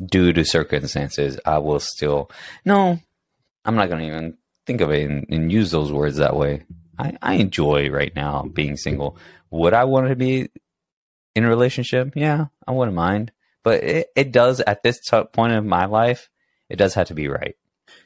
due 0.00 0.32
to 0.32 0.44
circumstances, 0.44 1.40
I 1.44 1.58
will 1.58 1.80
still 1.80 2.30
no. 2.64 3.00
I'm 3.64 3.74
not 3.74 3.88
going 3.88 4.02
to 4.02 4.06
even 4.06 4.38
think 4.64 4.80
of 4.80 4.92
it 4.92 5.10
and, 5.10 5.26
and, 5.28 5.50
use 5.50 5.72
those 5.72 5.90
words 5.90 6.18
that 6.18 6.36
way. 6.36 6.62
I, 6.98 7.16
I 7.20 7.34
enjoy 7.34 7.90
right 7.90 8.14
now 8.14 8.42
being 8.42 8.76
single. 8.76 9.18
Would 9.50 9.74
I 9.74 9.84
want 9.84 10.08
to 10.08 10.16
be 10.16 10.48
in 11.34 11.44
a 11.44 11.48
relationship? 11.48 12.12
Yeah, 12.16 12.46
I 12.66 12.72
wouldn't 12.72 12.96
mind. 12.96 13.32
But 13.62 13.82
it, 13.82 14.08
it 14.14 14.32
does 14.32 14.60
at 14.60 14.82
this 14.82 15.00
t- 15.00 15.22
point 15.32 15.52
of 15.52 15.64
my 15.64 15.86
life, 15.86 16.30
it 16.68 16.76
does 16.76 16.94
have 16.94 17.08
to 17.08 17.14
be 17.14 17.28
right. 17.28 17.56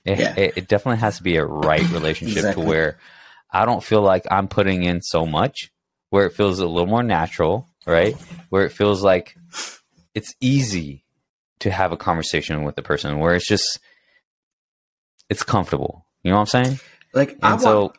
It, 0.04 0.18
yeah. 0.18 0.34
it, 0.36 0.52
it 0.56 0.68
definitely 0.68 1.00
has 1.00 1.18
to 1.18 1.22
be 1.22 1.36
a 1.36 1.44
right 1.44 1.88
relationship 1.90 2.38
exactly. 2.38 2.62
to 2.62 2.68
where 2.68 2.98
I 3.50 3.64
don't 3.64 3.82
feel 3.82 4.02
like 4.02 4.24
I'm 4.30 4.48
putting 4.48 4.84
in 4.84 5.02
so 5.02 5.26
much, 5.26 5.70
where 6.10 6.26
it 6.26 6.32
feels 6.32 6.60
a 6.60 6.66
little 6.66 6.86
more 6.86 7.02
natural, 7.02 7.68
right? 7.86 8.16
Where 8.48 8.64
it 8.64 8.72
feels 8.72 9.02
like 9.02 9.36
it's 10.14 10.34
easy 10.40 11.04
to 11.60 11.70
have 11.70 11.92
a 11.92 11.96
conversation 11.96 12.64
with 12.64 12.76
the 12.76 12.82
person, 12.82 13.18
where 13.18 13.34
it's 13.34 13.46
just 13.46 13.80
it's 15.28 15.42
comfortable. 15.42 16.06
You 16.22 16.30
know 16.30 16.38
what 16.38 16.54
I'm 16.54 16.64
saying? 16.64 16.80
Like, 17.12 17.32
and 17.32 17.38
I 17.42 17.56
so 17.58 17.80
want, 17.80 17.96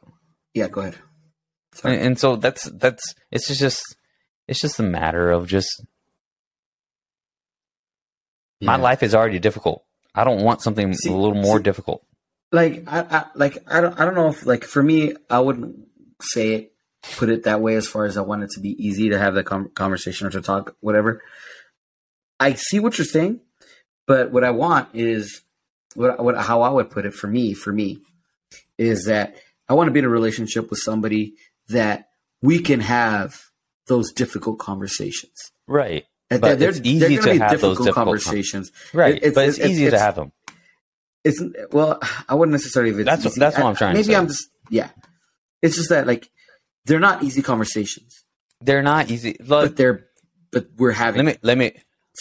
yeah, 0.53 0.67
go 0.67 0.81
ahead. 0.81 0.97
And, 1.83 2.01
and 2.01 2.19
so 2.19 2.35
that's 2.35 2.69
that's 2.71 3.03
it's 3.31 3.57
just 3.57 3.95
it's 4.47 4.59
just 4.59 4.79
a 4.79 4.83
matter 4.83 5.31
of 5.31 5.47
just 5.47 5.83
yeah. 8.59 8.67
my 8.67 8.75
life 8.75 9.03
is 9.03 9.15
already 9.15 9.39
difficult. 9.39 9.83
I 10.13 10.23
don't 10.23 10.43
want 10.43 10.61
something 10.61 10.93
see, 10.93 11.09
a 11.09 11.15
little 11.15 11.35
more 11.35 11.57
see, 11.57 11.63
difficult. 11.63 12.05
Like 12.51 12.83
I, 12.87 12.99
I 12.99 13.25
like 13.35 13.57
I 13.67 13.79
don't 13.79 13.99
I 13.99 14.05
don't 14.05 14.15
know 14.15 14.27
if 14.27 14.45
like 14.45 14.65
for 14.65 14.83
me 14.83 15.13
I 15.29 15.39
wouldn't 15.39 15.87
say 16.21 16.53
it 16.53 16.73
put 17.17 17.29
it 17.29 17.43
that 17.43 17.61
way 17.61 17.75
as 17.75 17.87
far 17.87 18.05
as 18.05 18.17
I 18.17 18.21
want 18.21 18.43
it 18.43 18.51
to 18.51 18.59
be 18.59 18.75
easy 18.77 19.09
to 19.09 19.17
have 19.17 19.33
the 19.33 19.43
com- 19.43 19.71
conversation 19.73 20.27
or 20.27 20.31
to 20.31 20.41
talk 20.41 20.75
whatever. 20.81 21.23
I 22.39 22.53
see 22.53 22.79
what 22.79 22.97
you're 22.97 23.05
saying, 23.05 23.39
but 24.07 24.31
what 24.31 24.43
I 24.43 24.51
want 24.51 24.89
is 24.93 25.41
what, 25.95 26.23
what 26.23 26.37
how 26.37 26.61
I 26.61 26.69
would 26.69 26.89
put 26.89 27.05
it 27.05 27.13
for 27.13 27.27
me 27.27 27.53
for 27.53 27.71
me 27.71 27.99
is 28.77 29.05
that 29.05 29.35
I 29.71 29.73
want 29.73 29.87
to 29.87 29.91
be 29.91 29.99
in 29.99 30.05
a 30.05 30.09
relationship 30.09 30.69
with 30.69 30.79
somebody 30.79 31.35
that 31.69 32.09
we 32.41 32.59
can 32.59 32.81
have 32.81 33.39
those 33.87 34.11
difficult 34.11 34.59
conversations. 34.59 35.31
Right. 35.65 36.05
But 36.29 36.59
they're, 36.59 36.71
it's 36.71 36.81
easy 36.83 37.15
to 37.15 37.39
have 37.39 37.61
those 37.61 37.77
difficult 37.77 37.95
conversations. 37.95 38.69
right. 38.93 39.17
It's, 39.21 39.33
but 39.33 39.47
it's, 39.47 39.57
it's 39.57 39.69
easy 39.69 39.85
it's, 39.85 39.93
to 39.93 39.99
have 39.99 40.15
them. 40.15 40.33
It's 41.23 41.41
well, 41.71 42.01
I 42.27 42.35
wouldn't 42.35 42.51
necessarily. 42.51 43.03
that's 43.03 43.25
easy. 43.25 43.39
that's 43.39 43.55
what 43.55 43.65
I'm 43.65 43.75
trying. 43.75 43.93
Maybe 43.93 44.13
I'm 44.13 44.27
just 44.27 44.49
yeah. 44.69 44.89
It's 45.61 45.77
just 45.77 45.87
that 45.87 46.05
like 46.05 46.29
they're 46.83 46.99
not 46.99 47.23
easy 47.23 47.41
conversations. 47.41 48.25
They're 48.59 48.83
not 48.83 49.09
easy, 49.09 49.37
but 49.39 49.77
they're 49.77 50.07
but 50.51 50.67
we're 50.75 50.91
having. 50.91 51.23
Let 51.23 51.35
me 51.35 51.39
let 51.43 51.57
me 51.57 51.73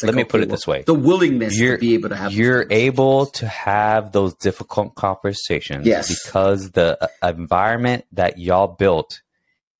let 0.02 0.14
me 0.14 0.24
put 0.24 0.40
it 0.40 0.48
this 0.48 0.66
way: 0.66 0.82
the 0.82 0.94
willingness 0.94 1.58
you're, 1.58 1.76
to 1.76 1.80
be 1.80 1.94
able 1.94 2.08
to 2.08 2.16
have. 2.16 2.32
You're 2.32 2.66
able 2.70 3.26
to 3.26 3.46
have 3.46 4.12
those 4.12 4.34
difficult 4.34 4.94
conversations, 4.94 5.86
yes, 5.86 6.24
because 6.24 6.72
the 6.72 6.98
uh, 7.22 7.28
environment 7.28 8.04
that 8.12 8.38
y'all 8.38 8.68
built 8.68 9.22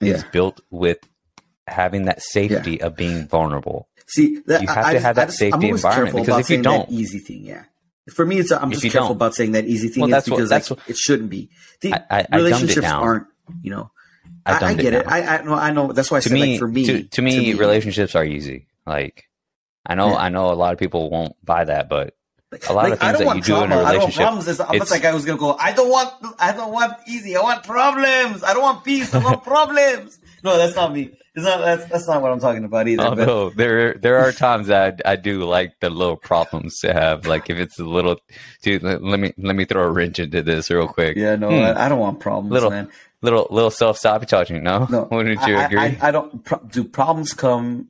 yeah. 0.01 0.15
is 0.15 0.25
built 0.25 0.61
with 0.71 0.99
having 1.67 2.07
that 2.07 2.23
safety 2.23 2.79
yeah. 2.81 2.87
of 2.87 2.97
being 2.97 3.27
vulnerable. 3.27 3.89
See, 4.07 4.41
that, 4.47 4.63
you 4.63 4.69
have 4.69 4.87
I, 4.87 4.93
to 4.95 5.01
have 5.01 5.19
I, 5.19 5.21
that 5.21 5.23
I 5.23 5.27
just, 5.27 5.39
safety 5.39 5.69
environment 5.69 6.17
because 6.17 6.41
if 6.41 6.57
you 6.57 6.63
don't, 6.63 6.91
easy 6.91 7.19
thing, 7.19 7.45
yeah. 7.45 7.65
For 8.13 8.27
me, 8.27 8.39
it's 8.39 8.51
I'm 8.51 8.73
just 8.73 8.83
careful 8.83 9.09
don't. 9.09 9.13
about 9.13 9.35
saying 9.35 9.53
that 9.53 9.67
easy 9.67 9.89
thing 9.89 10.03
well, 10.03 10.15
is 10.15 10.25
because 10.25 10.51
what, 10.51 10.79
like, 10.79 10.89
it 10.89 10.97
shouldn't 10.97 11.31
be. 11.31 11.51
The 11.81 11.95
I, 12.13 12.27
relationships 12.37 12.87
aren't, 12.87 13.27
you 13.63 13.71
know. 13.71 13.91
I, 14.45 14.75
get 14.75 14.95
it. 14.95 15.03
it. 15.03 15.07
I, 15.07 15.39
I 15.39 15.43
know. 15.43 15.55
I 15.55 15.71
know. 15.71 15.93
That's 15.93 16.11
why 16.11 16.17
I 16.17 16.21
to 16.21 16.29
said 16.29 16.35
me, 16.35 16.53
like 16.53 16.59
for 16.59 16.67
me. 16.67 16.87
To, 16.87 17.03
to, 17.05 17.23
me, 17.23 17.37
to 17.37 17.41
me, 17.41 17.55
relationships 17.55 18.17
are 18.17 18.25
easy. 18.25 18.67
Like 18.87 19.29
I 19.87 19.95
know. 19.95 20.11
Yeah. 20.11 20.17
I 20.17 20.29
know 20.29 20.53
a 20.53 20.55
lot 20.55 20.73
of 20.73 20.79
people 20.79 21.11
won't 21.11 21.35
buy 21.45 21.65
that, 21.65 21.89
but 21.89 22.15
a 22.69 22.73
lot 22.73 22.85
like, 22.85 22.93
of 22.95 22.99
things 23.01 23.19
that 23.19 23.37
you 23.37 23.43
do 23.43 23.65
in 23.65 23.73
a 23.73 23.79
relationship. 23.79 23.87
I 23.87 23.93
don't 23.93 24.03
want 24.03 24.15
problems. 24.15 24.61
I'm 24.61 24.79
not 24.79 24.91
like 24.91 25.05
I 25.05 25.15
was 25.15 25.25
gonna 25.25 25.39
go. 25.39 25.57
I 25.57 25.73
don't 25.73 25.89
want. 25.89 26.37
I 26.39 26.53
don't 26.53 26.73
want 26.73 26.95
easy. 27.07 27.37
I 27.37 27.43
want 27.43 27.65
problems. 27.65 28.43
I 28.43 28.53
don't 28.53 28.63
want 28.63 28.85
peace. 28.85 29.15
I 29.15 29.23
want 29.23 29.45
problems. 29.45 30.19
No, 30.43 30.57
that's 30.57 30.75
not 30.75 30.93
me. 30.93 31.13
It's 31.35 31.45
not. 31.45 31.61
That's, 31.61 31.85
that's 31.87 32.09
not 32.09 32.23
what 32.23 32.33
I'm 32.33 32.41
talking 32.41 32.65
about 32.65 32.89
either. 32.89 33.05
Oh, 33.05 33.15
no, 33.15 33.51
there 33.51 33.95
there 33.95 34.19
are 34.19 34.33
times 34.33 34.67
that 34.67 35.01
I, 35.05 35.13
I, 35.13 35.17
do 35.17 35.45
like 35.45 35.79
the 35.81 35.91
little 35.91 36.17
problems 36.17 36.81
to 36.81 36.93
have. 36.93 37.25
Like 37.25 37.49
if 37.51 37.59
it's 37.59 37.79
a 37.79 37.85
little, 37.85 38.19
dude, 38.63 38.83
let 38.83 39.01
me 39.21 39.33
let 39.39 39.55
me 39.55 39.65
throw 39.65 39.85
a 39.85 39.91
wrench 39.91 40.19
into 40.19 40.43
this 40.43 40.71
real 40.71 40.89
quick. 40.89 41.17
Yeah, 41.17 41.37
no, 41.37 41.51
hmm. 41.51 41.55
I, 41.55 41.87
I, 41.87 41.89
don't 41.89 42.01
want 42.01 42.19
problems, 42.19 42.51
little, 42.51 42.71
man. 42.71 42.91
Little 43.23 43.47
little 43.51 43.71
self 43.71 43.97
sabotaging. 43.99 44.65
No, 44.65 44.87
no. 44.91 45.05
Wouldn't 45.13 45.47
you 45.47 45.55
I, 45.55 45.65
agree? 45.67 45.79
I, 45.79 45.99
I 46.01 46.11
don't. 46.11 46.45
Pro- 46.45 46.59
do 46.59 46.83
problems 46.83 47.33
come? 47.33 47.89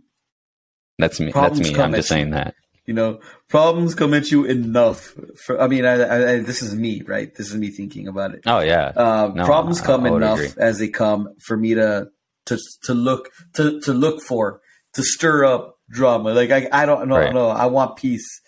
That's 1.00 1.20
me. 1.20 1.32
That's 1.32 1.58
me. 1.58 1.74
I'm 1.76 1.92
just 1.92 2.08
saying 2.08 2.30
that. 2.30 2.54
You 2.86 2.94
know, 2.94 3.20
problems 3.48 3.94
come 3.94 4.14
at 4.14 4.30
you 4.30 4.44
enough. 4.44 5.14
For 5.44 5.60
I 5.60 5.68
mean, 5.68 5.84
I, 5.84 5.92
I, 5.92 6.38
this 6.40 6.62
is 6.62 6.74
me, 6.74 7.02
right? 7.02 7.32
This 7.34 7.50
is 7.50 7.56
me 7.56 7.70
thinking 7.70 8.08
about 8.08 8.34
it. 8.34 8.42
Oh 8.46 8.60
yeah. 8.60 8.88
Um, 8.96 9.34
no, 9.34 9.44
problems 9.44 9.80
come 9.80 10.06
enough 10.06 10.40
agree. 10.40 10.62
as 10.62 10.78
they 10.78 10.88
come 10.88 11.34
for 11.38 11.56
me 11.56 11.74
to 11.74 12.08
to 12.46 12.58
to 12.84 12.94
look 12.94 13.30
to 13.54 13.80
to 13.82 13.92
look 13.92 14.22
for 14.22 14.60
to 14.94 15.02
stir 15.02 15.44
up 15.44 15.78
drama. 15.88 16.32
Like 16.32 16.50
I 16.50 16.68
I 16.72 16.86
don't 16.86 17.08
know 17.08 17.18
right. 17.18 17.32
no 17.32 17.48
I 17.48 17.66
want 17.66 17.96
peace 17.96 18.40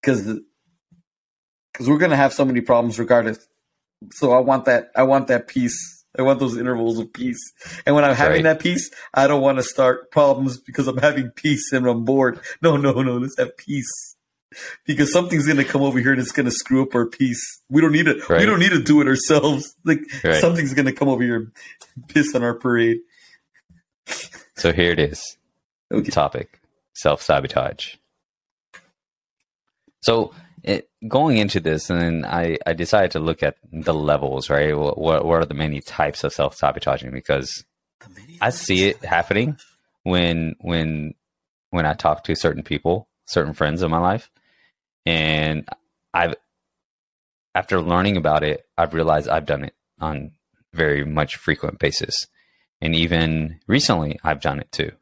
because 0.00 0.40
because 1.72 1.88
we're 1.88 1.98
gonna 1.98 2.16
have 2.16 2.32
so 2.32 2.44
many 2.44 2.60
problems 2.60 2.98
regardless. 2.98 3.46
So 4.12 4.32
I 4.32 4.40
want 4.40 4.64
that 4.64 4.90
I 4.96 5.04
want 5.04 5.28
that 5.28 5.48
peace. 5.48 5.95
I 6.18 6.22
want 6.22 6.40
those 6.40 6.56
intervals 6.56 6.98
of 6.98 7.12
peace. 7.12 7.40
And 7.84 7.94
when 7.94 8.04
I'm 8.04 8.14
having 8.14 8.44
right. 8.44 8.54
that 8.54 8.60
peace, 8.60 8.90
I 9.14 9.26
don't 9.26 9.42
want 9.42 9.58
to 9.58 9.62
start 9.62 10.10
problems 10.10 10.58
because 10.58 10.88
I'm 10.88 10.98
having 10.98 11.30
peace 11.30 11.72
and 11.72 11.86
I'm 11.86 12.04
bored. 12.04 12.40
No, 12.62 12.76
no, 12.76 13.02
no. 13.02 13.18
Let's 13.18 13.38
have 13.38 13.56
peace 13.56 14.16
because 14.84 15.12
something's 15.12 15.46
going 15.46 15.58
to 15.58 15.64
come 15.64 15.82
over 15.82 15.98
here 15.98 16.12
and 16.12 16.20
it's 16.20 16.32
going 16.32 16.46
to 16.46 16.52
screw 16.52 16.82
up 16.82 16.94
our 16.94 17.06
peace. 17.06 17.62
We 17.68 17.80
don't 17.80 17.92
need 17.92 18.06
to. 18.06 18.22
Right. 18.28 18.40
We 18.40 18.46
don't 18.46 18.60
need 18.60 18.70
to 18.70 18.82
do 18.82 19.00
it 19.00 19.06
ourselves. 19.06 19.74
Like 19.84 20.00
right. 20.24 20.40
something's 20.40 20.74
going 20.74 20.86
to 20.86 20.92
come 20.92 21.08
over 21.08 21.22
here 21.22 21.36
and 21.36 21.52
piss 22.08 22.34
on 22.34 22.42
our 22.42 22.54
parade. 22.54 22.98
So 24.56 24.72
here 24.72 24.90
it 24.90 24.98
is. 24.98 25.36
Okay. 25.92 26.10
Topic: 26.10 26.60
self 26.94 27.22
sabotage. 27.22 27.94
So 30.02 30.32
it, 30.32 30.40
going 31.08 31.38
into 31.38 31.60
this, 31.60 31.90
and 31.90 32.24
I, 32.26 32.58
I 32.66 32.72
decided 32.72 33.12
to 33.12 33.20
look 33.20 33.42
at 33.42 33.56
the 33.72 33.94
levels, 33.94 34.50
right? 34.50 34.76
What, 34.76 34.98
what, 34.98 35.24
what 35.24 35.42
are 35.42 35.44
the 35.44 35.54
many 35.54 35.80
types 35.80 36.24
of 36.24 36.32
self 36.32 36.54
sabotaging? 36.54 37.10
Because 37.10 37.64
I 38.40 38.50
see 38.50 38.88
it 38.88 39.04
happening 39.04 39.56
when 40.02 40.54
when 40.60 41.14
when 41.70 41.86
I 41.86 41.94
talk 41.94 42.24
to 42.24 42.34
certain 42.34 42.62
people, 42.62 43.08
certain 43.26 43.54
friends 43.54 43.82
in 43.82 43.90
my 43.90 43.98
life, 43.98 44.30
and 45.04 45.68
I've 46.14 46.34
after 47.54 47.80
learning 47.80 48.16
about 48.16 48.44
it, 48.44 48.66
I've 48.76 48.94
realized 48.94 49.28
I've 49.28 49.46
done 49.46 49.64
it 49.64 49.74
on 49.98 50.32
very 50.74 51.04
much 51.04 51.36
frequent 51.36 51.78
basis. 51.78 52.26
And 52.80 52.94
even 52.94 53.60
recently, 53.66 54.20
I've 54.22 54.42
done 54.42 54.60
it 54.60 54.70
too. 54.70 54.92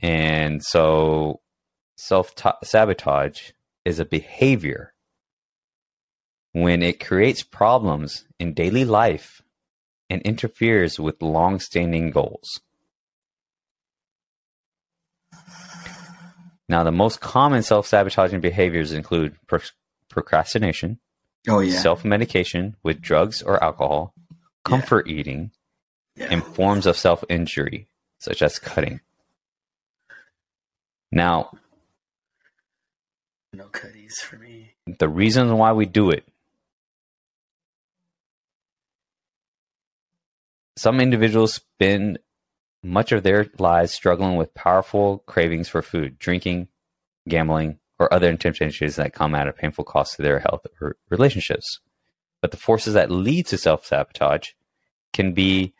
And 0.00 0.62
so, 0.62 1.40
self 1.96 2.32
sabotage 2.62 3.50
is 3.84 3.98
a 3.98 4.04
behavior 4.04 4.92
when 6.56 6.82
it 6.82 7.04
creates 7.04 7.42
problems 7.42 8.24
in 8.38 8.54
daily 8.54 8.86
life 8.86 9.42
and 10.08 10.22
interferes 10.22 10.98
with 10.98 11.20
long 11.20 11.60
standing 11.60 12.10
goals. 12.10 12.62
Now, 16.66 16.82
the 16.82 16.90
most 16.90 17.20
common 17.20 17.62
self 17.62 17.86
sabotaging 17.86 18.40
behaviors 18.40 18.92
include 18.92 19.36
pro- 19.46 19.58
procrastination, 20.08 20.98
oh, 21.46 21.60
yeah. 21.60 21.78
self 21.78 22.06
medication 22.06 22.74
with 22.82 23.02
drugs 23.02 23.42
or 23.42 23.62
alcohol, 23.62 24.14
comfort 24.64 25.06
yeah. 25.06 25.14
eating, 25.14 25.50
yeah. 26.16 26.28
and 26.30 26.42
forms 26.42 26.86
of 26.86 26.96
self 26.96 27.22
injury, 27.28 27.86
such 28.18 28.40
as 28.40 28.58
cutting. 28.58 29.00
Now, 31.12 31.50
no 33.52 33.64
cutties 33.64 34.14
for 34.22 34.36
me. 34.38 34.72
The 34.86 35.08
reason 35.10 35.58
why 35.58 35.72
we 35.72 35.84
do 35.84 36.10
it 36.10 36.26
some 40.76 41.00
individuals 41.00 41.54
spend 41.54 42.18
much 42.82 43.12
of 43.12 43.22
their 43.22 43.46
lives 43.58 43.92
struggling 43.92 44.36
with 44.36 44.54
powerful 44.54 45.18
cravings 45.26 45.68
for 45.68 45.82
food, 45.82 46.18
drinking, 46.18 46.68
gambling, 47.28 47.78
or 47.98 48.12
other 48.12 48.34
temptations 48.36 48.96
that 48.96 49.14
come 49.14 49.34
at 49.34 49.48
a 49.48 49.52
painful 49.52 49.84
cost 49.84 50.16
to 50.16 50.22
their 50.22 50.38
health 50.38 50.66
or 50.80 50.96
relationships. 51.10 51.80
But 52.42 52.50
the 52.50 52.56
forces 52.56 52.94
that 52.94 53.10
lead 53.10 53.46
to 53.46 53.58
self 53.58 53.86
sabotage 53.86 54.48
can 55.12 55.32
be 55.32 55.74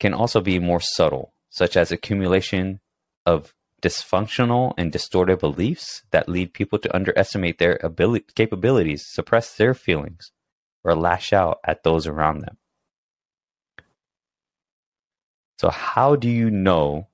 can 0.00 0.12
also 0.12 0.40
be 0.40 0.58
more 0.58 0.80
subtle, 0.80 1.32
such 1.48 1.76
as 1.76 1.90
accumulation 1.90 2.80
of 3.24 3.54
dysfunctional 3.80 4.74
and 4.76 4.90
distorted 4.90 5.38
beliefs 5.38 6.02
that 6.10 6.28
lead 6.28 6.52
people 6.52 6.78
to 6.80 6.94
underestimate 6.94 7.58
their 7.58 7.78
ability, 7.82 8.26
capabilities, 8.34 9.06
suppress 9.06 9.56
their 9.56 9.74
feelings, 9.74 10.32
or 10.84 10.94
lash 10.94 11.32
out 11.32 11.58
at 11.64 11.82
those 11.84 12.06
around 12.06 12.40
them. 12.40 12.58
So, 15.58 15.70
how 15.70 16.16
do 16.16 16.28
you 16.28 16.50
know 16.50 17.08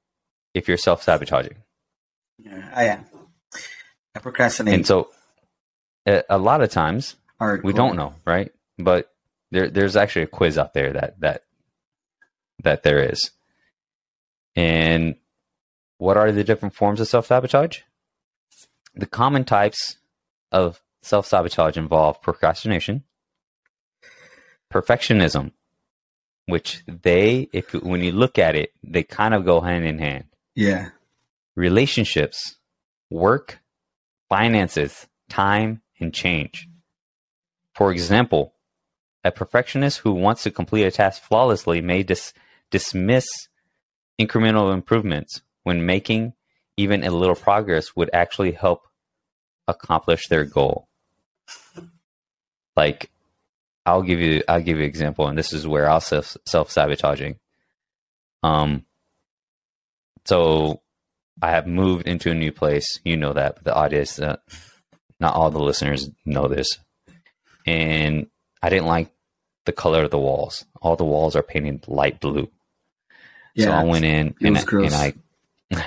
if 0.54 0.68
you're 0.68 0.76
self 0.76 1.02
sabotaging? 1.02 1.56
Yeah, 2.38 2.70
I 2.74 2.84
am. 2.86 3.04
I 4.14 4.18
procrastinate. 4.18 4.74
And 4.74 4.86
so, 4.86 5.10
a, 6.06 6.38
lot 6.38 6.62
of 6.62 6.70
times 6.70 7.16
Hardcore. 7.40 7.64
we 7.64 7.72
don't 7.72 7.96
know, 7.96 8.14
right? 8.24 8.52
But 8.78 9.12
there, 9.50 9.70
there's 9.70 9.96
actually 9.96 10.22
a 10.22 10.28
quiz 10.28 10.58
out 10.58 10.74
there 10.74 10.92
that 10.92 11.20
that 11.20 11.44
that 12.62 12.82
there 12.82 13.10
is. 13.10 13.30
And 14.54 15.16
what 15.98 16.16
are 16.16 16.32
the 16.32 16.44
different 16.44 16.74
forms 16.74 17.00
of 17.00 17.08
self 17.08 17.26
sabotage? 17.26 17.80
The 18.94 19.06
common 19.06 19.44
types 19.44 19.96
of 20.50 20.82
self 21.02 21.26
sabotage 21.26 21.76
involve 21.76 22.20
procrastination, 22.20 23.04
perfectionism, 24.72 25.52
which 26.46 26.82
they, 26.86 27.48
if 27.52 27.72
when 27.72 28.02
you 28.02 28.12
look 28.12 28.38
at 28.38 28.54
it, 28.54 28.72
they 28.82 29.02
kind 29.02 29.34
of 29.34 29.44
go 29.44 29.60
hand 29.60 29.84
in 29.84 29.98
hand. 29.98 30.24
Yeah. 30.54 30.90
Relationships, 31.54 32.56
work, 33.10 33.60
finances, 34.28 35.06
time, 35.28 35.82
and 36.00 36.12
change. 36.12 36.68
For 37.74 37.92
example, 37.92 38.54
a 39.24 39.30
perfectionist 39.30 39.98
who 39.98 40.12
wants 40.12 40.42
to 40.42 40.50
complete 40.50 40.84
a 40.84 40.90
task 40.90 41.22
flawlessly 41.22 41.80
may 41.80 42.02
dis- 42.02 42.34
dismiss 42.70 43.26
incremental 44.20 44.72
improvements 44.72 45.42
when 45.62 45.86
making 45.86 46.32
even 46.76 47.04
a 47.04 47.10
little 47.10 47.36
progress 47.36 47.94
would 47.94 48.10
actually 48.12 48.52
help 48.52 48.82
accomplish 49.68 50.26
their 50.28 50.44
goal. 50.44 50.88
Like 52.76 53.10
I'll 53.84 54.02
give 54.02 54.20
you 54.20 54.42
I'll 54.48 54.62
give 54.62 54.78
you 54.78 54.84
an 54.84 54.88
example, 54.88 55.26
and 55.26 55.36
this 55.36 55.52
is 55.52 55.66
where 55.66 55.88
I'll 55.88 56.00
self 56.00 56.36
self 56.46 56.70
sabotaging. 56.70 57.36
Um, 58.42 58.84
so 60.24 60.82
I 61.40 61.50
have 61.50 61.66
moved 61.66 62.06
into 62.06 62.30
a 62.30 62.34
new 62.34 62.52
place. 62.52 63.00
You 63.04 63.16
know 63.16 63.32
that, 63.32 63.56
but 63.56 63.64
the 63.64 63.74
audience, 63.74 64.18
uh, 64.18 64.36
not 65.18 65.34
all 65.34 65.50
the 65.50 65.58
listeners 65.58 66.10
know 66.24 66.48
this, 66.48 66.78
and 67.66 68.28
I 68.62 68.68
didn't 68.70 68.86
like 68.86 69.10
the 69.64 69.72
color 69.72 70.04
of 70.04 70.10
the 70.10 70.18
walls. 70.18 70.64
All 70.80 70.96
the 70.96 71.04
walls 71.04 71.36
are 71.36 71.42
painted 71.42 71.88
light 71.88 72.20
blue. 72.20 72.50
Yeah, 73.54 73.66
so 73.66 73.72
I 73.72 73.84
went 73.84 74.04
in 74.04 74.34
and, 74.40 74.56
and 74.56 74.94
I, 74.94 75.12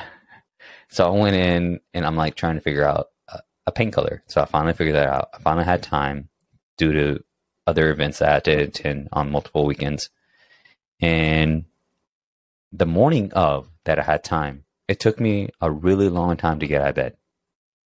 so 0.90 1.08
I 1.08 1.10
went 1.10 1.36
in 1.36 1.80
and 1.94 2.06
I'm 2.06 2.16
like 2.16 2.36
trying 2.36 2.56
to 2.56 2.62
figure 2.62 2.84
out 2.84 3.08
a, 3.28 3.40
a 3.68 3.72
paint 3.72 3.94
color. 3.94 4.24
So 4.28 4.42
I 4.42 4.46
finally 4.46 4.74
figured 4.74 4.96
that 4.96 5.08
out. 5.08 5.30
I 5.34 5.40
finally 5.40 5.66
had 5.66 5.82
time 5.82 6.30
due 6.78 6.94
to 6.94 7.24
other 7.68 7.90
events 7.92 8.20
that 8.20 8.36
I 8.36 8.40
to 8.42 8.64
attend 8.64 9.10
on 9.12 9.32
multiple 9.32 9.66
weekends. 9.66 10.10
And 11.02 11.66
the 12.72 12.86
morning 12.86 13.32
of 13.34 13.70
that 13.86 14.00
I 14.00 14.04
had 14.04 14.24
time, 14.24 14.66
it 14.88 15.00
took 15.00 15.20
me 15.20 15.50
a 15.62 15.72
really 15.72 16.10
long 16.10 16.38
time 16.38 16.60
to 16.60 16.68
get 16.68 16.82
out 16.82 16.90
of 16.90 16.96
bed. 16.96 17.18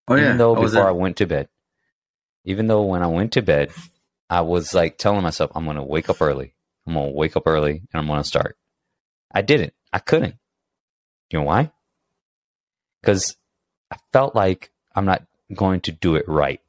Oh, 0.08 0.16
even 0.16 0.32
yeah. 0.32 0.38
though 0.38 0.56
before 0.56 0.88
I 0.88 0.92
went 0.92 1.18
to 1.18 1.26
bed, 1.26 1.50
even 2.46 2.68
though 2.68 2.84
when 2.84 3.02
I 3.02 3.08
went 3.08 3.34
to 3.34 3.42
bed, 3.42 3.72
I 4.30 4.42
was 4.42 4.74
like 4.74 4.98
telling 4.98 5.24
myself, 5.24 5.52
I'm 5.56 5.66
going 5.66 5.78
to 5.78 5.84
wake 5.84 6.10
up 6.10 6.22
early. 6.22 6.54
I'm 6.88 6.94
going 6.94 7.08
to 7.08 7.16
wake 7.16 7.36
up 7.36 7.48
early 7.48 7.72
and 7.72 8.00
I'm 8.00 8.08
going 8.08 8.22
to 8.22 8.28
start. 8.28 8.58
I 9.32 9.42
didn't. 9.42 9.74
I 9.92 10.00
couldn't. 10.00 10.36
You 11.32 11.40
know 11.40 11.46
why? 11.46 11.72
Because 13.02 13.36
I 13.92 13.98
felt 14.14 14.36
like 14.36 14.72
I'm 14.96 15.06
not 15.06 15.26
going 15.54 15.82
to 15.82 15.92
do 15.92 16.16
it 16.16 16.28
right. 16.28 16.62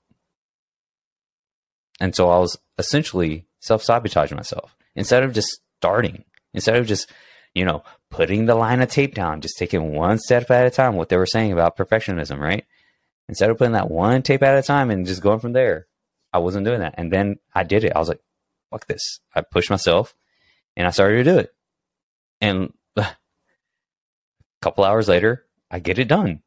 And 2.01 2.15
so 2.15 2.31
I 2.31 2.39
was 2.39 2.59
essentially 2.79 3.47
self 3.61 3.83
sabotaging 3.83 4.37
myself 4.37 4.77
instead 4.95 5.23
of 5.23 5.33
just 5.33 5.61
starting, 5.79 6.25
instead 6.55 6.77
of 6.77 6.87
just, 6.87 7.11
you 7.55 7.65
know, 7.65 7.83
putting 8.11 8.47
the 8.47 8.55
line 8.55 8.81
of 8.81 8.91
tape 8.91 9.15
down, 9.15 9.41
just 9.41 9.59
taking 9.59 9.93
one 9.93 10.19
step 10.19 10.51
at 10.51 10.67
a 10.67 10.71
time, 10.71 10.95
what 10.95 11.09
they 11.09 11.17
were 11.17 11.27
saying 11.27 11.53
about 11.53 11.77
perfectionism, 11.77 12.39
right? 12.39 12.65
Instead 13.29 13.51
of 13.51 13.59
putting 13.59 13.73
that 13.73 13.91
one 13.91 14.23
tape 14.23 14.43
at 14.43 14.59
a 14.59 14.63
time 14.63 14.91
and 14.91 15.07
just 15.07 15.23
going 15.23 15.41
from 15.41 15.53
there, 15.53 15.87
I 16.33 16.39
wasn't 16.39 16.67
doing 16.67 16.81
that. 16.81 16.95
And 16.97 17.13
then 17.13 17.37
I 17.55 17.65
did 17.65 17.85
it. 17.85 17.93
I 17.95 17.99
was 17.99 18.09
like, 18.09 18.21
fuck 18.71 18.87
this. 18.87 19.21
I 19.35 19.41
pushed 19.41 19.71
myself 19.71 20.15
and 20.77 20.87
I 20.87 20.91
started 20.91 21.25
to 21.25 21.33
do 21.33 21.39
it. 21.39 21.55
And 22.41 22.73
a 22.97 23.07
couple 24.63 24.85
hours 24.85 25.09
later, 25.09 25.45
I 25.71 25.79
get 25.79 25.99
it 25.99 26.09
done. 26.09 26.43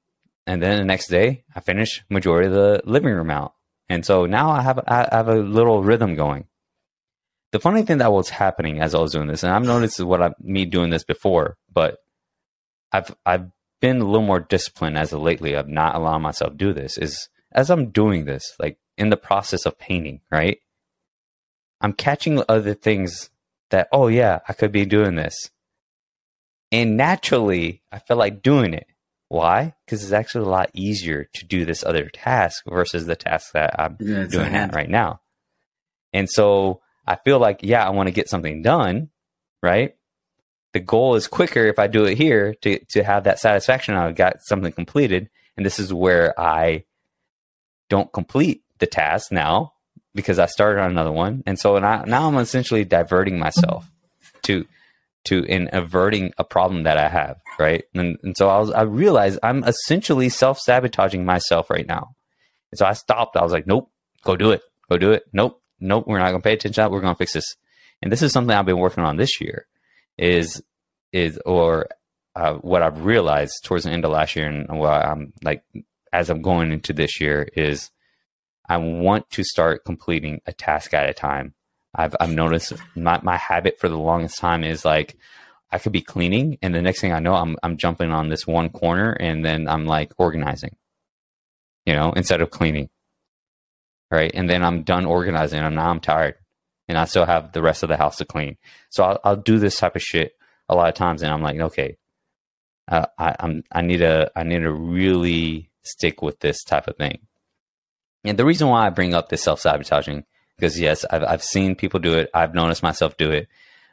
And 0.47 0.63
then 0.63 0.77
the 0.77 0.85
next 0.85 1.07
day, 1.07 1.43
I 1.55 1.59
finish 1.59 2.03
majority 2.09 2.47
of 2.47 2.53
the 2.53 2.81
living 2.85 3.13
room 3.13 3.29
out. 3.29 3.53
And 3.89 4.05
so 4.05 4.25
now 4.25 4.51
I 4.51 4.61
have 4.61 4.79
I 4.87 5.07
have 5.11 5.27
a 5.27 5.35
little 5.35 5.83
rhythm 5.83 6.15
going. 6.15 6.45
The 7.51 7.59
funny 7.59 7.81
thing 7.81 7.97
that 7.97 8.11
was 8.11 8.29
happening 8.29 8.79
as 8.79 8.93
I 8.93 8.99
was 8.99 9.11
doing 9.11 9.27
this, 9.27 9.43
and 9.43 9.51
I've 9.51 9.63
noticed 9.63 9.99
what 9.99 10.21
I 10.21 10.31
me 10.39 10.65
doing 10.65 10.91
this 10.91 11.03
before, 11.03 11.57
but 11.71 11.97
I've 12.91 13.15
I've 13.25 13.49
been 13.81 14.01
a 14.01 14.05
little 14.05 14.25
more 14.25 14.39
disciplined 14.39 14.97
as 14.97 15.13
of 15.13 15.21
lately 15.21 15.53
of 15.53 15.67
not 15.67 15.95
allowing 15.95 16.21
myself 16.21 16.51
to 16.51 16.57
do 16.57 16.73
this. 16.73 16.97
Is 16.97 17.29
as 17.51 17.69
I'm 17.69 17.89
doing 17.89 18.25
this, 18.25 18.53
like 18.59 18.77
in 18.97 19.09
the 19.09 19.17
process 19.17 19.65
of 19.65 19.79
painting, 19.79 20.21
right? 20.31 20.59
I'm 21.81 21.93
catching 21.93 22.43
other 22.47 22.73
things 22.73 23.29
that, 23.71 23.87
oh 23.91 24.07
yeah, 24.07 24.39
I 24.47 24.53
could 24.53 24.71
be 24.71 24.85
doing 24.85 25.15
this. 25.15 25.49
And 26.71 26.97
naturally, 26.97 27.81
I 27.91 27.99
feel 27.99 28.17
like 28.17 28.43
doing 28.43 28.73
it. 28.73 28.87
Why? 29.29 29.75
Because 29.85 30.03
it's 30.03 30.11
actually 30.11 30.45
a 30.45 30.49
lot 30.49 30.71
easier 30.73 31.29
to 31.33 31.45
do 31.45 31.63
this 31.63 31.83
other 31.83 32.09
task 32.09 32.63
versus 32.67 33.05
the 33.05 33.15
task 33.15 33.53
that 33.53 33.79
I'm 33.79 33.95
yeah, 33.99 34.25
doing 34.25 34.51
right 34.53 34.89
now. 34.89 35.21
And 36.11 36.27
so 36.27 36.81
I 37.05 37.15
feel 37.15 37.39
like, 37.39 37.59
yeah, 37.61 37.85
I 37.85 37.91
want 37.91 38.07
to 38.07 38.13
get 38.13 38.27
something 38.27 38.63
done, 38.63 39.09
right? 39.61 39.95
The 40.73 40.79
goal 40.79 41.15
is 41.15 41.27
quicker 41.27 41.65
if 41.65 41.77
I 41.77 41.87
do 41.87 42.05
it 42.05 42.17
here 42.17 42.55
to, 42.61 42.79
to 42.89 43.03
have 43.03 43.23
that 43.25 43.39
satisfaction. 43.39 43.93
I've 43.93 44.15
got 44.15 44.41
something 44.41 44.71
completed. 44.71 45.29
And 45.55 45.65
this 45.65 45.79
is 45.79 45.93
where 45.93 46.39
I 46.39 46.85
don't 47.87 48.11
complete 48.11 48.63
the 48.79 48.87
task 48.87 49.31
now 49.31 49.73
because 50.15 50.39
I 50.39 50.47
started 50.47 50.81
on 50.81 50.89
another 50.89 51.11
one. 51.11 51.43
And 51.45 51.59
so 51.59 51.77
now, 51.77 52.03
now 52.05 52.27
I'm 52.27 52.37
essentially 52.37 52.83
diverting 52.83 53.37
myself 53.37 53.91
to 54.43 54.65
to 55.25 55.43
in 55.43 55.69
averting 55.73 56.33
a 56.37 56.43
problem 56.43 56.83
that 56.83 56.97
I 56.97 57.09
have, 57.09 57.37
right? 57.57 57.83
And, 57.93 58.17
and 58.23 58.37
so 58.37 58.49
I 58.49 58.59
was 58.59 58.71
I 58.71 58.81
realized 58.81 59.39
I'm 59.43 59.63
essentially 59.63 60.29
self 60.29 60.59
sabotaging 60.59 61.25
myself 61.25 61.69
right 61.69 61.87
now. 61.87 62.15
And 62.71 62.79
so 62.79 62.85
I 62.85 62.93
stopped. 62.93 63.35
I 63.35 63.43
was 63.43 63.51
like, 63.51 63.67
nope, 63.67 63.91
go 64.23 64.35
do 64.35 64.51
it, 64.51 64.61
go 64.89 64.97
do 64.97 65.11
it. 65.11 65.23
Nope, 65.33 65.61
nope, 65.79 66.05
we're 66.07 66.19
not 66.19 66.31
gonna 66.31 66.41
pay 66.41 66.53
attention. 66.53 66.83
To 66.83 66.89
We're 66.89 67.01
gonna 67.01 67.15
fix 67.15 67.33
this. 67.33 67.55
And 68.01 68.11
this 68.11 68.21
is 68.21 68.31
something 68.31 68.55
I've 68.55 68.65
been 68.65 68.77
working 68.77 69.03
on 69.03 69.17
this 69.17 69.41
year. 69.41 69.67
Is 70.17 70.61
is 71.11 71.39
or 71.45 71.87
uh, 72.35 72.53
what 72.55 72.81
I've 72.81 73.05
realized 73.05 73.63
towards 73.63 73.83
the 73.83 73.91
end 73.91 74.05
of 74.05 74.11
last 74.11 74.35
year 74.35 74.47
and 74.47 74.67
what 74.79 75.05
I'm 75.05 75.33
like 75.43 75.63
as 76.13 76.29
I'm 76.29 76.41
going 76.41 76.71
into 76.71 76.93
this 76.93 77.19
year 77.19 77.47
is 77.55 77.91
I 78.67 78.77
want 78.77 79.29
to 79.31 79.43
start 79.43 79.85
completing 79.85 80.41
a 80.45 80.53
task 80.53 80.93
at 80.93 81.09
a 81.09 81.13
time 81.13 81.53
I've 81.93 82.15
I've 82.19 82.31
noticed 82.31 82.73
my 82.95 83.19
my 83.23 83.37
habit 83.37 83.79
for 83.79 83.89
the 83.89 83.97
longest 83.97 84.37
time 84.37 84.63
is 84.63 84.85
like 84.85 85.17
I 85.71 85.79
could 85.79 85.91
be 85.91 86.01
cleaning 86.01 86.57
and 86.61 86.73
the 86.73 86.81
next 86.81 87.01
thing 87.01 87.13
I 87.13 87.19
know 87.19 87.35
I'm 87.35 87.57
I'm 87.63 87.77
jumping 87.77 88.11
on 88.11 88.29
this 88.29 88.47
one 88.47 88.69
corner 88.69 89.11
and 89.11 89.43
then 89.43 89.67
I'm 89.67 89.85
like 89.85 90.13
organizing. 90.17 90.75
You 91.85 91.95
know, 91.95 92.11
instead 92.13 92.41
of 92.41 92.51
cleaning. 92.51 92.89
Right? 94.11 94.31
And 94.33 94.49
then 94.49 94.63
I'm 94.63 94.83
done 94.83 95.05
organizing 95.05 95.59
and 95.59 95.75
now 95.75 95.89
I'm 95.89 95.99
tired 95.99 96.35
and 96.87 96.97
I 96.97 97.05
still 97.05 97.25
have 97.25 97.51
the 97.51 97.61
rest 97.61 97.83
of 97.83 97.89
the 97.89 97.97
house 97.97 98.17
to 98.17 98.25
clean. 98.25 98.57
So 98.89 99.03
I'll, 99.03 99.19
I'll 99.23 99.35
do 99.35 99.59
this 99.59 99.77
type 99.77 99.95
of 99.95 100.01
shit 100.01 100.33
a 100.67 100.75
lot 100.75 100.89
of 100.89 100.95
times 100.95 101.21
and 101.21 101.31
I'm 101.31 101.43
like, 101.43 101.59
okay, 101.59 101.97
uh, 102.87 103.05
I, 103.17 103.35
I'm 103.39 103.63
I 103.71 103.81
need 103.81 103.97
to 103.97 104.31
I 104.35 104.43
need 104.43 104.63
to 104.63 104.71
really 104.71 105.69
stick 105.83 106.21
with 106.21 106.39
this 106.39 106.63
type 106.63 106.87
of 106.87 106.97
thing. 106.97 107.19
And 108.23 108.37
the 108.37 108.45
reason 108.45 108.67
why 108.67 108.85
I 108.85 108.89
bring 108.89 109.13
up 109.13 109.29
this 109.29 109.43
self 109.43 109.61
sabotaging 109.61 110.25
because 110.59 110.79
yes, 110.79 111.05
I've 111.09 111.23
I've 111.23 111.43
seen 111.43 111.75
people 111.75 111.99
do 111.99 112.17
it. 112.17 112.29
I've 112.33 112.53
noticed 112.53 112.83
myself 112.83 113.17
do 113.17 113.31
it, 113.31 113.47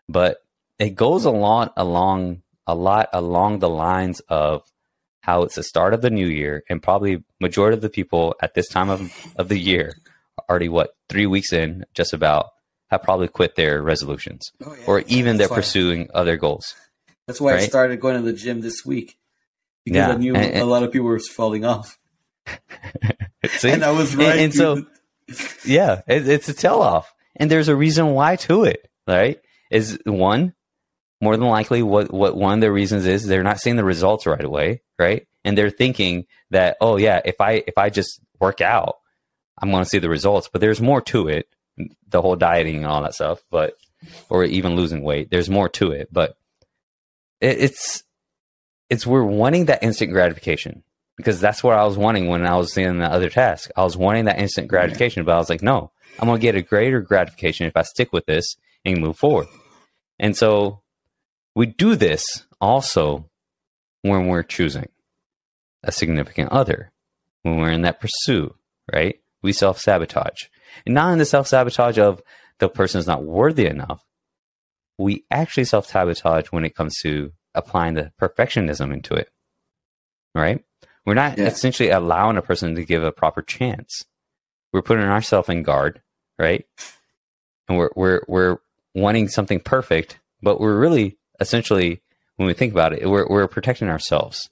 but 0.08 0.44
it 0.78 0.90
goes 0.90 1.24
a 1.24 1.30
lot 1.30 1.72
along 1.76 2.42
a 2.66 2.74
lot 2.74 3.08
along 3.12 3.60
the 3.60 3.68
lines 3.68 4.20
of 4.28 4.62
how 5.20 5.42
it's 5.42 5.56
the 5.56 5.62
start 5.62 5.94
of 5.94 6.02
the 6.02 6.10
new 6.10 6.26
year, 6.26 6.64
and 6.68 6.82
probably 6.82 7.24
majority 7.40 7.76
of 7.76 7.82
the 7.82 7.90
people 7.90 8.34
at 8.40 8.54
this 8.54 8.68
time 8.68 8.90
of 8.90 9.12
of 9.36 9.48
the 9.48 9.58
year 9.58 9.94
already 10.48 10.68
what 10.68 10.96
three 11.08 11.26
weeks 11.26 11.52
in, 11.52 11.84
just 11.94 12.12
about 12.12 12.50
have 12.88 13.02
probably 13.02 13.28
quit 13.28 13.56
their 13.56 13.82
resolutions 13.82 14.52
oh, 14.64 14.74
yeah. 14.74 14.84
or 14.86 15.00
even 15.08 15.38
they're 15.38 15.48
pursuing 15.48 16.08
other 16.14 16.36
goals. 16.36 16.74
That's 17.26 17.40
why 17.40 17.54
right? 17.54 17.62
I 17.62 17.66
started 17.66 18.00
going 18.00 18.16
to 18.16 18.22
the 18.22 18.32
gym 18.32 18.60
this 18.60 18.84
week 18.84 19.18
because 19.84 19.96
yeah. 19.96 20.10
I 20.10 20.16
knew 20.16 20.34
and, 20.34 20.44
and, 20.44 20.62
a 20.62 20.66
lot 20.66 20.84
of 20.84 20.92
people 20.92 21.08
were 21.08 21.18
falling 21.18 21.64
off. 21.64 21.98
See? 23.46 23.70
And 23.70 23.84
I 23.84 23.90
was 23.90 24.14
right. 24.14 24.28
And, 24.28 24.40
and 24.40 24.54
so, 24.54 24.86
yeah, 25.64 26.02
it, 26.06 26.28
it's 26.28 26.48
a 26.48 26.54
tell 26.54 26.82
off. 26.82 27.12
And 27.36 27.50
there's 27.50 27.68
a 27.68 27.76
reason 27.76 28.12
why 28.12 28.36
to 28.36 28.64
it, 28.64 28.88
right? 29.06 29.40
Is 29.70 29.98
one, 30.04 30.54
more 31.20 31.36
than 31.36 31.46
likely 31.48 31.82
what, 31.82 32.12
what 32.12 32.36
one 32.36 32.54
of 32.54 32.60
the 32.60 32.72
reasons 32.72 33.06
is 33.06 33.26
they're 33.26 33.42
not 33.42 33.60
seeing 33.60 33.76
the 33.76 33.84
results 33.84 34.26
right 34.26 34.42
away, 34.42 34.82
right? 34.98 35.26
And 35.44 35.56
they're 35.56 35.70
thinking 35.70 36.26
that, 36.50 36.76
oh 36.80 36.96
yeah, 36.96 37.20
if 37.24 37.40
I, 37.40 37.64
if 37.66 37.78
I 37.78 37.90
just 37.90 38.20
work 38.40 38.60
out, 38.60 38.96
I'm 39.60 39.70
going 39.70 39.82
to 39.82 39.88
see 39.88 39.98
the 39.98 40.08
results, 40.08 40.48
but 40.52 40.60
there's 40.60 40.80
more 40.80 41.00
to 41.02 41.28
it. 41.28 41.48
The 42.08 42.22
whole 42.22 42.36
dieting 42.36 42.76
and 42.76 42.86
all 42.86 43.02
that 43.02 43.14
stuff, 43.14 43.42
but, 43.50 43.74
or 44.30 44.44
even 44.44 44.76
losing 44.76 45.02
weight, 45.02 45.30
there's 45.30 45.50
more 45.50 45.68
to 45.70 45.90
it, 45.90 46.08
but 46.10 46.36
it, 47.40 47.58
it's, 47.60 48.02
it's 48.88 49.06
we're 49.06 49.24
wanting 49.24 49.66
that 49.66 49.82
instant 49.82 50.12
gratification 50.12 50.82
because 51.16 51.40
that's 51.40 51.62
what 51.62 51.78
I 51.78 51.84
was 51.84 51.96
wanting 51.96 52.28
when 52.28 52.46
I 52.46 52.56
was 52.56 52.72
seeing 52.72 52.98
the 52.98 53.06
other 53.06 53.30
task. 53.30 53.70
I 53.76 53.84
was 53.84 53.96
wanting 53.96 54.26
that 54.26 54.38
instant 54.38 54.68
gratification, 54.68 55.24
but 55.24 55.34
I 55.34 55.38
was 55.38 55.48
like, 55.48 55.62
no, 55.62 55.90
I'm 56.18 56.28
going 56.28 56.38
to 56.38 56.42
get 56.42 56.54
a 56.54 56.62
greater 56.62 57.00
gratification 57.00 57.66
if 57.66 57.76
I 57.76 57.82
stick 57.82 58.12
with 58.12 58.26
this 58.26 58.56
and 58.84 59.00
move 59.00 59.16
forward. 59.16 59.46
And 60.18 60.36
so 60.36 60.82
we 61.54 61.66
do 61.66 61.96
this 61.96 62.44
also 62.60 63.30
when 64.02 64.26
we're 64.26 64.42
choosing 64.42 64.88
a 65.82 65.92
significant 65.92 66.52
other, 66.52 66.92
when 67.42 67.56
we're 67.56 67.70
in 67.70 67.82
that 67.82 68.00
pursuit, 68.00 68.54
right? 68.92 69.20
We 69.42 69.52
self 69.52 69.78
sabotage. 69.78 70.44
And 70.84 70.94
not 70.94 71.12
in 71.12 71.18
the 71.18 71.24
self 71.24 71.46
sabotage 71.46 71.98
of 71.98 72.22
the 72.58 72.68
person 72.68 72.98
is 72.98 73.06
not 73.06 73.24
worthy 73.24 73.66
enough. 73.66 74.04
We 74.98 75.24
actually 75.30 75.64
self 75.64 75.86
sabotage 75.86 76.48
when 76.48 76.64
it 76.64 76.74
comes 76.74 76.94
to 77.02 77.32
applying 77.54 77.94
the 77.94 78.12
perfectionism 78.20 78.92
into 78.92 79.14
it, 79.14 79.30
right? 80.34 80.62
We're 81.06 81.14
not 81.14 81.38
yeah. 81.38 81.44
essentially 81.44 81.90
allowing 81.90 82.36
a 82.36 82.42
person 82.42 82.74
to 82.74 82.84
give 82.84 83.02
a 83.02 83.12
proper 83.12 83.40
chance. 83.40 84.04
We're 84.72 84.82
putting 84.82 85.04
ourselves 85.04 85.48
in 85.48 85.62
guard, 85.62 86.02
right? 86.38 86.66
And 87.68 87.78
we're 87.78 87.90
we're 87.94 88.22
we're 88.26 88.58
wanting 88.94 89.28
something 89.28 89.60
perfect, 89.60 90.18
but 90.42 90.60
we're 90.60 90.78
really 90.78 91.16
essentially 91.40 92.02
when 92.36 92.46
we 92.46 92.54
think 92.54 92.72
about 92.72 92.92
it, 92.92 93.08
we're 93.08 93.26
we're 93.28 93.46
protecting 93.46 93.88
ourselves 93.88 94.50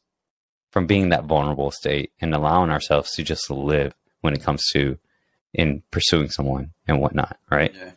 from 0.70 0.86
being 0.86 1.10
that 1.10 1.24
vulnerable 1.24 1.70
state 1.70 2.12
and 2.20 2.34
allowing 2.34 2.70
ourselves 2.70 3.12
to 3.12 3.22
just 3.22 3.50
live 3.50 3.94
when 4.22 4.32
it 4.32 4.42
comes 4.42 4.64
to 4.72 4.98
in 5.52 5.82
pursuing 5.90 6.28
someone 6.30 6.72
and 6.88 7.00
whatnot, 7.00 7.38
right? 7.50 7.74
Yeah. 7.74 7.90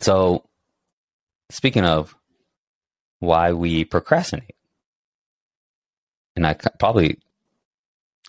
So, 0.00 0.44
speaking 1.50 1.84
of 1.84 2.14
why 3.18 3.52
we 3.52 3.84
procrastinate, 3.84 4.54
and 6.38 6.46
I 6.46 6.54
probably 6.54 7.18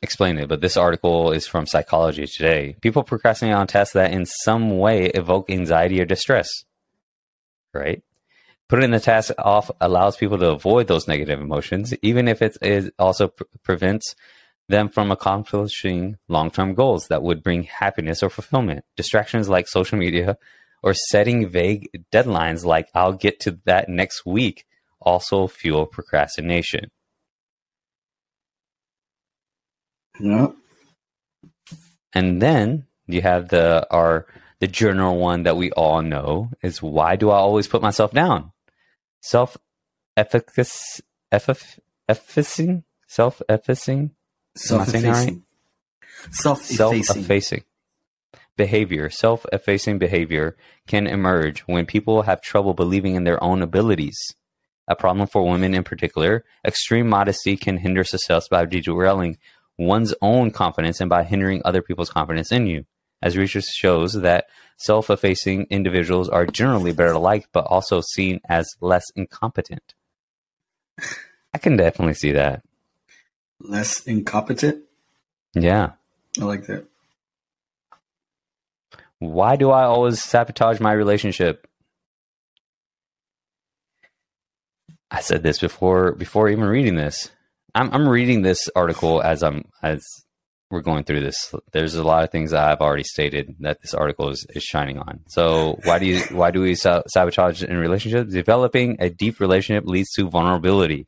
explained 0.02 0.40
it, 0.40 0.50
but 0.50 0.62
this 0.62 0.78
article 0.78 1.32
is 1.32 1.46
from 1.46 1.68
Psychology 1.68 2.26
Today. 2.26 2.76
People 2.82 3.04
procrastinate 3.04 3.54
on 3.54 3.68
tasks 3.68 3.94
that 3.94 4.12
in 4.12 4.26
some 4.26 4.80
way 4.80 5.06
evoke 5.08 5.52
anxiety 5.52 6.02
or 6.02 6.06
distress, 6.06 6.50
right? 7.72 8.02
Putting 8.68 8.90
the 8.90 9.00
task 9.00 9.32
off 9.38 9.70
allows 9.80 10.18
people 10.18 10.40
to 10.40 10.50
avoid 10.50 10.88
those 10.88 11.08
negative 11.08 11.40
emotions, 11.40 11.94
even 12.02 12.28
if 12.28 12.42
it, 12.42 12.58
it 12.64 12.94
also 12.98 13.28
pr- 13.28 13.44
prevents 13.62 14.16
them 14.68 14.90
from 14.90 15.12
accomplishing 15.12 16.18
long 16.28 16.50
term 16.50 16.74
goals 16.74 17.08
that 17.10 17.22
would 17.22 17.44
bring 17.44 17.64
happiness 17.64 18.24
or 18.24 18.32
fulfillment. 18.32 18.84
Distractions 18.98 19.50
like 19.50 19.68
social 19.68 20.00
media 20.00 20.36
or 20.82 20.96
setting 20.96 21.48
vague 21.48 21.90
deadlines 22.12 22.66
like 22.66 22.90
I'll 22.96 23.14
get 23.14 23.40
to 23.42 23.60
that 23.66 23.88
next 23.88 24.26
week 24.26 24.66
also 25.00 25.46
fuel 25.48 25.86
procrastination. 25.86 26.90
Yeah. 30.20 30.48
And 32.14 32.42
then 32.42 32.86
you 33.08 33.22
have 33.22 33.50
the 33.50 33.88
our 33.92 34.26
the 34.60 34.68
general 34.68 35.18
one 35.18 35.44
that 35.44 35.58
we 35.58 35.72
all 35.72 36.02
know 36.02 36.52
is 36.62 36.82
why 36.82 37.16
do 37.16 37.30
I 37.30 37.38
always 37.38 37.68
put 37.68 37.82
myself 37.82 38.12
down? 38.12 38.52
Self 39.22 39.58
efficacy 40.18 41.04
efficing? 41.32 42.84
Self 43.08 43.42
effacing 43.50 44.12
self 44.56 44.90
effacing 44.94 45.44
self 46.32 46.70
effacing 46.70 47.64
behavior. 48.58 49.10
Self 49.10 49.46
effacing 49.54 49.98
behavior 49.98 50.58
can 50.88 51.08
emerge 51.08 51.62
when 51.62 51.86
people 51.86 52.24
have 52.24 52.42
trouble 52.42 52.74
believing 52.74 53.16
in 53.16 53.24
their 53.24 53.42
own 53.44 53.62
abilities. 53.62 54.18
A 54.88 54.96
problem 54.96 55.28
for 55.28 55.48
women 55.48 55.74
in 55.76 55.84
particular 55.84 56.44
extreme 56.66 57.08
modesty 57.08 57.56
can 57.56 57.78
hinder 57.78 58.04
success 58.04 58.48
by 58.48 58.66
derailing 58.66 59.38
one's 59.80 60.14
own 60.22 60.52
confidence 60.52 61.00
and 61.00 61.10
by 61.10 61.24
hindering 61.24 61.62
other 61.64 61.82
people's 61.82 62.10
confidence 62.10 62.52
in 62.52 62.68
you. 62.68 62.86
As 63.22 63.38
research 63.38 63.66
shows 63.66 64.14
that 64.14 64.46
self 64.78 65.10
effacing 65.10 65.68
individuals 65.70 66.30
are 66.30 66.46
generally 66.46 66.92
better 66.92 67.18
liked, 67.18 67.48
but 67.52 67.66
also 67.66 68.02
seen 68.02 68.40
as 68.48 68.68
less 68.82 69.06
incompetent. 69.16 69.94
I 71.54 71.58
can 71.58 71.76
definitely 71.76 72.14
see 72.14 72.32
that. 72.34 72.62
Less 73.60 74.04
incompetent? 74.04 74.84
Yeah. 75.54 75.94
I 76.40 76.46
like 76.46 76.68
that. 76.68 76.86
Why 79.18 79.58
do 79.58 79.72
I 79.72 79.84
always 79.84 80.22
sabotage 80.22 80.80
my 80.80 80.94
relationship? 80.94 81.68
I 85.12 85.22
said 85.22 85.44
this 85.44 85.60
before 85.60 86.14
before 86.14 86.50
even 86.50 86.66
reading 86.66 86.96
this. 86.96 87.32
I'm 87.76 87.94
I'm 87.94 88.08
reading 88.08 88.42
this 88.42 88.70
article 88.76 89.22
as 89.22 89.44
I'm 89.44 89.66
as 89.84 90.04
we're 90.72 90.82
going 90.82 91.04
through 91.04 91.22
this. 91.22 91.54
There's 91.72 91.96
a 91.96 92.04
lot 92.04 92.24
of 92.24 92.32
things 92.32 92.52
that 92.52 92.64
I've 92.64 92.82
already 92.82 93.04
stated 93.04 93.56
that 93.62 93.82
this 93.82 93.94
article 93.94 94.30
is, 94.30 94.46
is 94.52 94.64
shining 94.64 95.00
on. 95.00 95.22
So 95.28 95.80
why 95.84 96.00
do 96.00 96.06
you 96.06 96.22
why 96.32 96.52
do 96.52 96.62
we 96.62 96.76
sabotage 96.76 97.64
in 97.64 97.78
relationships? 97.78 98.34
Developing 98.34 98.98
a 99.00 99.10
deep 99.10 99.40
relationship 99.40 99.86
leads 99.86 100.12
to 100.12 100.30
vulnerability. 100.30 101.08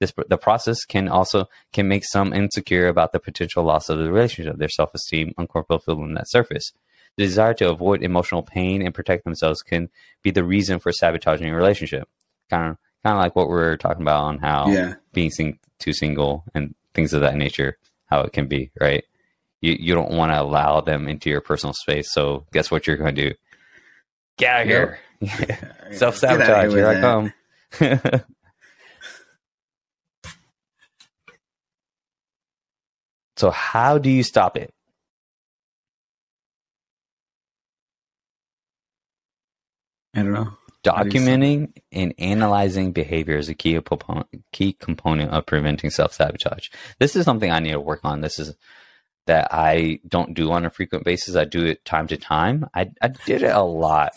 This 0.00 0.12
the 0.28 0.38
process 0.38 0.84
can 0.84 1.08
also 1.08 1.46
can 1.72 1.88
make 1.88 2.04
some 2.04 2.32
insecure 2.32 2.88
about 2.88 3.12
the 3.12 3.20
potential 3.20 3.64
loss 3.64 3.88
of 3.88 3.98
the 3.98 4.10
relationship, 4.10 4.56
their 4.56 4.68
self 4.68 4.90
esteem, 4.94 5.32
unfulfillment 5.38 6.14
that 6.14 6.30
surface. 6.30 6.72
The 7.16 7.24
desire 7.24 7.54
to 7.54 7.70
avoid 7.70 8.02
emotional 8.02 8.42
pain 8.44 8.80
and 8.80 8.94
protect 8.94 9.24
themselves 9.24 9.62
can 9.62 9.88
be 10.22 10.30
the 10.30 10.44
reason 10.44 10.78
for 10.78 10.92
sabotaging 10.92 11.48
a 11.48 11.56
relationship. 11.56 12.08
Kind 12.48 12.70
of 12.70 12.76
kind 13.04 13.16
of 13.16 13.20
like 13.22 13.36
what 13.36 13.48
we're 13.48 13.76
talking 13.76 14.02
about 14.02 14.24
on 14.24 14.38
how 14.38 14.68
yeah. 14.68 14.94
being 15.12 15.30
sing- 15.30 15.58
too 15.78 15.92
single 15.92 16.44
and 16.54 16.74
things 16.94 17.12
of 17.12 17.20
that 17.20 17.36
nature, 17.36 17.78
how 18.06 18.20
it 18.20 18.32
can 18.32 18.46
be, 18.48 18.70
right? 18.80 19.04
You 19.60 19.76
you 19.78 19.94
don't 19.94 20.12
want 20.12 20.32
to 20.32 20.40
allow 20.40 20.80
them 20.80 21.08
into 21.08 21.30
your 21.30 21.40
personal 21.40 21.74
space. 21.74 22.12
So 22.12 22.46
guess 22.52 22.70
what 22.70 22.86
you're 22.86 22.96
going 22.96 23.14
to 23.14 23.30
do? 23.30 23.34
Get 24.36 24.54
out 24.54 24.62
of 24.62 24.68
here. 24.68 24.98
Self 25.92 26.16
sabotage. 26.16 26.72
Here, 26.72 26.88
I 26.88 27.00
come. 27.00 27.32
so 33.36 33.50
how 33.50 33.98
do 33.98 34.10
you 34.10 34.22
stop 34.22 34.56
it? 34.56 34.72
I 40.14 40.22
don't 40.22 40.32
know. 40.32 40.56
Documenting 40.84 41.72
and 41.90 42.14
analyzing 42.18 42.92
behavior 42.92 43.36
is 43.36 43.48
a 43.48 43.54
key 43.54 43.80
component, 43.80 44.28
key 44.52 44.72
component 44.72 45.32
of 45.32 45.44
preventing 45.44 45.90
self 45.90 46.12
sabotage. 46.12 46.68
This 46.98 47.16
is 47.16 47.24
something 47.24 47.50
I 47.50 47.58
need 47.58 47.72
to 47.72 47.80
work 47.80 48.00
on. 48.04 48.20
This 48.20 48.38
is 48.38 48.54
that 49.26 49.48
I 49.52 50.00
don't 50.08 50.34
do 50.34 50.52
on 50.52 50.64
a 50.64 50.70
frequent 50.70 51.04
basis. 51.04 51.36
I 51.36 51.44
do 51.44 51.64
it 51.66 51.84
time 51.84 52.06
to 52.08 52.16
time. 52.16 52.68
I, 52.74 52.90
I 53.02 53.08
did 53.08 53.42
it 53.42 53.54
a 53.54 53.62
lot 53.62 54.12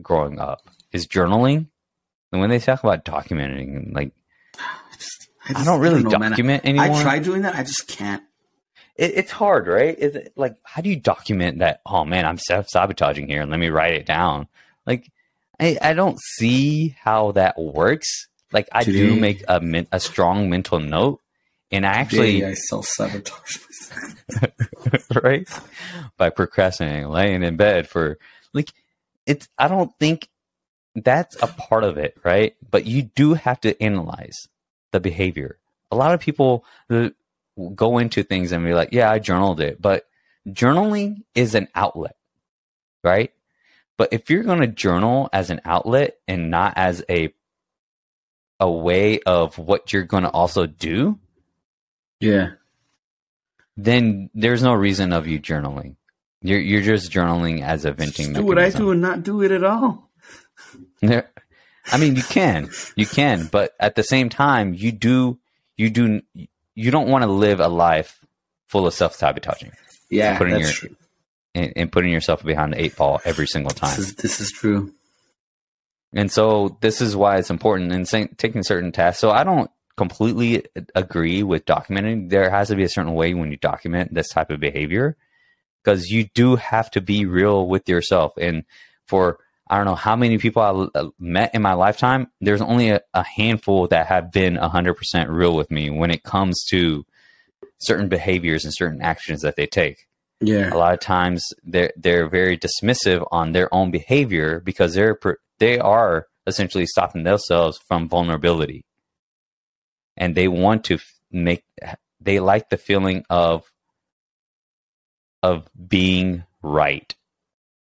growing 0.00 0.38
up. 0.38 0.60
Is 0.92 1.06
journaling. 1.06 1.66
And 2.30 2.40
when 2.40 2.50
they 2.50 2.58
talk 2.58 2.82
about 2.82 3.04
documenting, 3.04 3.94
like 3.94 4.12
I, 4.58 4.94
just, 4.94 5.28
I, 5.44 5.48
just, 5.48 5.60
I 5.60 5.64
don't 5.64 5.80
really 5.80 6.00
I 6.00 6.02
don't 6.02 6.12
know, 6.12 6.28
document 6.28 6.64
man. 6.64 6.78
anymore. 6.78 6.98
I 6.98 7.02
try 7.02 7.18
doing 7.18 7.42
that. 7.42 7.54
I 7.54 7.62
just 7.62 7.88
can't. 7.88 8.22
It, 8.96 9.12
it's 9.16 9.30
hard, 9.30 9.66
right? 9.66 9.98
Is 9.98 10.14
it 10.14 10.32
like 10.36 10.56
how 10.62 10.82
do 10.82 10.90
you 10.90 10.96
document 10.96 11.60
that? 11.60 11.80
Oh 11.86 12.04
man, 12.04 12.26
I'm 12.26 12.38
self 12.38 12.68
sabotaging 12.68 13.28
here, 13.28 13.42
and 13.42 13.50
let 13.50 13.60
me 13.60 13.68
write 13.68 13.94
it 13.94 14.06
down. 14.06 14.48
Like 14.86 15.10
I, 15.60 15.78
I 15.80 15.92
don't 15.94 16.18
see 16.20 16.96
how 17.00 17.32
that 17.32 17.58
works. 17.58 18.28
Like 18.52 18.68
I 18.72 18.84
Today, 18.84 18.98
do 18.98 19.16
make 19.16 19.44
a 19.48 19.86
a 19.92 20.00
strong 20.00 20.48
mental 20.48 20.78
note, 20.78 21.20
and 21.70 21.84
I 21.84 21.90
actually 21.90 22.44
I 22.44 22.54
self 22.54 22.86
sabotage 22.86 23.58
right 25.22 25.48
by 26.16 26.30
procrastinating, 26.30 27.08
laying 27.08 27.42
in 27.42 27.56
bed 27.56 27.88
for 27.88 28.18
like 28.52 28.72
it's. 29.26 29.48
I 29.58 29.68
don't 29.68 29.90
think 29.98 30.28
that's 30.94 31.36
a 31.42 31.48
part 31.48 31.84
of 31.84 31.98
it, 31.98 32.16
right? 32.24 32.54
But 32.70 32.86
you 32.86 33.02
do 33.02 33.34
have 33.34 33.60
to 33.62 33.80
analyze 33.82 34.48
the 34.92 35.00
behavior. 35.00 35.58
A 35.90 35.96
lot 35.96 36.14
of 36.14 36.20
people 36.20 36.64
go 37.74 37.98
into 37.98 38.22
things 38.22 38.52
and 38.52 38.64
be 38.64 38.74
like, 38.74 38.90
"Yeah, 38.92 39.10
I 39.10 39.18
journaled 39.18 39.60
it," 39.60 39.82
but 39.82 40.06
journaling 40.48 41.24
is 41.34 41.54
an 41.54 41.68
outlet, 41.74 42.16
right? 43.02 43.32
But 43.96 44.12
if 44.12 44.30
you're 44.30 44.42
going 44.42 44.60
to 44.60 44.66
journal 44.66 45.28
as 45.32 45.50
an 45.50 45.60
outlet 45.64 46.18
and 46.28 46.50
not 46.50 46.74
as 46.76 47.02
a 47.08 47.32
a 48.58 48.70
way 48.70 49.20
of 49.20 49.58
what 49.58 49.92
you're 49.92 50.04
going 50.04 50.22
to 50.22 50.30
also 50.30 50.66
do, 50.66 51.18
yeah, 52.20 52.52
then 53.76 54.30
there's 54.34 54.62
no 54.62 54.74
reason 54.74 55.12
of 55.12 55.26
you 55.26 55.40
journaling. 55.40 55.96
You're 56.42 56.60
you're 56.60 56.82
just 56.82 57.10
journaling 57.10 57.62
as 57.62 57.84
a 57.84 57.92
venting. 57.92 58.32
do 58.32 58.44
what 58.44 58.58
I 58.58 58.70
do 58.70 58.90
and 58.90 59.00
not 59.00 59.22
do 59.22 59.42
it 59.42 59.50
at 59.50 59.64
all. 59.64 60.04
There, 61.02 61.30
I 61.92 61.98
mean, 61.98 62.16
you 62.16 62.22
can, 62.22 62.70
you 62.96 63.06
can, 63.06 63.46
but 63.46 63.74
at 63.78 63.94
the 63.94 64.02
same 64.02 64.28
time, 64.28 64.74
you 64.74 64.92
do, 64.92 65.38
you 65.76 65.90
do, 65.90 66.22
you 66.74 66.90
don't 66.90 67.08
want 67.08 67.22
to 67.22 67.30
live 67.30 67.60
a 67.60 67.68
life 67.68 68.24
full 68.66 68.86
of 68.86 68.94
self 68.94 69.14
sabotaging. 69.14 69.72
Yeah, 70.10 70.38
that's 70.38 70.50
your, 70.50 70.70
true. 70.70 70.96
And, 71.56 71.72
and, 71.74 71.92
putting 71.92 72.12
yourself 72.12 72.44
behind 72.44 72.74
the 72.74 72.82
eight 72.82 72.96
ball 72.96 73.20
every 73.24 73.46
single 73.46 73.70
time. 73.70 73.96
This 73.96 74.08
is, 74.08 74.14
this 74.16 74.40
is 74.40 74.52
true. 74.52 74.92
And 76.14 76.30
so 76.30 76.76
this 76.82 77.00
is 77.00 77.16
why 77.16 77.38
it's 77.38 77.50
important 77.50 77.92
in 77.92 78.04
saying, 78.04 78.36
taking 78.36 78.62
certain 78.62 78.92
tasks. 78.92 79.20
So 79.20 79.30
I 79.30 79.42
don't 79.42 79.70
completely 79.96 80.64
agree 80.94 81.42
with 81.42 81.64
documenting. 81.64 82.28
There 82.28 82.50
has 82.50 82.68
to 82.68 82.76
be 82.76 82.84
a 82.84 82.88
certain 82.88 83.14
way 83.14 83.34
when 83.34 83.50
you 83.50 83.56
document 83.56 84.12
this 84.12 84.28
type 84.28 84.50
of 84.50 84.60
behavior 84.60 85.16
because 85.82 86.10
you 86.10 86.28
do 86.34 86.56
have 86.56 86.90
to 86.90 87.00
be 87.00 87.24
real 87.24 87.68
with 87.68 87.88
yourself. 87.88 88.32
And 88.38 88.64
for 89.06 89.38
I 89.68 89.76
don't 89.76 89.86
know 89.86 89.94
how 89.94 90.14
many 90.14 90.38
people 90.38 90.62
I 90.94 91.08
met 91.18 91.54
in 91.54 91.62
my 91.62 91.72
lifetime, 91.72 92.28
there's 92.40 92.60
only 92.60 92.90
a, 92.90 93.00
a 93.14 93.24
handful 93.24 93.88
that 93.88 94.06
have 94.06 94.30
been 94.30 94.56
100% 94.56 95.28
real 95.28 95.56
with 95.56 95.70
me 95.70 95.90
when 95.90 96.10
it 96.10 96.22
comes 96.22 96.64
to 96.70 97.04
certain 97.78 98.08
behaviors 98.08 98.64
and 98.64 98.72
certain 98.74 99.02
actions 99.02 99.42
that 99.42 99.56
they 99.56 99.66
take. 99.66 100.06
Yeah. 100.40 100.72
A 100.72 100.76
lot 100.76 100.94
of 100.94 101.00
times 101.00 101.44
they're 101.64 101.92
they're 101.96 102.28
very 102.28 102.58
dismissive 102.58 103.26
on 103.32 103.52
their 103.52 103.72
own 103.74 103.90
behavior 103.90 104.60
because 104.60 104.94
they're 104.94 105.18
they 105.58 105.78
are 105.78 106.26
essentially 106.46 106.86
stopping 106.86 107.24
themselves 107.24 107.78
from 107.88 108.08
vulnerability. 108.08 108.84
And 110.16 110.34
they 110.34 110.48
want 110.48 110.84
to 110.84 110.98
make 111.30 111.64
they 112.20 112.40
like 112.40 112.68
the 112.68 112.76
feeling 112.76 113.24
of 113.30 113.64
of 115.42 115.68
being 115.88 116.44
right 116.62 117.14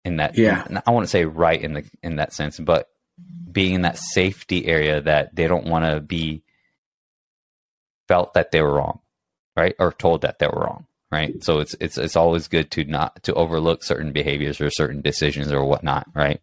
in 0.04 0.16
that 0.16 0.36
yeah 0.36 0.66
i 0.86 0.90
want 0.90 1.04
to 1.04 1.10
say 1.10 1.24
right 1.24 1.62
in 1.62 1.74
the 1.74 1.90
in 2.02 2.16
that 2.16 2.32
sense 2.32 2.58
but 2.58 2.88
being 3.50 3.74
in 3.74 3.82
that 3.82 3.96
safety 3.96 4.66
area 4.66 5.00
that 5.00 5.34
they 5.34 5.46
don't 5.46 5.66
want 5.66 5.84
to 5.84 6.00
be 6.00 6.42
felt 8.08 8.34
that 8.34 8.50
they 8.50 8.60
were 8.60 8.74
wrong 8.74 9.00
right 9.56 9.74
or 9.78 9.92
told 9.92 10.22
that 10.22 10.38
they 10.38 10.46
were 10.46 10.60
wrong 10.60 10.86
right 11.14 11.42
so 11.42 11.60
it's 11.60 11.74
it's 11.80 11.96
it's 11.96 12.16
always 12.16 12.48
good 12.48 12.70
to 12.70 12.84
not 12.84 13.22
to 13.22 13.32
overlook 13.34 13.82
certain 13.82 14.12
behaviors 14.12 14.60
or 14.60 14.70
certain 14.70 15.00
decisions 15.00 15.52
or 15.52 15.64
whatnot 15.64 16.06
right 16.14 16.40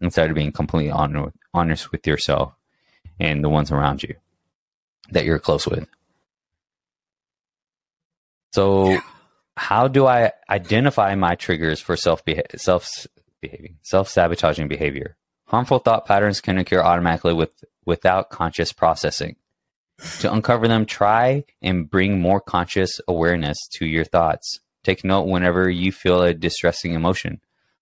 instead 0.00 0.30
of 0.30 0.36
being 0.36 0.52
completely 0.52 0.90
honest, 0.90 1.36
honest 1.52 1.90
with 1.90 2.06
yourself 2.06 2.52
and 3.18 3.42
the 3.42 3.48
ones 3.48 3.72
around 3.72 4.02
you 4.02 4.14
that 5.10 5.24
you're 5.24 5.38
close 5.38 5.66
with 5.66 5.88
so 8.52 8.98
how 9.58 9.88
do 9.88 10.06
I 10.06 10.32
identify 10.48 11.14
my 11.16 11.34
triggers 11.34 11.80
for 11.80 11.96
self 11.96 12.22
self 12.56 13.06
behaving 13.40 13.78
self 13.82 14.08
sabotaging 14.08 14.68
behavior? 14.68 15.16
Harmful 15.46 15.80
thought 15.80 16.06
patterns 16.06 16.40
can 16.40 16.58
occur 16.58 16.80
automatically 16.80 17.34
with 17.34 17.52
without 17.84 18.30
conscious 18.30 18.72
processing. 18.72 19.36
To 20.20 20.32
uncover 20.32 20.68
them, 20.68 20.86
try 20.86 21.44
and 21.60 21.90
bring 21.90 22.20
more 22.20 22.40
conscious 22.40 23.00
awareness 23.08 23.58
to 23.74 23.86
your 23.86 24.04
thoughts. 24.04 24.60
Take 24.84 25.04
note 25.04 25.26
whenever 25.26 25.68
you 25.68 25.90
feel 25.90 26.22
a 26.22 26.32
distressing 26.32 26.92
emotion. 26.94 27.40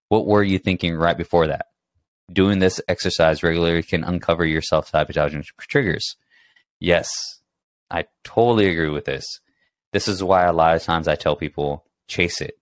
What 0.08 0.26
were 0.26 0.42
you 0.42 0.58
thinking 0.58 0.96
right 0.96 1.16
before 1.16 1.46
that? 1.48 1.66
Doing 2.32 2.58
this 2.58 2.80
exercise 2.88 3.42
regularly 3.42 3.82
can 3.82 4.02
uncover 4.02 4.44
your 4.44 4.62
self 4.62 4.88
sabotaging 4.88 5.44
triggers. 5.60 6.16
Yes, 6.80 7.40
I 7.90 8.06
totally 8.24 8.68
agree 8.68 8.88
with 8.88 9.04
this. 9.04 9.24
This 9.92 10.08
is 10.08 10.22
why 10.22 10.44
a 10.44 10.52
lot 10.52 10.74
of 10.74 10.82
times 10.82 11.08
I 11.08 11.14
tell 11.16 11.36
people 11.36 11.84
chase 12.08 12.40
it. 12.40 12.58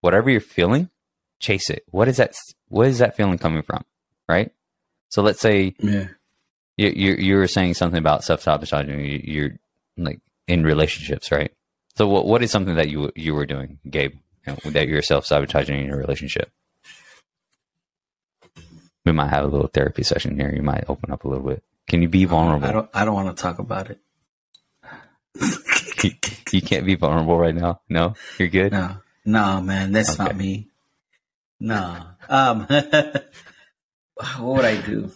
Whatever 0.00 0.30
you're 0.30 0.40
feeling, 0.40 0.90
chase 1.38 1.70
it. 1.70 1.84
What 1.90 2.08
is 2.08 2.18
that? 2.18 2.34
What 2.68 2.88
is 2.88 2.98
that 2.98 3.16
feeling 3.16 3.38
coming 3.38 3.62
from? 3.62 3.84
Right. 4.28 4.52
So 5.08 5.22
let's 5.22 5.40
say 5.40 5.74
yeah. 5.78 6.08
You 6.80 6.88
you 6.88 7.14
you 7.14 7.36
were 7.36 7.46
saying 7.46 7.74
something 7.74 7.98
about 7.98 8.24
self 8.24 8.40
sabotaging. 8.40 9.00
You, 9.00 9.20
you're 9.22 9.50
like 9.98 10.20
in 10.48 10.64
relationships, 10.64 11.30
right? 11.30 11.52
So 11.96 12.08
what 12.08 12.26
what 12.26 12.42
is 12.42 12.50
something 12.50 12.76
that 12.76 12.88
you 12.88 13.12
you 13.14 13.34
were 13.34 13.46
doing, 13.46 13.78
Gabe, 13.88 14.14
that 14.64 14.88
you're 14.88 15.02
self 15.02 15.26
sabotaging 15.26 15.78
in 15.78 15.86
your 15.86 15.98
relationship? 15.98 16.50
We 19.04 19.12
might 19.12 19.28
have 19.28 19.44
a 19.44 19.48
little 19.48 19.68
therapy 19.68 20.02
session 20.02 20.38
here. 20.38 20.52
You 20.54 20.62
might 20.62 20.84
open 20.88 21.10
up 21.10 21.24
a 21.24 21.28
little 21.28 21.46
bit. 21.46 21.62
Can 21.86 22.00
you 22.00 22.08
be 22.08 22.24
vulnerable? 22.24 22.66
I 22.66 22.72
don't. 22.72 22.90
I 22.94 23.04
don't 23.04 23.14
want 23.14 23.36
to 23.36 23.42
talk 23.42 23.58
about 23.58 23.90
it. 23.90 23.98
you 26.52 26.62
can't 26.62 26.86
be 26.86 26.94
vulnerable 26.94 27.38
right 27.38 27.54
now. 27.54 27.80
No, 27.90 28.14
you're 28.38 28.48
good. 28.48 28.72
No, 28.72 28.96
no, 29.26 29.60
man, 29.60 29.92
that's 29.92 30.14
okay. 30.14 30.24
not 30.24 30.36
me. 30.36 30.68
No. 31.58 31.98
Um, 32.28 32.66
what 34.14 34.40
would 34.40 34.64
I 34.64 34.80
do? 34.80 35.12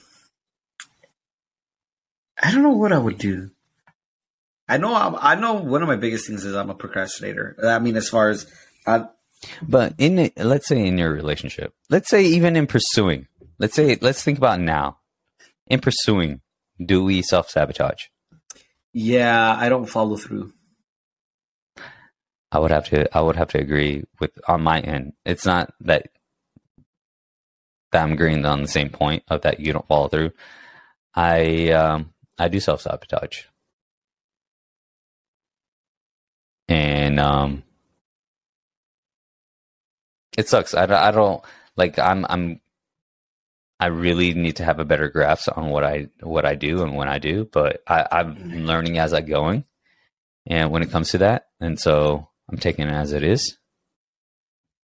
I 2.45 2.53
don't 2.53 2.63
know 2.63 2.77
what 2.77 2.93
I 2.93 2.99
would 2.99 3.17
do. 3.17 3.51
I 4.69 4.77
know. 4.77 4.95
I'm, 4.95 5.17
i 5.19 5.35
know 5.35 5.55
one 5.55 5.81
of 5.81 5.89
my 5.89 5.97
biggest 5.97 6.27
things 6.27 6.45
is 6.45 6.55
I'm 6.55 6.69
a 6.69 6.75
procrastinator. 6.75 7.57
I 7.65 7.79
mean, 7.79 7.97
as 7.97 8.11
far 8.11 8.29
as, 8.29 8.47
I, 8.87 9.07
but 9.63 9.95
in 9.97 10.19
it, 10.19 10.37
let's 10.37 10.67
say 10.67 10.87
in 10.87 10.99
your 10.99 11.11
relationship, 11.11 11.73
let's 11.89 12.11
say 12.11 12.25
even 12.25 12.55
in 12.57 12.67
pursuing, 12.67 13.29
let's 13.59 13.75
say 13.75 13.97
let's 14.01 14.23
think 14.23 14.37
about 14.37 14.61
now. 14.61 14.99
In 15.69 15.81
pursuing, 15.81 16.43
do 16.85 17.03
we 17.03 17.23
self 17.23 17.49
sabotage? 17.49 18.03
Yeah, 18.93 19.57
I 19.59 19.71
don't 19.71 19.87
follow 19.87 20.17
through. 20.17 20.53
I 22.53 22.59
would 22.59 22.71
have 22.71 22.87
to 22.91 23.17
I 23.17 23.23
would 23.23 23.37
have 23.37 23.49
to 23.49 23.59
agree 23.59 24.05
with 24.21 24.33
on 24.47 24.63
my 24.63 24.81
end. 24.81 25.15
It's 25.25 25.47
not 25.47 25.73
that 25.81 26.09
that 27.93 28.03
I'm 28.03 28.13
agreeing 28.13 28.45
on 28.45 28.61
the 28.61 28.69
same 28.69 28.91
point 28.91 29.23
of 29.29 29.43
that 29.43 29.61
you 29.61 29.73
don't 29.73 29.89
follow 29.89 30.09
through. 30.09 30.33
I 31.15 31.71
um 31.71 32.14
I 32.39 32.49
do 32.49 32.61
self 32.61 32.83
sabotage. 32.83 33.45
And 36.69 37.21
um 37.21 37.63
it 40.37 40.49
sucks. 40.49 40.75
I, 40.75 40.85
I 40.85 41.11
don't 41.11 41.45
like 41.77 41.99
I'm 41.99 42.27
I'm 42.29 42.61
I 43.81 43.87
really 43.87 44.35
need 44.35 44.57
to 44.57 44.65
have 44.65 44.79
a 44.79 44.85
better 44.85 45.09
grasp 45.09 45.49
on 45.57 45.71
what 45.71 45.85
I 45.85 46.09
what 46.21 46.45
I 46.45 46.55
do 46.55 46.83
and 46.83 46.97
when 46.97 47.09
I 47.09 47.19
do, 47.19 47.45
but 47.45 47.83
I, 47.87 48.07
I'm 48.11 48.65
learning 48.67 48.99
as 48.99 49.13
I'm 49.13 49.27
going. 49.27 49.65
And 50.47 50.71
when 50.71 50.83
it 50.83 50.91
comes 50.91 51.11
to 51.11 51.19
that, 51.19 51.49
and 51.61 51.81
so 51.81 52.29
I'm 52.51 52.59
taking 52.59 52.87
it 52.87 52.93
as 52.93 53.13
it 53.13 53.23
is. 53.23 53.59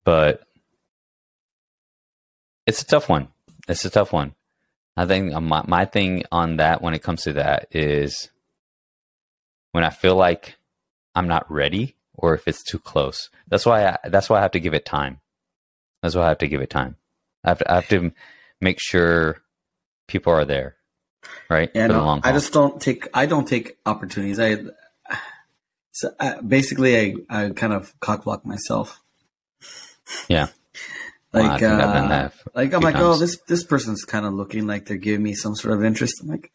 But 0.04 0.42
it's 2.66 2.82
a 2.82 2.86
tough 2.86 3.10
one. 3.10 3.28
It's 3.68 3.86
a 3.86 3.90
tough 3.90 4.14
one. 4.14 4.34
I 4.98 5.06
think 5.06 5.34
my, 5.34 5.64
my 5.68 5.86
thing 5.86 6.24
on 6.32 6.58
that 6.58 6.82
when 6.82 6.94
it 6.94 7.04
comes 7.04 7.24
to 7.24 7.34
that 7.34 7.68
is 7.72 8.30
when 9.72 9.84
I 9.84 9.90
feel 9.90 10.16
like 10.16 10.58
I'm 11.16 11.28
not 11.28 11.50
ready 11.52 11.96
or 12.14 12.34
if 12.36 12.48
it's 12.48 12.64
too 12.64 12.80
close. 12.80 13.30
That's 13.48 13.66
why 13.66 13.86
I, 13.86 13.98
that's 14.10 14.30
why 14.30 14.40
I 14.40 14.42
have 14.42 14.52
to 14.52 14.60
give 14.60 14.74
it 14.74 14.86
time. 14.86 15.20
That's 16.02 16.16
why 16.16 16.24
I 16.24 16.30
have 16.30 16.40
to 16.40 16.48
give 16.48 16.62
it 16.62 16.70
time. 16.70 16.98
I 17.44 17.50
have 17.50 17.60
to, 17.60 17.72
I 17.72 17.76
have 17.76 17.88
to 17.90 18.12
make 18.60 18.80
sure 18.80 19.42
people 20.08 20.34
are 20.34 20.46
there, 20.46 20.76
right? 21.50 21.72
Yeah, 21.74 21.88
no, 21.88 22.20
I 22.24 22.32
just 22.32 22.54
don't 22.54 22.82
take 22.82 23.08
I 23.14 23.26
don't 23.26 23.48
take 23.48 23.78
opportunities. 23.86 24.40
I 24.40 24.58
so 25.92 26.10
uh, 26.20 26.42
basically, 26.42 26.98
I, 26.98 27.16
I 27.30 27.50
kind 27.50 27.74
of 27.74 27.98
cockblock 28.00 28.46
myself. 28.46 29.02
Yeah. 30.28 30.48
like, 31.34 31.62
well, 31.62 32.12
uh, 32.12 32.30
like 32.54 32.74
I'm 32.74 32.82
like, 32.82 32.96
times. 32.96 33.06
oh, 33.06 33.18
this 33.18 33.38
this 33.48 33.64
person's 33.64 34.04
kind 34.04 34.26
of 34.26 34.34
looking 34.34 34.68
like 34.68 34.86
they're 34.86 34.98
giving 34.98 35.24
me 35.24 35.34
some 35.34 35.56
sort 35.56 35.74
of 35.76 35.84
interest. 35.84 36.22
I'm 36.22 36.28
like, 36.28 36.52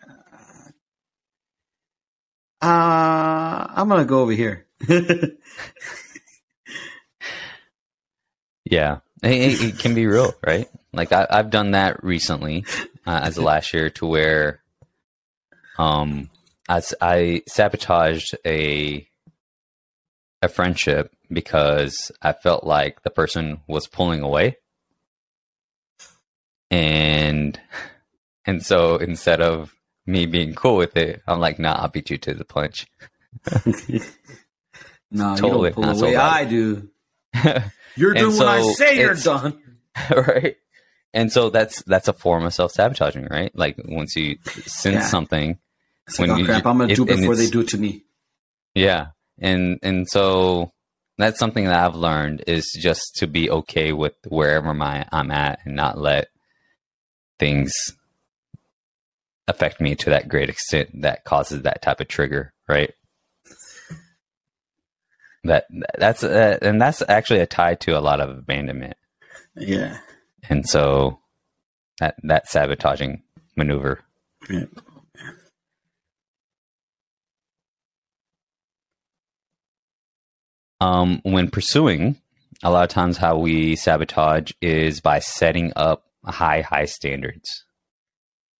uh, 2.61 2.67
uh 2.67 3.67
I'm 3.75 3.89
gonna 3.89 4.05
go 4.05 4.21
over 4.21 4.33
here. 4.33 4.67
yeah, 8.65 8.99
it, 9.23 9.63
it, 9.63 9.79
can 9.79 9.95
be 9.95 10.07
real, 10.07 10.35
right? 10.47 10.69
Like 10.93 11.13
I, 11.13 11.27
have 11.31 11.51
done 11.51 11.71
that 11.71 12.05
recently, 12.05 12.67
uh, 13.07 13.21
as 13.23 13.39
last 13.39 13.73
year, 13.73 13.89
to 13.91 14.07
where, 14.07 14.61
um, 15.79 16.29
as 16.69 16.95
I 17.01 17.43
sabotaged 17.49 18.37
a 18.45 19.09
a 20.43 20.49
friendship 20.49 21.13
because 21.31 22.13
I 22.23 22.33
felt 22.33 22.65
like 22.65 23.03
the 23.03 23.11
person 23.11 23.61
was 23.67 23.87
pulling 23.87 24.23
away. 24.23 24.57
And 26.71 27.59
and 28.45 28.65
so 28.65 28.97
instead 28.97 29.41
of 29.41 29.75
me 30.07 30.27
being 30.27 30.55
cool 30.55 30.77
with 30.77 30.97
it, 30.97 31.23
I'm 31.27 31.41
like, 31.41 31.59
nah, 31.59 31.75
I'll 31.75 31.89
beat 31.89 32.11
you 32.11 32.19
to 32.19 32.35
the 32.35 32.45
punch. 32.45 32.87
no, 35.11 35.37
totally 35.37 35.71
you 35.71 35.75
don't 35.75 35.85
pull 35.85 35.85
away. 35.85 36.15
So 36.15 36.21
I 36.21 36.45
do. 36.45 36.89
You're 37.97 38.15
doing 38.15 38.33
so 38.33 38.45
what 38.45 38.49
I 38.49 38.73
say 38.75 38.99
you're 38.99 39.15
done. 39.15 39.59
right? 40.11 40.57
And 41.15 41.33
so 41.33 41.49
that's 41.49 41.83
that's 41.85 42.09
a 42.09 42.13
form 42.13 42.45
of 42.45 42.53
self 42.53 42.73
sabotaging, 42.73 43.29
right? 43.31 43.51
Like 43.57 43.81
once 43.87 44.15
you 44.17 44.37
sense 44.45 44.97
yeah. 44.97 45.07
something, 45.07 45.59
it's 46.07 46.19
when 46.19 46.29
like, 46.29 46.37
oh, 46.37 46.41
you, 46.41 46.45
crap, 46.45 46.67
I'm 46.67 46.77
gonna 46.77 46.93
it, 46.93 46.97
do 46.97 47.07
before 47.07 47.35
they 47.35 47.47
do 47.49 47.61
it 47.61 47.69
to 47.69 47.79
me. 47.79 48.05
Yeah, 48.75 49.09
and 49.39 49.79
and 49.83 50.07
so 50.07 50.73
that's 51.17 51.39
something 51.39 51.65
that 51.65 51.87
I've 51.87 51.95
learned 51.95 52.45
is 52.47 52.71
just 52.79 53.17
to 53.17 53.27
be 53.27 53.51
okay 53.51 53.95
with 53.95 54.15
wherever 54.29 54.75
my 54.75 55.07
I'm 55.11 55.31
at 55.31 55.61
and 55.65 55.75
not 55.75 55.97
let 55.97 56.29
things 57.39 57.73
affect 59.49 59.81
me 59.81 59.95
to 59.95 60.11
that 60.11 60.29
great 60.29 60.49
extent 60.49 61.03
that 61.03 61.25
causes 61.25 61.63
that 61.63 61.83
type 61.83 62.01
of 62.01 62.09
trigger, 62.09 62.53
right? 62.69 62.93
That 65.45 65.67
that's 65.97 66.25
uh, 66.25 66.59
and 66.61 66.81
that's 66.81 67.03
actually 67.09 67.41
a 67.41 67.47
tie 67.47 67.77
to 67.77 67.97
a 67.97 68.01
lot 68.01 68.21
of 68.21 68.31
abandonment. 68.31 68.97
Yeah. 69.57 69.99
And 70.49 70.69
so 70.69 71.21
that 72.01 72.17
that 72.25 72.49
sabotaging 72.49 73.23
maneuver. 73.57 74.01
Yeah. 74.51 74.65
Um, 80.81 81.21
when 81.23 81.49
pursuing, 81.51 82.21
a 82.63 82.71
lot 82.71 82.85
of 82.85 82.91
times 82.91 83.17
how 83.17 83.39
we 83.39 83.77
sabotage 83.77 84.53
is 84.61 85.01
by 85.01 85.21
setting 85.21 85.73
up 85.75 86.05
high, 86.27 86.61
high 86.63 86.87
standards. 86.87 87.65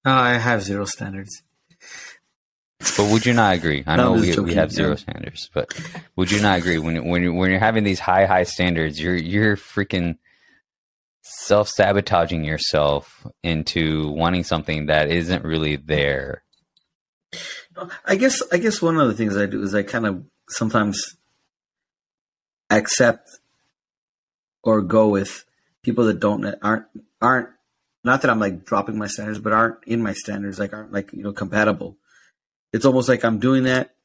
Oh, 0.05 0.13
I 0.13 0.35
have 0.35 0.63
zero 0.63 0.85
standards. 0.85 1.43
But 2.97 3.11
would 3.11 3.27
you 3.27 3.33
not 3.33 3.55
agree? 3.55 3.83
I 3.87 3.97
know 3.97 4.13
we, 4.13 4.37
we 4.39 4.55
have 4.55 4.71
zero 4.71 4.91
yeah. 4.91 4.97
standards, 4.97 5.51
but 5.53 5.73
would 6.15 6.31
you 6.31 6.41
not 6.41 6.59
agree 6.59 6.79
when 6.79 7.07
when 7.07 7.23
you're, 7.23 7.33
when 7.33 7.51
you're 7.51 7.59
having 7.59 7.85
these 7.85 7.99
high 7.99 8.27
high 8.27 8.45
standards, 8.45 9.01
you're 9.01 9.17
you're 9.17 9.57
freaking 9.57 10.19
self 11.23 11.69
sabotaging 11.69 12.45
yourself 12.45 13.27
into 13.43 14.11
wanting 14.11 14.45
something 14.45 14.87
that 14.87 15.11
isn't 15.11 15.45
really 15.45 15.77
there. 15.77 16.43
I 18.05 18.17
guess 18.17 18.43
I 18.53 18.59
guess 18.59 18.81
one 18.81 18.99
of 18.99 19.09
the 19.09 19.15
things 19.15 19.37
I 19.37 19.47
do 19.47 19.63
is 19.63 19.75
I 19.75 19.83
kind 19.83 20.07
of 20.07 20.25
sometimes 20.49 21.17
accept 22.71 23.29
or 24.63 24.83
go 24.83 25.09
with 25.09 25.45
people 25.83 26.05
that 26.07 26.21
don't 26.21 26.45
aren't 26.63 26.87
aren't 27.21 27.49
not 28.07 28.23
that 28.23 28.31
I'm 28.31 28.39
like 28.39 28.65
dropping 28.65 28.97
my 28.97 29.09
standards, 29.09 29.41
but 29.41 29.53
aren't 29.53 29.83
in 29.85 30.01
my 30.01 30.13
standards, 30.13 30.61
like 30.61 30.73
aren't 30.73 30.93
like 30.93 31.13
you 31.13 31.25
know 31.25 31.33
compatible. 31.33 31.99
It's 32.73 32.85
almost 32.87 33.09
like 33.09 33.25
I'm 33.25 33.41
doing 33.41 33.65
that 33.65 33.97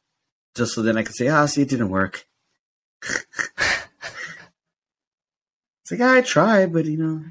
just 0.56 0.73
so 0.73 0.82
then 0.82 0.98
I 0.98 1.03
can 1.03 1.14
say, 1.14 1.28
ah, 1.28 1.45
see, 1.45 1.61
it 1.61 1.69
didn't 1.69 1.90
work. 1.90 2.26
it's 3.03 3.22
like 5.91 6.02
I 6.02 6.22
tried, 6.22 6.73
but 6.73 6.86
you 6.86 6.98
know, 6.98 7.23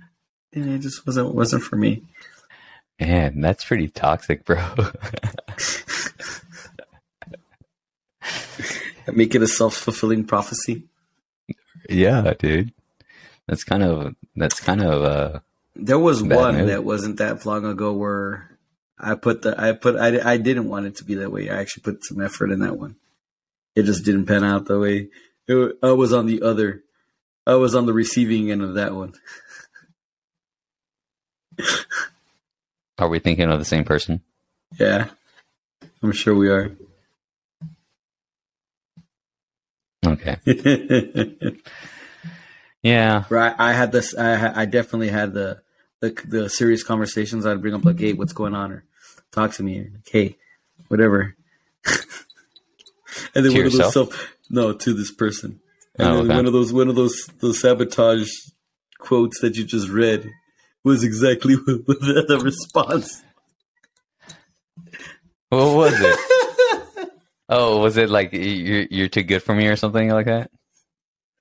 it 0.53 0.79
just 0.79 1.05
wasn't 1.05 1.35
wasn't 1.35 1.65
for 1.65 1.75
me. 1.75 2.05
Man, 3.01 3.41
that's 3.41 3.65
pretty 3.65 3.89
toxic, 3.89 4.45
bro. 4.45 4.65
Make 9.13 9.35
it 9.35 9.43
a 9.43 9.49
self 9.49 9.75
fulfilling 9.75 10.25
prophecy. 10.25 10.85
Yeah, 11.89 12.33
dude. 12.39 12.73
That's 13.49 13.65
kind 13.65 13.83
of 13.83 14.15
that's 14.37 14.61
kind 14.61 14.83
of 14.83 15.03
uh 15.03 15.41
there 15.77 15.99
was 15.99 16.23
one 16.23 16.57
move. 16.57 16.69
that 16.69 16.85
wasn't 16.85 17.19
that 17.19 17.45
long 17.47 17.65
ago 17.65 17.93
where 17.93 18.59
I 18.99 19.15
put 19.15 19.43
the 19.43 19.61
I 19.61 19.73
put 19.73 19.97
I 19.97 20.33
I 20.33 20.37
didn't 20.37 20.69
want 20.69 20.87
it 20.87 20.97
to 20.97 21.05
be 21.05 21.15
that 21.17 21.33
way. 21.33 21.49
I 21.49 21.61
actually 21.61 21.83
put 21.83 22.05
some 22.05 22.21
effort 22.21 22.51
in 22.51 22.61
that 22.61 22.77
one. 22.79 22.97
It 23.75 23.85
just 23.85 24.05
didn't 24.05 24.27
pan 24.27 24.45
out 24.45 24.67
the 24.67 24.79
way 24.79 25.09
it, 25.47 25.79
I 25.83 25.93
was 25.93 26.13
on 26.13 26.27
the 26.27 26.43
other. 26.43 26.83
I 27.47 27.55
was 27.55 27.75
on 27.75 27.87
the 27.87 27.93
receiving 27.93 28.51
end 28.51 28.63
of 28.63 28.75
that 28.75 28.95
one. 28.95 29.15
are 32.99 33.09
we 33.09 33.19
thinking 33.19 33.51
of 33.51 33.59
the 33.59 33.65
same 33.65 33.85
person? 33.85 34.21
Yeah, 34.79 35.09
I'm 36.03 36.13
sure 36.13 36.35
we 36.35 36.49
are. 36.49 36.77
Okay. 40.07 40.37
yeah. 42.83 43.25
Right. 43.29 43.55
I 43.59 43.73
had 43.73 43.93
this. 43.93 44.17
I 44.17 44.63
I 44.63 44.65
definitely 44.65 45.09
had 45.09 45.35
the 45.35 45.63
the 46.01 46.17
the 46.27 46.49
serious 46.49 46.83
conversations. 46.83 47.47
I'd 47.47 47.61
bring 47.61 47.75
up 47.75 47.85
like, 47.85 47.99
"Hey, 47.99 48.13
what's 48.13 48.33
going 48.33 48.55
on?" 48.55 48.73
or 48.73 48.85
"Talk 49.33 49.53
to 49.55 49.63
me." 49.63 49.81
Or, 49.81 49.91
like, 49.93 50.09
"Hey, 50.11 50.37
whatever." 50.89 51.37
and 53.35 53.45
then 53.45 53.45
to 53.45 53.51
one 53.51 53.57
yourself? 53.57 53.73
of 53.73 53.79
those 53.79 53.93
self 53.93 54.37
no 54.51 54.73
to 54.73 54.95
this 54.95 55.13
person, 55.13 55.61
and 55.99 56.09
oh, 56.09 56.17
then 56.17 56.25
okay. 56.27 56.37
one 56.37 56.47
of 56.47 56.53
those 56.53 56.73
one 56.73 56.89
of 56.89 56.97
those 56.97 57.27
those 57.41 57.61
sabotage 57.61 58.31
quotes 58.99 59.41
that 59.41 59.57
you 59.57 59.65
just 59.65 59.89
read 59.89 60.31
was 60.85 61.05
exactly 61.05 61.55
the 61.57 62.41
response. 62.43 63.23
What 65.51 65.77
was 65.77 66.01
it? 66.01 66.19
Oh, 67.53 67.81
was 67.81 67.97
it 67.97 68.09
like 68.09 68.33
you're 68.33 68.87
you're 68.93 69.09
too 69.09 69.25
good 69.25 69.43
for 69.43 69.57
me 69.57 69.67
or 69.67 69.75
something 69.75 70.09
like 70.09 70.27
that? 70.27 70.53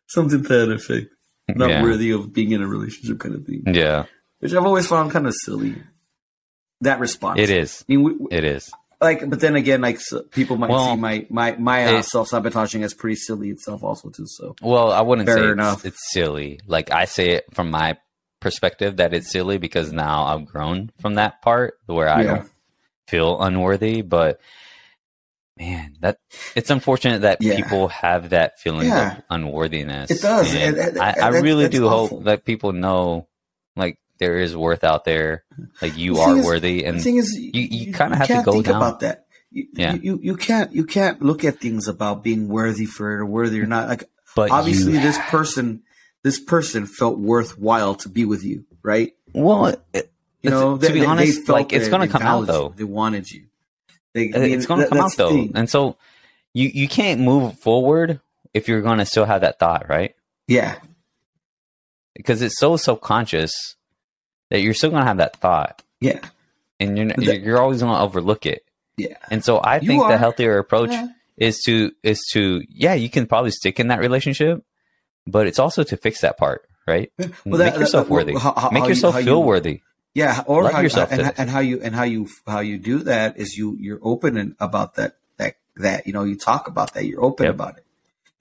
Something 0.07 0.41
to 0.41 0.47
that 0.47 0.71
effect. 0.71 1.13
Not 1.55 1.69
yeah. 1.69 1.83
worthy 1.83 2.11
of 2.11 2.33
being 2.33 2.51
in 2.51 2.61
a 2.61 2.67
relationship, 2.67 3.19
kind 3.19 3.35
of 3.35 3.45
thing. 3.45 3.63
Yeah, 3.65 4.05
which 4.39 4.53
I've 4.53 4.65
always 4.65 4.87
found 4.87 5.11
kind 5.11 5.27
of 5.27 5.33
silly. 5.43 5.75
That 6.81 6.99
response. 6.99 7.39
It 7.39 7.49
is. 7.49 7.83
I 7.89 7.93
mean, 7.93 8.03
we, 8.03 8.27
it 8.31 8.43
is. 8.43 8.71
Like, 9.01 9.29
but 9.29 9.39
then 9.39 9.55
again, 9.55 9.81
like 9.81 9.99
so 9.99 10.23
people 10.23 10.57
might 10.57 10.69
well, 10.69 10.95
see 10.95 10.99
my 10.99 11.25
my 11.29 11.55
my 11.57 11.97
uh, 11.97 12.01
self 12.01 12.27
sabotaging 12.27 12.83
as 12.83 12.93
pretty 12.93 13.15
silly 13.15 13.49
itself, 13.49 13.83
also 13.83 14.09
too. 14.09 14.25
So, 14.27 14.55
well, 14.61 14.91
I 14.91 15.01
wouldn't 15.01 15.27
say 15.27 15.49
enough. 15.49 15.85
It's, 15.85 15.95
it's 15.95 16.11
silly. 16.11 16.59
Like 16.67 16.91
I 16.91 17.05
say 17.05 17.31
it 17.31 17.45
from 17.53 17.71
my 17.71 17.97
perspective 18.39 18.97
that 18.97 19.13
it's 19.13 19.31
silly 19.31 19.57
because 19.57 19.91
now 19.91 20.25
I've 20.25 20.45
grown 20.45 20.91
from 20.99 21.15
that 21.15 21.41
part 21.41 21.75
where 21.85 22.09
I 22.09 22.21
yeah. 22.21 22.35
don't 22.35 22.49
feel 23.07 23.41
unworthy, 23.41 24.01
but 24.01 24.39
man, 25.59 25.95
that 25.99 26.19
it's 26.55 26.69
unfortunate 26.69 27.21
that 27.21 27.41
yeah. 27.41 27.57
people 27.57 27.89
have 27.89 28.29
that 28.29 28.59
feeling 28.59 28.87
yeah. 28.87 29.17
of 29.17 29.23
unworthiness. 29.29 30.09
It 30.09 30.21
does. 30.21 30.53
And 30.55 30.97
I, 30.99 31.15
I 31.21 31.27
really 31.29 31.67
do 31.67 31.87
awful. 31.87 32.17
hope 32.17 32.23
that 32.25 32.45
people 32.45 32.71
know, 32.71 33.27
like 33.75 33.99
there 34.19 34.37
is 34.37 34.55
worth 34.55 34.83
out 34.83 35.03
there. 35.03 35.43
Like 35.81 35.97
you 35.97 36.17
are 36.19 36.37
is, 36.37 36.45
worthy, 36.45 36.85
and 36.85 36.97
the 36.97 37.03
thing 37.03 37.17
is, 37.17 37.33
you, 37.37 37.51
you, 37.53 37.85
you 37.87 37.93
kind 37.93 38.13
of 38.13 38.19
have 38.19 38.27
to 38.27 38.41
go 38.43 38.61
down 38.61 38.75
about 38.77 39.01
that. 39.01 39.25
You, 39.51 39.67
yeah. 39.73 39.93
you 39.93 40.19
you 40.21 40.37
can't 40.37 40.73
you 40.73 40.85
can't 40.85 41.21
look 41.21 41.43
at 41.43 41.59
things 41.59 41.87
about 41.87 42.23
being 42.23 42.47
worthy 42.47 42.85
for 42.85 43.11
it 43.11 43.21
or 43.21 43.25
worthy 43.25 43.59
or 43.59 43.65
not. 43.65 43.89
Like, 43.89 44.03
but 44.35 44.51
obviously, 44.51 44.93
this 44.93 45.17
person 45.17 45.83
this 46.23 46.39
person 46.39 46.85
felt 46.85 47.17
worthwhile 47.17 47.95
to 47.95 48.09
be 48.09 48.25
with 48.25 48.43
you, 48.43 48.65
right? 48.83 49.13
Well, 49.33 49.75
you 50.41 50.49
know, 50.49 50.77
to 50.77 50.87
they, 50.87 50.93
be 50.93 51.05
honest, 51.05 51.49
like 51.49 51.73
it's 51.73 51.89
going 51.89 52.07
to 52.07 52.11
come 52.11 52.21
out 52.21 52.47
though. 52.47 52.73
They 52.75 52.83
wanted 52.83 53.29
you. 53.29 53.48
They, 54.13 54.33
I 54.33 54.39
mean, 54.39 54.53
it's 54.53 54.65
going 54.65 54.81
to 54.81 54.87
come 54.87 54.99
out 54.99 55.15
though, 55.15 55.47
and 55.53 55.69
so 55.69 55.97
you 56.53 56.69
you 56.73 56.87
can't 56.87 57.21
move 57.21 57.59
forward 57.59 58.19
if 58.53 58.67
you're 58.67 58.81
going 58.81 58.97
to 58.97 59.05
still 59.05 59.25
have 59.25 59.41
that 59.41 59.59
thought, 59.59 59.87
right? 59.87 60.15
Yeah, 60.47 60.77
because 62.15 62.41
it's 62.41 62.59
so 62.59 62.75
subconscious 62.75 63.75
that 64.49 64.61
you're 64.61 64.73
still 64.73 64.89
going 64.89 65.03
to 65.03 65.07
have 65.07 65.17
that 65.17 65.35
thought. 65.37 65.83
Yeah, 66.01 66.19
and 66.79 66.97
you're 66.97 67.07
that, 67.07 67.41
you're 67.41 67.61
always 67.61 67.81
going 67.81 67.93
to 67.93 68.01
overlook 68.01 68.45
it. 68.45 68.63
Yeah, 68.97 69.17
and 69.29 69.45
so 69.45 69.61
I 69.63 69.79
think 69.79 70.07
the 70.07 70.17
healthier 70.17 70.57
approach 70.57 70.91
yeah. 70.91 71.07
is 71.37 71.59
to 71.65 71.91
is 72.03 72.19
to 72.33 72.63
yeah, 72.67 72.95
you 72.95 73.09
can 73.09 73.27
probably 73.27 73.51
stick 73.51 73.79
in 73.79 73.89
that 73.89 73.99
relationship, 73.99 74.63
but 75.27 75.45
it's 75.45 75.59
also 75.59 75.83
to 75.83 75.97
fix 75.97 76.21
that 76.21 76.37
part, 76.37 76.67
right? 76.87 77.11
Well, 77.19 77.29
Make 77.45 77.73
that, 77.73 77.79
yourself 77.79 78.09
worthy. 78.09 78.33
How, 78.33 78.53
how, 78.55 78.69
Make 78.71 78.87
yourself 78.87 79.15
you, 79.17 79.23
feel 79.23 79.43
worthy. 79.43 79.81
Yeah, 80.19 80.43
or 80.47 80.63
Love 80.63 80.73
how, 80.73 80.81
yourself 80.81 81.13
and, 81.13 81.33
and, 81.37 81.49
how 81.49 81.61
you 81.61 81.79
and 81.81 81.95
how 81.95 82.03
you 82.03 82.27
how 82.45 82.59
you 82.59 82.77
do 82.77 82.99
that 83.03 83.37
is 83.37 83.55
you 83.55 83.77
you're 83.79 84.01
open 84.01 84.35
and 84.35 84.53
about 84.59 84.95
that 84.95 85.15
that 85.37 85.55
that 85.77 86.07
you 86.07 86.11
know 86.11 86.23
you 86.23 86.35
talk 86.35 86.67
about 86.67 86.93
that 86.95 87.05
you're 87.05 87.23
open 87.23 87.45
yep. 87.45 87.55
about 87.55 87.77
it. 87.77 87.85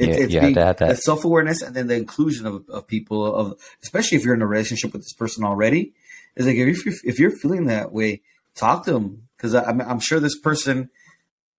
it 0.00 0.08
yeah, 0.08 0.14
it's 0.16 0.34
you 0.34 0.40
being, 0.40 0.54
have 0.56 0.78
that. 0.78 0.98
self 0.98 1.24
awareness 1.24 1.62
and 1.62 1.76
then 1.76 1.86
the 1.86 1.94
inclusion 1.94 2.46
of, 2.46 2.68
of 2.68 2.88
people 2.88 3.32
of 3.32 3.60
especially 3.80 4.18
if 4.18 4.24
you're 4.24 4.34
in 4.34 4.42
a 4.42 4.46
relationship 4.46 4.92
with 4.92 5.02
this 5.02 5.12
person 5.12 5.44
already 5.44 5.92
is 6.34 6.48
like 6.48 6.56
if 6.56 6.84
you're, 6.84 6.94
if 7.04 7.20
you're 7.20 7.30
feeling 7.30 7.66
that 7.66 7.92
way, 7.92 8.22
talk 8.56 8.84
to 8.86 8.92
them 8.92 9.28
because 9.36 9.54
I'm 9.54 9.80
I'm 9.80 10.00
sure 10.00 10.18
this 10.18 10.36
person 10.36 10.90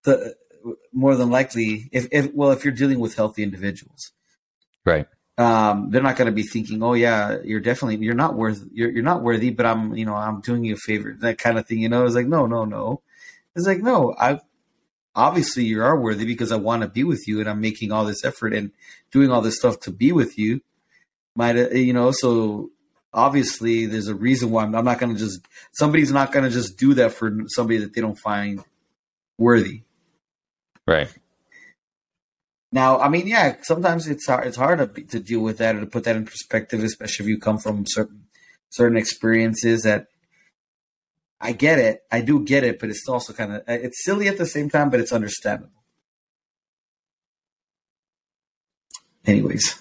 the 0.03 0.35
more 0.91 1.15
than 1.15 1.29
likely 1.29 1.87
if, 1.93 2.09
if 2.11 2.33
well 2.33 2.51
if 2.51 2.65
you're 2.65 2.73
dealing 2.73 2.99
with 2.99 3.15
healthy 3.15 3.41
individuals, 3.41 4.11
right 4.83 5.07
um, 5.39 5.89
they're 5.89 6.03
not 6.03 6.17
going 6.17 6.25
to 6.25 6.33
be 6.33 6.43
thinking, 6.43 6.83
"Oh 6.83 6.93
yeah, 6.93 7.37
you're 7.45 7.61
definitely 7.61 8.05
you're 8.05 8.13
not 8.13 8.35
worth 8.35 8.61
you're 8.73 8.91
you're 8.91 9.03
not 9.03 9.23
worthy," 9.23 9.51
but 9.51 9.65
I'm 9.65 9.95
you 9.95 10.05
know 10.05 10.15
I'm 10.15 10.41
doing 10.41 10.65
you 10.65 10.73
a 10.73 10.77
favor, 10.77 11.15
that 11.21 11.37
kind 11.37 11.57
of 11.57 11.65
thing. 11.65 11.79
You 11.79 11.87
know, 11.87 12.05
it's 12.05 12.15
like 12.15 12.27
no, 12.27 12.45
no, 12.45 12.65
no. 12.65 13.01
It's 13.55 13.65
like 13.65 13.81
no, 13.81 14.13
I 14.19 14.41
obviously 15.15 15.63
you 15.63 15.81
are 15.81 15.97
worthy 15.97 16.25
because 16.25 16.51
I 16.51 16.57
want 16.57 16.83
to 16.83 16.89
be 16.89 17.05
with 17.05 17.25
you, 17.25 17.39
and 17.39 17.49
I'm 17.49 17.61
making 17.61 17.93
all 17.93 18.03
this 18.03 18.25
effort 18.25 18.53
and 18.53 18.71
doing 19.11 19.31
all 19.31 19.41
this 19.41 19.57
stuff 19.57 19.79
to 19.81 19.91
be 19.91 20.11
with 20.11 20.37
you. 20.37 20.59
Might 21.35 21.55
uh, 21.55 21.69
you 21.69 21.93
know? 21.93 22.11
So 22.11 22.71
obviously 23.13 23.85
there's 23.85 24.09
a 24.09 24.15
reason 24.15 24.51
why 24.51 24.63
I'm, 24.63 24.75
I'm 24.75 24.85
not 24.85 24.99
going 24.99 25.13
to 25.13 25.19
just 25.19 25.39
somebody's 25.71 26.11
not 26.11 26.33
going 26.33 26.43
to 26.43 26.51
just 26.51 26.77
do 26.77 26.93
that 26.95 27.13
for 27.13 27.31
somebody 27.47 27.79
that 27.79 27.93
they 27.93 28.01
don't 28.01 28.19
find 28.19 28.61
worthy. 29.37 29.83
Right. 30.85 31.09
Now, 32.71 32.99
I 32.99 33.09
mean, 33.09 33.27
yeah, 33.27 33.55
sometimes 33.63 34.07
it's 34.07 34.27
hard. 34.27 34.45
It's 34.45 34.57
hard 34.57 34.95
to, 34.95 35.03
to 35.03 35.19
deal 35.19 35.41
with 35.41 35.57
that 35.57 35.75
or 35.75 35.81
to 35.81 35.85
put 35.87 36.03
that 36.03 36.15
in 36.15 36.25
perspective, 36.25 36.83
especially 36.83 37.25
if 37.25 37.29
you 37.29 37.39
come 37.39 37.57
from 37.57 37.85
certain 37.87 38.25
certain 38.69 38.97
experiences 38.97 39.81
that 39.83 40.07
I 41.41 41.53
get 41.53 41.79
it. 41.79 42.03
I 42.11 42.21
do 42.21 42.43
get 42.45 42.63
it, 42.63 42.79
but 42.79 42.89
it's 42.89 43.07
also 43.07 43.33
kind 43.33 43.53
of 43.53 43.61
uh, 43.61 43.73
it's 43.73 44.03
silly 44.03 44.27
at 44.27 44.37
the 44.37 44.45
same 44.45 44.69
time, 44.69 44.89
but 44.89 44.99
it's 44.99 45.11
understandable. 45.11 45.73
Anyways, 49.25 49.79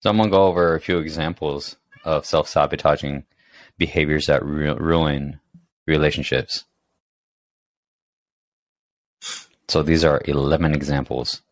so 0.00 0.10
I'm 0.10 0.16
gonna 0.18 0.30
go 0.30 0.44
over 0.44 0.74
a 0.74 0.80
few 0.80 0.98
examples 0.98 1.76
of 2.04 2.26
self-sabotaging 2.26 3.24
behaviors 3.78 4.26
that 4.26 4.44
ru- 4.44 4.76
ruin 4.76 5.40
relationships. 5.86 6.64
So 9.68 9.82
these 9.82 10.02
are 10.02 10.22
11 10.24 10.74
examples. 10.74 11.42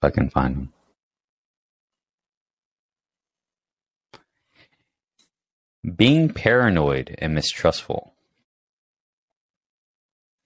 If 0.00 0.04
I 0.04 0.10
can 0.10 0.30
find 0.30 0.56
them. 0.56 0.72
Being 5.96 6.30
paranoid 6.30 7.14
and 7.18 7.34
mistrustful. 7.34 8.14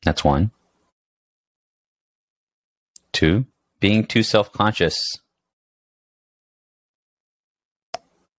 That's 0.02 0.24
one. 0.24 0.51
Two, 3.12 3.47
being 3.81 4.05
too 4.05 4.23
self 4.23 4.52
conscious. 4.52 5.19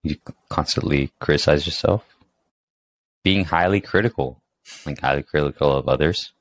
You 0.04 0.18
constantly 0.50 1.12
criticize 1.20 1.66
yourself. 1.66 2.11
Being 3.23 3.45
highly 3.45 3.81
critical, 3.81 4.41
like 4.85 4.99
highly 4.99 5.23
critical 5.23 5.72
of 5.72 5.88
others. 5.88 6.34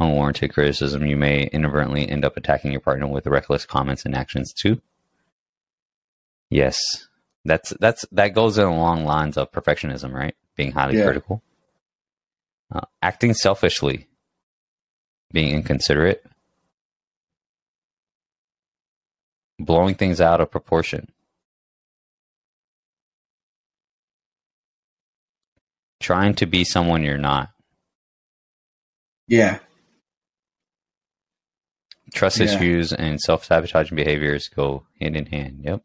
Unwarranted 0.00 0.54
criticism, 0.54 1.06
you 1.06 1.16
may 1.16 1.44
inadvertently 1.44 2.08
end 2.08 2.24
up 2.24 2.36
attacking 2.36 2.70
your 2.70 2.80
partner 2.80 3.06
with 3.08 3.26
reckless 3.26 3.66
comments 3.66 4.04
and 4.04 4.14
actions 4.14 4.52
too. 4.52 4.80
Yes, 6.50 6.80
that's 7.44 7.70
that's 7.80 8.04
that 8.12 8.28
goes 8.28 8.58
in 8.58 8.64
along 8.64 9.04
lines 9.04 9.36
of 9.36 9.50
perfectionism, 9.50 10.12
right? 10.12 10.36
Being 10.56 10.72
highly 10.72 10.98
yeah. 10.98 11.04
critical, 11.04 11.42
uh, 12.72 12.82
acting 13.02 13.34
selfishly, 13.34 14.06
being 15.32 15.54
inconsiderate, 15.54 16.24
blowing 19.58 19.94
things 19.94 20.20
out 20.20 20.40
of 20.40 20.50
proportion, 20.50 21.08
trying 26.00 26.34
to 26.34 26.46
be 26.46 26.64
someone 26.64 27.02
you're 27.02 27.18
not. 27.18 27.50
Yeah. 29.26 29.58
Trust 32.14 32.38
yeah. 32.38 32.46
issues 32.46 32.92
and 32.92 33.20
self 33.20 33.44
sabotaging 33.44 33.96
behaviors 33.96 34.48
go 34.48 34.86
hand 35.00 35.16
in 35.16 35.26
hand. 35.26 35.60
Yep. 35.62 35.82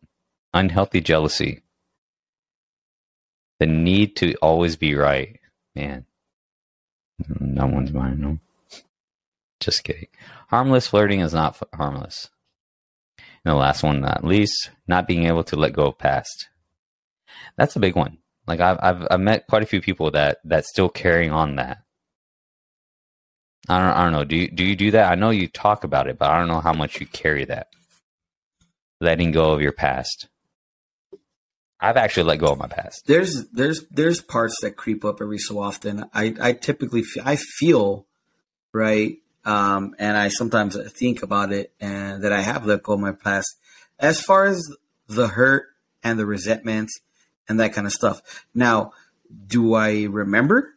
Unhealthy 0.53 1.01
jealousy. 1.01 1.63
The 3.59 3.65
need 3.65 4.15
to 4.17 4.35
always 4.35 4.75
be 4.75 4.95
right. 4.95 5.39
Man. 5.75 6.05
No 7.39 7.67
one's 7.67 7.91
mine. 7.91 8.19
No. 8.19 8.39
Just 9.59 9.83
kidding. 9.83 10.07
Harmless 10.49 10.87
flirting 10.87 11.21
is 11.21 11.33
not 11.33 11.53
f- 11.53 11.67
harmless. 11.73 12.29
And 13.17 13.53
the 13.53 13.55
last 13.55 13.83
one, 13.83 14.01
not 14.01 14.23
least, 14.23 14.71
not 14.87 15.07
being 15.07 15.25
able 15.25 15.43
to 15.45 15.55
let 15.55 15.73
go 15.73 15.87
of 15.87 15.97
past. 15.97 16.49
That's 17.57 17.75
a 17.75 17.79
big 17.79 17.95
one. 17.95 18.17
Like 18.47 18.59
I've 18.59 18.77
I've 18.81 19.07
I've 19.11 19.19
met 19.19 19.47
quite 19.47 19.63
a 19.63 19.67
few 19.67 19.81
people 19.81 20.11
that 20.11 20.39
that's 20.43 20.69
still 20.69 20.89
carrying 20.89 21.31
on 21.31 21.55
that. 21.55 21.79
I 23.69 23.79
don't 23.79 23.97
I 23.97 24.03
don't 24.03 24.11
know. 24.11 24.25
Do 24.25 24.35
you 24.35 24.49
do 24.49 24.65
you 24.65 24.75
do 24.75 24.91
that? 24.91 25.11
I 25.11 25.15
know 25.15 25.29
you 25.29 25.47
talk 25.47 25.83
about 25.83 26.07
it, 26.07 26.17
but 26.17 26.29
I 26.29 26.37
don't 26.37 26.49
know 26.49 26.59
how 26.59 26.73
much 26.73 26.99
you 26.99 27.05
carry 27.05 27.45
that. 27.45 27.67
Letting 28.99 29.31
go 29.31 29.51
of 29.53 29.61
your 29.61 29.71
past. 29.71 30.27
I've 31.79 31.97
actually 31.97 32.23
let 32.23 32.39
go 32.39 32.47
of 32.47 32.57
my 32.57 32.67
past. 32.67 33.03
There's 33.07 33.45
there's 33.49 33.85
there's 33.91 34.21
parts 34.21 34.55
that 34.61 34.77
creep 34.77 35.03
up 35.03 35.21
every 35.21 35.37
so 35.37 35.59
often. 35.59 36.05
I 36.13 36.33
I 36.39 36.53
typically 36.53 37.03
feel, 37.03 37.23
I 37.25 37.35
feel 37.35 38.05
right, 38.73 39.17
um, 39.45 39.95
and 39.99 40.17
I 40.17 40.29
sometimes 40.29 40.77
think 40.91 41.23
about 41.23 41.51
it, 41.51 41.73
and 41.79 42.23
that 42.23 42.31
I 42.31 42.41
have 42.41 42.65
let 42.65 42.83
go 42.83 42.93
of 42.93 42.99
my 42.99 43.11
past. 43.11 43.55
As 43.99 44.21
far 44.21 44.45
as 44.45 44.61
the 45.07 45.27
hurt 45.27 45.67
and 46.03 46.17
the 46.17 46.25
resentments 46.25 46.99
and 47.47 47.59
that 47.59 47.73
kind 47.73 47.87
of 47.87 47.93
stuff. 47.93 48.45
Now, 48.53 48.93
do 49.47 49.73
I 49.73 50.03
remember? 50.03 50.73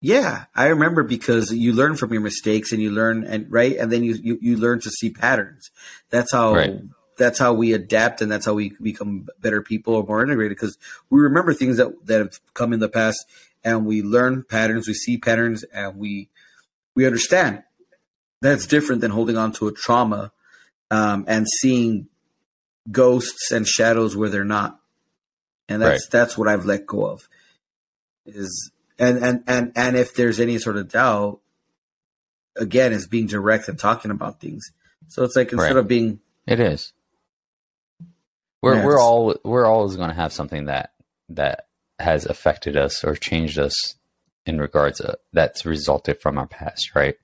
Yeah, 0.00 0.44
I 0.54 0.66
remember 0.68 1.02
because 1.02 1.52
you 1.52 1.72
learn 1.72 1.96
from 1.96 2.12
your 2.12 2.22
mistakes 2.22 2.72
and 2.72 2.80
you 2.80 2.90
learn 2.90 3.24
and 3.24 3.50
right, 3.50 3.76
and 3.76 3.92
then 3.92 4.02
you 4.02 4.14
you, 4.14 4.38
you 4.40 4.56
learn 4.56 4.80
to 4.80 4.90
see 4.90 5.10
patterns. 5.10 5.70
That's 6.08 6.32
how 6.32 6.54
right. 6.54 6.80
that's 7.18 7.38
how 7.38 7.52
we 7.52 7.74
adapt 7.74 8.22
and 8.22 8.32
that's 8.32 8.46
how 8.46 8.54
we 8.54 8.72
become 8.80 9.28
better 9.40 9.60
people 9.60 9.94
or 9.94 10.04
more 10.04 10.22
integrated 10.22 10.56
because 10.56 10.78
we 11.10 11.20
remember 11.20 11.52
things 11.52 11.76
that 11.76 12.06
that 12.06 12.18
have 12.18 12.40
come 12.54 12.72
in 12.72 12.80
the 12.80 12.88
past 12.88 13.26
and 13.62 13.84
we 13.84 14.02
learn 14.02 14.42
patterns, 14.42 14.88
we 14.88 14.94
see 14.94 15.18
patterns, 15.18 15.64
and 15.64 15.96
we 15.96 16.30
we 16.94 17.06
understand. 17.06 17.62
That's 18.40 18.66
different 18.66 19.02
than 19.02 19.10
holding 19.10 19.36
on 19.36 19.52
to 19.52 19.68
a 19.68 19.72
trauma 19.72 20.32
um, 20.90 21.24
and 21.28 21.46
seeing 21.46 22.08
ghosts 22.90 23.50
and 23.52 23.66
shadows 23.66 24.16
where 24.16 24.30
they're 24.30 24.44
not 24.44 24.79
and 25.70 25.80
that's 25.80 26.04
right. 26.04 26.10
that's 26.10 26.36
what 26.36 26.48
I've 26.48 26.64
let 26.64 26.84
go 26.86 27.06
of. 27.06 27.28
Is 28.26 28.70
and 28.98 29.18
and 29.18 29.44
and 29.46 29.72
and 29.76 29.96
if 29.96 30.14
there's 30.14 30.40
any 30.40 30.58
sort 30.58 30.76
of 30.76 30.90
doubt, 30.90 31.40
again, 32.56 32.92
is 32.92 33.06
being 33.06 33.26
direct 33.26 33.68
and 33.68 33.78
talking 33.78 34.10
about 34.10 34.40
things. 34.40 34.64
So 35.08 35.22
it's 35.24 35.36
like 35.36 35.52
instead 35.52 35.74
right. 35.74 35.76
of 35.78 35.88
being, 35.88 36.20
it 36.46 36.60
is. 36.60 36.92
We're 38.60 38.76
yeah, 38.76 38.84
we're 38.84 39.00
all 39.00 39.34
we're 39.44 39.66
always 39.66 39.96
going 39.96 40.10
to 40.10 40.14
have 40.14 40.32
something 40.32 40.66
that 40.66 40.92
that 41.30 41.68
has 41.98 42.26
affected 42.26 42.76
us 42.76 43.04
or 43.04 43.14
changed 43.14 43.58
us 43.58 43.94
in 44.46 44.58
regards 44.58 44.98
to, 44.98 45.18
that's 45.32 45.64
resulted 45.64 46.20
from 46.20 46.38
our 46.38 46.46
past, 46.46 46.94
right? 46.94 47.14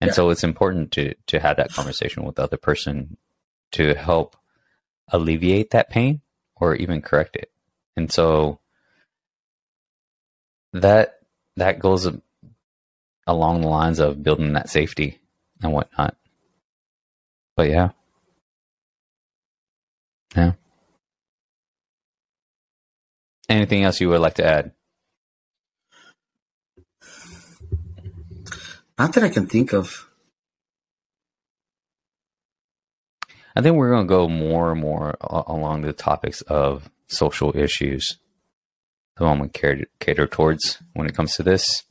And 0.00 0.08
yeah. 0.08 0.14
so 0.14 0.30
it's 0.30 0.44
important 0.44 0.92
to 0.92 1.14
to 1.26 1.38
have 1.38 1.58
that 1.58 1.72
conversation 1.72 2.24
with 2.24 2.36
the 2.36 2.44
other 2.44 2.56
person 2.56 3.18
to 3.72 3.94
help 3.94 4.36
alleviate 5.08 5.70
that 5.70 5.90
pain 5.90 6.22
or 6.56 6.74
even 6.74 7.02
correct 7.02 7.36
it. 7.36 7.50
And 7.98 8.12
so 8.12 8.60
that 10.72 11.18
that 11.56 11.80
goes 11.80 12.06
along 13.26 13.60
the 13.60 13.66
lines 13.66 13.98
of 13.98 14.22
building 14.22 14.52
that 14.52 14.70
safety 14.70 15.18
and 15.60 15.72
whatnot. 15.72 16.16
But 17.56 17.70
yeah. 17.70 17.90
Yeah. 20.36 20.52
Anything 23.48 23.82
else 23.82 24.00
you 24.00 24.10
would 24.10 24.20
like 24.20 24.34
to 24.34 24.46
add? 24.46 24.70
Not 28.96 29.12
that 29.14 29.24
I 29.24 29.28
can 29.28 29.48
think 29.48 29.72
of. 29.72 30.08
I 33.56 33.60
think 33.60 33.74
we're 33.74 33.90
going 33.90 34.06
to 34.06 34.08
go 34.08 34.28
more 34.28 34.70
and 34.70 34.80
more 34.80 35.16
along 35.20 35.82
the 35.82 35.92
topics 35.92 36.42
of 36.42 36.88
social 37.08 37.56
issues 37.56 38.18
the 39.18 39.24
one 39.24 39.40
we 39.40 39.48
cater, 39.48 39.86
cater 40.00 40.26
towards 40.26 40.78
when 40.94 41.06
it 41.06 41.14
comes 41.14 41.34
to 41.34 41.42
this. 41.42 41.84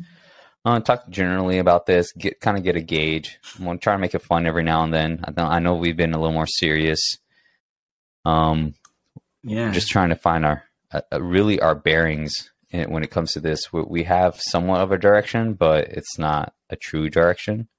Uh, 0.65 0.79
talk 0.79 1.07
generally 1.09 1.59
about 1.59 1.85
this, 1.85 2.11
get 2.13 2.41
kind 2.41 2.57
of 2.57 2.63
get 2.63 2.75
a 2.75 2.81
gauge. 2.81 3.37
I'm 3.57 3.65
gonna 3.65 3.77
try 3.77 3.93
to 3.93 3.99
make 3.99 4.15
it 4.15 4.21
fun 4.21 4.45
every 4.45 4.63
now 4.63 4.83
and 4.83 4.93
then. 4.93 5.23
I, 5.37 5.41
I 5.41 5.59
know 5.59 5.75
we've 5.75 5.95
been 5.95 6.13
a 6.13 6.19
little 6.19 6.33
more 6.33 6.47
serious. 6.47 7.17
Um, 8.25 8.73
yeah, 9.43 9.71
just 9.71 9.89
trying 9.89 10.09
to 10.09 10.15
find 10.15 10.45
our 10.45 10.63
uh, 10.91 11.01
uh 11.13 11.21
really 11.21 11.61
our 11.61 11.75
bearings 11.75 12.49
in, 12.71 12.91
when 12.91 13.03
it 13.03 13.11
comes 13.11 13.33
to 13.33 13.39
this. 13.39 13.71
We, 13.71 13.81
we, 13.83 14.03
have 14.03 14.41
somewhat 14.41 14.81
of 14.81 14.91
a 14.91 14.97
direction, 14.97 15.53
but 15.53 15.85
it's 15.85 16.17
not 16.19 16.53
a 16.69 16.75
true 16.75 17.09
direction. 17.09 17.69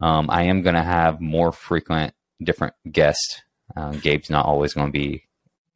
Um, 0.00 0.30
I 0.30 0.44
am 0.44 0.62
gonna 0.62 0.84
have 0.84 1.20
more 1.20 1.52
frequent, 1.52 2.14
different 2.42 2.74
guests. 2.90 3.42
Uh, 3.76 3.92
Gabe's 3.92 4.30
not 4.30 4.46
always 4.46 4.72
going 4.72 4.88
to 4.88 4.92
be 4.92 5.24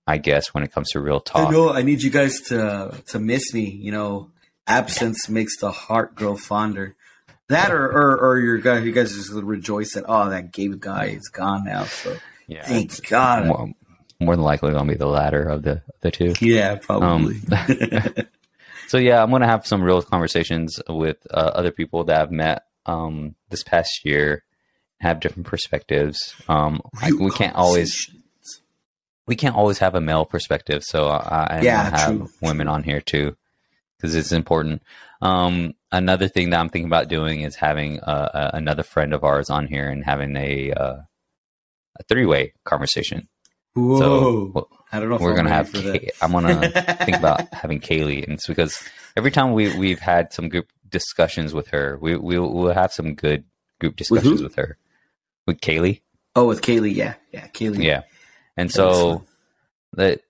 I 0.09 0.17
guess, 0.17 0.55
when 0.55 0.65
it 0.65 0.73
comes 0.73 0.89
to 0.93 1.01
real 1.01 1.21
talk. 1.21 1.49
I 1.49 1.51
know. 1.51 1.71
I 1.71 1.83
need 1.83 2.03
you 2.03 2.09
guys 2.09 2.41
to 2.49 2.95
to 3.09 3.19
miss 3.19 3.53
me. 3.53 3.69
You 3.69 3.93
know, 3.93 4.31
absence 4.67 5.29
makes 5.29 5.59
the 5.59 5.71
heart 5.71 6.15
grow 6.15 6.35
fonder. 6.35 6.97
That 7.49 7.71
or 7.71 7.87
or, 7.87 8.19
or 8.19 8.39
your 8.39 8.57
guy, 8.57 8.79
you 8.79 8.93
guys 8.93 9.15
just 9.15 9.31
rejoice 9.31 9.93
that 9.93 10.05
oh 10.09 10.31
that 10.31 10.51
Gabe 10.51 10.81
guy 10.81 11.09
is 11.09 11.29
gone 11.29 11.65
now. 11.67 11.85
So 11.85 12.17
yeah, 12.47 12.65
thank 12.65 13.07
God. 13.07 13.49
More, 13.49 13.75
more, 14.19 14.35
than 14.35 14.45
likely 14.47 14.73
gonna 14.73 14.91
be 14.91 14.97
the 14.97 15.07
latter 15.07 15.43
of 15.43 15.63
the 15.63 15.83
the 16.01 16.11
two. 16.11 16.33
Yeah, 16.41 16.77
probably. 16.77 17.37
Um, 17.53 18.27
so 18.89 18.97
yeah, 18.97 19.23
I'm 19.23 19.31
gonna 19.31 19.47
have 19.47 19.67
some 19.67 19.83
real 19.83 20.01
conversations 20.01 20.81
with 20.89 21.19
uh, 21.31 21.53
other 21.55 21.71
people 21.71 22.05
that 22.05 22.19
I've 22.19 22.31
met 22.31 22.63
um, 22.87 23.35
this 23.51 23.63
past 23.63 24.07
year, 24.07 24.43
have 25.01 25.21
different 25.21 25.47
perspectives. 25.47 26.35
Um, 26.49 26.81
I, 26.99 27.13
we 27.13 27.31
can't 27.31 27.57
always 27.57 28.11
we 29.29 29.37
can't 29.37 29.55
always 29.55 29.79
have 29.79 29.95
a 29.95 30.01
male 30.01 30.25
perspective, 30.25 30.83
so 30.83 31.07
I, 31.09 31.47
I 31.51 31.61
yeah, 31.61 31.97
have 31.97 32.17
true. 32.17 32.29
women 32.41 32.67
on 32.67 32.83
here 32.83 33.01
too 33.01 33.37
because 33.97 34.15
it's 34.15 34.33
important. 34.33 34.83
Um, 35.21 35.75
another 35.93 36.29
thing 36.29 36.51
that 36.51 36.61
I'm 36.61 36.69
thinking 36.69 36.89
about 36.89 37.09
doing 37.09 37.43
is 37.43 37.57
having 37.57 38.01
uh, 38.01 38.51
another 38.55 38.83
friend 38.83 39.13
of 39.13 39.25
ours 39.25 39.51
on 39.51 39.67
here 39.67 39.89
and 39.89 40.05
having 40.05 40.37
a 40.37 40.73
uh, 40.73 40.97
a 41.99 42.03
three 42.09 42.27
way 42.27 42.55
conversation. 42.65 43.29
Whoa! 43.75 43.99
So, 43.99 44.51
well, 44.55 44.69
I 44.93 45.01
don't 45.01 45.11
know. 45.11 45.19
we're 45.21 45.35
gonna 45.35 45.51
have. 45.51 45.73
Kay- 45.73 46.11
I'm 46.23 46.33
gonna 46.33 46.71
think 47.05 47.17
about 47.17 47.53
having 47.53 47.81
Kaylee, 47.81 48.25
and 48.25 48.35
it's 48.35 48.47
because 48.47 48.83
every 49.17 49.31
time 49.31 49.53
we 49.53 49.77
we've 49.77 50.01
had 50.01 50.33
some 50.33 50.49
group 50.49 50.69
discussions 50.89 51.53
with 51.53 51.69
her, 51.69 51.99
we 52.01 52.17
we'll, 52.17 52.53
we'll 52.53 52.73
have 52.73 52.93
some 52.93 53.15
good 53.15 53.45
group 53.81 53.97
discussions 53.97 54.43
with, 54.43 54.43
with 54.43 54.55
her. 54.57 54.79
With 55.47 55.61
Kaylee. 55.61 56.01
Oh, 56.37 56.47
with 56.47 56.61
Kaylee, 56.61 56.95
yeah, 56.95 57.15
yeah, 57.33 57.49
Kaylee. 57.49 57.83
Yeah, 57.83 58.03
and 58.59 58.71
so 58.71 59.25
that 59.95 60.21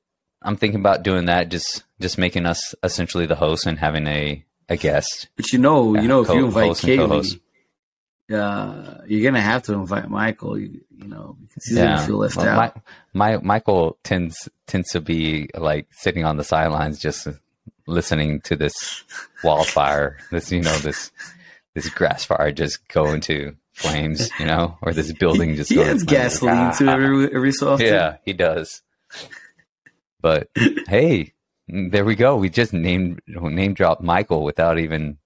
I'm 0.42 0.56
thinking 0.56 0.80
about 0.80 1.02
doing 1.02 1.24
that. 1.24 1.48
Just 1.48 1.82
just 2.00 2.18
making 2.18 2.46
us 2.46 2.74
essentially 2.82 3.26
the 3.26 3.34
host 3.34 3.66
and 3.66 3.78
having 3.78 4.06
a 4.06 4.44
a 4.68 4.76
guest. 4.76 5.28
But 5.36 5.52
you 5.52 5.58
know, 5.58 5.96
you 5.96 6.06
know, 6.06 6.20
if 6.20 6.28
you 6.28 6.44
invite 6.44 6.72
Kaylee, 6.72 7.40
uh, 8.32 8.98
you're 9.06 9.24
gonna 9.24 9.40
have 9.40 9.62
to 9.64 9.72
invite 9.72 10.08
Michael. 10.10 10.58
You, 10.58 10.80
you 10.90 11.08
know, 11.08 11.36
because 11.40 11.64
he's 11.64 11.78
yeah. 11.78 11.96
gonna 11.96 12.06
feel 12.06 12.16
left 12.18 12.36
well, 12.36 12.48
out. 12.48 12.82
My, 13.14 13.36
my 13.36 13.42
Michael 13.42 13.98
tends 14.04 14.48
tends 14.66 14.90
to 14.90 15.00
be 15.00 15.48
like 15.54 15.88
sitting 15.90 16.24
on 16.24 16.36
the 16.36 16.44
sidelines, 16.44 17.00
just 17.00 17.26
listening 17.86 18.42
to 18.42 18.56
this 18.56 19.04
wildfire, 19.42 20.18
this 20.30 20.52
you 20.52 20.60
know 20.60 20.76
this 20.78 21.10
this 21.74 21.88
grass 21.88 22.24
fire 22.24 22.52
just 22.52 22.86
go 22.88 23.06
into 23.06 23.56
flames, 23.78 24.30
you 24.38 24.46
know, 24.46 24.76
or 24.82 24.92
this 24.92 25.12
building 25.12 25.56
just. 25.56 25.70
he, 25.70 25.78
has 25.78 26.02
gasoline 26.02 26.56
ah, 26.56 26.70
to 26.72 26.88
every 26.88 27.34
every 27.34 27.52
so 27.52 27.72
often. 27.72 27.86
Yeah, 27.86 28.16
he 28.24 28.32
does. 28.32 28.82
But 30.20 30.48
hey, 30.54 31.32
there 31.68 32.04
we 32.04 32.16
go. 32.16 32.36
We 32.36 32.50
just 32.50 32.72
named 32.72 33.20
name 33.26 33.74
dropped 33.74 34.02
Michael 34.02 34.42
without 34.42 34.78
even 34.78 35.18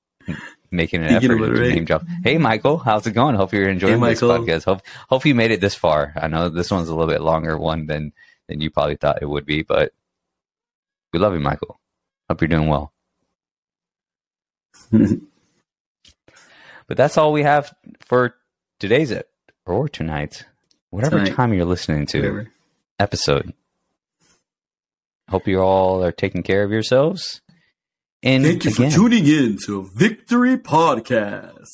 making 0.70 1.02
an 1.02 1.14
effort 1.14 1.38
to 1.38 1.68
name 1.68 1.84
drop. 1.84 2.04
Hey, 2.22 2.38
Michael, 2.38 2.78
how's 2.78 3.06
it 3.06 3.12
going? 3.12 3.36
Hope 3.36 3.52
you're 3.52 3.68
enjoying 3.68 4.00
hey, 4.00 4.10
this 4.10 4.20
podcast. 4.20 4.64
Hope 4.64 4.82
hope 5.08 5.24
you 5.24 5.34
made 5.34 5.50
it 5.50 5.60
this 5.60 5.74
far. 5.74 6.12
I 6.16 6.28
know 6.28 6.48
this 6.48 6.70
one's 6.70 6.88
a 6.88 6.94
little 6.94 7.12
bit 7.12 7.22
longer 7.22 7.56
one 7.56 7.86
than 7.86 8.12
than 8.48 8.60
you 8.60 8.70
probably 8.70 8.96
thought 8.96 9.22
it 9.22 9.28
would 9.28 9.46
be, 9.46 9.62
but 9.62 9.92
we 11.12 11.18
love 11.18 11.34
you, 11.34 11.40
Michael. 11.40 11.78
Hope 12.28 12.40
you're 12.40 12.48
doing 12.48 12.68
well. 12.68 12.92
but 14.90 15.20
that's 16.96 17.16
all 17.16 17.32
we 17.32 17.42
have 17.42 17.72
for 18.00 18.34
today's 18.82 19.14
or 19.64 19.88
tonight, 19.88 20.44
whatever 20.90 21.18
tonight. 21.18 21.36
time 21.36 21.54
you're 21.54 21.64
listening 21.64 22.04
to 22.04 22.18
whatever. 22.18 22.50
episode. 22.98 23.54
Hope 25.28 25.46
you 25.46 25.60
all 25.60 26.02
are 26.02 26.10
taking 26.10 26.42
care 26.42 26.64
of 26.64 26.72
yourselves. 26.72 27.42
And 28.24 28.44
thank 28.44 28.64
you 28.64 28.72
again, 28.72 28.90
for 28.90 28.96
tuning 28.96 29.24
in 29.24 29.56
to 29.66 29.84
Victory 29.94 30.56
Podcast. 30.56 31.68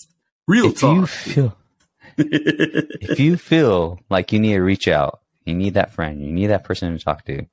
Real 0.46 0.66
if 0.66 0.80
talk. 0.80 0.96
You 0.96 1.06
feel, 1.06 1.56
if 2.18 3.18
you 3.18 3.38
feel 3.38 4.00
like 4.10 4.30
you 4.30 4.38
need 4.38 4.52
to 4.52 4.60
reach 4.60 4.86
out, 4.86 5.20
you 5.46 5.54
need 5.54 5.74
that 5.74 5.94
friend, 5.94 6.22
you 6.22 6.30
need 6.30 6.48
that 6.48 6.64
person 6.64 6.96
to 6.96 7.02
talk 7.02 7.24
to. 7.24 7.46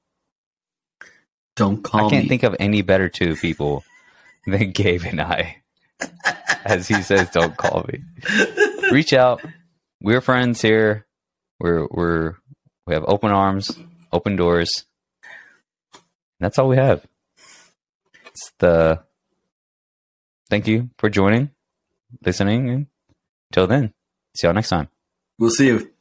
Don't 1.55 1.81
call 1.81 2.01
me. 2.01 2.07
I 2.07 2.09
can't 2.09 2.23
me. 2.25 2.29
think 2.29 2.43
of 2.43 2.57
any 2.59 2.81
better 2.81 3.07
two 3.07 3.37
people 3.37 3.85
than 4.45 4.71
Gabe 4.71 5.05
and 5.05 5.21
I. 5.21 5.61
As 6.65 6.89
he 6.89 7.01
says, 7.01 7.29
don't 7.29 7.55
call 7.55 7.85
me. 7.87 8.01
Reach 8.91 9.13
out. 9.13 9.41
We're 10.01 10.21
friends 10.21 10.61
here. 10.61 11.05
We're 11.59 11.87
we're 11.89 12.35
we 12.85 12.93
have 12.93 13.05
open 13.07 13.31
arms, 13.31 13.77
open 14.11 14.35
doors. 14.35 14.85
That's 16.39 16.59
all 16.59 16.67
we 16.67 16.77
have. 16.77 17.05
It's 18.25 18.51
the 18.59 19.03
thank 20.49 20.67
you 20.67 20.89
for 20.97 21.09
joining, 21.09 21.51
listening, 22.23 22.69
and 22.69 22.87
until 23.51 23.67
then, 23.67 23.93
see 24.35 24.47
y'all 24.47 24.53
next 24.53 24.69
time. 24.69 24.89
We'll 25.39 25.49
see 25.49 25.67
you. 25.67 25.91